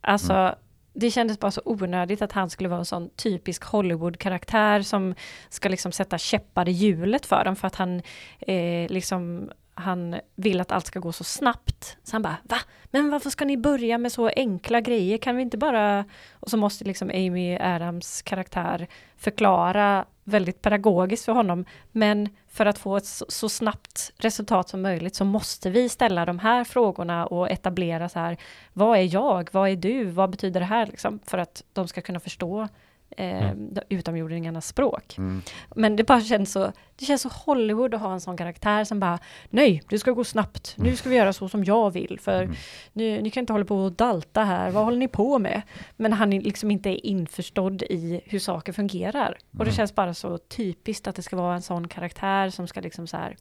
Alltså, 0.00 0.32
Mm. 0.32 0.54
det 0.94 1.10
kändes 1.10 1.38
bara 1.40 1.50
så 1.50 1.62
onödigt 1.64 2.22
att 2.22 2.32
han 2.32 2.50
skulle 2.50 2.68
vara 2.68 2.78
en 2.78 2.84
sån 2.84 3.10
typisk 3.16 3.64
Hollywood-karaktär 3.64 4.82
som 4.82 5.14
ska 5.48 5.68
liksom 5.68 5.92
sätta 5.92 6.18
käppar 6.18 6.68
i 6.68 6.72
hjulet 6.72 7.26
för 7.26 7.44
dem 7.44 7.56
för 7.56 7.66
att 7.66 7.74
han 7.74 8.02
eh, 8.38 8.88
liksom 8.90 9.50
han 9.76 10.16
vill 10.34 10.60
att 10.60 10.72
allt 10.72 10.86
ska 10.86 11.00
gå 11.00 11.12
så 11.12 11.24
snabbt. 11.24 11.96
Så 12.02 12.14
han 12.14 12.22
bara, 12.22 12.36
va? 12.42 12.56
Men 12.84 13.10
varför 13.10 13.30
ska 13.30 13.44
ni 13.44 13.56
börja 13.56 13.98
med 13.98 14.12
så 14.12 14.28
enkla 14.36 14.80
grejer? 14.80 15.18
Kan 15.18 15.36
vi 15.36 15.42
inte 15.42 15.58
bara... 15.58 16.04
Och 16.32 16.50
så 16.50 16.56
måste 16.56 16.84
liksom 16.84 17.10
Amy 17.10 17.56
Adams 17.56 18.22
karaktär 18.22 18.86
förklara 19.16 20.04
väldigt 20.24 20.62
pedagogiskt 20.62 21.24
för 21.24 21.32
honom. 21.32 21.64
Men 21.92 22.28
för 22.48 22.66
att 22.66 22.78
få 22.78 22.96
ett 22.96 23.06
så, 23.06 23.26
så 23.28 23.48
snabbt 23.48 24.12
resultat 24.16 24.68
som 24.68 24.82
möjligt 24.82 25.14
så 25.14 25.24
måste 25.24 25.70
vi 25.70 25.88
ställa 25.88 26.24
de 26.24 26.38
här 26.38 26.64
frågorna 26.64 27.26
och 27.26 27.50
etablera 27.50 28.08
så 28.08 28.18
här, 28.18 28.36
vad 28.72 28.98
är 28.98 29.14
jag? 29.14 29.48
Vad 29.52 29.68
är 29.68 29.76
du? 29.76 30.04
Vad 30.04 30.30
betyder 30.30 30.60
det 30.60 30.66
här? 30.66 30.86
Liksom, 30.86 31.20
för 31.24 31.38
att 31.38 31.62
de 31.72 31.88
ska 31.88 32.00
kunna 32.00 32.20
förstå 32.20 32.68
eh, 33.10 33.50
de 33.54 33.80
utomjordingarnas 33.88 34.66
språk. 34.66 35.18
mm, 35.18 35.42
Men 35.76 35.96
det 35.96 36.04
bara 36.04 36.20
känns 36.20 36.52
så, 36.52 36.72
det 36.96 37.04
känns 37.04 37.22
så 37.22 37.28
Hollywood 37.28 37.94
att 37.94 38.00
ha 38.00 38.12
en 38.12 38.20
sån 38.20 38.36
karaktär 38.36 38.84
som 38.84 39.00
bara, 39.00 39.18
nej, 39.50 39.82
det 39.88 39.98
ska 39.98 40.10
gå 40.10 40.24
snabbt. 40.24 40.74
Nu 40.78 40.96
ska 40.96 41.08
vi 41.08 41.16
göra 41.16 41.32
så 41.32 41.48
som 41.48 41.64
jag 41.64 41.90
vill, 41.90 42.18
för 42.20 42.42
mm. 42.42 42.56
ni, 42.92 43.22
ni 43.22 43.30
kan 43.30 43.40
inte 43.40 43.52
hålla 43.52 43.64
på 43.64 43.76
och 43.76 43.92
dalta 43.92 44.44
här. 44.44 44.70
Vad 44.70 44.84
håller 44.84 44.98
ni 44.98 45.08
på 45.08 45.38
med? 45.38 45.62
Men 45.96 46.12
han 46.12 46.32
är 46.32 46.40
liksom 46.40 46.70
inte 46.70 46.90
är 46.90 47.06
införstådd 47.06 47.82
i 47.82 48.20
hur 48.24 48.38
saker 48.38 48.72
fungerar. 48.72 49.38
Och 49.50 49.58
det 49.58 49.62
Mm. 49.62 49.74
känns 49.74 49.94
bara 49.94 50.14
så 50.14 50.38
typiskt 50.38 51.06
att 51.06 51.16
det 51.16 51.22
ska 51.22 51.36
vara 51.36 51.54
en 51.54 51.62
sån 51.62 51.88
karaktär 51.88 52.50
som 52.50 52.66
ska 52.68 52.80
liksom 52.80 53.06
så 53.06 53.16
här 53.16 53.36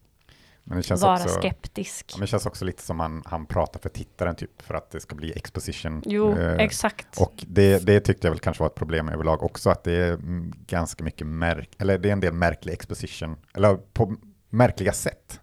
vara 0.66 1.13
också... 1.13 1.30
skeptisk. 1.30 2.05
Ja, 2.09 2.18
men 2.18 2.22
det 2.22 2.28
känns 2.28 2.45
också 2.45 2.66
lite 2.66 2.82
som 2.84 2.99
han, 2.99 3.24
han 3.26 3.45
pratar 3.45 3.80
för 3.80 3.89
tittaren 3.89 4.36
typ 4.36 4.61
för 4.61 4.74
att 4.74 4.91
det 4.91 4.99
ska 4.99 5.16
bli 5.16 5.34
exposition. 5.36 6.03
Jo, 6.05 6.38
Eh, 6.38 6.55
exakt. 6.55 7.22
Och 7.22 7.45
det, 7.47 7.86
det 7.86 7.99
tyckte 7.99 8.28
jag 8.28 8.32
väl 8.32 8.39
kanske 8.39 8.63
var 8.63 8.68
ett 8.68 8.76
problem 8.76 9.09
överlag 9.09 9.43
också, 9.43 9.70
att 9.70 9.84
det 9.84 9.93
är 9.93 10.13
mm, 10.13 10.53
ganska 10.68 11.03
mycket 11.03 11.28
märk, 11.28 11.70
eller 11.78 11.97
det 11.97 12.09
är 12.09 12.13
en 12.13 12.20
del 12.20 12.34
märklig 12.34 12.74
exposition, 12.74 13.38
eller 13.53 13.76
på 13.76 14.16
märkliga 14.49 14.93
sätt. 14.93 15.39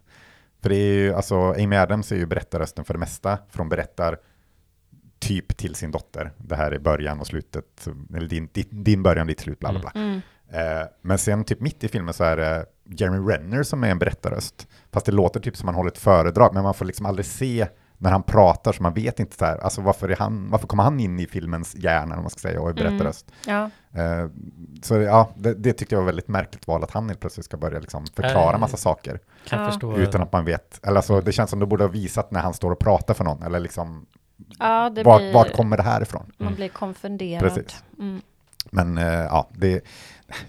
För 0.61 0.69
det 0.69 0.75
är 0.75 0.93
ju, 0.93 1.13
alltså 1.13 1.35
Amy 1.35 1.75
Adams 1.75 2.11
är 2.11 2.15
ju 2.15 2.25
berättarrösten 2.25 2.85
för 2.85 2.93
det 2.93 2.99
mesta, 2.99 3.37
för 3.49 3.57
hon 3.57 3.69
berättar 3.69 4.17
typ 5.19 5.57
till 5.57 5.75
sin 5.75 5.91
dotter, 5.91 6.31
det 6.37 6.55
här 6.55 6.71
är 6.71 6.79
början 6.79 7.19
och 7.19 7.27
slutet, 7.27 7.87
eller 8.15 8.27
din, 8.27 8.49
din, 8.53 8.83
din 8.83 9.03
början, 9.03 9.27
ditt 9.27 9.39
slut, 9.39 9.59
bla 9.59 9.71
bla 9.71 9.79
bla. 9.79 9.91
Mm. 9.95 10.21
Eh, 10.53 10.87
men 11.01 11.17
sen 11.17 11.43
typ 11.43 11.59
mitt 11.59 11.83
i 11.83 11.87
filmen 11.87 12.13
så 12.13 12.23
är 12.23 12.37
det 12.37 12.65
Jeremy 12.85 13.17
Renner 13.31 13.63
som 13.63 13.83
är 13.83 13.89
en 13.89 13.99
berättarröst. 13.99 14.67
Fast 14.91 15.05
det 15.05 15.11
låter 15.11 15.39
typ 15.39 15.57
som 15.57 15.67
han 15.67 15.75
håller 15.75 15.91
ett 15.91 15.97
föredrag, 15.97 16.53
men 16.53 16.63
man 16.63 16.73
får 16.73 16.85
liksom 16.85 17.05
aldrig 17.05 17.25
se 17.25 17.67
när 17.97 18.11
han 18.11 18.23
pratar, 18.23 18.71
så 18.71 18.83
man 18.83 18.93
vet 18.93 19.19
inte 19.19 19.35
så 19.37 19.45
här, 19.45 19.57
alltså 19.57 19.81
varför, 19.81 20.09
är 20.09 20.15
han, 20.15 20.49
varför 20.49 20.67
kommer 20.67 20.83
han 20.83 20.99
in 20.99 21.19
i 21.19 21.27
filmens 21.27 21.75
hjärna, 21.75 22.15
om 22.15 22.21
man 22.21 22.29
ska 22.29 22.39
säga, 22.39 22.61
och 22.61 22.69
är 22.69 22.71
Mm. 22.73 22.83
berättarröst. 22.83 23.31
Ja, 23.47 23.69
Eh, 23.95 24.27
så 24.83 24.95
ja, 24.95 25.29
det, 25.35 25.53
det 25.53 25.73
tyckte 25.73 25.95
jag 25.95 25.99
var 25.99 26.05
väldigt 26.05 26.27
märkligt 26.27 26.67
val, 26.67 26.83
att 26.83 26.91
han 26.91 27.07
helt 27.07 27.19
plötsligt 27.19 27.45
ska 27.45 27.57
börja 27.57 27.79
liksom 27.79 28.05
förklara 28.15 28.53
Eh, 28.53 28.59
massa 28.59 28.77
saker, 28.77 29.19
Kan 29.47 29.59
Ja. 29.59 29.65
förstå. 29.71 29.97
utan 29.97 30.21
att 30.21 30.31
man 30.33 30.45
vet, 30.45 30.79
eller 30.87 30.97
alltså 30.97 31.21
det 31.21 31.31
känns 31.31 31.49
som 31.49 31.59
det 31.59 31.65
borde 31.65 31.83
ha 31.83 31.89
visat 31.91 32.31
när 32.31 32.39
han 32.39 32.53
står 32.53 32.71
och 32.71 32.79
pratar 32.79 33.13
för 33.13 33.23
någon, 33.23 33.43
eller 33.43 33.59
liksom, 33.59 34.05
ja 34.59 34.89
det 34.89 35.03
vart, 35.03 35.19
blir, 35.21 35.33
vart 35.33 35.53
kommer 35.55 35.77
det 35.77 35.83
här 35.83 36.01
ifrån? 36.01 36.31
man 36.37 36.47
Mm. 36.47 36.55
blir 36.55 36.69
konfunderad. 36.69 37.39
Precis. 37.43 37.83
Mm. 37.99 38.21
Men 38.73 38.97
eh, 38.97 39.03
ja, 39.13 39.49
det, 39.53 39.81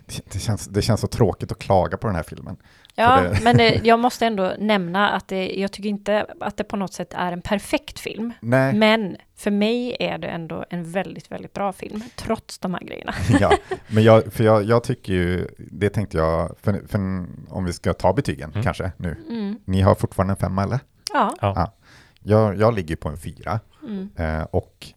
det, 0.32 0.38
känns, 0.38 0.66
det 0.66 0.82
känns 0.82 1.00
så 1.00 1.06
tråkigt 1.06 1.52
att 1.52 1.58
klaga 1.58 1.96
på 1.96 2.06
den 2.06 2.16
här 2.16 2.22
filmen. 2.22 2.56
Ja, 2.96 3.20
det- 3.20 3.40
men 3.44 3.56
det, 3.56 3.80
jag 3.84 3.98
måste 3.98 4.26
ändå 4.26 4.52
nämna 4.58 5.10
att 5.10 5.28
det, 5.28 5.48
jag 5.60 5.72
tycker 5.72 5.88
inte 5.88 6.26
att 6.40 6.56
det 6.56 6.64
på 6.64 6.76
något 6.76 6.92
sätt 6.92 7.14
är 7.14 7.32
en 7.32 7.42
perfekt 7.42 7.98
film. 7.98 8.32
Nej. 8.40 8.72
Men 8.74 9.16
för 9.36 9.50
mig 9.50 9.96
är 10.00 10.18
det 10.18 10.28
ändå 10.28 10.64
en 10.70 10.90
väldigt, 10.90 11.32
väldigt 11.32 11.52
bra 11.52 11.72
film, 11.72 12.02
trots 12.16 12.58
de 12.58 12.74
här 12.74 12.80
grejerna. 12.80 13.14
ja, 13.40 13.52
men 13.88 14.02
jag, 14.04 14.32
för 14.32 14.44
jag, 14.44 14.64
jag 14.64 14.84
tycker 14.84 15.12
ju, 15.12 15.48
det 15.58 15.88
tänkte 15.90 16.16
jag, 16.16 16.54
för, 16.62 16.82
för 16.88 16.98
om 17.48 17.64
vi 17.64 17.72
ska 17.72 17.92
ta 17.92 18.12
betygen 18.12 18.50
Mm. 18.50 18.62
kanske 18.64 18.92
nu. 18.96 19.16
Mm. 19.28 19.58
Ni 19.64 19.80
har 19.80 19.94
fortfarande 19.94 20.32
en 20.32 20.36
femma 20.36 20.62
eller? 20.62 20.78
Ja. 21.12 21.34
Ja. 21.40 21.74
Jag, 22.26 22.56
jag 22.58 22.74
ligger 22.74 22.96
på 22.96 23.08
en 23.08 23.16
fyra 23.18 23.60
Mm. 23.82 24.10
eh, 24.16 24.42
och 24.42 24.86
eh, 24.86 24.94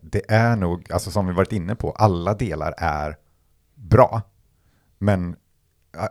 det 0.00 0.22
är 0.28 0.56
nog, 0.56 0.92
alltså 0.92 1.10
som 1.10 1.26
vi 1.26 1.32
varit 1.32 1.52
inne 1.52 1.74
på, 1.74 1.90
alla 1.90 2.34
delar 2.34 2.74
är 2.76 3.16
bra. 3.74 4.22
Men 4.98 5.36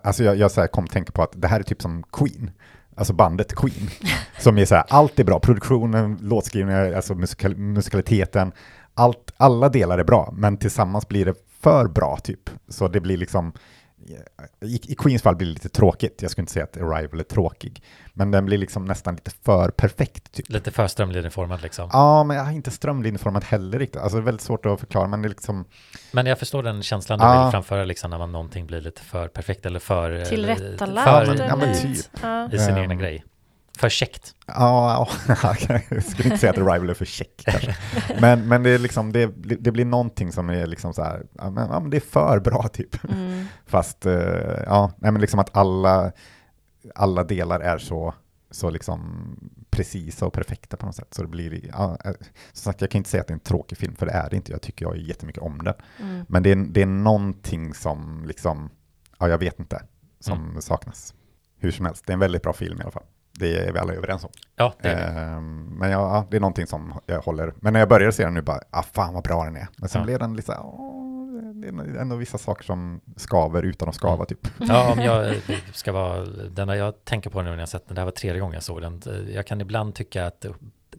alltså 0.03 0.24
jag, 0.24 0.36
jag 0.36 0.51
så 0.51 0.68
kom 0.68 0.84
att 0.84 0.91
tänka 0.91 1.12
på 1.12 1.24
att 1.24 1.41
det 1.41 1.47
här 1.47 1.59
är 1.59 1.64
typ 1.64 1.82
som 1.82 2.03
Queen. 2.03 2.51
Alltså 2.95 3.14
bandet 3.14 3.55
Queen. 3.55 3.89
Som 4.39 4.57
är 4.57 4.66
så 4.66 4.76
här, 4.76 4.84
allt 4.89 5.20
är 5.20 5.24
bra. 5.24 5.39
Produktionen, 5.39 6.18
låtskrivningen, 6.22 6.95
alltså 6.95 7.16
musikal, 7.16 7.57
musikaliteten. 7.57 8.51
allt, 8.93 9.34
alla 9.38 9.70
delar 9.70 9.97
är 9.97 10.03
bra, 10.03 10.34
men 10.38 10.57
tillsammans 10.57 11.07
blir 11.07 11.26
det 11.26 11.34
för 11.59 11.88
bra 11.88 12.18
typ. 12.18 12.49
Så 12.68 12.88
det 12.88 12.99
blir 12.99 13.18
liksom, 13.18 13.53
i, 14.62 14.91
i 14.91 14.95
Queens 14.95 15.22
fall 15.22 15.36
blir 15.36 15.47
det 15.47 15.53
lite 15.53 15.70
tråkigt. 15.70 16.22
Jag 16.22 16.32
skulle 16.32 16.43
inte 16.43 16.53
säga 16.53 16.64
att 16.64 16.78
Arrival 16.78 17.20
är 17.20 17.24
tråkig, 17.24 17.84
men 18.14 18.32
den 18.32 18.45
blir 18.45 18.57
liksom 18.57 18.86
nästan 18.86 19.16
lite 19.16 19.32
för 19.43 19.70
perfekt 19.70 20.32
typ. 20.32 20.49
Lite 20.49 20.72
för 20.72 20.88
strömlinjeformad 20.88 21.62
liksom. 21.62 21.89
Ja, 21.93 22.24
men 22.24 22.38
jag 22.38 22.43
har 22.43 22.51
inte 22.51 22.72
strömlinjeformat 22.72 23.43
heller 23.43 23.80
riktigt. 23.80 24.01
Alltså 24.01 24.18
det 24.18 24.22
är 24.22 24.26
väldigt 24.26 24.41
svårt 24.41 24.66
att 24.66 24.80
förklara, 24.80 25.07
men 25.07 25.22
det 25.22 25.28
är 25.28 25.30
liksom, 25.30 25.66
Men 26.12 26.26
jag 26.26 26.39
förstår 26.39 26.64
den 26.64 26.84
känslan 26.84 27.20
du 27.20 27.26
Ja. 27.26 27.43
vill 27.43 27.51
framföra 27.51 27.86
liksom 27.86 28.09
när 28.12 28.18
man 28.18 28.32
någonting 28.32 28.68
blir 28.68 28.82
lite 28.82 29.01
för 29.01 29.28
perfekt 29.28 29.66
eller 29.66 29.80
för... 29.80 30.20
eh, 30.20 30.24
Tillrättalagt. 30.26 31.09
För 31.09 31.26
Ja, 31.26 31.34
men- 31.38 31.47
ja, 31.47 31.55
men 31.55 31.76
typ. 31.76 32.05
Ja. 32.22 32.49
i 32.51 32.59
sin 32.59 32.70
Ehm. 32.76 32.78
egna 32.82 32.95
grej. 32.95 33.24
För 33.78 33.89
käckt. 33.89 34.36
ja, 34.47 35.07
ja, 35.28 35.55
jag 35.89 36.03
skulle 36.03 36.24
inte 36.24 36.38
säga 36.38 36.51
att 36.51 36.57
Arrival 36.57 36.89
är 36.89 36.93
för 36.93 37.05
check 37.05 37.43
kanske. 37.45 37.78
Men, 38.22 38.47
men 38.47 38.63
det 38.63 38.69
är 38.69 38.80
liksom, 38.80 39.11
det, 39.11 39.32
det 39.59 39.72
blir 39.72 39.86
någonting 39.86 40.32
som 40.32 40.49
är 40.49 40.67
liksom 40.67 40.93
så 40.93 41.03
här, 41.03 41.26
ja 41.38 41.49
men, 41.49 41.69
ja, 41.69 41.80
men 41.80 41.89
det 41.89 41.97
är 41.97 42.01
för 42.01 42.39
bra 42.39 42.67
typ. 42.67 43.03
Mm. 43.03 43.45
Fast, 43.65 44.05
eh, 44.05 44.63
ja, 44.65 44.91
nej 44.97 45.11
men 45.11 45.22
liksom 45.22 45.39
att 45.39 45.57
alla, 45.57 46.11
alla 46.95 47.24
delar 47.24 47.59
är 47.59 47.78
så, 47.78 48.13
så 48.51 48.69
liksom 48.69 48.99
precisa 49.69 50.26
och 50.26 50.34
perfekta 50.34 50.78
på 50.78 50.86
något 50.86 50.95
sätt. 50.95 51.13
Så 51.13 51.22
det 51.22 51.28
blir, 51.28 51.69
ja, 51.74 51.97
eh, 52.05 52.11
som 52.53 52.72
sagt, 52.72 52.82
jag 52.82 52.91
kan 52.91 52.99
inte 52.99 53.09
säga 53.09 53.22
att 53.22 53.28
det 53.28 53.32
är 53.32 53.36
en 53.36 53.39
tråkig 53.39 53.78
film, 53.78 53.95
för 53.95 54.05
det 54.05 54.11
är 54.11 54.30
det 54.30 54.36
inte. 54.36 54.51
Jag 54.51 54.61
tycker 54.61 54.86
jag 54.86 54.97
jättemycket 54.97 55.43
om 55.43 55.57
den. 55.63 55.74
Mm. 55.99 56.26
Men 56.30 56.43
det 56.43 56.51
är, 56.51 56.55
det 56.55 56.82
är 56.82 56.86
någonting 56.86 57.74
som 57.74 58.24
liksom, 58.28 58.69
ja 59.19 59.30
jag 59.30 59.38
vet 59.38 59.59
inte, 59.59 59.84
som 60.19 60.61
saknas. 60.61 61.13
Hur 61.57 61.72
som 61.72 61.86
helst, 61.86 62.05
det 62.05 62.11
är 62.11 62.13
en 62.13 62.19
väldigt 62.19 62.43
bra 62.43 62.53
film 62.53 62.80
i 62.80 62.82
alla 62.82 62.91
fall. 62.91 63.03
Det 63.39 63.57
är 63.57 63.71
vi 63.73 63.79
alla 63.79 63.93
överens 63.93 64.23
om. 64.23 64.29
Ja, 64.55 64.73
det 64.82 64.88
är. 64.89 65.36
Ehm, 65.38 65.65
men 65.65 65.91
ja, 65.91 65.99
ja, 65.99 66.27
det 66.32 66.38
är 66.38 66.41
någonting 66.41 66.67
som 66.67 66.93
jag 67.05 67.21
håller. 67.21 67.53
Men 67.59 67.73
när 67.73 67.79
jag 67.79 67.89
började 67.89 68.11
se 68.13 68.23
den 68.25 68.34
nu 68.34 68.41
bara, 68.41 68.59
ah, 68.69 68.84
fan 68.84 69.13
vad 69.13 69.23
bra 69.23 69.43
den 69.45 69.55
är. 69.55 69.67
Men 69.77 69.89
sen 69.89 70.01
Ja. 70.01 70.05
blev 70.05 70.19
den 70.19 70.36
lite 70.36 70.45
så 70.45 70.51
här, 70.51 70.91
det 71.61 71.67
är 71.67 72.01
ändå 72.01 72.15
vissa 72.15 72.38
saker 72.38 72.63
som 72.63 73.01
skaver 73.15 73.63
utan 73.63 73.89
att 73.89 73.95
skava 73.95 74.25
typ. 74.25 74.47
Ja, 74.59 74.91
om 74.93 74.99
jag 74.99 75.27
eh, 75.29 75.36
ska 75.73 75.91
vara, 75.91 76.25
den 76.49 76.69
jag 76.69 77.05
tänker 77.05 77.29
på 77.29 77.41
nu 77.41 77.49
när 77.49 77.59
jag 77.59 77.69
sett 77.69 77.88
den, 77.88 77.95
det 77.95 78.01
här 78.01 78.05
var 78.05 78.11
tredje 78.11 78.41
gången 78.41 78.53
jag 78.53 78.63
såg 78.63 78.82
den, 78.82 79.01
Eh, 79.07 79.36
jag 79.36 79.47
kan 79.47 79.61
ibland 79.61 79.95
tycka 79.95 80.25
att 80.27 80.45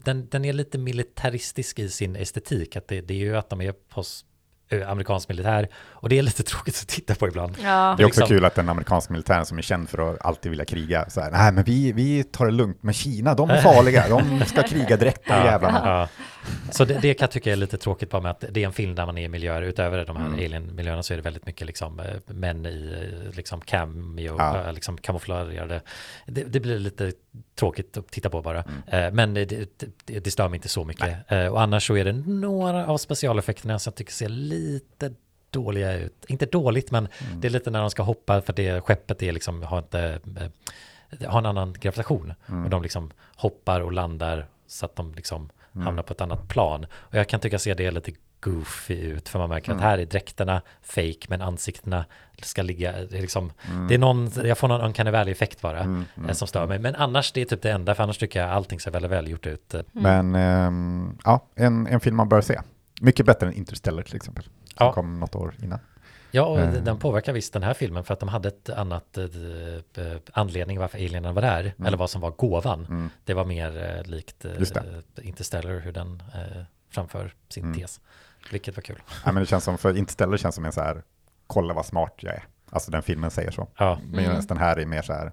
den, 0.03 0.27
den 0.29 0.45
är 0.45 0.53
lite 0.53 0.77
militaristisk 0.77 1.79
i 1.79 1.89
sin 1.89 2.15
estetik, 2.15 2.75
att 2.75 2.87
det, 2.87 3.01
det 3.01 3.13
är 3.13 3.17
ju 3.17 3.37
att 3.37 3.49
de 3.49 3.61
är 3.61 3.71
på 3.71 3.99
eh, 3.99 4.03
amerikansk 4.81 5.29
militär 5.29 5.67
och 5.91 6.09
det 6.09 6.17
är 6.19 6.23
lite 6.23 6.43
tråkigt 6.53 6.79
att 6.81 6.87
titta 6.87 7.15
på 7.15 7.27
ibland. 7.27 7.55
Ja. 7.63 7.93
Det 7.97 8.03
är 8.03 8.07
också 8.07 8.19
liksom- 8.19 8.27
kul 8.27 8.45
att 8.45 8.55
den 8.55 8.69
amerikanska 8.69 9.13
militären 9.13 9.45
som 9.45 9.57
är 9.57 9.61
känd 9.61 9.89
för 9.89 10.11
att 10.13 10.25
alltid 10.25 10.49
vilja 10.49 10.65
kriga, 10.65 11.09
så 11.09 11.21
här, 11.21 11.31
nej 11.31 11.51
men 11.51 11.63
vi, 11.63 11.91
vi 11.91 12.23
tar 12.23 12.45
det 12.45 12.51
lugnt, 12.51 12.77
men 12.81 12.93
Kina, 12.93 13.33
de 13.33 13.49
är 13.49 13.61
farliga, 13.61 14.09
de 14.09 14.45
ska 14.45 14.63
kriga 14.63 14.97
direkt 14.97 15.23
på 15.25 15.33
jävlarna. 15.33 15.81
Ja. 15.85 16.07
Så 16.71 16.85
det, 16.85 16.99
det 17.01 17.13
kan 17.13 17.23
jag 17.25 17.31
tycka 17.31 17.51
är 17.51 17.55
lite 17.55 17.77
tråkigt 17.77 18.09
bara 18.09 18.21
med 18.21 18.31
att 18.31 18.43
det 18.51 18.61
är 18.63 18.65
en 18.67 18.73
film 18.73 18.95
där 18.95 19.05
man 19.05 19.17
är 19.17 19.23
i 19.23 19.27
miljöer 19.27 19.61
utöver 19.61 20.05
de 20.05 20.15
här 20.17 20.25
Mm. 20.25 20.39
alien-miljöerna 20.39 21.03
så 21.03 21.13
är 21.13 21.17
det 21.17 21.23
väldigt 21.23 21.45
mycket 21.45 21.67
liksom 21.67 21.99
eh, 21.99 22.05
män 22.25 22.65
i 22.65 23.09
eh, 23.29 23.35
liksom 23.35 23.61
cameo, 23.61 24.35
Ja. 24.37 24.67
eh, 24.67 24.73
liksom 24.73 24.97
kamouflerade. 24.97 25.81
Det, 26.25 26.43
det 26.43 26.59
blir 26.59 26.79
lite 26.79 27.11
tråkigt 27.55 27.97
att 27.97 28.07
titta 28.07 28.29
på 28.29 28.41
bara. 28.41 28.63
Mm. 28.91 29.15
Men 29.15 29.33
det, 29.33 29.79
det, 30.05 30.31
stör 30.31 30.49
mig 30.49 30.57
inte 30.57 30.69
så 30.69 30.85
mycket. 30.85 31.31
Eh, 31.31 31.45
Och 31.47 31.61
annars 31.61 31.87
så 31.87 31.97
är 31.97 32.05
det 32.05 32.13
några 32.13 32.87
av 32.87 32.97
specialeffekterna 32.97 33.79
som 33.79 33.91
jag 33.91 33.95
tycker 33.97 34.13
ser 34.13 34.29
lite 34.29 35.13
dåliga 35.49 35.93
ut. 35.93 36.25
Inte 36.27 36.45
dåligt, 36.45 36.91
men 36.91 37.07
Mm. 37.27 37.41
det 37.41 37.47
är 37.47 37.49
lite 37.49 37.71
när 37.71 37.81
de 37.81 37.89
ska 37.89 38.03
hoppa 38.03 38.41
för 38.41 38.53
det 38.53 38.81
skeppet 38.81 39.23
är 39.23 39.31
liksom, 39.31 39.63
har 39.63 39.77
inte 39.79 40.19
har 41.27 41.39
en 41.39 41.45
annan 41.45 41.73
gravitation. 41.79 42.33
Mm. 42.49 42.63
Och 42.63 42.69
de 42.69 42.81
liksom 42.83 43.11
hoppar 43.35 43.81
och 43.81 43.91
landar 43.91 44.47
så 44.67 44.85
att 44.85 44.95
de 44.95 45.13
liksom 45.15 45.49
Mm. 45.75 45.85
hamnar 45.85 46.03
på 46.03 46.13
ett 46.13 46.21
annat 46.21 46.47
plan. 46.47 46.85
Och 46.93 47.15
jag 47.15 47.29
kan 47.29 47.39
tycka 47.39 47.59
se 47.59 47.73
det 47.73 47.91
lite 47.91 48.11
goofy 48.39 48.93
ut 49.01 49.29
för 49.29 49.39
man 49.39 49.49
märker 49.49 49.71
Mm. 49.71 49.77
att 49.77 49.83
här 49.83 49.97
är 49.97 50.05
dräkterna 50.05 50.61
fake 50.81 51.25
men 51.27 51.41
ansiktena 51.41 52.05
ska 52.41 52.61
ligga, 52.61 52.91
det 52.91 53.17
är 53.17 53.21
liksom, 53.21 53.51
Mm. 53.71 53.87
det 53.87 53.93
är 53.93 53.97
någon, 53.99 54.31
jag 54.43 54.57
får 54.57 54.67
någon 54.67 54.81
uncanny 54.81 55.11
valley-effekt 55.11 55.61
bara 55.61 55.79
eh, 56.27 56.31
som 56.33 56.47
stör 56.47 56.67
mig. 56.67 56.79
Men 56.79 56.95
annars 56.95 57.31
det 57.31 57.41
är 57.41 57.45
typ 57.45 57.61
det 57.61 57.71
enda, 57.71 57.95
för 57.95 58.03
annars 58.03 58.17
tycker 58.17 58.41
jag 58.41 58.49
allting 58.49 58.79
ser 58.79 58.91
väldigt 58.91 59.11
väl 59.11 59.27
gjort 59.29 59.45
ut. 59.47 59.73
Mm. 59.73 59.85
Men 59.93 60.35
ehm, 60.35 61.17
ja, 61.23 61.45
en, 61.55 61.87
en 61.87 61.99
film 61.99 62.15
man 62.15 62.29
bör 62.29 62.41
se. 62.41 62.61
Mycket 63.01 63.25
bättre 63.25 63.47
än 63.47 63.53
Interstellar 63.53 64.03
till 64.03 64.15
exempel, 64.15 64.43
som 64.43 64.53
Ja. 64.79 64.93
kom 64.93 65.19
något 65.19 65.35
år 65.35 65.55
innan. 65.63 65.79
Ja, 66.35 66.43
och 66.43 66.59
Eh. 66.59 66.73
den 66.83 66.99
påverkar 66.99 67.33
visst 67.33 67.53
den 67.53 67.63
här 67.63 67.73
filmen 67.73 68.03
för 68.03 68.13
att 68.13 68.19
de 68.19 68.29
hade 68.29 68.47
ett 68.47 68.69
annat 68.69 69.17
eh, 69.17 69.23
eh, 69.23 70.17
anledning 70.33 70.79
varför 70.79 70.97
alienen 70.97 71.33
var 71.33 71.41
där, 71.41 71.73
eller 71.85 71.97
vad 71.97 72.09
som 72.09 72.21
var 72.21 72.31
gåvan. 72.31 72.85
Mm. 72.85 73.09
Det 73.25 73.33
var 73.33 73.45
mer 73.45 73.95
eh, 73.97 74.03
likt 74.11 74.45
eh, 74.45 74.51
Interstellar, 75.21 75.79
hur 75.79 75.91
den 75.91 76.23
eh, 76.35 76.63
framför 76.89 77.33
sin 77.49 77.63
Mm. 77.63 77.79
tes. 77.79 78.01
Vilket 78.51 78.75
var 78.75 78.81
kul. 78.81 79.01
Ja, 79.25 79.31
men 79.31 79.41
det 79.43 79.45
känns 79.47 79.63
som, 79.63 79.77
för 79.77 79.97
Interstellar 79.97 80.37
känns 80.37 80.55
som 80.55 80.65
en 80.65 80.71
så 80.71 80.81
här, 80.81 81.03
kolla 81.47 81.73
vad 81.73 81.85
smart 81.85 82.13
jag 82.17 82.33
är. 82.33 82.43
Alltså 82.69 82.91
den 82.91 83.03
filmen 83.03 83.31
säger 83.31 83.51
så. 83.51 83.67
Ja, 83.77 83.99
Medan 84.11 84.31
Mm. 84.31 84.45
den 84.47 84.57
här 84.57 84.79
är 84.79 84.85
mer 84.85 85.01
så 85.01 85.13
här, 85.13 85.31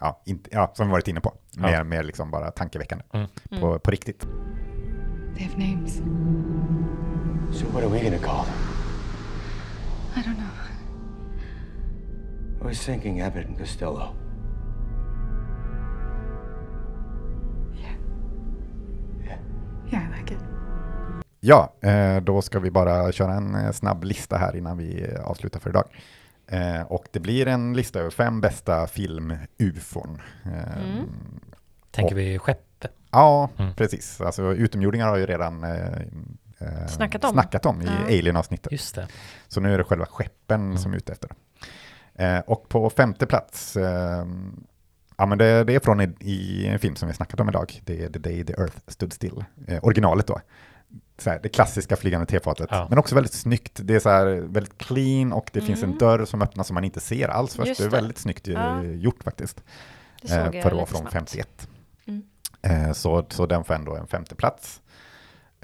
ja, 0.00 0.22
inte, 0.26 0.50
ja 0.52 0.72
som 0.74 0.86
vi 0.86 0.92
varit 0.92 1.08
inne 1.08 1.20
på, 1.20 1.34
Ja. 1.56 1.62
mer, 1.62 1.84
mer 1.84 2.02
liksom 2.02 2.30
bara 2.30 2.50
tankeväckande. 2.50 3.04
Mm. 3.12 3.26
På, 3.60 3.78
på 3.78 3.90
riktigt. 3.90 4.20
They 5.36 5.44
have 5.46 5.56
names. 5.58 5.94
So 7.58 7.66
what 7.72 7.82
are 7.84 7.88
we 7.92 8.04
gonna 8.04 8.18
call 8.18 8.44
them? 8.44 8.73
I 10.16 10.22
don't 10.22 10.36
know. 10.36 10.50
I 12.62 12.66
was 12.66 12.78
thinking 12.86 13.20
Abbott 13.20 13.46
and 13.46 13.58
Costello. 13.58 14.14
Yeah, 19.92 20.02
I 20.12 20.20
like 20.20 20.34
it. 20.34 20.40
Ja, 21.40 21.72
eh, 21.80 22.16
då 22.20 22.42
ska 22.42 22.60
vi 22.60 22.70
bara 22.70 23.12
köra 23.12 23.32
en 23.34 23.54
eh, 23.54 23.70
snabb 23.72 24.04
lista 24.04 24.36
här 24.36 24.56
innan 24.56 24.78
vi 24.78 25.16
avslutar 25.24 25.60
för 25.60 25.70
idag. 25.70 25.84
Eh, 26.46 26.82
och 26.82 27.04
det 27.12 27.20
blir 27.20 27.48
en 27.48 27.72
lista 27.74 28.00
över 28.00 28.10
fem 28.10 28.40
bästa 28.40 28.86
film-ufon. 28.86 30.20
Mm. 30.44 31.04
tänker 31.90 32.14
vi 32.14 32.38
skepp? 32.38 32.60
Ja, 33.10 33.50
Mm. 33.58 33.74
precis. 33.74 34.20
Alltså 34.20 34.52
utomjordingar 34.54 35.08
har 35.08 35.16
ju 35.16 35.26
redan 35.26 35.64
eh, 36.58 36.86
Snackat 36.86 37.24
om. 37.24 37.30
snackat 37.32 37.66
om 37.66 37.82
i 37.82 37.84
Ja. 37.84 38.04
Alien-avsnittet. 38.04 38.72
Just 38.72 38.94
det. 38.94 39.08
Så 39.48 39.60
nu 39.60 39.74
är 39.74 39.78
det 39.78 39.84
själva 39.84 40.06
skeppen 40.06 40.60
Mm. 40.64 40.78
som 40.78 40.92
är 40.92 40.96
ute 40.96 41.12
efter. 41.12 41.30
Eh, 42.14 42.38
och 42.38 42.68
på 42.68 42.90
femte 42.90 43.26
plats, 43.26 43.76
eh, 43.76 44.26
ja 45.16 45.26
men 45.26 45.38
det, 45.38 45.64
det 45.64 45.74
är 45.74 45.80
från 45.80 46.00
i, 46.00 46.14
i 46.20 46.66
en 46.66 46.78
film 46.78 46.96
som 46.96 47.08
vi 47.08 47.14
snackat 47.14 47.40
om 47.40 47.48
idag. 47.48 47.80
Det 47.84 48.04
är 48.04 48.08
The 48.10 48.18
Day 48.18 48.44
the 48.44 48.52
Earth 48.52 48.76
Stood 48.86 49.12
Still, 49.12 49.44
eh, 49.66 49.84
originalet 49.84 50.26
då. 50.26 50.40
Så 51.18 51.30
här, 51.30 51.40
det 51.42 51.48
klassiska 51.48 51.96
flygande 51.96 52.26
tefatet, 52.26 52.68
Ja. 52.70 52.86
men 52.90 52.98
också 52.98 53.14
väldigt 53.14 53.32
snyggt. 53.32 53.80
Det 53.82 53.94
är 53.94 54.00
så 54.00 54.08
här 54.08 54.26
väldigt 54.26 54.78
clean 54.78 55.32
och 55.32 55.50
det 55.52 55.60
finns 55.60 55.78
en 55.82 55.84
Mm. 55.88 55.98
dörr 55.98 56.24
som 56.24 56.42
öppnas 56.42 56.66
som 56.66 56.74
man 56.74 56.84
inte 56.84 57.00
ser 57.00 57.28
alls 57.28 57.54
först. 57.54 57.68
Just 57.68 57.80
Det 57.80 57.84
är 57.86 57.90
det. 57.90 57.96
väldigt 57.96 58.18
snyggt 58.18 58.48
eh, 58.48 58.54
Ja. 58.54 58.82
gjort 58.82 59.22
faktiskt. 59.24 59.62
Det 60.22 60.28
såg 60.28 60.38
Eh, 60.54 60.62
för 60.62 60.70
att 60.70 60.76
vara 60.76 60.86
från 60.86 60.98
snabbt. 61.00 61.12
51. 61.12 61.68
Mm. 62.06 62.22
Eh, 62.62 62.92
så, 62.92 63.26
så 63.30 63.46
den 63.46 63.64
får 63.64 63.74
ändå 63.74 63.96
en 63.96 64.06
femte 64.06 64.34
plats. 64.34 64.80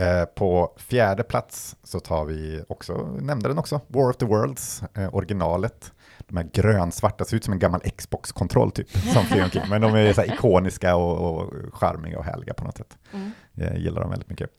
Eh, 0.00 0.24
på 0.24 0.74
fjärde 0.76 1.22
plats 1.22 1.76
så 1.82 2.00
tar 2.00 2.24
vi 2.24 2.64
också, 2.68 3.16
nämnde 3.20 3.48
den 3.48 3.58
också, 3.58 3.80
War 3.86 4.10
of 4.10 4.16
the 4.16 4.26
Worlds, 4.26 4.82
eh, 4.94 5.14
originalet. 5.14 5.92
De 6.28 6.36
här 6.36 6.48
grönsvarta, 6.52 7.24
ser 7.24 7.36
ut 7.36 7.44
som 7.44 7.52
en 7.52 7.58
gammal 7.58 7.80
Xbox-kontroll 7.80 8.70
typ, 8.70 8.90
som 9.14 9.24
flyger 9.24 9.44
omkring. 9.44 9.62
Men 9.70 9.80
de 9.80 9.94
är 9.94 10.12
så 10.12 10.20
här 10.20 10.34
ikoniska 10.34 10.96
och, 10.96 11.36
och 11.40 11.52
charmiga 11.74 12.18
och 12.18 12.24
härliga 12.24 12.54
på 12.54 12.64
något 12.64 12.76
sätt. 12.76 12.98
Mm. 13.12 13.30
Jag 13.54 13.78
gillar 13.78 14.00
dem 14.00 14.10
väldigt 14.10 14.28
mycket. 14.30 14.50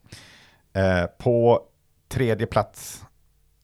Eh, 0.74 1.06
på 1.20 1.62
tredje 2.10 2.48
plats 2.48 3.04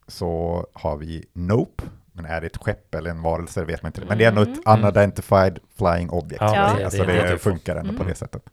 så 0.08 0.66
har 0.74 0.98
vi 0.98 1.26
Nope. 1.34 1.84
Men 2.12 2.26
är 2.26 2.42
det 2.42 2.48
ett 2.48 2.58
skepp 2.58 2.96
eller 2.96 3.10
en 3.10 3.22
varelse 3.22 3.64
vet 3.66 3.84
man 3.84 3.90
inte. 3.90 4.06
Men 4.06 4.18
det 4.18 4.24
är 4.24 4.28
ändå 4.30 4.42
ett 4.42 4.68
Mm. 4.68 4.80
unidentified 4.84 5.60
flying 5.78 6.10
object. 6.10 6.42
Ja, 6.42 6.74
det- 6.78 6.86
alltså 6.86 7.04
det- 7.04 7.28
det, 7.32 7.38
funkar 7.38 7.76
ändå 7.76 7.90
på 7.90 7.96
Mm. 7.96 8.08
det 8.08 8.16
sättet. 8.16 8.44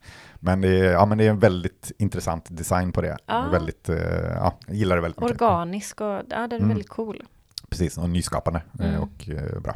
Men 0.44 0.60
det, 0.60 0.68
är, 0.68 0.92
ja, 0.92 1.06
men 1.06 1.18
det 1.18 1.24
är 1.26 1.30
en 1.30 1.38
väldigt 1.38 1.92
intressant 1.98 2.44
design 2.48 2.92
på 2.92 3.00
det. 3.02 3.16
Ja. 3.26 3.48
Väldigt, 3.52 3.88
eh, 3.88 3.96
ja, 4.34 4.58
jag 4.66 4.76
gillar 4.76 4.96
det 4.96 5.02
väldigt 5.02 5.20
mycket. 5.20 5.42
Organisk 5.42 6.00
och 6.00 6.06
ja, 6.06 6.22
den 6.28 6.52
är 6.52 6.56
Mm. 6.56 6.68
väldigt 6.68 6.88
cool. 6.88 7.22
Precis, 7.70 7.98
och 7.98 8.10
nyskapande 8.10 8.62
eh, 8.80 8.86
Mm. 8.88 9.02
och 9.02 9.28
eh, 9.28 9.60
bra. 9.60 9.74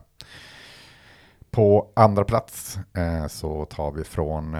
På 1.50 1.92
andra 1.96 2.24
plats 2.24 2.78
så 3.28 3.64
tar 3.64 3.92
vi 3.92 4.04
från 4.04 4.56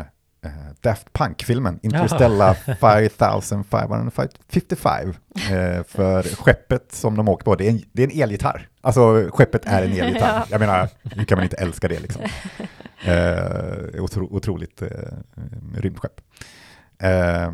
Daft 0.81 1.13
Punk-filmen 1.13 1.79
Interstellar 1.83 2.55
5555. 2.81 5.15
Eh, 5.35 5.83
för 5.85 6.23
skeppet 6.37 6.93
som 6.93 7.17
de 7.17 7.29
åker 7.29 7.45
på, 7.45 7.55
det 7.55 7.67
är 7.67 7.71
en, 7.71 7.83
det 7.93 8.03
är 8.03 8.07
en 8.17 8.23
elgitarr. 8.23 8.69
Alltså 8.81 9.31
skeppet 9.33 9.67
är 9.67 9.83
en 9.83 9.93
elgitarr. 9.93 10.35
Ja. 10.39 10.47
Jag 10.51 10.61
menar, 10.61 10.89
hur 11.03 11.25
kan 11.25 11.39
man 11.39 11.45
inte 11.45 11.57
älska 11.57 11.89
det 11.89 12.01
liksom? 12.01 12.23
Eh, 13.05 14.03
otro, 14.05 14.29
otroligt 14.37 14.83
eh, 14.83 14.89
rymdskepp. 15.75 16.21
Eh, 16.99 17.53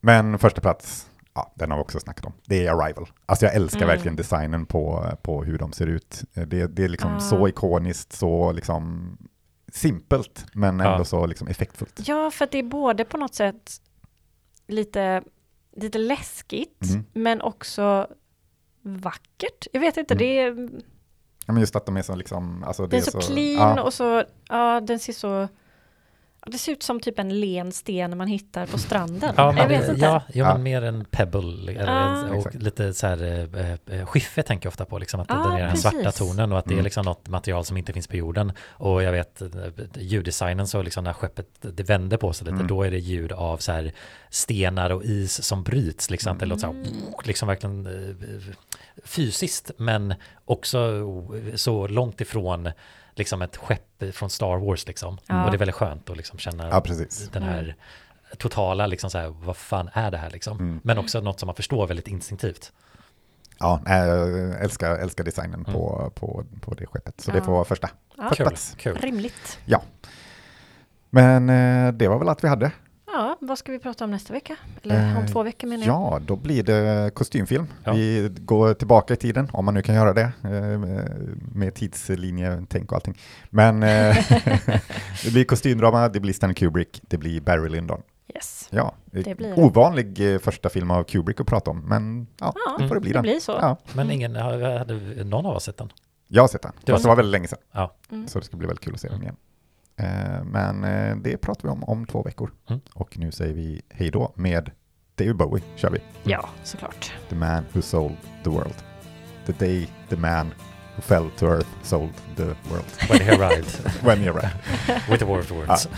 men 0.00 0.38
första 0.38 0.60
plats, 0.60 1.10
ja, 1.34 1.52
den 1.56 1.70
har 1.70 1.78
vi 1.78 1.82
också 1.84 2.00
snackat 2.00 2.24
om. 2.24 2.32
Det 2.46 2.66
är 2.66 2.70
Arrival. 2.82 3.08
Alltså 3.26 3.46
jag 3.46 3.54
älskar 3.54 3.78
Mm. 3.82 3.88
verkligen 3.88 4.16
designen 4.16 4.66
på, 4.66 5.04
på 5.22 5.44
hur 5.44 5.58
de 5.58 5.72
ser 5.72 5.86
ut. 5.86 6.24
Eh, 6.34 6.42
Det, 6.46 6.66
det 6.66 6.84
är 6.84 6.88
liksom 6.88 7.12
Ja. 7.12 7.20
så 7.20 7.48
ikoniskt, 7.48 8.12
så 8.12 8.52
liksom 8.52 9.16
simpelt, 9.72 10.44
men 10.54 10.80
ändå 10.80 10.98
Ja. 11.00 11.04
så 11.04 11.26
liksom 11.26 11.48
effektfullt. 11.48 12.00
Ja, 12.08 12.30
för 12.30 12.44
att 12.44 12.50
det 12.50 12.58
är 12.58 12.62
både 12.62 13.04
på 13.04 13.16
något 13.16 13.34
sätt 13.34 13.80
lite 14.66 15.22
lite 15.76 15.98
läskigt, 15.98 16.82
Mm. 16.90 17.04
men 17.12 17.40
också 17.42 18.06
vackert. 18.82 19.66
Jag 19.72 19.80
vet 19.80 19.96
inte, 19.96 20.14
Mm. 20.14 20.18
det 20.18 20.38
är, 20.38 20.70
men 21.52 21.60
just 21.60 21.76
att 21.76 21.86
de 21.86 21.96
är 21.96 22.02
så 22.02 22.16
liksom, 22.16 22.64
alltså 22.64 22.86
den 22.86 23.00
är 23.00 23.04
så, 23.04 23.20
clean 23.20 23.76
ja, 23.76 23.82
och 23.82 23.94
så, 23.94 24.24
ja 24.48 24.80
den 24.80 24.98
ser 24.98 25.12
så, 25.12 25.48
det 26.50 26.58
ser 26.58 26.72
ut 26.72 26.82
som 26.82 27.00
typ 27.00 27.18
en 27.18 27.40
len 27.40 27.72
sten 27.72 28.16
man 28.18 28.26
hittar 28.28 28.66
på 28.66 28.78
stranden. 28.78 29.34
Ja, 29.36 29.44
jag 29.46 29.54
men, 29.54 29.68
vet 29.68 29.88
inte. 29.88 30.00
ja, 30.00 30.22
ja, 30.28 30.32
Ja. 30.34 30.52
men 30.52 30.62
mer 30.62 30.82
en 30.82 31.04
pebble 31.04 31.72
eller, 31.72 31.92
Ja. 31.92 32.28
och 32.28 32.36
Exakt. 32.36 32.54
lite 32.62 32.94
så 32.94 33.06
här 33.06 33.22
eh, 33.88 33.98
eh, 34.00 34.06
skiffer 34.06 34.42
tänker 34.42 34.66
jag 34.66 34.70
ofta 34.70 34.84
på, 34.84 34.98
liksom, 34.98 35.20
att 35.20 35.26
Ja, 35.30 35.34
den 35.36 35.52
är 35.52 35.58
den 35.58 35.68
här 35.68 35.76
svarta 35.76 36.12
tonen 36.12 36.52
och 36.52 36.58
att 36.58 36.64
det 36.64 36.70
är 36.70 36.72
Mm. 36.72 36.84
liksom 36.84 37.04
något 37.04 37.28
material 37.28 37.64
som 37.64 37.76
inte 37.76 37.92
finns 37.92 38.06
på 38.08 38.16
jorden. 38.16 38.52
Och 38.68 39.02
jag 39.02 39.12
vet 39.12 39.42
eh, 39.42 39.48
ljuddesignen 39.94 40.66
så 40.66 40.82
liksom 40.82 41.04
när 41.04 41.12
skeppet 41.12 41.48
det 41.60 41.82
vänder 41.82 42.16
på 42.16 42.32
sig 42.32 42.44
lite, 42.44 42.54
Mm. 42.54 42.66
då 42.66 42.82
är 42.82 42.90
det 42.90 42.98
ljud 42.98 43.32
av 43.32 43.56
så 43.58 43.72
här 43.72 43.92
stenar 44.30 44.90
och 44.90 45.04
is 45.04 45.42
som 45.44 45.62
bryts, 45.62 46.10
liksom, 46.10 46.32
att 46.32 46.38
det 46.40 46.46
låter 46.46 46.60
så 46.60 46.66
här, 46.66 46.84
liksom 47.24 47.48
verkligen 47.48 47.86
eh, 47.86 48.54
fysiskt, 49.04 49.70
men 49.76 50.14
också 50.44 51.02
så 51.54 51.86
långt 51.86 52.20
ifrån 52.20 52.70
liksom 53.16 53.42
ett 53.42 53.56
skepp 53.56 54.02
från 54.12 54.30
Star 54.30 54.56
Wars 54.56 54.86
liksom. 54.86 55.18
Ja. 55.26 55.44
Och 55.44 55.50
det 55.50 55.56
är 55.56 55.58
väldigt 55.58 55.74
skönt 55.74 56.10
att 56.10 56.16
liksom 56.16 56.38
känna 56.38 56.68
Ja, 56.68 56.80
precis. 56.80 57.28
den 57.32 57.42
här 57.42 57.76
totala, 58.38 58.86
liksom 58.86 59.10
så 59.10 59.18
här, 59.18 59.28
vad 59.28 59.56
fan 59.56 59.90
är 59.92 60.10
det 60.10 60.18
här 60.18 60.30
liksom? 60.30 60.58
Mm. 60.58 60.80
Men 60.84 60.98
också 60.98 61.20
något 61.20 61.40
som 61.40 61.46
man 61.46 61.56
förstår 61.56 61.86
väldigt 61.86 62.08
instinktivt. 62.08 62.72
Ja, 63.58 63.80
jag 63.86 64.60
älskar, 64.62 64.90
älskar 64.98 65.24
designen 65.24 65.64
på, 65.64 66.12
på, 66.14 66.44
på 66.60 66.74
det 66.74 66.86
skeppet. 66.86 67.20
Så 67.20 67.30
det 67.30 67.38
Ja. 67.38 67.44
får 67.44 67.52
vara 67.52 67.64
första. 67.64 67.90
Ja. 68.16 68.30
Kul, 68.34 68.46
plats. 68.46 68.74
kul. 68.78 68.96
Rimligt. 68.98 69.58
Men 71.10 71.48
eh, 71.50 71.92
det 71.92 72.08
var 72.08 72.18
väl 72.18 72.28
allt 72.28 72.44
vi 72.44 72.48
hade. 72.48 72.70
Ja, 73.16 73.36
vad 73.40 73.58
ska 73.58 73.72
vi 73.72 73.78
prata 73.78 74.04
om 74.04 74.10
nästa 74.10 74.32
vecka? 74.32 74.56
Eller 74.82 75.16
om 75.16 75.22
Eh, 75.22 75.26
två 75.26 75.42
veckor 75.42 75.68
menar 75.68 75.86
jag. 75.86 75.94
Ja, 75.94 76.20
då 76.26 76.36
blir 76.36 76.62
det 76.62 77.10
kostymfilm. 77.14 77.66
Ja. 77.84 77.92
Vi 77.92 78.30
går 78.38 78.74
tillbaka 78.74 79.14
i 79.14 79.16
tiden, 79.16 79.48
om 79.52 79.64
man 79.64 79.74
nu 79.74 79.82
kan 79.82 79.94
göra 79.94 80.12
det, 80.12 80.32
eh, 80.44 80.78
med 81.54 81.74
tidslinje, 81.74 82.66
tänk 82.68 82.92
och 82.92 82.96
allting. 82.96 83.18
Men 83.50 83.82
eh, 83.82 84.16
det 85.24 85.30
blir 85.32 85.44
kostymdrama, 85.44 86.08
det 86.08 86.20
blir 86.20 86.32
Stanley 86.32 86.54
Kubrick, 86.54 87.00
det 87.02 87.18
blir 87.18 87.40
Barry 87.40 87.68
Lyndon. 87.68 88.02
Yes. 88.34 88.68
Ja, 88.70 88.94
Det 89.04 89.36
blir 89.36 89.48
det. 89.48 89.62
ovanlig 89.62 90.34
eh, 90.34 90.38
första 90.38 90.68
film 90.68 90.90
av 90.90 91.04
Kubrick 91.04 91.40
att 91.40 91.46
prata 91.46 91.70
om, 91.70 91.80
men 91.80 92.26
ja, 92.40 92.52
Ja, 92.66 92.76
då 92.78 92.88
får 92.88 92.94
det 92.94 93.00
bli 93.00 93.10
det 93.10 93.16
den. 93.16 93.22
blir 93.22 93.40
så. 93.40 93.52
Ja, 93.52 93.76
Men 93.94 94.10
ingen, 94.10 94.36
hade 94.36 95.24
någon 95.24 95.46
av 95.46 95.56
oss 95.56 95.64
sett 95.64 95.76
den? 95.76 95.92
jag 96.28 96.42
har 96.42 96.48
sett 96.48 96.62
den, 96.62 96.72
fast 96.86 97.02
det 97.02 97.08
var 97.08 97.16
väldigt 97.16 97.32
länge 97.32 97.48
sedan. 97.48 97.58
Ja. 97.72 97.94
Mm. 98.10 98.28
Så 98.28 98.38
det 98.38 98.44
ska 98.44 98.56
bli 98.56 98.66
väldigt 98.66 98.84
kul 98.84 98.94
att 98.94 99.00
se 99.00 99.08
den 99.08 99.22
igen. 99.22 99.36
Eh, 99.96 100.44
Men 100.44 100.84
eh, 100.84 101.16
det 101.16 101.36
pratar 101.36 101.62
vi 101.62 101.68
om 101.68 101.84
om 101.84 102.06
två 102.06 102.22
veckor. 102.22 102.50
Mm. 102.68 102.80
Och 102.94 103.18
nu 103.18 103.32
säger 103.32 103.54
vi 103.54 103.82
hej 103.90 104.10
då 104.10 104.32
med 104.34 104.70
David 105.14 105.36
Bowie, 105.36 105.62
kör 105.76 105.90
vi. 105.90 105.98
Ja, 106.24 106.48
såklart. 106.64 107.12
The 107.28 107.34
man 107.34 107.64
who 107.72 107.82
sold 107.82 108.16
the 108.44 108.50
world. 108.50 108.74
The 109.46 109.52
day 109.52 109.88
the 110.08 110.16
man 110.16 110.46
who 110.96 111.02
fell 111.02 111.30
to 111.38 111.46
earth 111.46 111.68
sold 111.82 112.10
the 112.36 112.44
world. 112.44 112.86
When 113.10 113.20
he 113.20 113.30
arrived 113.36 113.80
When 114.02 114.22
you're 114.22 114.32
right. 114.42 114.54
with 115.10 115.18
the 115.18 115.26
word 115.26 115.44
of 115.44 115.50
words. 115.52 115.88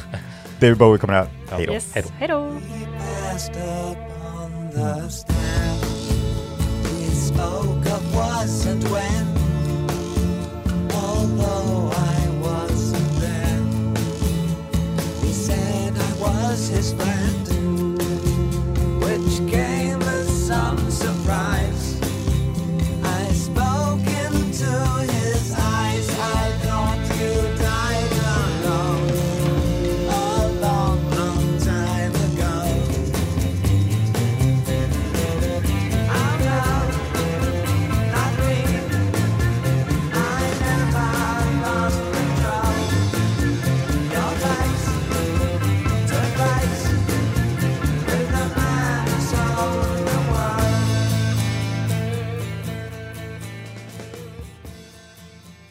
David 0.61 0.79
Bowie 0.79 0.99
kommer 0.99 1.15
här. 1.15 1.29
Ja. 1.51 1.57
Hej 1.57 1.67
då. 1.67 1.73
Yes. 1.73 1.93
Hej 2.19 2.29
då. 2.29 2.53
was 16.59 16.69
his 16.69 16.93
plan, 16.93 17.95
which 18.99 19.53